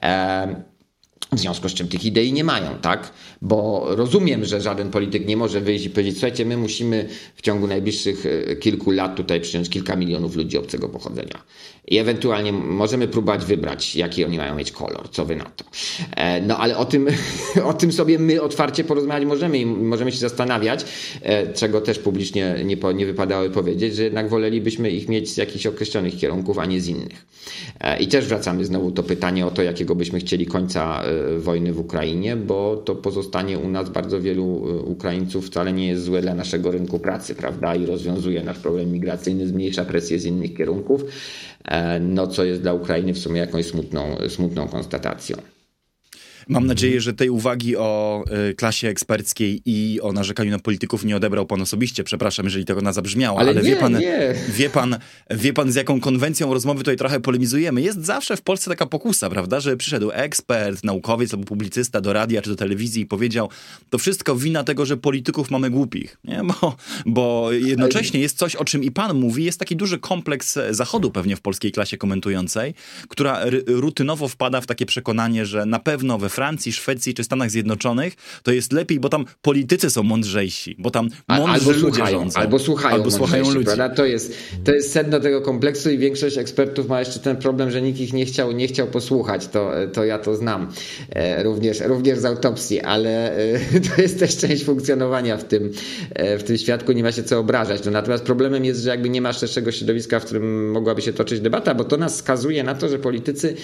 E, 0.02 0.77
w 1.32 1.38
związku 1.38 1.68
z 1.68 1.74
czym 1.74 1.88
tych 1.88 2.04
idei 2.04 2.32
nie 2.32 2.44
mają, 2.44 2.78
tak? 2.78 3.12
Bo 3.42 3.86
rozumiem, 3.88 4.44
że 4.44 4.60
żaden 4.60 4.90
polityk 4.90 5.26
nie 5.26 5.36
może 5.36 5.60
wyjść 5.60 5.84
i 5.84 5.90
powiedzieć, 5.90 6.14
słuchajcie, 6.14 6.44
my 6.44 6.56
musimy 6.56 7.08
w 7.36 7.42
ciągu 7.42 7.66
najbliższych 7.66 8.26
e, 8.26 8.56
kilku 8.56 8.90
lat 8.90 9.16
tutaj 9.16 9.40
przyjąć 9.40 9.70
kilka 9.70 9.96
milionów 9.96 10.36
ludzi 10.36 10.58
obcego 10.58 10.88
pochodzenia. 10.88 11.42
I 11.90 11.98
ewentualnie 11.98 12.52
możemy 12.52 13.08
próbować 13.08 13.44
wybrać, 13.44 13.96
jaki 13.96 14.24
oni 14.24 14.36
mają 14.38 14.54
mieć 14.54 14.72
kolor. 14.72 15.10
Co 15.10 15.24
wy 15.24 15.36
na 15.36 15.44
to? 15.44 15.64
E, 16.16 16.40
no 16.40 16.58
ale 16.58 16.76
o 16.76 16.84
tym, 16.84 17.08
o 17.64 17.74
tym 17.74 17.92
sobie 17.92 18.18
my 18.18 18.42
otwarcie 18.42 18.84
porozmawiać 18.84 19.28
możemy 19.28 19.58
i 19.58 19.66
możemy 19.66 20.12
się 20.12 20.18
zastanawiać, 20.18 20.84
e, 21.22 21.52
czego 21.52 21.80
też 21.80 21.98
publicznie 21.98 22.56
nie, 22.64 22.76
nie 22.94 23.06
wypadały 23.06 23.50
powiedzieć, 23.50 23.94
że 23.94 24.04
jednak 24.04 24.28
wolelibyśmy 24.28 24.90
ich 24.90 25.08
mieć 25.08 25.30
z 25.30 25.36
jakichś 25.36 25.66
określonych 25.66 26.16
kierunków, 26.16 26.58
a 26.58 26.66
nie 26.66 26.80
z 26.80 26.88
innych. 26.88 27.26
I 28.00 28.08
też 28.08 28.26
wracamy 28.26 28.64
znowu 28.64 28.90
do 28.90 29.02
pytania 29.02 29.46
o 29.46 29.50
to, 29.50 29.62
jakiego 29.62 29.94
byśmy 29.94 30.20
chcieli 30.20 30.46
końca 30.46 31.02
wojny 31.38 31.72
w 31.72 31.80
Ukrainie, 31.80 32.36
bo 32.36 32.76
to 32.76 32.94
pozostanie 32.94 33.58
u 33.58 33.68
nas 33.68 33.88
bardzo 33.90 34.20
wielu 34.20 34.44
e, 34.44 34.82
Ukraińców 34.82 35.46
wcale 35.46 35.72
nie 35.72 35.86
jest 35.86 36.04
złe 36.04 36.22
dla 36.22 36.34
naszego 36.34 36.70
rynku 36.70 36.98
pracy, 36.98 37.34
prawda? 37.34 37.74
I 37.74 37.86
rozwiązuje 37.86 38.42
nasz 38.42 38.58
problem 38.58 38.92
migracyjny, 38.92 39.46
zmniejsza 39.46 39.84
presję 39.84 40.18
z 40.18 40.24
innych 40.24 40.54
kierunków, 40.54 41.04
e, 41.04 41.57
no 42.00 42.26
co 42.26 42.44
jest 42.44 42.62
dla 42.62 42.72
Ukrainy 42.72 43.14
w 43.14 43.18
sumie 43.18 43.40
jakąś 43.40 43.66
smutną, 43.66 44.16
smutną 44.28 44.68
konstatacją. 44.68 45.36
Mam 46.48 46.66
nadzieję, 46.66 47.00
że 47.00 47.14
tej 47.14 47.30
uwagi 47.30 47.76
o 47.76 48.24
y, 48.50 48.54
klasie 48.54 48.88
eksperckiej 48.88 49.62
i 49.66 50.00
o 50.00 50.12
narzekaniu 50.12 50.50
na 50.50 50.58
polityków 50.58 51.04
nie 51.04 51.16
odebrał 51.16 51.46
pan 51.46 51.62
osobiście. 51.62 52.04
Przepraszam, 52.04 52.46
jeżeli 52.46 52.64
tego 52.64 52.80
na 52.80 52.92
zabrzmiało, 52.92 53.40
ale, 53.40 53.50
ale 53.50 53.62
nie, 53.62 53.70
wie, 53.70 53.76
pan, 53.76 53.98
nie. 53.98 54.34
wie, 54.48 54.70
pan, 54.70 54.98
wie 55.30 55.52
pan, 55.52 55.72
z 55.72 55.74
jaką 55.74 56.00
konwencją 56.00 56.54
rozmowy 56.54 56.78
tutaj 56.78 56.96
trochę 56.96 57.20
polemizujemy. 57.20 57.82
Jest 57.82 58.04
zawsze 58.04 58.36
w 58.36 58.42
Polsce 58.42 58.70
taka 58.70 58.86
pokusa, 58.86 59.30
prawda, 59.30 59.60
że 59.60 59.76
przyszedł 59.76 60.10
ekspert, 60.10 60.84
naukowiec 60.84 61.34
albo 61.34 61.46
publicysta 61.46 62.00
do 62.00 62.12
radia 62.12 62.42
czy 62.42 62.50
do 62.50 62.56
telewizji 62.56 63.02
i 63.02 63.06
powiedział, 63.06 63.50
to 63.90 63.98
wszystko 63.98 64.36
wina 64.36 64.64
tego, 64.64 64.86
że 64.86 64.96
polityków 64.96 65.50
mamy 65.50 65.70
głupich. 65.70 66.16
Nie? 66.24 66.42
Bo, 66.44 66.76
bo 67.06 67.52
jednocześnie 67.52 68.20
jest 68.20 68.38
coś, 68.38 68.56
o 68.56 68.64
czym 68.64 68.84
i 68.84 68.90
pan 68.90 69.16
mówi, 69.16 69.44
jest 69.44 69.58
taki 69.58 69.76
duży 69.76 69.98
kompleks 69.98 70.58
zachodu 70.70 71.10
pewnie 71.10 71.36
w 71.36 71.40
polskiej 71.40 71.72
klasie 71.72 71.96
komentującej, 71.96 72.74
która 73.08 73.40
rutynowo 73.66 74.28
wpada 74.28 74.60
w 74.60 74.66
takie 74.66 74.86
przekonanie, 74.86 75.46
że 75.46 75.66
na 75.66 75.78
pewno 75.78 76.18
we 76.18 76.28
Francji, 76.38 76.72
Szwecji 76.72 77.14
czy 77.14 77.24
Stanach 77.24 77.50
Zjednoczonych, 77.50 78.14
to 78.42 78.52
jest 78.52 78.72
lepiej, 78.72 79.00
bo 79.00 79.08
tam 79.08 79.24
politycy 79.42 79.90
są 79.90 80.02
mądrzejsi, 80.02 80.76
bo 80.78 80.90
tam 80.90 81.08
mądrzy 81.28 81.52
albo 81.52 81.70
ludzie 81.70 81.80
słuchają, 81.80 82.18
rządzą. 82.18 82.40
Albo 82.40 82.58
słuchają, 82.58 82.94
albo 82.94 83.10
słuchają 83.10 83.50
ludzi. 83.50 83.64
Prawda? 83.64 83.88
To, 83.88 84.04
jest, 84.04 84.34
to 84.64 84.72
jest 84.72 84.92
sedno 84.92 85.20
tego 85.20 85.42
kompleksu 85.42 85.90
i 85.90 85.98
większość 85.98 86.38
ekspertów 86.38 86.88
ma 86.88 86.98
jeszcze 87.00 87.20
ten 87.20 87.36
problem, 87.36 87.70
że 87.70 87.82
nikt 87.82 88.00
ich 88.00 88.12
nie 88.12 88.24
chciał, 88.26 88.52
nie 88.52 88.68
chciał 88.68 88.86
posłuchać. 88.86 89.48
To, 89.48 89.70
to 89.92 90.04
ja 90.04 90.18
to 90.18 90.36
znam 90.36 90.72
e, 91.10 91.42
również, 91.42 91.80
również 91.80 92.18
z 92.18 92.24
autopsji, 92.24 92.80
ale 92.80 93.36
e, 93.36 93.58
to 93.96 94.02
jest 94.02 94.18
też 94.18 94.36
część 94.36 94.64
funkcjonowania 94.64 95.36
w 95.36 95.44
tym, 95.44 95.72
e, 96.14 96.38
w 96.38 96.44
tym 96.44 96.58
świadku, 96.58 96.92
nie 96.92 97.02
ma 97.02 97.12
się 97.12 97.22
co 97.22 97.38
obrażać. 97.38 97.84
No, 97.84 97.90
natomiast 97.90 98.24
problemem 98.24 98.64
jest, 98.64 98.82
że 98.82 98.90
jakby 98.90 99.08
nie 99.08 99.20
ma 99.20 99.32
szerszego 99.32 99.72
środowiska, 99.72 100.20
w 100.20 100.24
którym 100.24 100.70
mogłaby 100.70 101.02
się 101.02 101.12
toczyć 101.12 101.40
debata, 101.40 101.74
bo 101.74 101.84
to 101.84 101.96
nas 101.96 102.16
skazuje 102.16 102.64
na 102.64 102.74
to, 102.74 102.88
że 102.88 102.98
politycy 102.98 103.54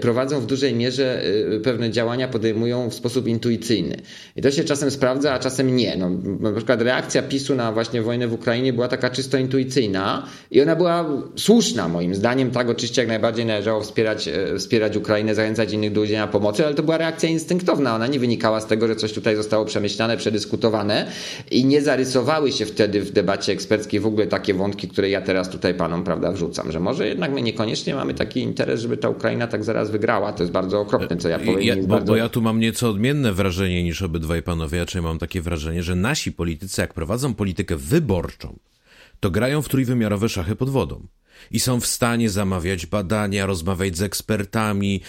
prowadzą 0.00 0.40
w 0.40 0.46
dużej 0.46 0.74
mierze 0.74 1.22
pewne 1.62 1.90
działania, 1.90 2.23
podejmują 2.28 2.90
w 2.90 2.94
sposób 2.94 3.28
intuicyjny. 3.28 3.96
I 4.36 4.42
to 4.42 4.50
się 4.50 4.64
czasem 4.64 4.90
sprawdza, 4.90 5.32
a 5.32 5.38
czasem 5.38 5.76
nie. 5.76 5.96
No, 5.96 6.10
na 6.40 6.52
przykład 6.52 6.82
reakcja 6.82 7.22
PiSu 7.22 7.54
na 7.54 7.72
właśnie 7.72 8.02
wojnę 8.02 8.28
w 8.28 8.32
Ukrainie 8.32 8.72
była 8.72 8.88
taka 8.88 9.10
czysto 9.10 9.38
intuicyjna 9.38 10.26
i 10.50 10.62
ona 10.62 10.76
była 10.76 11.04
słuszna 11.36 11.88
moim 11.88 12.14
zdaniem. 12.14 12.50
Tak, 12.50 12.68
oczywiście 12.68 13.02
jak 13.02 13.08
najbardziej 13.08 13.46
należało 13.46 13.80
wspierać, 13.80 14.28
e, 14.28 14.58
wspierać 14.58 14.96
Ukrainę, 14.96 15.34
zachęcać 15.34 15.72
innych 15.72 15.92
do 15.92 16.00
udzielenia 16.00 16.26
pomocy, 16.26 16.66
ale 16.66 16.74
to 16.74 16.82
była 16.82 16.98
reakcja 16.98 17.28
instynktowna. 17.28 17.94
Ona 17.94 18.06
nie 18.06 18.20
wynikała 18.20 18.60
z 18.60 18.66
tego, 18.66 18.86
że 18.86 18.96
coś 18.96 19.12
tutaj 19.12 19.36
zostało 19.36 19.64
przemyślane, 19.64 20.16
przedyskutowane 20.16 21.06
i 21.50 21.64
nie 21.64 21.82
zarysowały 21.82 22.52
się 22.52 22.66
wtedy 22.66 23.00
w 23.00 23.10
debacie 23.10 23.52
eksperckiej 23.52 24.00
w 24.00 24.06
ogóle 24.06 24.26
takie 24.26 24.54
wątki, 24.54 24.88
które 24.88 25.10
ja 25.10 25.20
teraz 25.20 25.48
tutaj 25.48 25.74
panom 25.74 26.04
prawda, 26.04 26.32
wrzucam, 26.32 26.72
że 26.72 26.80
może 26.80 27.08
jednak 27.08 27.32
my 27.32 27.42
niekoniecznie 27.42 27.94
mamy 27.94 28.14
taki 28.14 28.40
interes, 28.40 28.80
żeby 28.80 28.96
ta 28.96 29.08
Ukraina 29.08 29.46
tak 29.46 29.64
zaraz 29.64 29.90
wygrała. 29.90 30.32
To 30.32 30.42
jest 30.42 30.52
bardzo 30.52 30.80
okropne, 30.80 31.16
co 31.16 31.28
ja 31.28 31.38
powiem. 31.38 31.62
Ja, 31.62 31.76
bo, 31.76 32.00
bo 32.06 32.16
ja 32.16 32.28
tu 32.28 32.42
mam 32.42 32.60
nieco 32.60 32.90
odmienne 32.90 33.32
wrażenie 33.32 33.82
niż 33.82 34.02
obydwaj 34.02 34.42
panowie, 34.42 34.86
ja 34.94 35.02
mam 35.02 35.18
takie 35.18 35.42
wrażenie, 35.42 35.82
że 35.82 35.96
nasi 35.96 36.32
politycy, 36.32 36.80
jak 36.80 36.94
prowadzą 36.94 37.34
politykę 37.34 37.76
wyborczą, 37.76 38.58
to 39.20 39.30
grają 39.30 39.62
w 39.62 39.68
trójwymiarowe 39.68 40.28
szachy 40.28 40.56
pod 40.56 40.70
wodą. 40.70 41.06
I 41.50 41.60
są 41.60 41.80
w 41.80 41.86
stanie 41.86 42.30
zamawiać 42.30 42.86
badania, 42.86 43.46
rozmawiać 43.46 43.96
z 43.96 44.02
ekspertami. 44.02 45.00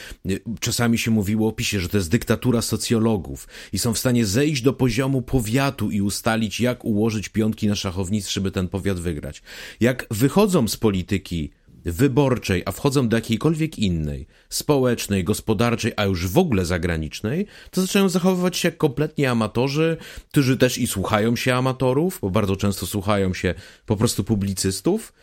Czasami 0.60 0.98
się 0.98 1.12
mówiło 1.12 1.50
o 1.50 1.52
PiSie, 1.52 1.80
że 1.80 1.90
to 1.90 1.98
jest 1.98 2.10
dyktatura 2.10 2.62
socjologów. 2.62 3.48
I 3.74 3.80
są 3.80 3.94
w 3.94 4.00
stanie 4.00 4.26
zejść 4.26 4.62
do 4.62 4.74
poziomu 4.74 5.22
powiatu 5.22 5.92
i 5.92 6.02
ustalić, 6.02 6.60
jak 6.60 6.86
ułożyć 6.86 7.30
piątki 7.30 7.68
na 7.68 7.76
szachownicy, 7.76 8.32
żeby 8.32 8.52
ten 8.52 8.68
powiat 8.68 9.00
wygrać. 9.00 9.42
Jak 9.80 10.06
wychodzą 10.12 10.68
z 10.68 10.78
polityki 10.78 11.52
wyborczej, 11.86 12.64
a 12.66 12.72
wchodzą 12.72 13.08
do 13.08 13.18
jakiejkolwiek 13.18 13.80
innej, 13.80 14.28
społecznej, 14.50 15.24
gospodarczej, 15.24 15.94
a 15.96 16.06
już 16.06 16.28
w 16.28 16.38
ogóle 16.38 16.66
zagranicznej, 16.66 17.48
to 17.72 17.82
zaczynają 17.82 18.10
zachowywać 18.10 18.58
się 18.58 18.68
jak 18.68 18.78
kompletnie 18.78 19.32
amatorzy, 19.32 19.98
którzy 20.32 20.58
też 20.58 20.78
i 20.78 20.88
słuchają 20.88 21.36
się 21.36 21.56
amatorów, 21.56 22.20
bo 22.22 22.30
bardzo 22.30 22.56
często 22.56 22.86
słuchają 22.86 23.34
się 23.34 23.54
po 23.86 23.98
prostu 23.98 24.24
publicystów, 24.24 25.14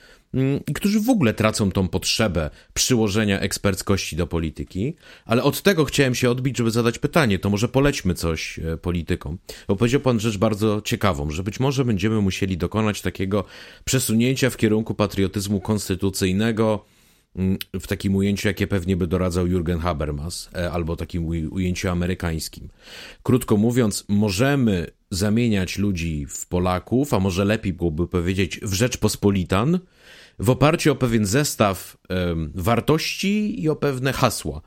i 0.67 0.73
którzy 0.75 1.01
w 1.01 1.11
ogóle 1.11 1.35
tracą 1.35 1.73
tą 1.73 1.89
potrzebę 1.89 2.51
przyłożenia 2.75 3.41
eksperckości 3.41 4.17
do 4.17 4.27
polityki, 4.27 4.95
ale 5.25 5.43
od 5.43 5.63
tego 5.63 5.85
chciałem 5.85 6.15
się 6.15 6.31
odbić, 6.31 6.59
żeby 6.59 6.71
zadać 6.71 6.99
pytanie, 6.99 7.39
to 7.39 7.51
może 7.51 7.69
polećmy 7.69 8.15
coś 8.15 8.59
e, 8.59 8.77
politykom. 8.77 9.39
Bo 9.69 9.77
powiedział 9.77 10.01
pan 10.01 10.21
rzecz 10.21 10.37
bardzo 10.37 10.83
ciekawą, 10.85 11.31
że 11.31 11.43
być 11.43 11.61
może 11.61 11.85
będziemy 11.85 12.21
musieli 12.21 12.57
dokonać 12.57 13.01
takiego 13.01 13.45
przesunięcia 13.85 14.51
w 14.51 14.57
kierunku 14.57 14.95
patriotyzmu 14.95 15.61
konstytucyjnego, 15.61 16.85
mm, 17.37 17.59
w 17.81 17.87
takim 17.87 18.17
ujęciu, 18.17 18.49
jakie 18.49 18.67
pewnie 18.67 18.97
by 18.97 19.07
doradzał 19.07 19.47
Jürgen 19.47 19.81
Habermas, 19.81 20.51
e, 20.55 20.71
albo 20.71 20.97
takim 20.97 21.27
ujęciu 21.27 21.89
amerykańskim. 21.89 22.69
Krótko 23.23 23.57
mówiąc, 23.57 24.05
możemy 24.09 24.87
zamieniać 25.11 25.79
ludzi 25.79 26.27
w 26.29 26.47
Polaków, 26.47 27.15
a 27.15 27.21
może 27.21 27.45
lepiej 27.45 27.73
byłoby 27.73 28.09
powiedzieć 28.09 28.61
w 28.63 28.73
Rzeczpospolitan, 28.73 29.79
w 30.39 30.51
oparciu 30.51 30.93
o 30.93 30.97
pewien 30.97 31.27
zestaw 31.27 31.97
wartości 32.55 33.63
i 33.63 33.69
o 33.69 33.77
pewne 33.77 34.13
hasła. 34.13 34.61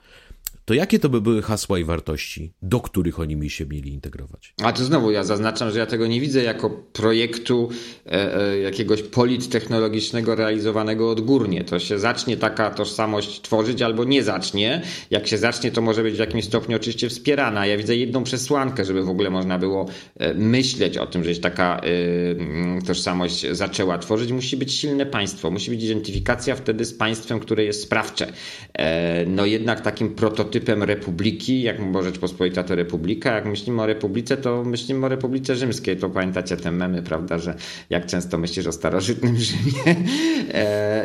To 0.66 0.74
jakie 0.74 1.00
to 1.00 1.10
by 1.10 1.22
były 1.22 1.42
hasła 1.42 1.80
i 1.80 1.84
wartości, 1.84 2.54
do 2.62 2.80
których 2.80 3.20
oni 3.20 3.36
mi 3.36 3.50
się 3.50 3.66
mieli 3.66 3.94
integrować? 3.94 4.54
A 4.64 4.74
to 4.74 4.84
znowu 4.84 5.12
ja 5.12 5.24
zaznaczam, 5.24 5.72
że 5.72 5.80
ja 5.80 5.86
tego 5.86 6.08
nie 6.08 6.22
widzę 6.22 6.44
jako 6.44 6.70
projektu 6.70 7.70
e, 8.06 8.38
e, 8.38 8.60
jakiegoś 8.60 9.04
polittechnologicznego 9.04 10.36
realizowanego 10.36 11.10
odgórnie. 11.10 11.64
To 11.64 11.80
się 11.80 12.00
zacznie 12.00 12.38
taka 12.38 12.72
tożsamość 12.72 13.42
tworzyć 13.42 13.82
albo 13.82 14.04
nie 14.04 14.24
zacznie. 14.24 14.82
Jak 15.10 15.28
się 15.28 15.38
zacznie, 15.38 15.72
to 15.72 15.82
może 15.82 16.04
być 16.04 16.16
w 16.16 16.20
jakimś 16.20 16.46
stopniu 16.46 16.76
oczywiście 16.76 17.10
wspierana. 17.10 17.66
Ja 17.66 17.78
widzę 17.78 17.96
jedną 17.96 18.24
przesłankę, 18.24 18.86
żeby 18.86 19.04
w 19.04 19.10
ogóle 19.10 19.30
można 19.30 19.60
było 19.60 19.86
e, 20.18 20.34
myśleć 20.34 20.98
o 20.98 21.08
tym, 21.08 21.24
że 21.24 21.36
się 21.36 21.42
taka 21.42 21.80
e, 21.80 22.82
tożsamość 22.82 23.46
zaczęła 23.52 23.98
tworzyć. 23.98 24.32
Musi 24.32 24.58
być 24.58 24.74
silne 24.74 25.06
państwo, 25.06 25.52
musi 25.52 25.72
być 25.72 25.84
identyfikacja 25.84 26.56
wtedy 26.56 26.86
z 26.86 26.94
państwem, 26.94 27.40
które 27.40 27.64
jest 27.64 27.84
sprawcze. 27.84 28.28
E, 28.74 29.26
no 29.26 29.46
jednak 29.46 29.82
takim 29.82 30.16
prototypem 30.16 30.55
republiki, 30.86 31.62
jak 31.62 31.92
bo 31.92 32.04
Rzeczpospolita 32.04 32.64
to 32.64 32.76
republika, 32.76 33.36
jak 33.36 33.46
myślimy 33.46 33.82
o 33.82 33.86
republice, 33.86 34.38
to 34.38 34.64
myślimy 34.64 35.06
o 35.06 35.10
republice 35.10 35.56
rzymskiej. 35.56 35.98
To 35.98 36.10
pamiętacie 36.10 36.58
te 36.58 36.72
memy, 36.72 37.02
prawda, 37.02 37.38
że 37.38 37.56
jak 37.90 38.06
często 38.06 38.38
myślisz 38.38 38.68
o 38.68 38.72
starożytnym 38.72 39.38
Rzymie. 39.38 39.96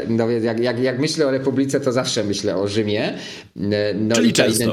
No 0.08 0.28
więc 0.28 0.44
jak, 0.44 0.60
jak, 0.60 0.78
jak 0.78 0.98
myślę 0.98 1.26
o 1.26 1.30
republice, 1.30 1.80
to 1.80 1.92
zawsze 1.92 2.24
myślę 2.24 2.56
o 2.56 2.68
Rzymie. 2.68 3.12
No 3.94 4.14
Czyli 4.14 4.32
często. 4.32 4.72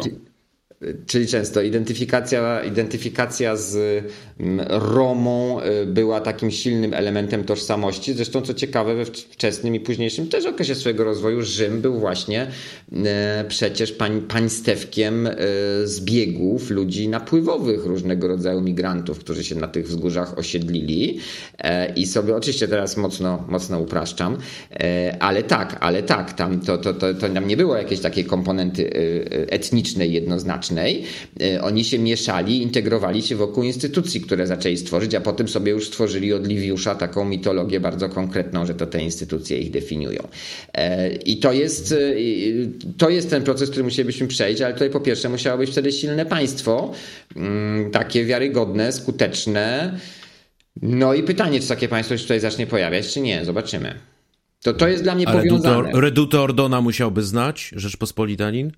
Czyli 1.08 1.28
często 1.28 1.62
identyfikacja, 1.62 2.64
identyfikacja 2.64 3.56
z 3.56 4.04
mm, 4.40 4.66
Romą 4.70 5.62
y, 5.62 5.86
była 5.86 6.22
takim 6.22 6.52
silnym 6.52 6.94
elementem 6.94 7.44
tożsamości. 7.44 8.14
Zresztą, 8.14 8.42
co 8.42 8.54
ciekawe, 8.54 8.96
we 8.96 9.06
wczesnym 9.06 9.76
i 9.76 9.80
późniejszym 9.80 10.28
też 10.28 10.46
okresie 10.46 10.76
swojego 10.76 11.04
rozwoju 11.04 11.42
Rzym 11.42 11.82
był 11.82 12.00
właśnie 12.00 12.48
y, 12.92 12.96
przecież 13.48 13.92
pań, 13.92 14.22
państewkiem 14.22 15.28
y, 15.28 15.34
zbiegów 15.84 16.70
ludzi 16.70 17.08
napływowych, 17.08 17.86
różnego 17.86 18.28
rodzaju 18.28 18.62
migrantów, 18.62 19.20
którzy 19.20 19.44
się 19.44 19.56
na 19.56 19.68
tych 19.68 19.88
wzgórzach 19.88 20.38
osiedlili. 20.38 21.20
E, 21.58 21.94
I 21.94 22.06
sobie 22.06 22.36
oczywiście 22.36 22.68
teraz 22.68 22.98
mocno, 22.98 23.46
mocno 23.50 23.80
upraszczam, 23.80 24.38
e, 24.72 25.18
ale 25.20 25.44
tak, 25.44 25.78
ale 25.80 26.04
tak, 26.04 26.34
tam 26.34 26.60
to, 26.60 26.78
to, 26.78 26.94
to, 26.94 27.14
to 27.14 27.30
tam 27.30 27.48
nie 27.48 27.58
było 27.58 27.78
jakiejś 27.78 28.02
takiej 28.02 28.26
komponenty 28.26 28.90
etnicznej 29.50 30.14
jednoznacznej 30.14 30.67
E, 31.42 31.62
oni 31.62 31.84
się 31.84 32.00
mieszali, 32.00 32.62
integrowali 32.62 33.22
się 33.22 33.36
wokół 33.36 33.64
instytucji, 33.64 34.22
które 34.22 34.48
zaczęli 34.48 34.78
stworzyć, 34.78 35.16
a 35.16 35.22
potem 35.22 35.48
sobie 35.48 35.72
już 35.72 35.88
stworzyli 35.88 36.34
od 36.34 36.48
Liwiusza 36.48 36.96
taką 36.96 37.26
mitologię 37.26 37.80
bardzo 37.80 38.10
konkretną, 38.10 38.66
że 38.66 38.76
to 38.76 38.86
te 38.86 39.04
instytucje 39.04 39.58
ich 39.58 39.72
definiują. 39.72 40.28
E, 40.74 41.16
I 41.16 41.38
to 41.38 41.54
jest, 41.54 41.92
e, 41.92 41.98
to 42.98 43.10
jest 43.10 43.30
ten 43.30 43.44
proces, 43.44 43.70
który 43.70 43.84
musielibyśmy 43.84 44.28
przejść, 44.28 44.62
ale 44.62 44.74
tutaj 44.74 44.90
po 44.90 45.00
pierwsze 45.00 45.30
musiało 45.30 45.58
być 45.58 45.70
wtedy 45.70 45.92
silne 45.92 46.26
państwo, 46.26 46.92
mm, 47.36 47.92
takie 47.92 48.26
wiarygodne, 48.26 48.92
skuteczne. 48.92 49.98
No 50.82 51.14
i 51.14 51.24
pytanie, 51.24 51.60
czy 51.60 51.68
takie 51.68 51.88
państwo 51.88 52.18
się 52.18 52.24
tutaj 52.24 52.40
zacznie 52.40 52.68
pojawiać, 52.68 53.14
czy 53.14 53.22
nie, 53.22 53.46
zobaczymy. 53.46 53.96
To, 54.64 54.74
to 54.74 54.88
jest 54.88 55.04
dla 55.04 55.16
mnie 55.16 55.28
A 55.28 55.32
powiązane. 55.32 56.02
Reduto 56.02 56.44
Ordona 56.44 56.82
musiałby 56.82 57.24
znać 57.24 57.72
Rzeczpospolitanin? 57.76 58.72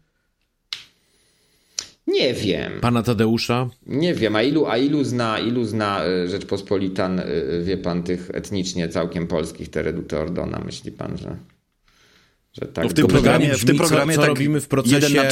Nie 2.10 2.34
wiem. 2.34 2.72
Pana 2.82 3.04
Tadeusza? 3.04 3.70
Nie 3.88 4.14
wiem, 4.14 4.36
a 4.36 4.44
ilu, 4.44 4.66
a 4.66 4.78
ilu 4.78 5.04
zna, 5.04 5.40
ilu 5.40 5.66
zna 5.66 6.06
e, 6.06 6.28
Rzeczpospolitan, 6.28 7.20
e, 7.20 7.26
wie 7.64 7.78
pan, 7.78 8.04
tych 8.04 8.32
etnicznie 8.34 8.90
całkiem 8.90 9.28
polskich, 9.28 9.70
te 9.70 9.82
Reduty 9.82 10.18
Ordona, 10.18 10.60
myśli 10.66 10.92
pan, 10.92 11.18
że... 11.18 11.38
Że 12.54 12.68
tak 12.68 12.84
no 12.84 12.90
w 12.90 12.94
tym 12.94 13.08
programie, 13.08 13.54
w 13.54 13.66
tym 13.66 13.78
programie 13.78 14.14
co, 14.14 14.22
co 14.22 14.22
tak 14.22 14.30
robimy 14.30 14.62
w 14.62 14.68
procesie 14.68 15.28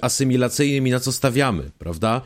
asymilacyjnym 0.00 0.86
i 0.86 0.90
na 0.90 1.00
co 1.00 1.12
stawiamy, 1.12 1.70
prawda? 1.78 2.22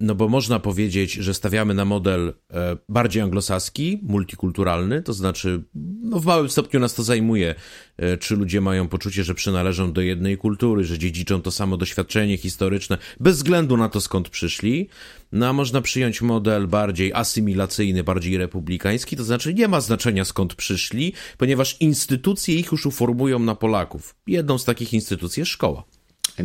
No 0.00 0.14
bo 0.14 0.28
można 0.28 0.60
powiedzieć, 0.60 1.12
że 1.12 1.34
stawiamy 1.34 1.74
na 1.74 1.84
model 1.84 2.34
e, 2.52 2.76
bardziej 2.88 3.22
anglosaski, 3.22 4.00
multikulturalny, 4.02 5.02
to 5.02 5.12
znaczy 5.12 5.62
no 6.02 6.20
w 6.20 6.26
małym 6.26 6.50
stopniu 6.50 6.80
nas 6.80 6.94
to 6.94 7.02
zajmuje, 7.02 7.54
e, 7.96 8.18
czy 8.18 8.36
ludzie 8.36 8.60
mają 8.60 8.88
poczucie, 8.88 9.24
że 9.24 9.34
przynależą 9.34 9.92
do 9.92 10.00
jednej 10.00 10.38
kultury, 10.38 10.84
że 10.84 10.98
dziedziczą 10.98 11.42
to 11.42 11.50
samo 11.50 11.76
doświadczenie 11.76 12.36
historyczne, 12.36 12.98
bez 13.20 13.36
względu 13.36 13.76
na 13.76 13.88
to 13.88 14.00
skąd 14.00 14.28
przyszli. 14.28 14.88
No 15.32 15.48
a 15.48 15.52
można 15.52 15.80
przyjąć 15.80 16.22
model 16.22 16.66
bardziej 16.66 17.12
asymilacyjny, 17.12 18.04
bardziej 18.04 18.38
republikański, 18.38 19.16
to 19.16 19.24
znaczy 19.24 19.54
nie 19.54 19.68
ma 19.68 19.80
znaczenia 19.80 20.24
skąd 20.24 20.54
przyszli, 20.54 21.12
ponieważ 21.38 21.76
instytucje 21.80 22.54
ich 22.54 22.72
już 22.72 22.86
uformują 22.86 23.38
na 23.38 23.54
Polaków. 23.54 24.14
Jedną 24.26 24.58
z 24.58 24.64
takich 24.64 24.92
instytucji 24.92 25.40
jest 25.40 25.50
szkoła. 25.50 25.84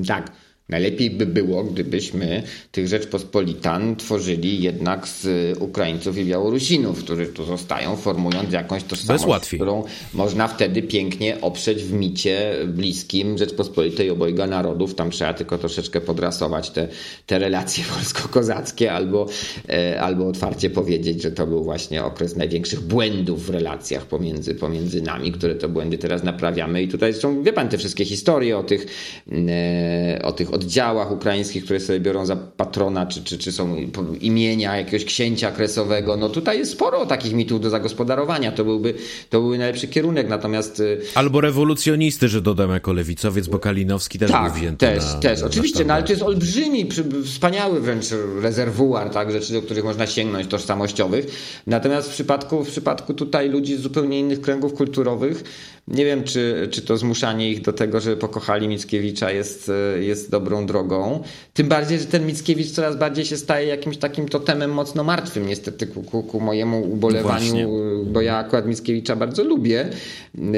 Tak. 0.08 0.32
Najlepiej 0.70 1.10
by 1.10 1.26
było, 1.26 1.64
gdybyśmy 1.64 2.44
tych 2.72 2.88
Rzeczpospolitan 2.88 3.96
tworzyli 3.96 4.62
jednak 4.62 5.08
z 5.08 5.28
Ukraińców 5.60 6.18
i 6.18 6.26
Białorusinów, 6.26 7.04
którzy 7.04 7.28
tu 7.28 7.46
zostają, 7.46 7.96
formując 7.96 8.54
jakąś 8.54 8.84
tożsamość, 8.84 9.50
którą 9.56 9.84
można 10.14 10.48
wtedy 10.48 10.82
pięknie 10.82 11.42
oprzeć 11.42 11.84
w 11.84 11.94
micie 11.94 12.56
bliskim 12.68 13.38
Rzeczpospolitej 13.38 14.10
obojga 14.10 14.48
narodów. 14.48 14.96
Tam 14.96 15.12
trzeba 15.12 15.34
tylko 15.34 15.58
troszeczkę 15.58 16.02
podrasować 16.02 16.70
te, 16.70 16.88
te 17.26 17.40
relacje 17.40 17.84
polsko-kozackie 17.96 18.94
albo, 18.94 19.28
e, 19.70 20.02
albo 20.02 20.28
otwarcie 20.28 20.70
powiedzieć, 20.70 21.22
że 21.22 21.32
to 21.32 21.48
był 21.48 21.64
właśnie 21.64 22.04
okres 22.04 22.36
największych 22.36 22.82
błędów 22.82 23.46
w 23.46 23.50
relacjach 23.50 24.06
pomiędzy, 24.06 24.56
pomiędzy 24.56 25.02
nami, 25.02 25.32
które 25.32 25.56
to 25.56 25.70
błędy 25.70 25.98
teraz 25.98 26.24
naprawiamy. 26.24 26.84
I 26.84 26.88
tutaj 26.88 27.14
są, 27.14 27.44
wie 27.44 27.54
pan, 27.54 27.70
te 27.70 27.78
wszystkie 27.78 28.06
historie 28.06 28.58
o 28.58 28.64
tych, 28.64 28.86
e, 29.32 30.22
o 30.24 30.32
tych 30.32 30.53
oddziałach 30.54 31.12
ukraińskich, 31.12 31.64
które 31.66 31.80
sobie 31.80 32.00
biorą 32.00 32.26
za 32.26 32.36
patrona, 32.36 33.06
czy, 33.06 33.24
czy, 33.24 33.38
czy 33.38 33.52
są 33.52 33.76
imienia 34.22 34.78
jakiegoś 34.78 35.06
księcia 35.06 35.52
kresowego. 35.52 36.18
No 36.18 36.30
tutaj 36.30 36.58
jest 36.58 36.72
sporo 36.72 37.06
takich 37.06 37.34
mitów 37.34 37.62
do 37.62 37.70
zagospodarowania. 37.70 38.52
To 38.52 38.64
byłby, 38.66 38.94
to 39.30 39.42
byłby 39.42 39.58
najlepszy 39.58 39.88
kierunek, 39.88 40.30
natomiast... 40.30 40.80
Y, 40.80 41.02
Albo 41.16 41.42
rewolucjonisty, 41.42 42.30
że 42.30 42.42
dodam 42.42 42.70
jako 42.72 42.94
lewicowiec, 42.94 43.48
bo 43.48 43.60
Kalinowski 43.60 44.20
też 44.20 44.32
tak, 44.32 44.52
był 44.52 44.62
wzięty 44.62 44.78
też, 44.86 45.04
na, 45.14 45.20
też, 45.20 45.42
na 45.42 45.48
oczywiście, 45.48 45.86
no 45.86 45.94
ale 45.94 46.04
to 46.04 46.12
jest 46.12 46.24
olbrzymi, 46.24 46.90
wspaniały 47.26 47.82
wręcz 47.82 48.06
rezerwuar, 48.42 49.10
tak, 49.10 49.32
rzeczy, 49.32 49.54
do 49.54 49.62
których 49.62 49.84
można 49.84 50.08
sięgnąć, 50.08 50.48
tożsamościowych. 50.48 51.26
Natomiast 51.68 52.10
w 52.10 52.14
przypadku, 52.14 52.64
w 52.64 52.68
przypadku 52.68 53.14
tutaj 53.14 53.50
ludzi 53.50 53.78
z 53.78 53.82
zupełnie 53.82 54.20
innych 54.20 54.42
kręgów 54.42 54.74
kulturowych, 54.74 55.44
nie 55.88 56.06
wiem, 56.06 56.24
czy, 56.24 56.68
czy 56.72 56.82
to 56.82 56.98
zmuszanie 56.98 57.52
ich 57.52 57.62
do 57.62 57.74
tego, 57.74 58.00
żeby 58.00 58.18
pokochali 58.18 58.68
Mickiewicza 58.68 59.32
jest, 59.32 59.72
jest 60.00 60.32
dobrą 60.32 60.66
drogą. 60.66 61.24
Tym 61.54 61.68
bardziej, 61.68 62.00
że 62.00 62.06
ten 62.06 62.26
Mickiewicz 62.26 62.72
coraz 62.72 62.98
bardziej 62.98 63.26
się 63.26 63.38
staje 63.38 63.68
jakimś 63.68 63.98
takim 63.98 64.30
totemem 64.30 64.72
mocno 64.72 65.04
martwym, 65.04 65.48
niestety 65.48 65.88
ku, 65.88 66.04
ku, 66.04 66.24
ku 66.24 66.40
mojemu 66.40 66.82
ubolewaniu, 66.82 67.54
no 67.54 68.04
bo 68.12 68.22
ja 68.22 68.38
akurat 68.38 68.66
Mickiewicza 68.68 69.16
bardzo 69.16 69.44
lubię 69.44 69.90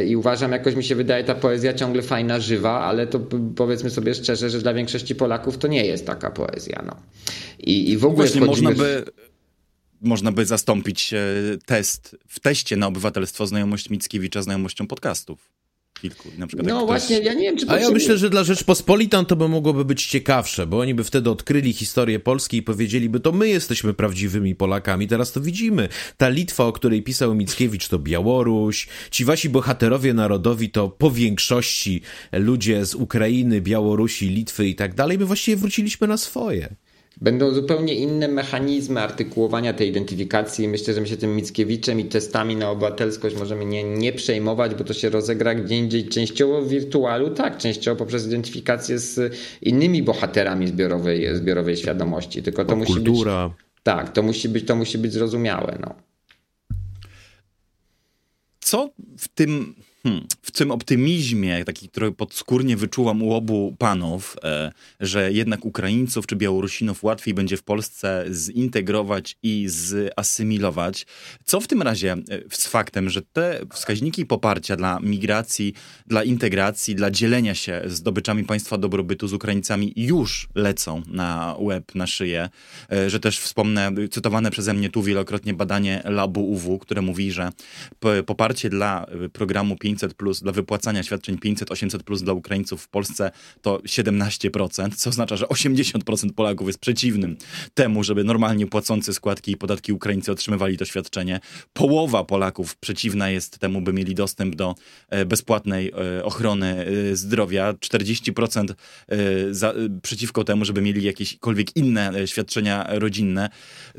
i 0.07 0.15
uważam, 0.15 0.52
jakoś 0.52 0.76
mi 0.76 0.84
się 0.84 0.95
wydaje 0.95 1.23
ta 1.23 1.35
poezja 1.35 1.73
ciągle 1.73 2.02
fajna, 2.02 2.39
żywa, 2.39 2.80
ale 2.81 3.07
to 3.07 3.19
powiedzmy 3.56 3.89
sobie 3.89 4.14
szczerze, 4.14 4.49
że 4.49 4.60
dla 4.60 4.73
większości 4.73 5.15
Polaków 5.15 5.57
to 5.57 5.68
nie 5.68 5.85
jest 5.85 6.06
taka 6.06 6.30
poezja. 6.31 6.84
No. 6.85 6.95
I, 7.60 7.91
i 7.91 7.97
w 7.97 8.06
ogóle 8.06 8.27
Właśnie 8.27 8.41
można 8.41 8.72
by 8.72 9.03
można 10.01 10.31
by 10.31 10.45
zastąpić 10.45 11.13
e, 11.13 11.17
test 11.65 12.15
w 12.27 12.39
teście 12.39 12.77
na 12.77 12.88
obywatelstwo 12.88 13.47
znajomość 13.47 13.89
Mickiewicza 13.89 14.41
znajomością 14.41 14.88
podcastów. 14.88 15.55
Kilku, 16.01 16.30
na 16.38 16.47
przykład 16.47 16.67
no 16.67 16.85
właśnie, 16.85 17.15
ktoś... 17.15 17.26
ja 17.26 17.34
nie 17.34 17.41
wiem, 17.41 17.57
czy 17.57 17.65
A 17.69 17.80
ja 17.80 17.91
myślę, 17.91 18.17
że 18.17 18.30
dla 18.30 18.43
Rzeczpospolitan 18.43 19.26
to 19.26 19.35
by 19.35 19.47
mogłoby 19.47 19.85
być 19.85 20.05
ciekawsze, 20.05 20.67
bo 20.67 20.80
oni 20.80 20.95
by 20.95 21.03
wtedy 21.03 21.30
odkryli 21.30 21.73
historię 21.73 22.19
Polski 22.19 22.57
i 22.57 22.63
powiedzieliby, 22.63 23.19
to 23.19 23.31
my 23.31 23.47
jesteśmy 23.47 23.93
prawdziwymi 23.93 24.55
Polakami, 24.55 25.07
teraz 25.07 25.31
to 25.31 25.41
widzimy. 25.41 25.89
Ta 26.17 26.30
Litwa, 26.30 26.65
o 26.65 26.72
której 26.72 27.03
pisał 27.03 27.35
Mickiewicz, 27.35 27.88
to 27.88 27.99
Białoruś, 27.99 28.88
ci 29.11 29.26
wasi 29.26 29.49
bohaterowie 29.49 30.13
narodowi 30.13 30.69
to 30.69 30.89
po 30.89 31.11
większości 31.11 32.01
ludzie 32.31 32.85
z 32.85 32.95
Ukrainy, 32.95 33.61
Białorusi, 33.61 34.30
Litwy 34.30 34.67
i 34.67 34.76
tak 34.76 34.95
dalej. 34.95 35.17
My 35.17 35.26
właściwie 35.26 35.57
wróciliśmy 35.57 36.07
na 36.07 36.17
swoje. 36.17 36.76
Będą 37.22 37.52
zupełnie 37.54 37.96
inne 37.96 38.28
mechanizmy 38.28 39.02
artykułowania 39.02 39.74
tej 39.74 39.90
identyfikacji. 39.90 40.68
Myślę, 40.68 40.94
że 40.94 41.02
my 41.02 41.08
się 41.08 41.18
tym 41.18 41.36
Mickiewiczem 41.36 42.00
i 42.00 42.06
testami 42.06 42.56
na 42.56 42.70
obywatelskość 42.70 43.36
możemy 43.36 43.66
nie, 43.66 43.84
nie 43.84 44.14
przejmować, 44.14 44.76
bo 44.76 44.84
to 44.84 44.94
się 44.94 45.10
rozegra 45.10 45.56
gdzie 45.56 45.78
indziej, 45.78 46.08
częściowo 46.08 46.62
w 46.62 46.70
wirtualu, 46.70 47.30
tak, 47.30 47.58
częściowo 47.58 47.98
poprzez 47.98 48.28
identyfikację 48.28 49.00
z 49.00 49.36
innymi 49.62 50.04
bohaterami 50.04 50.68
zbiorowej, 50.68 51.36
zbiorowej 51.36 51.78
świadomości. 51.78 52.44
Tylko 52.44 52.66
to 52.66 52.74
o, 52.74 52.76
musi 52.76 52.94
kultura. 52.94 53.50
być. 53.50 53.58
Tak, 53.84 54.14
to 54.14 54.24
musi 54.24 54.50
być, 54.50 54.68
to 54.68 54.76
musi 54.76 54.98
być 54.98 55.14
zrozumiałe. 55.14 55.78
No. 55.82 55.96
Co 58.60 58.90
w 59.18 59.28
tym 59.28 59.76
Hmm. 60.06 60.27
W 60.41 60.52
tym 60.52 60.72
optymizmie, 60.72 61.65
taki, 61.65 61.90
który 61.90 62.11
podskórnie 62.11 62.77
wyczułam 62.77 63.23
u 63.23 63.34
obu 63.34 63.76
panów, 63.77 64.36
e, 64.44 64.72
że 64.99 65.32
jednak 65.32 65.65
Ukraińców 65.65 66.27
czy 66.27 66.36
Białorusinów 66.36 67.03
łatwiej 67.03 67.34
będzie 67.34 67.57
w 67.57 67.64
Polsce 67.64 68.26
zintegrować 68.32 69.38
i 69.44 69.68
zasymilować. 69.69 71.06
Co 71.45 71.60
w 71.60 71.68
tym 71.68 71.82
razie 71.82 72.11
e, 72.11 72.18
z 72.49 72.68
faktem, 72.68 73.10
że 73.10 73.22
te 73.22 73.60
wskaźniki 73.73 74.26
poparcia 74.26 74.76
dla 74.76 74.99
migracji, 74.99 75.73
dla 76.07 76.23
integracji, 76.23 76.95
dla 76.95 77.11
dzielenia 77.11 77.56
się 77.56 77.82
zdobyczami 77.86 78.44
państwa 78.44 78.77
dobrobytu 78.77 79.27
z 79.27 79.34
Ukraińcami 79.34 79.94
już 79.95 80.48
lecą 80.56 81.02
na 81.07 81.56
łeb, 81.60 81.95
na 81.95 82.07
szyję, 82.07 82.49
e, 82.91 83.10
że 83.10 83.19
też 83.19 83.40
wspomnę 83.40 83.91
cytowane 84.11 84.52
przeze 84.52 84.73
mnie 84.73 84.90
tu 84.90 85.03
wielokrotnie 85.03 85.53
badanie 85.53 86.02
Labu 86.06 86.52
UW, 86.52 86.80
które 86.80 87.02
mówi, 87.02 87.32
że 87.32 87.49
poparcie 88.26 88.69
dla 88.69 89.06
programu 89.34 89.76
5 89.77 89.94
500 89.95 90.13
plus, 90.13 90.41
dla 90.41 90.51
wypłacania 90.51 91.03
świadczeń 91.03 91.38
500, 91.38 91.72
800 91.72 92.03
plus 92.03 92.22
dla 92.22 92.34
Ukraińców 92.34 92.81
w 92.81 92.88
Polsce 92.88 93.31
to 93.61 93.77
17%, 93.77 94.95
co 94.95 95.09
oznacza, 95.09 95.35
że 95.35 95.45
80% 95.45 96.34
Polaków 96.34 96.67
jest 96.67 96.80
przeciwnym 96.80 97.38
temu, 97.73 98.03
żeby 98.03 98.23
normalnie 98.23 98.67
płacący 98.67 99.13
składki 99.13 99.51
i 99.51 99.57
podatki 99.57 99.93
Ukraińcy 99.93 100.31
otrzymywali 100.31 100.77
to 100.77 100.85
świadczenie. 100.85 101.39
Połowa 101.73 102.23
Polaków 102.23 102.76
przeciwna 102.76 103.30
jest 103.30 103.59
temu, 103.59 103.81
by 103.81 103.93
mieli 103.93 104.15
dostęp 104.15 104.55
do 104.55 104.76
e, 105.09 105.26
bezpłatnej 105.26 105.91
e, 106.17 106.23
ochrony 106.23 106.85
e, 107.11 107.15
zdrowia. 107.15 107.73
40% 107.73 108.73
za, 109.51 109.73
przeciwko 110.01 110.43
temu, 110.43 110.65
żeby 110.65 110.81
mieli 110.81 111.03
jakiekolwiek 111.03 111.76
inne 111.76 112.27
świadczenia 112.27 112.85
rodzinne. 112.89 113.49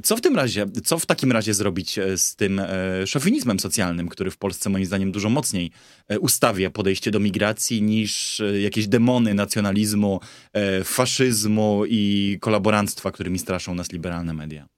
Co 0.02 0.16
w 0.16 0.20
tym 0.20 0.36
razie, 0.36 0.66
co 0.84 0.98
w 0.98 1.06
takim 1.06 1.32
razie 1.32 1.54
zrobić 1.54 1.98
z 2.16 2.36
tym 2.36 2.60
szowinizmem 3.06 3.60
socjalnym, 3.60 4.08
który 4.08 4.30
w 4.30 4.36
Polsce 4.36 4.70
moim 4.70 4.84
zdaniem 4.84 5.12
dużo 5.12 5.28
mocniej 5.28 5.70
ustawia 6.20 6.70
podejście 6.70 7.10
do 7.10 7.20
migracji 7.20 7.82
niż 7.82 8.40
e, 8.40 8.60
jakieś 8.60 8.86
demony 8.86 9.34
nacjonalizmu, 9.34 10.20
e, 10.52 10.84
faszyzmu 10.84 11.82
i 11.88 12.38
kolaborantstwa, 12.40 13.12
którymi 13.12 13.38
straszą 13.38 13.74
nas 13.74 13.92
liberalne 13.92 14.34
media. 14.34 14.75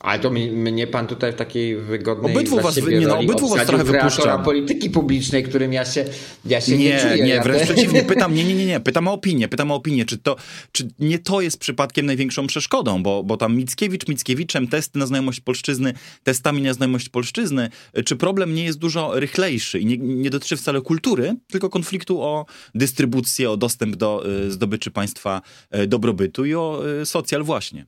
Ale 0.00 0.18
to 0.18 0.30
mnie 0.30 0.86
pan 0.86 1.06
tutaj 1.06 1.32
w 1.32 1.34
takiej 1.34 1.76
wygodnej 1.76 2.36
obydwu 2.36 2.60
was, 2.60 2.76
nie, 2.76 3.00
no, 3.00 3.18
obydwu 3.18 3.48
was 3.48 3.66
trochę 3.66 3.84
wypuszczam. 3.84 4.42
polityki 4.42 4.90
publicznej, 4.90 5.44
którym 5.44 5.72
ja 5.72 5.84
się, 5.84 6.04
ja 6.44 6.60
się 6.60 6.78
nie, 6.78 6.84
nie 6.84 7.00
czuję. 7.00 7.24
Nie, 7.24 7.40
wręcz 7.40 7.62
przeciwnie. 7.62 8.02
Pytam, 8.14 8.34
nie, 8.34 8.44
nie, 8.44 8.54
nie, 8.54 8.66
nie. 8.66 8.80
Pytam 8.80 9.08
o 9.08 9.12
opinię. 9.12 9.48
Pytam 9.48 9.70
o 9.70 9.74
opinię. 9.74 10.04
Czy, 10.04 10.18
to, 10.18 10.36
czy 10.72 10.88
nie 10.98 11.18
to 11.18 11.40
jest 11.40 11.58
przypadkiem 11.58 12.06
największą 12.06 12.46
przeszkodą? 12.46 13.02
Bo, 13.02 13.24
bo 13.24 13.36
tam 13.36 13.56
Mickiewicz 13.56 14.08
Mickiewiczem, 14.08 14.68
testy 14.68 14.98
na 14.98 15.06
znajomość 15.06 15.40
polszczyzny, 15.40 15.94
testami 16.22 16.62
na 16.62 16.72
znajomość 16.72 17.08
polszczyzny. 17.08 17.70
Czy 18.04 18.16
problem 18.16 18.54
nie 18.54 18.64
jest 18.64 18.78
dużo 18.78 19.20
rychlejszy 19.20 19.80
i 19.80 19.86
nie, 19.86 19.98
nie 19.98 20.30
dotyczy 20.30 20.56
wcale 20.56 20.80
kultury, 20.80 21.36
tylko 21.50 21.70
konfliktu 21.70 22.22
o 22.22 22.46
dystrybucję, 22.74 23.50
o 23.50 23.56
dostęp 23.56 23.96
do 23.96 24.30
y, 24.46 24.50
zdobyczy 24.50 24.90
państwa 24.90 25.42
y, 25.76 25.86
dobrobytu 25.86 26.44
i 26.44 26.54
o 26.54 26.82
y, 27.02 27.06
socjal 27.06 27.42
właśnie? 27.42 27.86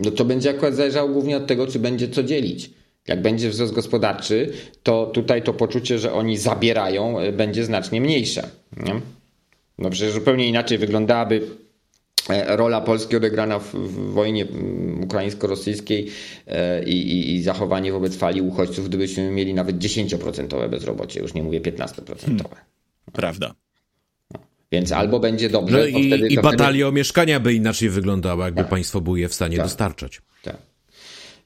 No 0.00 0.10
to 0.10 0.24
będzie 0.24 0.50
akurat 0.50 0.74
zależało 0.74 1.08
głównie 1.08 1.36
od 1.36 1.46
tego, 1.46 1.66
czy 1.66 1.78
będzie 1.78 2.08
co 2.08 2.22
dzielić. 2.22 2.70
Jak 3.08 3.22
będzie 3.22 3.50
wzrost 3.50 3.72
gospodarczy, 3.72 4.52
to 4.82 5.06
tutaj 5.06 5.42
to 5.42 5.54
poczucie, 5.54 5.98
że 5.98 6.12
oni 6.12 6.36
zabierają, 6.36 7.18
e, 7.18 7.32
będzie 7.32 7.64
znacznie 7.64 8.00
mniejsze. 8.00 8.48
Nie? 8.76 9.00
No 9.78 9.90
przecież 9.90 10.12
zupełnie 10.12 10.48
inaczej 10.48 10.78
wyglądałaby 10.78 11.42
e, 12.30 12.56
rola 12.56 12.80
Polski 12.80 13.16
odegrana 13.16 13.58
w, 13.58 13.72
wojnie 14.12 14.42
mm, 14.42 15.04
ukraińsko-rosyjskiej 15.04 16.10
e, 16.46 16.84
i, 16.84 17.12
i, 17.12 17.34
i, 17.34 17.42
zachowanie 17.42 17.92
wobec 17.92 18.16
fali 18.16 18.42
uchodźców, 18.42 18.88
gdybyśmy 18.88 19.30
mieli 19.30 19.54
nawet 19.54 19.78
10% 19.78 20.68
bezrobocie, 20.68 21.20
już 21.20 21.34
nie 21.34 21.42
mówię 21.42 21.60
15%. 21.60 22.20
Hmm. 22.20 22.40
Prawda. 23.12 23.54
Więc 24.72 24.92
albo 24.92 25.20
będzie 25.20 25.48
dobrze. 25.48 25.78
No 25.78 25.98
i, 25.98 26.06
wtedy, 26.08 26.28
i 26.28 26.36
batalia 26.36 26.70
wtedy... 26.70 26.86
o 26.86 26.92
mieszkania 26.92 27.40
by 27.40 27.54
inaczej 27.54 27.90
wyglądała, 27.90 28.44
jakby 28.44 28.60
tak. 28.60 28.70
państwo 28.70 29.00
było 29.00 29.16
je 29.16 29.28
w 29.28 29.34
stanie 29.34 29.56
tak. 29.56 29.66
dostarczać. 29.66 30.22
Tak. 30.42 30.56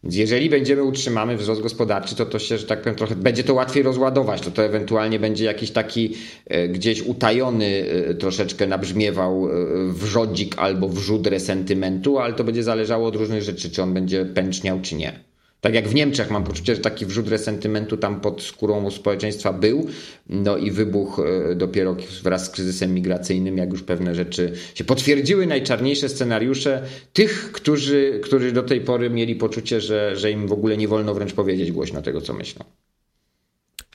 Więc 0.05 0.17
jeżeli 0.17 0.51
będziemy 0.51 0.83
utrzymamy 0.83 1.37
wzrost 1.37 1.63
gospodarczy, 1.63 2.17
to 2.17 2.27
to 2.27 2.39
się, 2.39 2.59
że 2.59 2.67
tak 2.67 2.81
powiem, 2.83 2.97
trochę 2.97 3.17
będzie 3.17 3.45
to 3.45 3.55
łatwiej 3.55 3.83
rozładować. 3.83 4.41
To 4.41 4.51
to 4.51 4.65
ewentualnie 4.65 5.19
będzie 5.19 5.45
jakiś 5.45 5.71
taki 5.71 6.15
e, 6.47 6.69
gdzieś 6.69 7.03
utajony 7.03 7.85
e, 8.11 8.15
troszeczkę 8.15 8.67
nabrzmiewał 8.67 9.49
e, 9.49 9.53
wrzodzik 9.93 10.55
albo 10.59 10.89
wrzód 10.89 11.27
resentymentu, 11.27 12.19
ale 12.19 12.35
to 12.35 12.45
będzie 12.45 12.63
zależało 12.63 13.09
od 13.09 13.17
różnych 13.17 13.43
rzeczy, 13.43 13.71
czy 13.71 13.83
on 13.83 13.95
będzie 13.95 14.25
pęczniał, 14.25 14.81
czy 14.81 14.95
nie. 14.95 15.24
Tak 15.65 15.75
jak 15.75 15.89
w 15.89 15.95
Niemczech 15.95 16.31
mam 16.31 16.45
poczucie, 16.45 16.75
że 16.75 16.81
taki 16.81 17.07
wrzut 17.07 17.29
resentymentu 17.29 17.97
tam 17.97 18.21
pod 18.21 18.43
skórą 18.43 18.91
społeczeństwa 18.91 19.53
był, 19.53 19.87
no 20.29 20.57
i 20.57 20.71
wybuch 20.71 21.21
e, 21.51 21.55
dopiero 21.55 21.97
wraz 22.23 22.47
z 22.47 22.51
kryzysem 22.51 22.95
migracyjnym, 22.95 23.57
jak 23.57 23.71
już 23.71 23.83
pewne 23.83 24.15
rzeczy 24.15 24.53
się 24.75 24.85
potwierdziły, 24.85 25.47
najczarniejsze 25.47 26.09
scenariusze 26.09 26.83
tych, 27.13 27.53
którzy, 27.53 28.21
którzy 28.23 28.53
do 28.53 28.63
tej 28.63 28.81
pory 28.81 29.11
mieli 29.11 29.35
poczucie, 29.35 29.81
że, 29.81 30.17
że 30.17 30.31
im 30.31 30.49
w 30.49 30.53
ogóle 30.53 30.77
nie 30.77 30.89
wolno 30.89 31.15
wręcz 31.15 31.33
powiedzieć 31.33 31.73
głośno 31.73 32.03
tego, 32.03 32.21
co 32.21 32.35
myślą. 32.35 32.65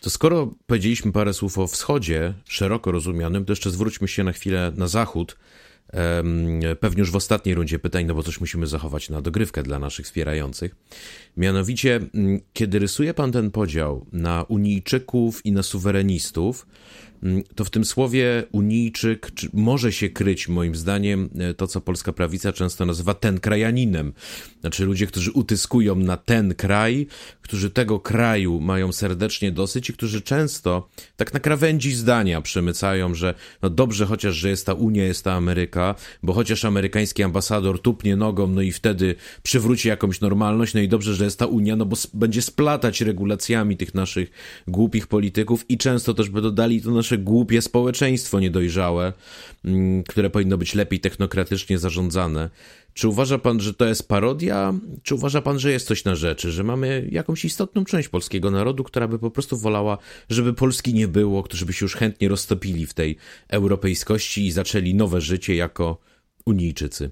To 0.01 0.09
skoro 0.09 0.53
powiedzieliśmy 0.67 1.11
parę 1.11 1.33
słów 1.33 1.57
o 1.57 1.67
wschodzie, 1.67 2.33
szeroko 2.47 2.91
rozumianym, 2.91 3.45
to 3.45 3.51
jeszcze 3.51 3.71
zwróćmy 3.71 4.07
się 4.07 4.23
na 4.23 4.31
chwilę 4.31 4.71
na 4.75 4.87
zachód 4.87 5.37
pewnie 6.79 6.99
już 6.99 7.11
w 7.11 7.15
ostatniej 7.15 7.55
rundzie 7.55 7.79
pytań, 7.79 8.05
no 8.05 8.13
bo 8.13 8.23
coś 8.23 8.39
musimy 8.39 8.67
zachować 8.67 9.09
na 9.09 9.21
dogrywkę 9.21 9.63
dla 9.63 9.79
naszych 9.79 10.05
wspierających. 10.05 10.75
Mianowicie, 11.37 11.99
kiedy 12.53 12.79
rysuje 12.79 13.13
pan 13.13 13.31
ten 13.31 13.51
podział 13.51 14.05
na 14.11 14.43
Unijczyków 14.43 15.45
i 15.45 15.51
na 15.51 15.63
suwerenistów, 15.63 16.65
Mm, 16.65 17.08
to 17.55 17.65
w 17.65 17.69
tym 17.69 17.85
słowie 17.85 18.43
unijczyk 18.51 19.31
może 19.53 19.91
się 19.91 20.09
kryć, 20.09 20.47
moim 20.47 20.75
zdaniem, 20.75 21.29
e, 21.39 21.53
to, 21.53 21.67
co 21.67 21.81
polska 21.81 22.13
prawica 22.13 22.53
często 22.53 22.85
nazywa 22.85 23.13
ten 23.13 23.39
krajaninem. 23.39 24.13
Znaczy 24.61 24.85
ludzie, 24.85 25.07
którzy 25.07 25.31
utyskują 25.31 25.95
na 25.95 26.17
ten 26.17 26.55
kraj, 26.55 27.07
którzy 27.41 27.69
tego 27.69 27.99
kraju 27.99 28.59
mają 28.59 28.91
serdecznie 28.91 29.51
dosyć 29.51 29.89
i 29.89 29.93
którzy 29.93 30.21
często 30.21 30.89
tak 31.17 31.33
na 31.33 31.39
krawędzi 31.39 31.93
zdania 31.93 32.41
przemycają, 32.41 33.15
że 33.15 33.33
no 33.61 33.69
dobrze 33.69 34.05
chociaż, 34.05 34.35
że 34.35 34.49
jest 34.49 34.65
ta 34.65 34.73
Unia, 34.73 35.03
jest 35.03 35.23
ta 35.23 35.33
Ameryka, 35.33 35.95
bo 36.23 36.33
chociaż 36.33 36.65
amerykański 36.65 37.23
ambasador 37.23 37.81
tupnie 37.81 38.15
nogą, 38.15 38.47
no 38.47 38.61
i 38.61 38.71
wtedy 38.71 39.15
przywróci 39.43 39.87
jakąś 39.87 40.21
normalność, 40.21 40.73
no 40.73 40.79
i 40.79 40.87
dobrze, 40.87 41.15
że 41.15 41.23
jest 41.23 41.39
ta 41.39 41.45
Unia, 41.45 41.75
no 41.75 41.85
bo 41.85 41.95
będzie 42.13 42.41
splatać 42.41 43.01
regulacjami 43.01 43.77
tych 43.77 43.93
naszych 43.93 44.31
głupich 44.67 45.07
polityków 45.07 45.65
i 45.69 45.77
często 45.77 46.13
też 46.13 46.29
by 46.29 46.41
dodali 46.41 46.81
to 46.81 46.91
nasze 46.91 47.08
nasze 47.09 47.17
głupie 47.17 47.61
społeczeństwo 47.61 48.39
niedojrzałe, 48.39 49.13
mm, 49.65 50.03
które 50.03 50.29
powinno 50.29 50.57
być 50.57 50.75
lepiej 50.75 50.99
technokratycznie 50.99 51.77
zarządzane. 51.77 52.49
Czy 52.93 53.07
uważa 53.07 53.37
pan, 53.37 53.59
że 53.59 53.73
to 53.73 53.85
jest 53.85 54.07
parodia? 54.07 54.73
Czy 55.03 55.15
uważa 55.15 55.41
pan, 55.41 55.59
że 55.59 55.71
jest 55.71 55.87
coś 55.87 56.05
na 56.05 56.15
rzeczy, 56.15 56.51
że 56.51 56.63
mamy 56.63 57.07
jakąś 57.11 57.45
istotną 57.45 57.85
część 57.85 58.09
polskiego 58.09 58.51
narodu, 58.51 58.83
która 58.83 59.07
by 59.07 59.19
po 59.19 59.31
prostu 59.31 59.57
wolała, 59.57 59.97
żeby 60.29 60.53
Polski 60.53 60.93
nie 60.93 61.07
było, 61.07 61.43
którzy 61.43 61.65
by 61.65 61.73
się 61.73 61.85
już 61.85 61.95
chętnie 61.95 62.29
roztopili 62.29 62.85
w 62.85 62.93
tej 62.93 63.17
europejskości 63.47 64.47
i 64.47 64.51
zaczęli 64.51 64.95
nowe 64.95 65.21
życie 65.21 65.55
jako 65.55 65.97
Unijczycy? 66.45 67.11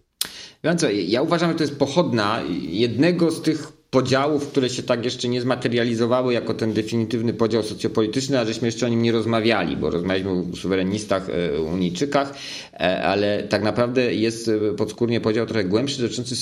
Ja 1.07 1.21
uważam, 1.21 1.51
że 1.51 1.57
to 1.57 1.63
jest 1.63 1.79
pochodna 1.79 2.41
jednego 2.69 3.31
z 3.31 3.41
tych 3.41 3.76
podziałów, 3.91 4.47
które 4.47 4.69
się 4.69 4.83
tak 4.83 5.05
jeszcze 5.05 5.27
nie 5.27 5.41
zmaterializowały 5.41 6.33
jako 6.33 6.53
ten 6.53 6.73
definitywny 6.73 7.33
podział 7.33 7.63
socjopolityczny, 7.63 8.39
a 8.39 8.45
żeśmy 8.45 8.67
jeszcze 8.67 8.85
o 8.85 8.89
nim 8.89 9.01
nie 9.01 9.11
rozmawiali, 9.11 9.77
bo 9.77 9.89
rozmawialiśmy 9.89 10.31
o 10.31 10.55
suwerenistach, 10.55 11.29
e, 11.29 11.61
unijczykach, 11.61 12.33
e, 12.73 13.03
ale 13.03 13.43
tak 13.43 13.63
naprawdę 13.63 14.13
jest 14.13 14.47
e, 14.47 14.75
podskórnie 14.75 15.21
podział 15.21 15.45
trochę 15.45 15.63
głębszy 15.63 16.01
dotyczący 16.01 16.35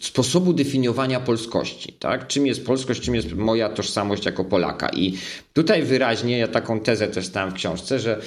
sposobu 0.00 0.52
definiowania 0.52 1.20
polskości. 1.20 1.92
Tak? 1.92 2.26
Czym 2.26 2.46
jest 2.46 2.66
polskość, 2.66 3.00
czym 3.00 3.14
jest 3.14 3.32
moja 3.32 3.68
tożsamość 3.68 4.26
jako 4.26 4.44
Polaka. 4.44 4.88
I 4.88 5.14
tutaj 5.52 5.82
wyraźnie, 5.82 6.38
ja 6.38 6.48
taką 6.48 6.80
tezę 6.80 7.08
też 7.08 7.26
stałem 7.26 7.50
w 7.50 7.54
książce, 7.54 7.98
że 7.98 8.20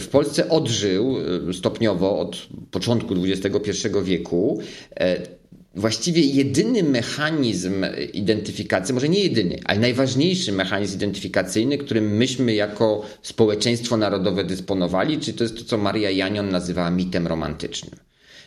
w 0.00 0.08
Polsce 0.08 0.48
odżył 0.48 1.16
stopniowo 1.52 2.18
od 2.18 2.46
początku 2.70 3.14
XXI 3.14 3.88
wieku 4.02 4.62
właściwie 5.74 6.22
jedyny 6.22 6.82
mechanizm 6.82 7.86
identyfikacji, 8.12 8.94
może 8.94 9.08
nie 9.08 9.20
jedyny, 9.20 9.58
ale 9.64 9.80
najważniejszy 9.80 10.52
mechanizm 10.52 10.96
identyfikacyjny, 10.96 11.78
którym 11.78 12.16
myśmy 12.16 12.54
jako 12.54 13.02
społeczeństwo 13.22 13.96
narodowe 13.96 14.44
dysponowali, 14.44 15.18
czy 15.18 15.32
to 15.32 15.44
jest 15.44 15.58
to, 15.58 15.64
co 15.64 15.78
Maria 15.78 16.10
Janion 16.10 16.50
nazywała 16.50 16.90
mitem 16.90 17.26
romantycznym. 17.26 17.90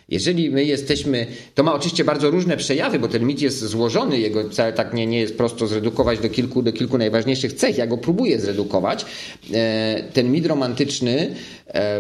Jeżeli 0.10 0.52
my 0.52 0.64
jesteśmy, 0.64 1.28
to 1.56 1.64
ma 1.64 1.74
oczywiście 1.74 2.04
bardzo 2.04 2.32
różne 2.32 2.58
przejawy, 2.58 3.00
bo 3.00 3.08
ten 3.08 3.26
mit 3.26 3.42
jest 3.42 3.60
złożony, 3.60 4.20
jego 4.20 4.50
wcale 4.50 4.74
tak 4.74 4.94
nie, 4.94 5.08
nie 5.08 5.20
jest 5.20 5.38
prosto 5.38 5.68
zredukować 5.68 6.20
do 6.20 6.30
kilku, 6.30 6.62
do 6.62 6.74
kilku 6.74 6.98
najważniejszych 6.98 7.54
cech. 7.54 7.78
Ja 7.78 7.88
go 7.88 7.98
próbuję 7.98 8.40
zredukować. 8.40 9.06
E, 9.54 10.04
ten 10.14 10.32
mit 10.32 10.46
romantyczny 10.46 11.36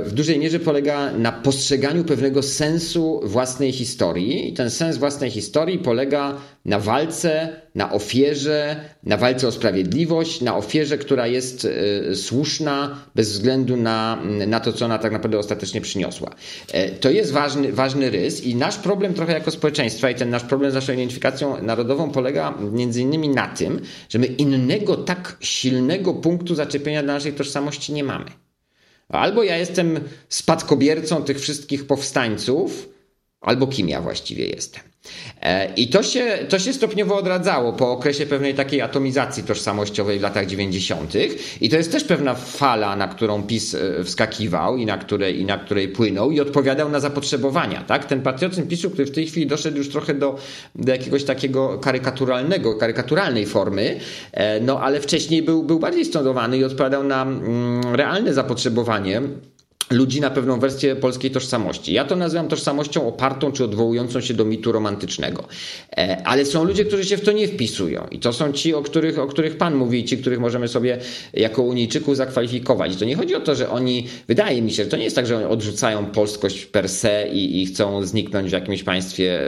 w 0.03 0.11
dużej 0.13 0.39
mierze 0.39 0.59
polega 0.59 1.11
na 1.11 1.31
postrzeganiu 1.31 2.03
pewnego 2.03 2.43
sensu 2.43 3.21
własnej 3.23 3.71
historii. 3.71 4.49
I 4.49 4.53
ten 4.53 4.69
sens 4.69 4.97
własnej 4.97 5.31
historii 5.31 5.79
polega 5.79 6.37
na 6.65 6.79
walce, 6.79 7.49
na 7.75 7.91
ofierze, 7.91 8.75
na 9.03 9.17
walce 9.17 9.47
o 9.47 9.51
sprawiedliwość, 9.51 10.41
na 10.41 10.57
ofierze, 10.57 10.97
która 10.97 11.27
jest 11.27 11.67
słuszna 12.15 13.05
bez 13.15 13.31
względu 13.31 13.77
na, 13.77 14.19
na 14.47 14.59
to, 14.59 14.73
co 14.73 14.85
ona 14.85 14.97
tak 14.97 15.11
naprawdę 15.11 15.39
ostatecznie 15.39 15.81
przyniosła. 15.81 16.35
To 16.99 17.09
jest 17.09 17.31
ważny, 17.31 17.73
ważny 17.73 18.09
rys 18.09 18.43
i 18.43 18.55
nasz 18.55 18.77
problem 18.77 19.13
trochę 19.13 19.33
jako 19.33 19.51
społeczeństwa 19.51 20.09
i 20.09 20.15
ten 20.15 20.29
nasz 20.29 20.43
problem 20.43 20.71
z 20.71 20.73
naszą 20.73 20.93
identyfikacją 20.93 21.61
narodową 21.63 22.11
polega 22.11 22.53
między 22.71 23.01
innymi 23.01 23.29
na 23.29 23.47
tym, 23.47 23.81
że 24.09 24.19
my 24.19 24.25
innego 24.25 24.97
tak 24.97 25.37
silnego 25.39 26.13
punktu 26.13 26.55
zaczepienia 26.55 27.03
dla 27.03 27.13
naszej 27.13 27.33
tożsamości 27.33 27.93
nie 27.93 28.03
mamy. 28.03 28.44
Albo 29.09 29.43
ja 29.43 29.57
jestem 29.57 29.99
spadkobiercą 30.29 31.23
tych 31.23 31.39
wszystkich 31.39 31.87
powstańców, 31.87 32.89
albo 33.45 33.67
kim 33.67 33.89
ja 33.89 34.01
właściwie 34.01 34.45
jestem. 34.45 34.83
E, 35.41 35.73
I 35.75 35.87
to 35.87 36.03
się, 36.03 36.37
to 36.49 36.59
się 36.59 36.73
stopniowo 36.73 37.15
odradzało 37.15 37.73
po 37.73 37.91
okresie 37.91 38.25
pewnej 38.25 38.53
takiej 38.53 38.81
atomizacji 38.81 39.43
tożsamościowej 39.43 40.19
w 40.19 40.21
latach 40.21 40.45
90. 40.45 41.13
I 41.61 41.69
to 41.69 41.77
jest 41.77 41.91
też 41.91 42.03
pewna 42.03 42.35
fala, 42.35 42.95
na 42.95 43.07
którą 43.07 43.43
PiS 43.43 43.75
e, 43.75 44.03
wskakiwał 44.03 44.77
i 44.77 44.85
na 44.85 44.97
której, 44.97 45.39
i 45.39 45.45
na 45.45 45.57
której 45.57 45.87
płynął 45.87 46.31
i 46.31 46.39
odpowiadał 46.39 46.89
na 46.89 46.99
zapotrzebowania. 46.99 47.83
Tak? 47.83 48.05
Ten 48.05 48.21
patriotyzm 48.21 48.67
PiSu, 48.67 48.89
który 48.89 49.05
w 49.05 49.11
tej 49.11 49.27
chwili 49.27 49.47
doszedł 49.47 49.77
już 49.77 49.89
trochę 49.89 50.13
do, 50.13 50.39
do 50.75 50.91
jakiegoś 50.91 51.23
takiego 51.23 51.79
karykaturalnego, 51.79 52.75
karykaturalnej 52.75 53.45
formy, 53.45 53.99
e, 54.31 54.59
no 54.59 54.79
ale 54.79 55.01
wcześniej 55.01 55.41
był, 55.41 55.63
był 55.63 55.79
bardziej 55.79 56.05
stądowany 56.05 56.57
i 56.57 56.63
odpowiadał 56.63 57.03
na 57.03 57.21
mm, 57.21 57.95
realne 57.95 58.33
zapotrzebowanie 58.33 59.21
ludzi 59.89 60.21
na 60.21 60.29
pewną 60.29 60.59
wersję 60.59 60.95
polskiej 60.95 61.31
tożsamości. 61.31 61.93
Ja 61.93 62.05
to 62.05 62.15
nazywam 62.15 62.47
tożsamością 62.47 63.07
opartą 63.07 63.51
czy 63.51 63.63
odwołującą 63.63 64.21
się 64.21 64.33
do 64.33 64.45
mitu 64.45 64.71
romantycznego. 64.71 65.43
E, 65.97 66.21
ale 66.25 66.45
są 66.45 66.63
ludzie, 66.63 66.85
którzy 66.85 67.05
się 67.05 67.17
w 67.17 67.21
to 67.21 67.31
nie 67.31 67.47
wpisują. 67.47 68.07
I 68.11 68.19
to 68.19 68.33
są 68.33 68.51
ci, 68.51 68.73
o 68.73 68.81
których, 68.81 69.19
o 69.19 69.27
których 69.27 69.57
Pan 69.57 69.75
mówi, 69.75 70.05
ci, 70.05 70.17
których 70.17 70.39
możemy 70.39 70.67
sobie 70.67 70.97
jako 71.33 71.63
Unijczyków 71.63 72.17
zakwalifikować. 72.17 72.93
I 72.93 72.95
to 72.95 73.05
nie 73.05 73.15
chodzi 73.15 73.35
o 73.35 73.39
to, 73.39 73.55
że 73.55 73.69
oni, 73.69 74.07
wydaje 74.27 74.61
mi 74.61 74.71
się, 74.71 74.83
że 74.83 74.89
to 74.89 74.97
nie 74.97 75.03
jest 75.03 75.15
tak, 75.15 75.27
że 75.27 75.37
oni 75.37 75.45
odrzucają 75.45 76.05
polskość 76.05 76.65
per 76.65 76.89
se 76.89 77.27
i, 77.31 77.61
i 77.61 77.65
chcą 77.65 78.05
zniknąć 78.05 78.49
w 78.49 78.53
jakimś 78.53 78.83
państwie 78.83 79.41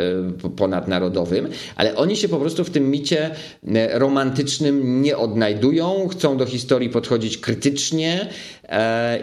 e, 0.45 0.49
ponadnarodowym, 0.49 1.47
ale 1.75 1.95
oni 1.95 2.15
się 2.15 2.29
po 2.29 2.37
prostu 2.37 2.63
w 2.63 2.69
tym 2.69 2.91
micie 2.91 3.31
e, 3.75 3.99
romantycznym 3.99 5.01
nie 5.01 5.17
odnajdują, 5.17 6.07
chcą 6.07 6.37
do 6.37 6.45
historii 6.45 6.89
podchodzić 6.89 7.37
krytycznie 7.37 8.27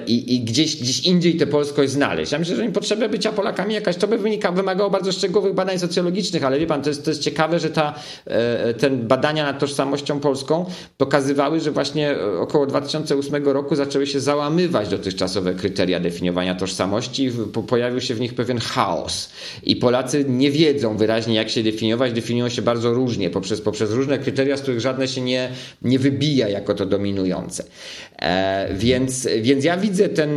i, 0.07 0.35
i 0.35 0.41
gdzieś, 0.41 0.77
gdzieś 0.77 1.01
indziej 1.01 1.37
tę 1.37 1.47
polskość 1.47 1.93
znaleźć. 1.93 2.33
Ja 2.33 2.39
myślę, 2.39 2.57
że 2.57 2.65
im 2.65 2.73
potrzeba 2.73 3.09
bycia 3.09 3.33
Polakami 3.33 3.75
jakaś, 3.75 3.97
to 3.97 4.09
by 4.09 4.19
wynika, 4.19 4.53
wymagało 4.53 4.91
bardzo 4.91 5.13
szczegółowych 5.13 5.55
badań 5.55 5.79
socjologicznych, 5.79 6.45
ale 6.45 6.59
wie 6.59 6.67
pan, 6.67 6.83
to 6.83 6.89
jest, 6.89 7.05
to 7.05 7.11
jest 7.11 7.23
ciekawe, 7.23 7.59
że 7.59 7.71
ta, 7.71 7.95
e, 8.27 8.75
ten 8.75 9.09
badania 9.09 9.45
nad 9.45 9.59
tożsamością 9.59 10.21
polską 10.21 10.65
pokazywały, 10.99 11.61
że 11.61 11.71
właśnie 11.71 12.11
e, 12.11 12.39
około 12.39 12.67
2008 12.67 13.45
roku 13.49 13.77
zaczęły 13.77 14.07
się 14.07 14.21
załamywać 14.21 14.89
dotychczasowe 14.89 15.55
kryteria 15.55 16.01
definiowania 16.01 16.55
tożsamości 16.55 17.31
pojawił 17.69 18.01
się 18.01 18.15
w 18.15 18.21
nich 18.21 18.35
pewien 18.35 18.59
chaos. 18.59 19.31
I 19.63 19.77
Polacy 19.77 20.25
nie 20.29 20.51
wiedzą 20.51 20.97
wyraźnie, 20.97 21.35
jak 21.35 21.51
się 21.51 21.63
definiować, 21.63 22.13
definiują 22.13 22.49
się 22.49 22.63
bardzo 22.63 22.95
różnie, 22.95 23.31
poprzez, 23.31 23.61
poprzez 23.61 23.93
różne 23.93 24.19
kryteria, 24.19 24.57
z 24.57 24.63
których 24.63 24.81
żadne 24.81 25.09
się 25.09 25.21
nie, 25.21 25.49
nie 25.83 25.99
wybija 25.99 26.49
jako 26.49 26.75
to 26.75 26.87
dominujące. 26.87 27.65
E, 28.25 28.69
więc, 28.75 29.29
więc 29.43 29.65
ja 29.65 29.77
widzę 29.77 30.09
ten, 30.09 30.31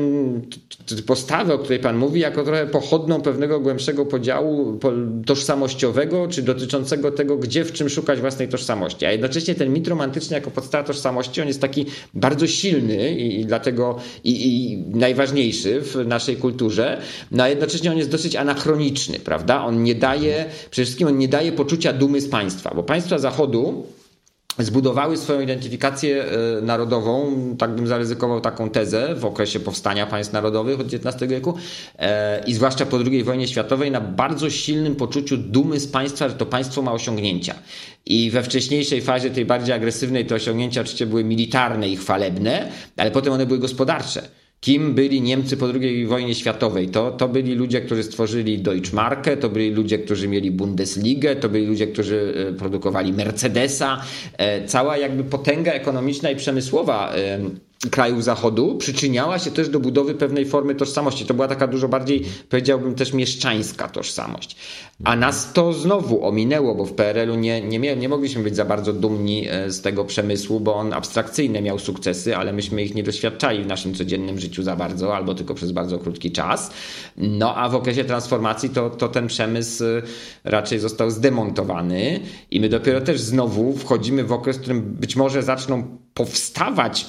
postawę, 1.05 1.53
o 1.53 1.57
której 1.57 1.79
Pan 1.79 1.97
mówi, 1.97 2.19
jako 2.19 2.43
trochę 2.43 2.67
pochodną 2.67 3.21
pewnego 3.21 3.59
głębszego 3.59 4.05
podziału 4.05 4.79
tożsamościowego, 5.25 6.27
czy 6.27 6.41
dotyczącego 6.41 7.11
tego, 7.11 7.37
gdzie 7.37 7.65
w 7.65 7.71
czym 7.71 7.89
szukać 7.89 8.19
własnej 8.19 8.47
tożsamości. 8.47 9.05
A 9.05 9.11
jednocześnie 9.11 9.55
ten 9.55 9.73
mit 9.73 9.87
romantyczny 9.87 10.35
jako 10.35 10.51
podstawa 10.51 10.83
tożsamości, 10.83 11.41
on 11.41 11.47
jest 11.47 11.61
taki 11.61 11.85
bardzo 12.13 12.47
silny 12.47 13.11
i, 13.11 13.39
i 13.39 13.45
dlatego 13.45 13.99
i, 14.23 14.47
i, 14.47 14.77
najważniejszy 14.77 15.81
w 15.81 15.95
naszej 16.07 16.35
kulturze, 16.35 17.01
no 17.31 17.43
a 17.43 17.49
jednocześnie 17.49 17.91
on 17.91 17.97
jest 17.97 18.11
dosyć 18.11 18.35
anachroniczny, 18.35 19.19
prawda? 19.19 19.65
On 19.65 19.83
nie 19.83 19.95
daje, 19.95 20.45
przede 20.71 20.85
wszystkim 20.85 21.07
on 21.07 21.17
nie 21.17 21.27
daje 21.27 21.51
poczucia 21.51 21.93
dumy 21.93 22.21
z 22.21 22.29
państwa, 22.29 22.73
bo 22.75 22.83
państwa 22.83 23.19
Zachodu 23.19 23.85
zbudowały 24.63 25.17
swoją 25.17 25.41
identyfikację 25.41 26.23
e, 26.23 26.61
narodową, 26.61 27.35
tak 27.57 27.75
bym 27.75 27.87
zaryzykował 27.87 28.41
taką 28.41 28.69
tezę 28.69 29.15
w 29.15 29.25
okresie 29.25 29.59
powstania 29.59 30.07
państw 30.07 30.33
narodowych 30.33 30.79
od 30.79 30.93
XIX 30.93 31.31
wieku 31.31 31.57
e, 31.99 32.43
i 32.47 32.53
zwłaszcza 32.53 32.85
po 32.85 32.97
II 32.97 33.23
wojnie 33.23 33.47
światowej 33.47 33.91
na 33.91 34.01
bardzo 34.01 34.49
silnym 34.49 34.95
poczuciu 34.95 35.37
dumy 35.37 35.79
z 35.79 35.87
państwa, 35.87 36.29
że 36.29 36.35
to 36.35 36.45
państwo 36.45 36.81
ma 36.81 36.91
osiągnięcia. 36.91 37.55
I 38.05 38.31
we 38.31 38.43
wcześniejszej 38.43 39.01
fazie, 39.01 39.29
tej 39.29 39.45
bardziej 39.45 39.75
agresywnej, 39.75 40.25
te 40.25 40.35
osiągnięcia 40.35 40.81
oczywiście 40.81 41.05
były 41.05 41.23
militarne 41.23 41.89
i 41.89 41.97
chwalebne, 41.97 42.71
ale 42.97 43.11
potem 43.11 43.33
one 43.33 43.45
były 43.45 43.59
gospodarcze. 43.59 44.21
Kim 44.59 44.93
byli 44.93 45.21
Niemcy 45.21 45.57
po 45.57 45.65
II 45.73 46.05
wojnie 46.05 46.35
światowej? 46.35 46.89
To, 46.89 47.11
to 47.11 47.27
byli 47.27 47.55
ludzie, 47.55 47.81
którzy 47.81 48.03
stworzyli 48.03 48.59
Deutschmarkę, 48.59 49.37
to 49.37 49.49
byli 49.49 49.71
ludzie, 49.71 49.99
którzy 49.99 50.27
mieli 50.27 50.51
Bundesligę, 50.51 51.35
to 51.35 51.49
byli 51.49 51.65
ludzie, 51.65 51.87
którzy 51.87 52.47
e, 52.49 52.53
produkowali 52.53 53.13
Mercedesa. 53.13 54.01
E, 54.37 54.65
cała 54.65 54.97
jakby 54.97 55.23
potęga 55.23 55.71
ekonomiczna 55.71 56.31
i 56.31 56.35
przemysłowa 56.35 57.13
krajów 57.91 58.23
Zachodu 58.23 58.75
przyczyniała 58.75 59.39
się 59.39 59.51
też 59.51 59.69
do 59.69 59.79
budowy 59.79 60.15
pewnej 60.15 60.45
formy 60.45 60.75
tożsamości. 60.75 61.25
To 61.25 61.33
była 61.33 61.47
taka 61.47 61.67
dużo 61.67 61.87
bardziej, 61.87 62.25
powiedziałbym, 62.49 62.95
też 62.95 63.13
mieszczańska 63.13 63.87
tożsamość. 63.87 64.55
A 65.03 65.15
nas 65.15 65.53
to 65.53 65.73
znowu 65.73 66.25
ominęło, 66.25 66.75
bo 66.75 66.85
w 66.85 66.93
PRL-u 66.93 67.35
nie, 67.35 67.61
nie, 67.61 67.95
nie 67.95 68.09
mogliśmy 68.09 68.43
być 68.43 68.55
za 68.55 68.65
bardzo 68.65 68.93
dumni 68.93 69.47
e, 69.49 69.71
z 69.71 69.81
tego 69.81 70.05
przemysłu, 70.05 70.59
bo 70.59 70.75
on 70.75 70.93
abstrakcyjnie 70.93 71.61
miał 71.61 71.79
sukcesy, 71.79 72.37
ale 72.37 72.53
myśmy 72.53 72.83
ich 72.83 72.95
nie 72.95 73.03
doświadczali 73.03 73.63
w 73.63 73.67
naszym 73.67 73.93
codziennym 73.93 74.39
życiu 74.39 74.63
za 74.63 74.75
bardzo, 74.75 75.15
albo 75.15 75.35
tylko 75.35 75.53
przez 75.53 75.71
bardzo 75.71 75.99
krótki 75.99 76.31
czas. 76.31 76.71
No 77.17 77.55
a 77.55 77.69
w 77.69 77.75
okresie 77.75 78.03
transformacji 78.03 78.69
to, 78.69 78.89
to 78.89 79.07
ten 79.07 79.27
przemysł 79.27 79.83
e, 79.83 80.01
raczej 80.43 80.79
został 80.79 81.11
zdemontowany 81.11 82.19
i 82.51 82.61
my 82.61 82.69
dopiero 82.69 83.01
też 83.01 83.21
znowu 83.21 83.73
wchodzimy 83.73 84.23
w 84.23 84.31
okres, 84.31 84.57
w 84.57 84.59
którym 84.61 84.81
być 84.81 85.15
może 85.15 85.43
zaczną 85.43 85.97
powstawać 86.17 87.05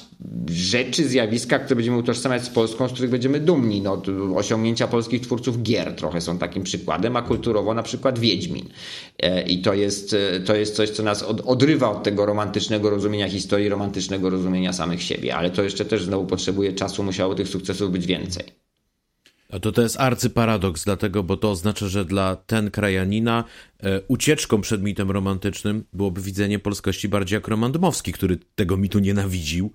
rzeczy, 0.50 1.08
zjawiska, 1.08 1.58
które 1.58 1.76
będziemy 1.76 1.96
utożsamiać 1.96 2.44
z 2.44 2.48
Polską, 2.48 2.88
z 2.88 2.92
których 2.92 3.10
będziemy 3.10 3.40
dumni. 3.40 3.82
No, 3.82 4.02
osiągnięcia 4.36 4.88
polskich 4.88 5.22
twórców 5.22 5.62
gier 5.62 5.96
trochę 5.96 6.20
są 6.20 6.38
takim 6.38 6.62
przykładem, 6.62 7.16
a 7.16 7.22
kulturowo 7.22 7.74
na 7.74 7.82
przykład 7.82 8.18
Wiedźmin. 8.18 8.68
E, 9.18 9.42
I 9.42 9.62
to 9.62 9.74
jest, 9.74 10.14
e, 10.14 10.40
to 10.40 10.54
jest 10.54 10.76
coś, 10.76 10.90
co 10.90 11.02
nas 11.02 11.22
od, 11.22 11.40
odrywa 11.40 11.90
od 11.90 12.02
tego 12.02 12.26
romantycznego 12.26 12.90
rozumienia 12.90 13.28
historii, 13.28 13.68
romantycznego 13.68 14.30
rozumienia 14.30 14.72
samych 14.72 15.02
siebie. 15.02 15.36
Ale 15.36 15.50
to 15.50 15.62
jeszcze 15.62 15.84
też 15.84 16.04
znowu 16.04 16.26
potrzebuje 16.26 16.72
czasu, 16.72 17.02
musiało 17.02 17.34
tych 17.34 17.48
sukcesów 17.48 17.92
być 17.92 18.06
więcej. 18.06 18.67
A 19.52 19.58
to 19.58 19.72
to 19.72 19.82
jest 19.82 20.00
arcyparadoks, 20.00 20.84
dlatego, 20.84 21.22
bo 21.22 21.36
to 21.36 21.50
oznacza, 21.50 21.88
że 21.88 22.04
dla 22.04 22.36
ten 22.36 22.70
krajanina 22.70 23.44
e, 23.80 24.00
ucieczką 24.08 24.60
przed 24.60 24.82
mitem 24.82 25.10
romantycznym 25.10 25.84
byłoby 25.92 26.20
widzenie 26.20 26.58
polskości 26.58 27.08
bardziej 27.08 27.36
jak 27.36 27.48
Roman 27.48 27.72
Dmowski, 27.72 28.12
który 28.12 28.38
tego 28.54 28.76
mitu 28.76 28.98
nienawidził, 28.98 29.72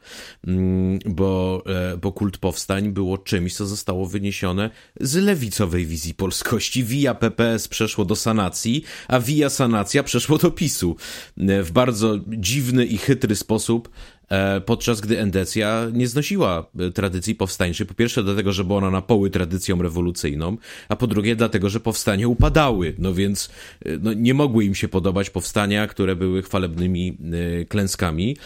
mm, 0.48 1.00
bo, 1.06 1.64
e, 1.66 1.98
bo 1.98 2.12
kult 2.12 2.38
powstań 2.38 2.91
było 2.91 3.18
czymś, 3.18 3.56
co 3.56 3.66
zostało 3.66 4.06
wyniesione 4.06 4.70
z 5.00 5.16
lewicowej 5.16 5.86
wizji 5.86 6.14
polskości. 6.14 6.84
Via 6.84 7.16
PPS 7.16 7.68
przeszło 7.68 8.06
do 8.06 8.16
sanacji, 8.16 8.84
a 9.08 9.20
via 9.20 9.50
sanacja 9.50 10.04
przeszło 10.04 10.38
do 10.38 10.52
PiSu. 10.52 10.95
E, 11.38 11.64
w 11.64 11.72
bardzo 11.72 12.20
dziwny 12.28 12.86
i 12.86 12.98
chytry 12.98 13.36
sposób 13.36 13.90
podczas 14.66 15.02
gdy 15.02 15.20
Endecja 15.20 15.88
nie 15.94 16.08
znosiła 16.08 16.66
e, 16.80 16.91
tradycji 16.91 17.36
powstańczej. 17.36 17.88
Po 17.88 17.94
pierwsze 17.94 18.24
dlatego, 18.24 18.54
że 18.54 18.64
była 18.64 18.78
ona 18.78 18.91
na 18.91 19.02
poły 19.02 19.30
tradycją 19.30 19.82
rewolucyjną, 19.82 20.58
a 20.90 20.95
po 20.95 21.08
drugie 21.08 21.36
dlatego, 21.36 21.70
że 21.70 21.80
powstania 21.80 22.28
upadały. 22.28 22.95
No 22.98 23.14
więc 23.14 23.50
e, 23.86 23.98
no, 23.98 24.14
nie 24.14 24.34
mogły 24.34 24.66
im 24.66 24.76
się 24.76 24.88
podobać 24.88 25.30
powstania, 25.30 25.88
które 25.88 26.16
były 26.16 26.41
chwalebnymi 26.41 27.18
klęskami. 27.70 28.38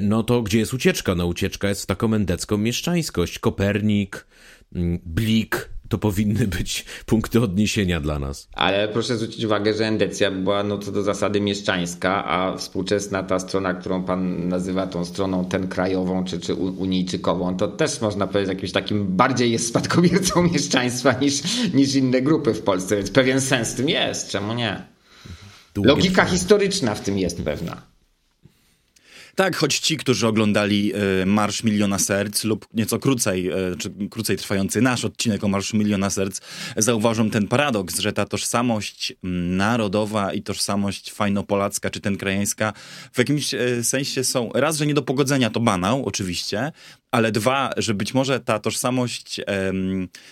No 0.00 0.22
to 0.22 0.42
gdzie 0.42 0.58
jest 0.58 0.74
ucieczka? 0.74 1.14
No 1.14 1.26
ucieczka 1.26 1.68
jest 1.68 1.82
w 1.82 1.86
taką 1.86 2.14
endecką 2.14 2.58
mieszczańskość. 2.58 3.38
Kopernik, 3.38 4.26
mm, 4.74 4.98
Blik, 5.06 5.70
to 5.92 5.98
powinny 5.98 6.46
być 6.46 6.84
punkty 7.06 7.40
odniesienia 7.40 8.00
dla 8.00 8.18
nas. 8.18 8.48
Ale 8.52 8.88
proszę 8.88 9.16
zwrócić 9.16 9.44
uwagę, 9.44 9.74
że 9.74 9.86
endecja 9.86 10.30
była 10.30 10.62
no 10.62 10.78
co 10.78 10.92
do 10.92 11.02
zasady 11.02 11.40
mieszczańska, 11.40 12.24
a 12.24 12.56
współczesna 12.56 13.22
ta 13.22 13.38
strona, 13.38 13.74
którą 13.74 14.04
pan 14.04 14.48
nazywa 14.48 14.86
tą 14.86 15.04
stroną 15.04 15.44
ten 15.44 15.68
krajową 15.68 16.24
czy, 16.24 16.40
czy 16.40 16.54
unijczykową, 16.54 17.56
to 17.56 17.68
też 17.68 18.00
można 18.00 18.26
powiedzieć 18.26 18.54
jakimś 18.54 18.72
takim 18.72 19.16
bardziej 19.16 19.52
jest 19.52 19.68
spadkobiercą 19.68 20.42
mieszczaństwa 20.52 21.12
niż, 21.12 21.42
niż 21.74 21.94
inne 21.94 22.22
grupy 22.22 22.54
w 22.54 22.62
Polsce, 22.62 22.96
więc 22.96 23.10
pewien 23.10 23.40
sens 23.40 23.72
w 23.72 23.74
tym 23.74 23.88
jest, 23.88 24.30
czemu 24.30 24.54
nie? 24.54 24.86
Logika 25.76 26.24
historyczna 26.24 26.94
w 26.94 27.00
tym 27.00 27.18
jest 27.18 27.42
pewna. 27.42 27.91
Tak, 29.36 29.56
choć 29.56 29.78
ci, 29.78 29.96
którzy 29.96 30.26
oglądali 30.26 30.92
y, 31.22 31.26
Marsz 31.26 31.62
Miliona 31.64 31.98
Serc 31.98 32.44
lub 32.44 32.66
nieco 32.74 32.98
krócej, 32.98 33.50
y, 33.72 33.76
czy 33.76 33.90
krócej 34.10 34.36
trwający 34.36 34.80
nasz 34.80 35.04
odcinek 35.04 35.44
o 35.44 35.48
Marszu 35.48 35.76
Miliona 35.76 36.10
Serc, 36.10 36.40
zauważą 36.76 37.30
ten 37.30 37.48
paradoks, 37.48 37.98
że 37.98 38.12
ta 38.12 38.26
tożsamość 38.26 39.12
narodowa 39.22 40.32
i 40.32 40.42
tożsamość 40.42 41.12
fajnopolacka 41.12 41.90
czy 41.90 42.00
ten 42.00 42.16
krajeńska 42.16 42.72
w 43.12 43.18
jakimś 43.18 43.54
y, 43.54 43.84
sensie 43.84 44.24
są 44.24 44.50
raz, 44.54 44.76
że 44.76 44.86
nie 44.86 44.94
do 44.94 45.02
pogodzenia, 45.02 45.50
to 45.50 45.60
banał 45.60 46.04
oczywiście, 46.04 46.72
ale 47.12 47.32
dwa, 47.32 47.70
że 47.76 47.94
być 47.94 48.14
może 48.14 48.40
ta 48.40 48.58
tożsamość, 48.58 49.40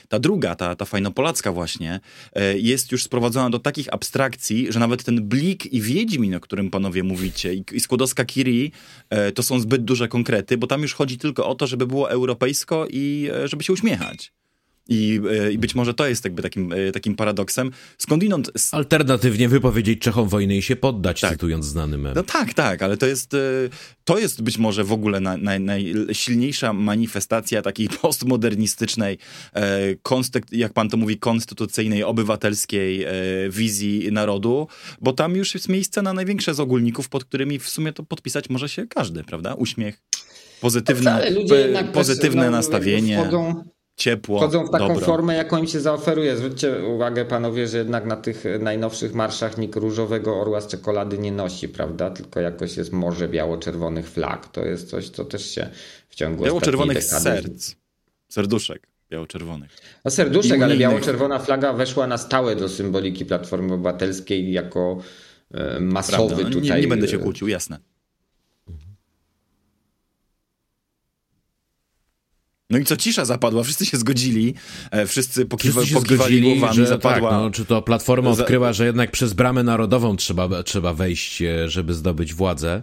ta 0.08 0.18
druga, 0.18 0.54
ta, 0.54 0.76
ta 0.76 0.84
fajnopolacka 0.84 1.52
właśnie, 1.52 2.00
e, 2.32 2.58
jest 2.58 2.92
już 2.92 3.02
sprowadzona 3.02 3.50
do 3.50 3.58
takich 3.58 3.94
abstrakcji, 3.94 4.72
że 4.72 4.80
nawet 4.80 5.04
ten 5.04 5.28
Blik 5.28 5.72
i 5.72 5.80
Wiedźmin, 5.80 6.34
o 6.34 6.40
którym 6.40 6.70
panowie 6.70 7.02
mówicie, 7.02 7.54
i 7.72 7.80
Skłodowska 7.80 8.24
Kiri, 8.24 8.72
e, 9.10 9.32
to 9.32 9.42
są 9.42 9.60
zbyt 9.60 9.84
duże 9.84 10.08
konkrety, 10.08 10.56
bo 10.56 10.66
tam 10.66 10.82
już 10.82 10.94
chodzi 10.94 11.18
tylko 11.18 11.48
o 11.48 11.54
to, 11.54 11.66
żeby 11.66 11.86
było 11.86 12.10
europejsko 12.10 12.86
i 12.90 13.30
e, 13.32 13.48
żeby 13.48 13.64
się 13.64 13.72
uśmiechać. 13.72 14.39
I, 14.90 15.20
I, 15.52 15.58
być 15.58 15.74
może 15.74 15.94
to 15.94 16.06
jest 16.06 16.24
jakby 16.24 16.42
takim, 16.42 16.74
takim 16.92 17.16
paradoksem. 17.16 17.70
Skądinąd... 17.98 18.50
Alternatywnie 18.72 19.48
wypowiedzieć 19.48 20.00
Czechom 20.00 20.28
wojny 20.28 20.56
i 20.56 20.62
się 20.62 20.76
poddać, 20.76 21.20
tak. 21.20 21.30
cytując 21.30 21.66
znany 21.66 21.98
mem. 21.98 22.14
No 22.14 22.22
tak, 22.22 22.54
tak, 22.54 22.82
ale 22.82 22.96
to 22.96 23.06
jest, 23.06 23.36
to 24.04 24.18
jest 24.18 24.42
być 24.42 24.58
może 24.58 24.84
w 24.84 24.92
ogóle 24.92 25.20
na, 25.20 25.36
na, 25.36 25.58
najsilniejsza 25.58 26.72
manifestacja 26.72 27.62
takiej 27.62 27.88
postmodernistycznej, 28.02 29.18
jak 30.52 30.72
pan 30.72 30.88
to 30.88 30.96
mówi, 30.96 31.18
konstytucyjnej, 31.18 32.04
obywatelskiej 32.04 33.06
wizji 33.50 34.08
narodu, 34.12 34.68
bo 35.00 35.12
tam 35.12 35.36
już 35.36 35.54
jest 35.54 35.68
miejsce 35.68 36.02
na 36.02 36.12
największe 36.12 36.54
z 36.54 36.60
ogólników, 36.60 37.08
pod 37.08 37.24
którymi 37.24 37.58
w 37.58 37.68
sumie 37.68 37.92
to 37.92 38.02
podpisać 38.02 38.50
może 38.50 38.68
się 38.68 38.86
każdy, 38.86 39.24
prawda? 39.24 39.54
Uśmiech, 39.54 40.02
pozytywne, 40.60 41.32
pozytywne 41.92 42.50
nastawienie. 42.50 43.18
Wchodzą 43.20 43.64
ciepło. 44.00 44.38
Wchodzą 44.38 44.66
w 44.66 44.70
taką 44.70 44.88
dobro. 44.88 45.06
formę, 45.06 45.34
jaką 45.34 45.58
im 45.58 45.66
się 45.66 45.80
zaoferuje. 45.80 46.36
Zwróćcie 46.36 46.84
uwagę, 46.84 47.24
panowie, 47.24 47.66
że 47.66 47.78
jednak 47.78 48.06
na 48.06 48.16
tych 48.16 48.44
najnowszych 48.60 49.14
marszach 49.14 49.58
nikt 49.58 49.76
różowego 49.76 50.40
orła 50.40 50.60
z 50.60 50.66
czekolady 50.66 51.18
nie 51.18 51.32
nosi, 51.32 51.68
prawda? 51.68 52.10
Tylko 52.10 52.40
jakoś 52.40 52.76
jest 52.76 52.92
morze 52.92 53.28
biało-czerwonych 53.28 54.10
flag. 54.10 54.48
To 54.48 54.64
jest 54.64 54.90
coś, 54.90 55.08
co 55.08 55.24
też 55.24 55.50
się 55.50 55.70
w 56.08 56.14
ciągu 56.14 56.44
Biało-czerwonych 56.44 57.04
serc. 57.04 57.74
Serduszek 58.28 58.86
biało-czerwonych. 59.10 59.70
No 60.04 60.10
serduszek, 60.10 60.62
ale 60.62 60.76
biało-czerwona 60.76 61.38
flaga 61.38 61.72
weszła 61.72 62.06
na 62.06 62.18
stałe 62.18 62.56
do 62.56 62.68
symboliki 62.68 63.24
Platformy 63.24 63.74
Obywatelskiej 63.74 64.52
jako 64.52 64.98
e, 65.54 65.80
masowy 65.80 66.34
Prawda. 66.34 66.48
No, 66.48 66.50
tutaj. 66.50 66.76
Nie, 66.76 66.80
nie 66.80 66.88
będę 66.88 67.08
się 67.08 67.18
kłócił, 67.18 67.48
jasne. 67.48 67.78
No 72.70 72.78
i 72.78 72.84
co 72.84 72.96
cisza 72.96 73.24
zapadła, 73.24 73.62
wszyscy 73.62 73.86
się 73.86 73.96
zgodzili, 73.96 74.54
e, 74.90 75.06
wszyscy, 75.06 75.46
pokiwa, 75.46 75.80
wszyscy 75.80 76.00
pokiwali 76.00 76.36
zgodzili, 76.36 76.58
głowami, 76.58 76.76
że 76.76 76.86
zapadła... 76.86 77.30
Tak, 77.30 77.38
no, 77.40 77.50
czy 77.50 77.64
to 77.64 77.82
Platforma 77.82 78.30
odkryła, 78.30 78.72
że 78.72 78.86
jednak 78.86 79.10
przez 79.10 79.32
bramę 79.32 79.62
narodową 79.62 80.16
trzeba, 80.16 80.62
trzeba 80.62 80.94
wejść, 80.94 81.42
e, 81.42 81.68
żeby 81.68 81.94
zdobyć 81.94 82.34
władzę. 82.34 82.82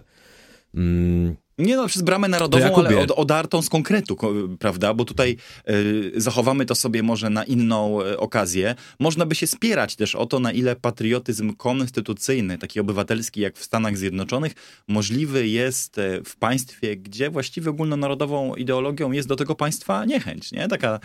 Mm, 0.74 1.36
nie 1.58 1.76
no, 1.76 1.86
przez 1.86 2.02
bramę 2.02 2.28
narodową, 2.28 2.76
ale 2.76 2.98
od, 2.98 3.10
odartą 3.10 3.62
z 3.62 3.68
konkretu, 3.68 4.16
prawda? 4.58 4.94
Bo 4.94 5.04
tutaj 5.04 5.36
y, 5.70 6.12
zachowamy 6.16 6.66
to 6.66 6.74
sobie 6.74 7.02
może 7.02 7.30
na 7.30 7.44
inną 7.44 8.02
y, 8.02 8.18
okazję. 8.18 8.74
Można 8.98 9.26
by 9.26 9.34
się 9.34 9.46
spierać 9.46 9.96
też 9.96 10.14
o 10.14 10.26
to, 10.26 10.40
na 10.40 10.52
ile 10.52 10.76
patriotyzm 10.76 11.54
konstytucyjny, 11.54 12.58
taki 12.58 12.80
obywatelski 12.80 13.40
jak 13.40 13.56
w 13.56 13.64
Stanach 13.64 13.98
Zjednoczonych, 13.98 14.52
możliwy 14.88 15.48
jest 15.48 15.98
y, 15.98 16.22
w 16.24 16.36
państwie, 16.36 16.96
gdzie 16.96 17.30
właściwie 17.30 17.70
ogólnonarodową 17.70 18.54
ideologią 18.54 19.12
jest 19.12 19.28
do 19.28 19.36
tego 19.36 19.54
państwa 19.54 20.04
niechęć, 20.04 20.52
nie? 20.52 20.68
Taka 20.68 21.00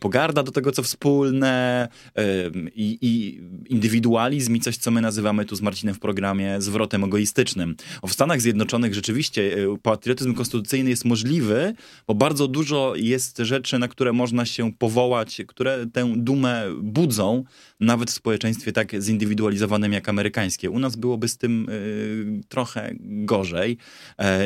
pogarda 0.00 0.42
do 0.42 0.52
tego, 0.52 0.72
co 0.72 0.82
wspólne 0.82 1.88
i, 2.74 2.98
i 3.00 3.40
indywidualizm 3.72 4.56
i 4.56 4.60
coś, 4.60 4.76
co 4.76 4.90
my 4.90 5.00
nazywamy 5.00 5.44
tu 5.44 5.56
z 5.56 5.62
Marcinem 5.62 5.94
w 5.94 5.98
programie 5.98 6.60
zwrotem 6.60 7.04
egoistycznym. 7.04 7.76
O, 8.02 8.06
w 8.06 8.12
Stanach 8.12 8.40
Zjednoczonych 8.40 8.94
rzeczywiście 8.94 9.56
patriotyzm 9.82 10.34
konstytucyjny 10.34 10.90
jest 10.90 11.04
możliwy, 11.04 11.74
bo 12.06 12.14
bardzo 12.14 12.48
dużo 12.48 12.92
jest 12.96 13.38
rzeczy, 13.38 13.78
na 13.78 13.88
które 13.88 14.12
można 14.12 14.46
się 14.46 14.72
powołać, 14.72 15.42
które 15.46 15.86
tę 15.92 16.12
dumę 16.16 16.64
budzą, 16.82 17.44
nawet 17.80 18.10
w 18.10 18.14
społeczeństwie 18.14 18.72
tak 18.72 19.02
zindywidualizowanym 19.02 19.92
jak 19.92 20.08
amerykańskie. 20.08 20.70
U 20.70 20.78
nas 20.78 20.96
byłoby 20.96 21.28
z 21.28 21.38
tym 21.38 21.68
y, 21.68 22.40
trochę 22.48 22.94
gorzej 23.00 23.76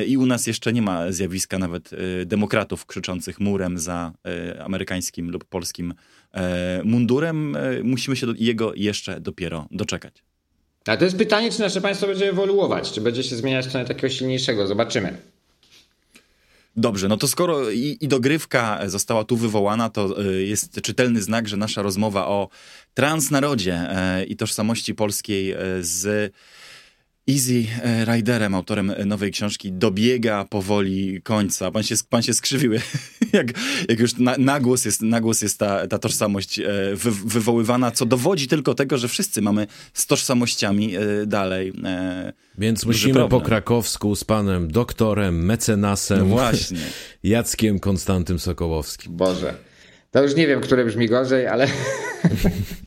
y, 0.00 0.04
i 0.04 0.16
u 0.16 0.26
nas 0.26 0.46
jeszcze 0.46 0.72
nie 0.72 0.82
ma 0.82 1.12
zjawiska 1.12 1.58
nawet 1.58 1.92
y, 1.92 2.26
demokratów 2.26 2.86
krzyczących 2.86 3.40
murem 3.40 3.78
za 3.78 4.12
amerykańskim 4.64 5.30
lub 5.30 5.44
polskim 5.44 5.94
mundurem. 6.84 7.56
Musimy 7.84 8.16
się 8.16 8.26
do 8.26 8.34
jego 8.36 8.74
jeszcze 8.74 9.20
dopiero 9.20 9.68
doczekać. 9.70 10.25
A 10.86 10.96
to 10.96 11.04
jest 11.04 11.18
pytanie, 11.18 11.52
czy 11.52 11.60
nasze 11.60 11.80
państwo 11.80 12.06
będzie 12.06 12.30
ewoluować, 12.30 12.92
czy 12.92 13.00
będzie 13.00 13.22
się 13.22 13.36
zmieniać 13.36 13.64
w 13.64 13.68
stronę 13.68 13.86
takiego 13.86 14.08
silniejszego. 14.08 14.66
Zobaczymy. 14.66 15.18
Dobrze, 16.76 17.08
no 17.08 17.16
to 17.16 17.28
skoro 17.28 17.70
i, 17.70 17.98
i 18.00 18.08
dogrywka 18.08 18.80
została 18.88 19.24
tu 19.24 19.36
wywołana, 19.36 19.90
to 19.90 20.22
y, 20.24 20.44
jest 20.44 20.80
czytelny 20.80 21.22
znak, 21.22 21.48
że 21.48 21.56
nasza 21.56 21.82
rozmowa 21.82 22.26
o 22.26 22.48
transnarodzie 22.94 23.74
e, 23.74 24.24
i 24.24 24.36
tożsamości 24.36 24.94
polskiej 24.94 25.52
e, 25.52 25.58
z 25.80 26.32
Easy 27.30 27.66
e, 27.82 28.04
Riderem, 28.04 28.54
autorem 28.54 28.92
nowej 29.06 29.32
książki, 29.32 29.72
dobiega 29.72 30.44
powoli 30.44 31.22
końca. 31.22 31.70
Pan 31.70 31.82
się, 31.82 31.94
pan 32.10 32.22
się 32.22 32.34
skrzywił, 32.34 32.72
jak, 33.32 33.46
jak 33.88 34.00
już 34.00 34.16
na, 34.18 34.34
nagłos 34.38 34.84
jest, 34.84 35.02
nagłos 35.02 35.42
jest 35.42 35.58
ta, 35.58 35.86
ta 35.86 35.98
tożsamość 35.98 36.58
e, 36.58 36.64
wy, 36.94 37.10
wywoływana, 37.10 37.90
co 37.90 38.06
dowodzi 38.06 38.48
tylko 38.48 38.74
tego, 38.74 38.98
że 38.98 39.08
wszyscy 39.08 39.42
mamy 39.42 39.66
z 39.94 40.06
tożsamościami 40.06 40.96
e, 40.96 41.00
dalej. 41.26 41.72
Więc 42.58 42.86
musimy 42.86 43.14
problem. 43.14 43.40
po 43.40 43.46
krakowsku 43.46 44.16
z 44.16 44.24
panem 44.24 44.70
doktorem, 44.70 45.44
mecenasem, 45.44 46.18
no 46.18 46.26
właśnie. 46.36 46.80
Jackiem 47.22 47.78
Konstantym 47.78 48.38
Sokołowskim. 48.38 49.16
Boże, 49.16 49.54
to 50.10 50.22
już 50.22 50.34
nie 50.34 50.46
wiem, 50.46 50.60
które 50.60 50.84
brzmi 50.84 51.08
gorzej, 51.08 51.46
ale... 51.46 51.68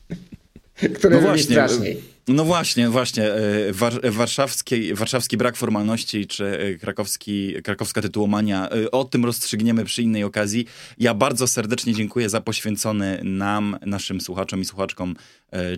które 0.95 1.21
no 1.21 1.31
brzmi 1.31 1.43
straszniej. 1.43 2.01
No 2.29 2.45
właśnie, 2.45 2.89
właśnie. 2.89 3.33
E, 3.33 3.73
war, 3.73 4.11
warszawski, 4.11 4.93
warszawski 4.93 5.37
brak 5.37 5.55
formalności, 5.55 6.27
czy 6.27 6.45
e, 6.45 6.75
krakowski, 6.75 7.53
krakowska 7.63 8.01
tytułomania, 8.01 8.69
e, 8.69 8.91
o 8.91 9.03
tym 9.03 9.25
rozstrzygniemy 9.25 9.85
przy 9.85 10.03
innej 10.03 10.23
okazji. 10.23 10.65
Ja 10.97 11.13
bardzo 11.13 11.47
serdecznie 11.47 11.93
dziękuję 11.93 12.29
za 12.29 12.41
poświęcony 12.41 13.21
nam, 13.23 13.77
naszym 13.85 14.21
słuchaczom 14.21 14.61
i 14.61 14.65
słuchaczkom 14.65 15.15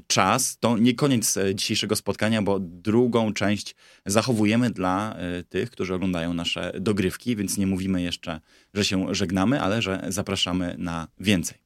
czas. 0.08 0.58
To 0.60 0.78
nie 0.78 0.94
koniec 0.94 1.38
dzisiejszego 1.54 1.96
spotkania, 1.96 2.42
bo 2.42 2.60
drugą 2.60 3.34
część 3.34 3.76
zachowujemy 4.06 4.70
dla 4.70 5.16
tych, 5.50 5.72
którzy 5.72 5.94
oglądają 5.94 6.34
nasze 6.34 6.72
dogrywki, 6.80 7.36
więc 7.36 7.58
nie 7.58 7.68
mówimy 7.68 8.02
jeszcze, 8.02 8.40
że 8.74 8.86
się 8.86 9.16
żegnamy, 9.16 9.62
ale 9.62 9.82
że 9.82 10.06
zapraszamy 10.08 10.76
na 10.78 11.08
więcej. 11.20 11.58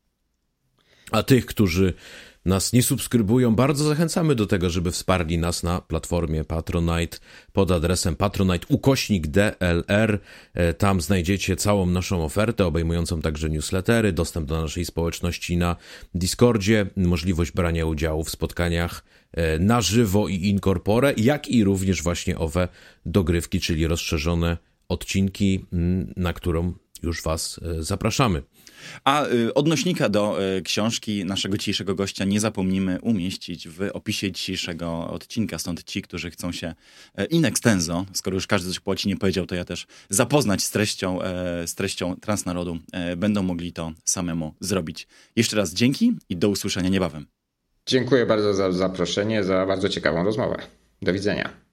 A 1.12 1.24
tych, 1.24 1.46
którzy 1.46 1.94
nas 2.46 2.74
nie 2.74 2.84
subskrybują, 2.84 3.56
bardzo 3.56 3.84
zachęcamy 3.84 4.36
do 4.36 4.46
tego, 4.46 4.70
żeby 4.70 4.92
wsparli 4.92 5.38
nas 5.38 5.64
na 5.64 5.82
platformie 5.82 6.44
Patronite 6.44 7.18
pod 7.54 7.72
adresem 7.72 8.16
patronite 8.16 8.68
ukośnik 8.70 9.28
DLR. 9.28 10.20
E, 10.54 10.74
tam 10.74 11.02
znajdziecie 11.02 11.56
całą 11.56 11.86
naszą 11.86 12.26
ofertę, 12.26 12.66
obejmującą 12.66 13.22
także 13.22 13.50
newslettery, 13.50 14.12
dostęp 14.12 14.48
do 14.48 14.62
naszej 14.62 14.86
społeczności 14.86 15.58
na 15.58 15.76
Discordzie, 16.14 16.86
możliwość 16.96 17.52
brania 17.52 17.86
udziału 17.86 18.24
w 18.24 18.30
spotkaniach 18.30 19.04
e, 19.32 19.60
na 19.60 19.82
żywo 19.82 20.28
i 20.28 20.36
incorpore, 20.36 21.14
jak 21.18 21.48
i 21.48 21.64
również 21.64 22.04
właśnie 22.04 22.38
owe 22.38 22.68
dogrywki, 23.06 23.60
czyli 23.60 23.88
rozszerzone 23.88 24.58
odcinki, 24.90 25.66
na 26.16 26.34
którą 26.34 26.74
już 27.04 27.24
Was 27.24 27.60
e, 27.64 27.84
zapraszamy. 27.84 28.42
A 29.04 29.26
y, 29.28 29.54
odnośnika 29.54 30.10
do 30.10 30.44
y, 30.58 30.62
książki 30.62 31.26
naszego 31.26 31.58
dzisiejszego 31.58 31.96
gościa 31.96 32.26
nie 32.26 32.40
zapomnimy 32.40 33.02
umieścić 33.02 33.68
w 33.68 33.90
opisie 33.94 34.32
dzisiejszego 34.32 35.10
odcinka, 35.10 35.60
stąd 35.60 35.84
ci, 35.84 36.02
którzy 36.02 36.32
chcą 36.32 36.52
się 36.52 36.76
e, 37.16 37.26
in 37.26 37.46
extenso, 37.46 38.06
skoro 38.14 38.36
już 38.36 38.48
każdy 38.48 38.70
coś 38.70 38.80
po 38.80 38.96
nie 39.06 39.18
powiedział, 39.18 39.46
to 39.46 39.56
ja 39.56 39.66
też 39.66 39.88
zapoznać 40.10 40.64
z 40.64 40.72
treścią, 40.72 41.22
e, 41.22 41.68
z 41.68 41.76
treścią 41.76 42.16
Transnarodu, 42.16 42.78
e, 42.92 43.16
będą 43.16 43.44
mogli 43.44 43.74
to 43.74 43.92
samemu 44.06 44.54
zrobić. 44.60 45.08
Jeszcze 45.36 45.58
raz 45.58 45.74
dzięki 45.74 46.14
i 46.30 46.38
do 46.38 46.50
usłyszenia 46.50 46.90
niebawem. 46.90 47.26
Dziękuję 47.86 48.26
bardzo 48.26 48.54
za 48.54 48.72
zaproszenie, 48.72 49.44
za 49.44 49.66
bardzo 49.66 49.90
ciekawą 49.90 50.24
rozmowę. 50.24 50.58
Do 51.02 51.14
widzenia. 51.14 51.65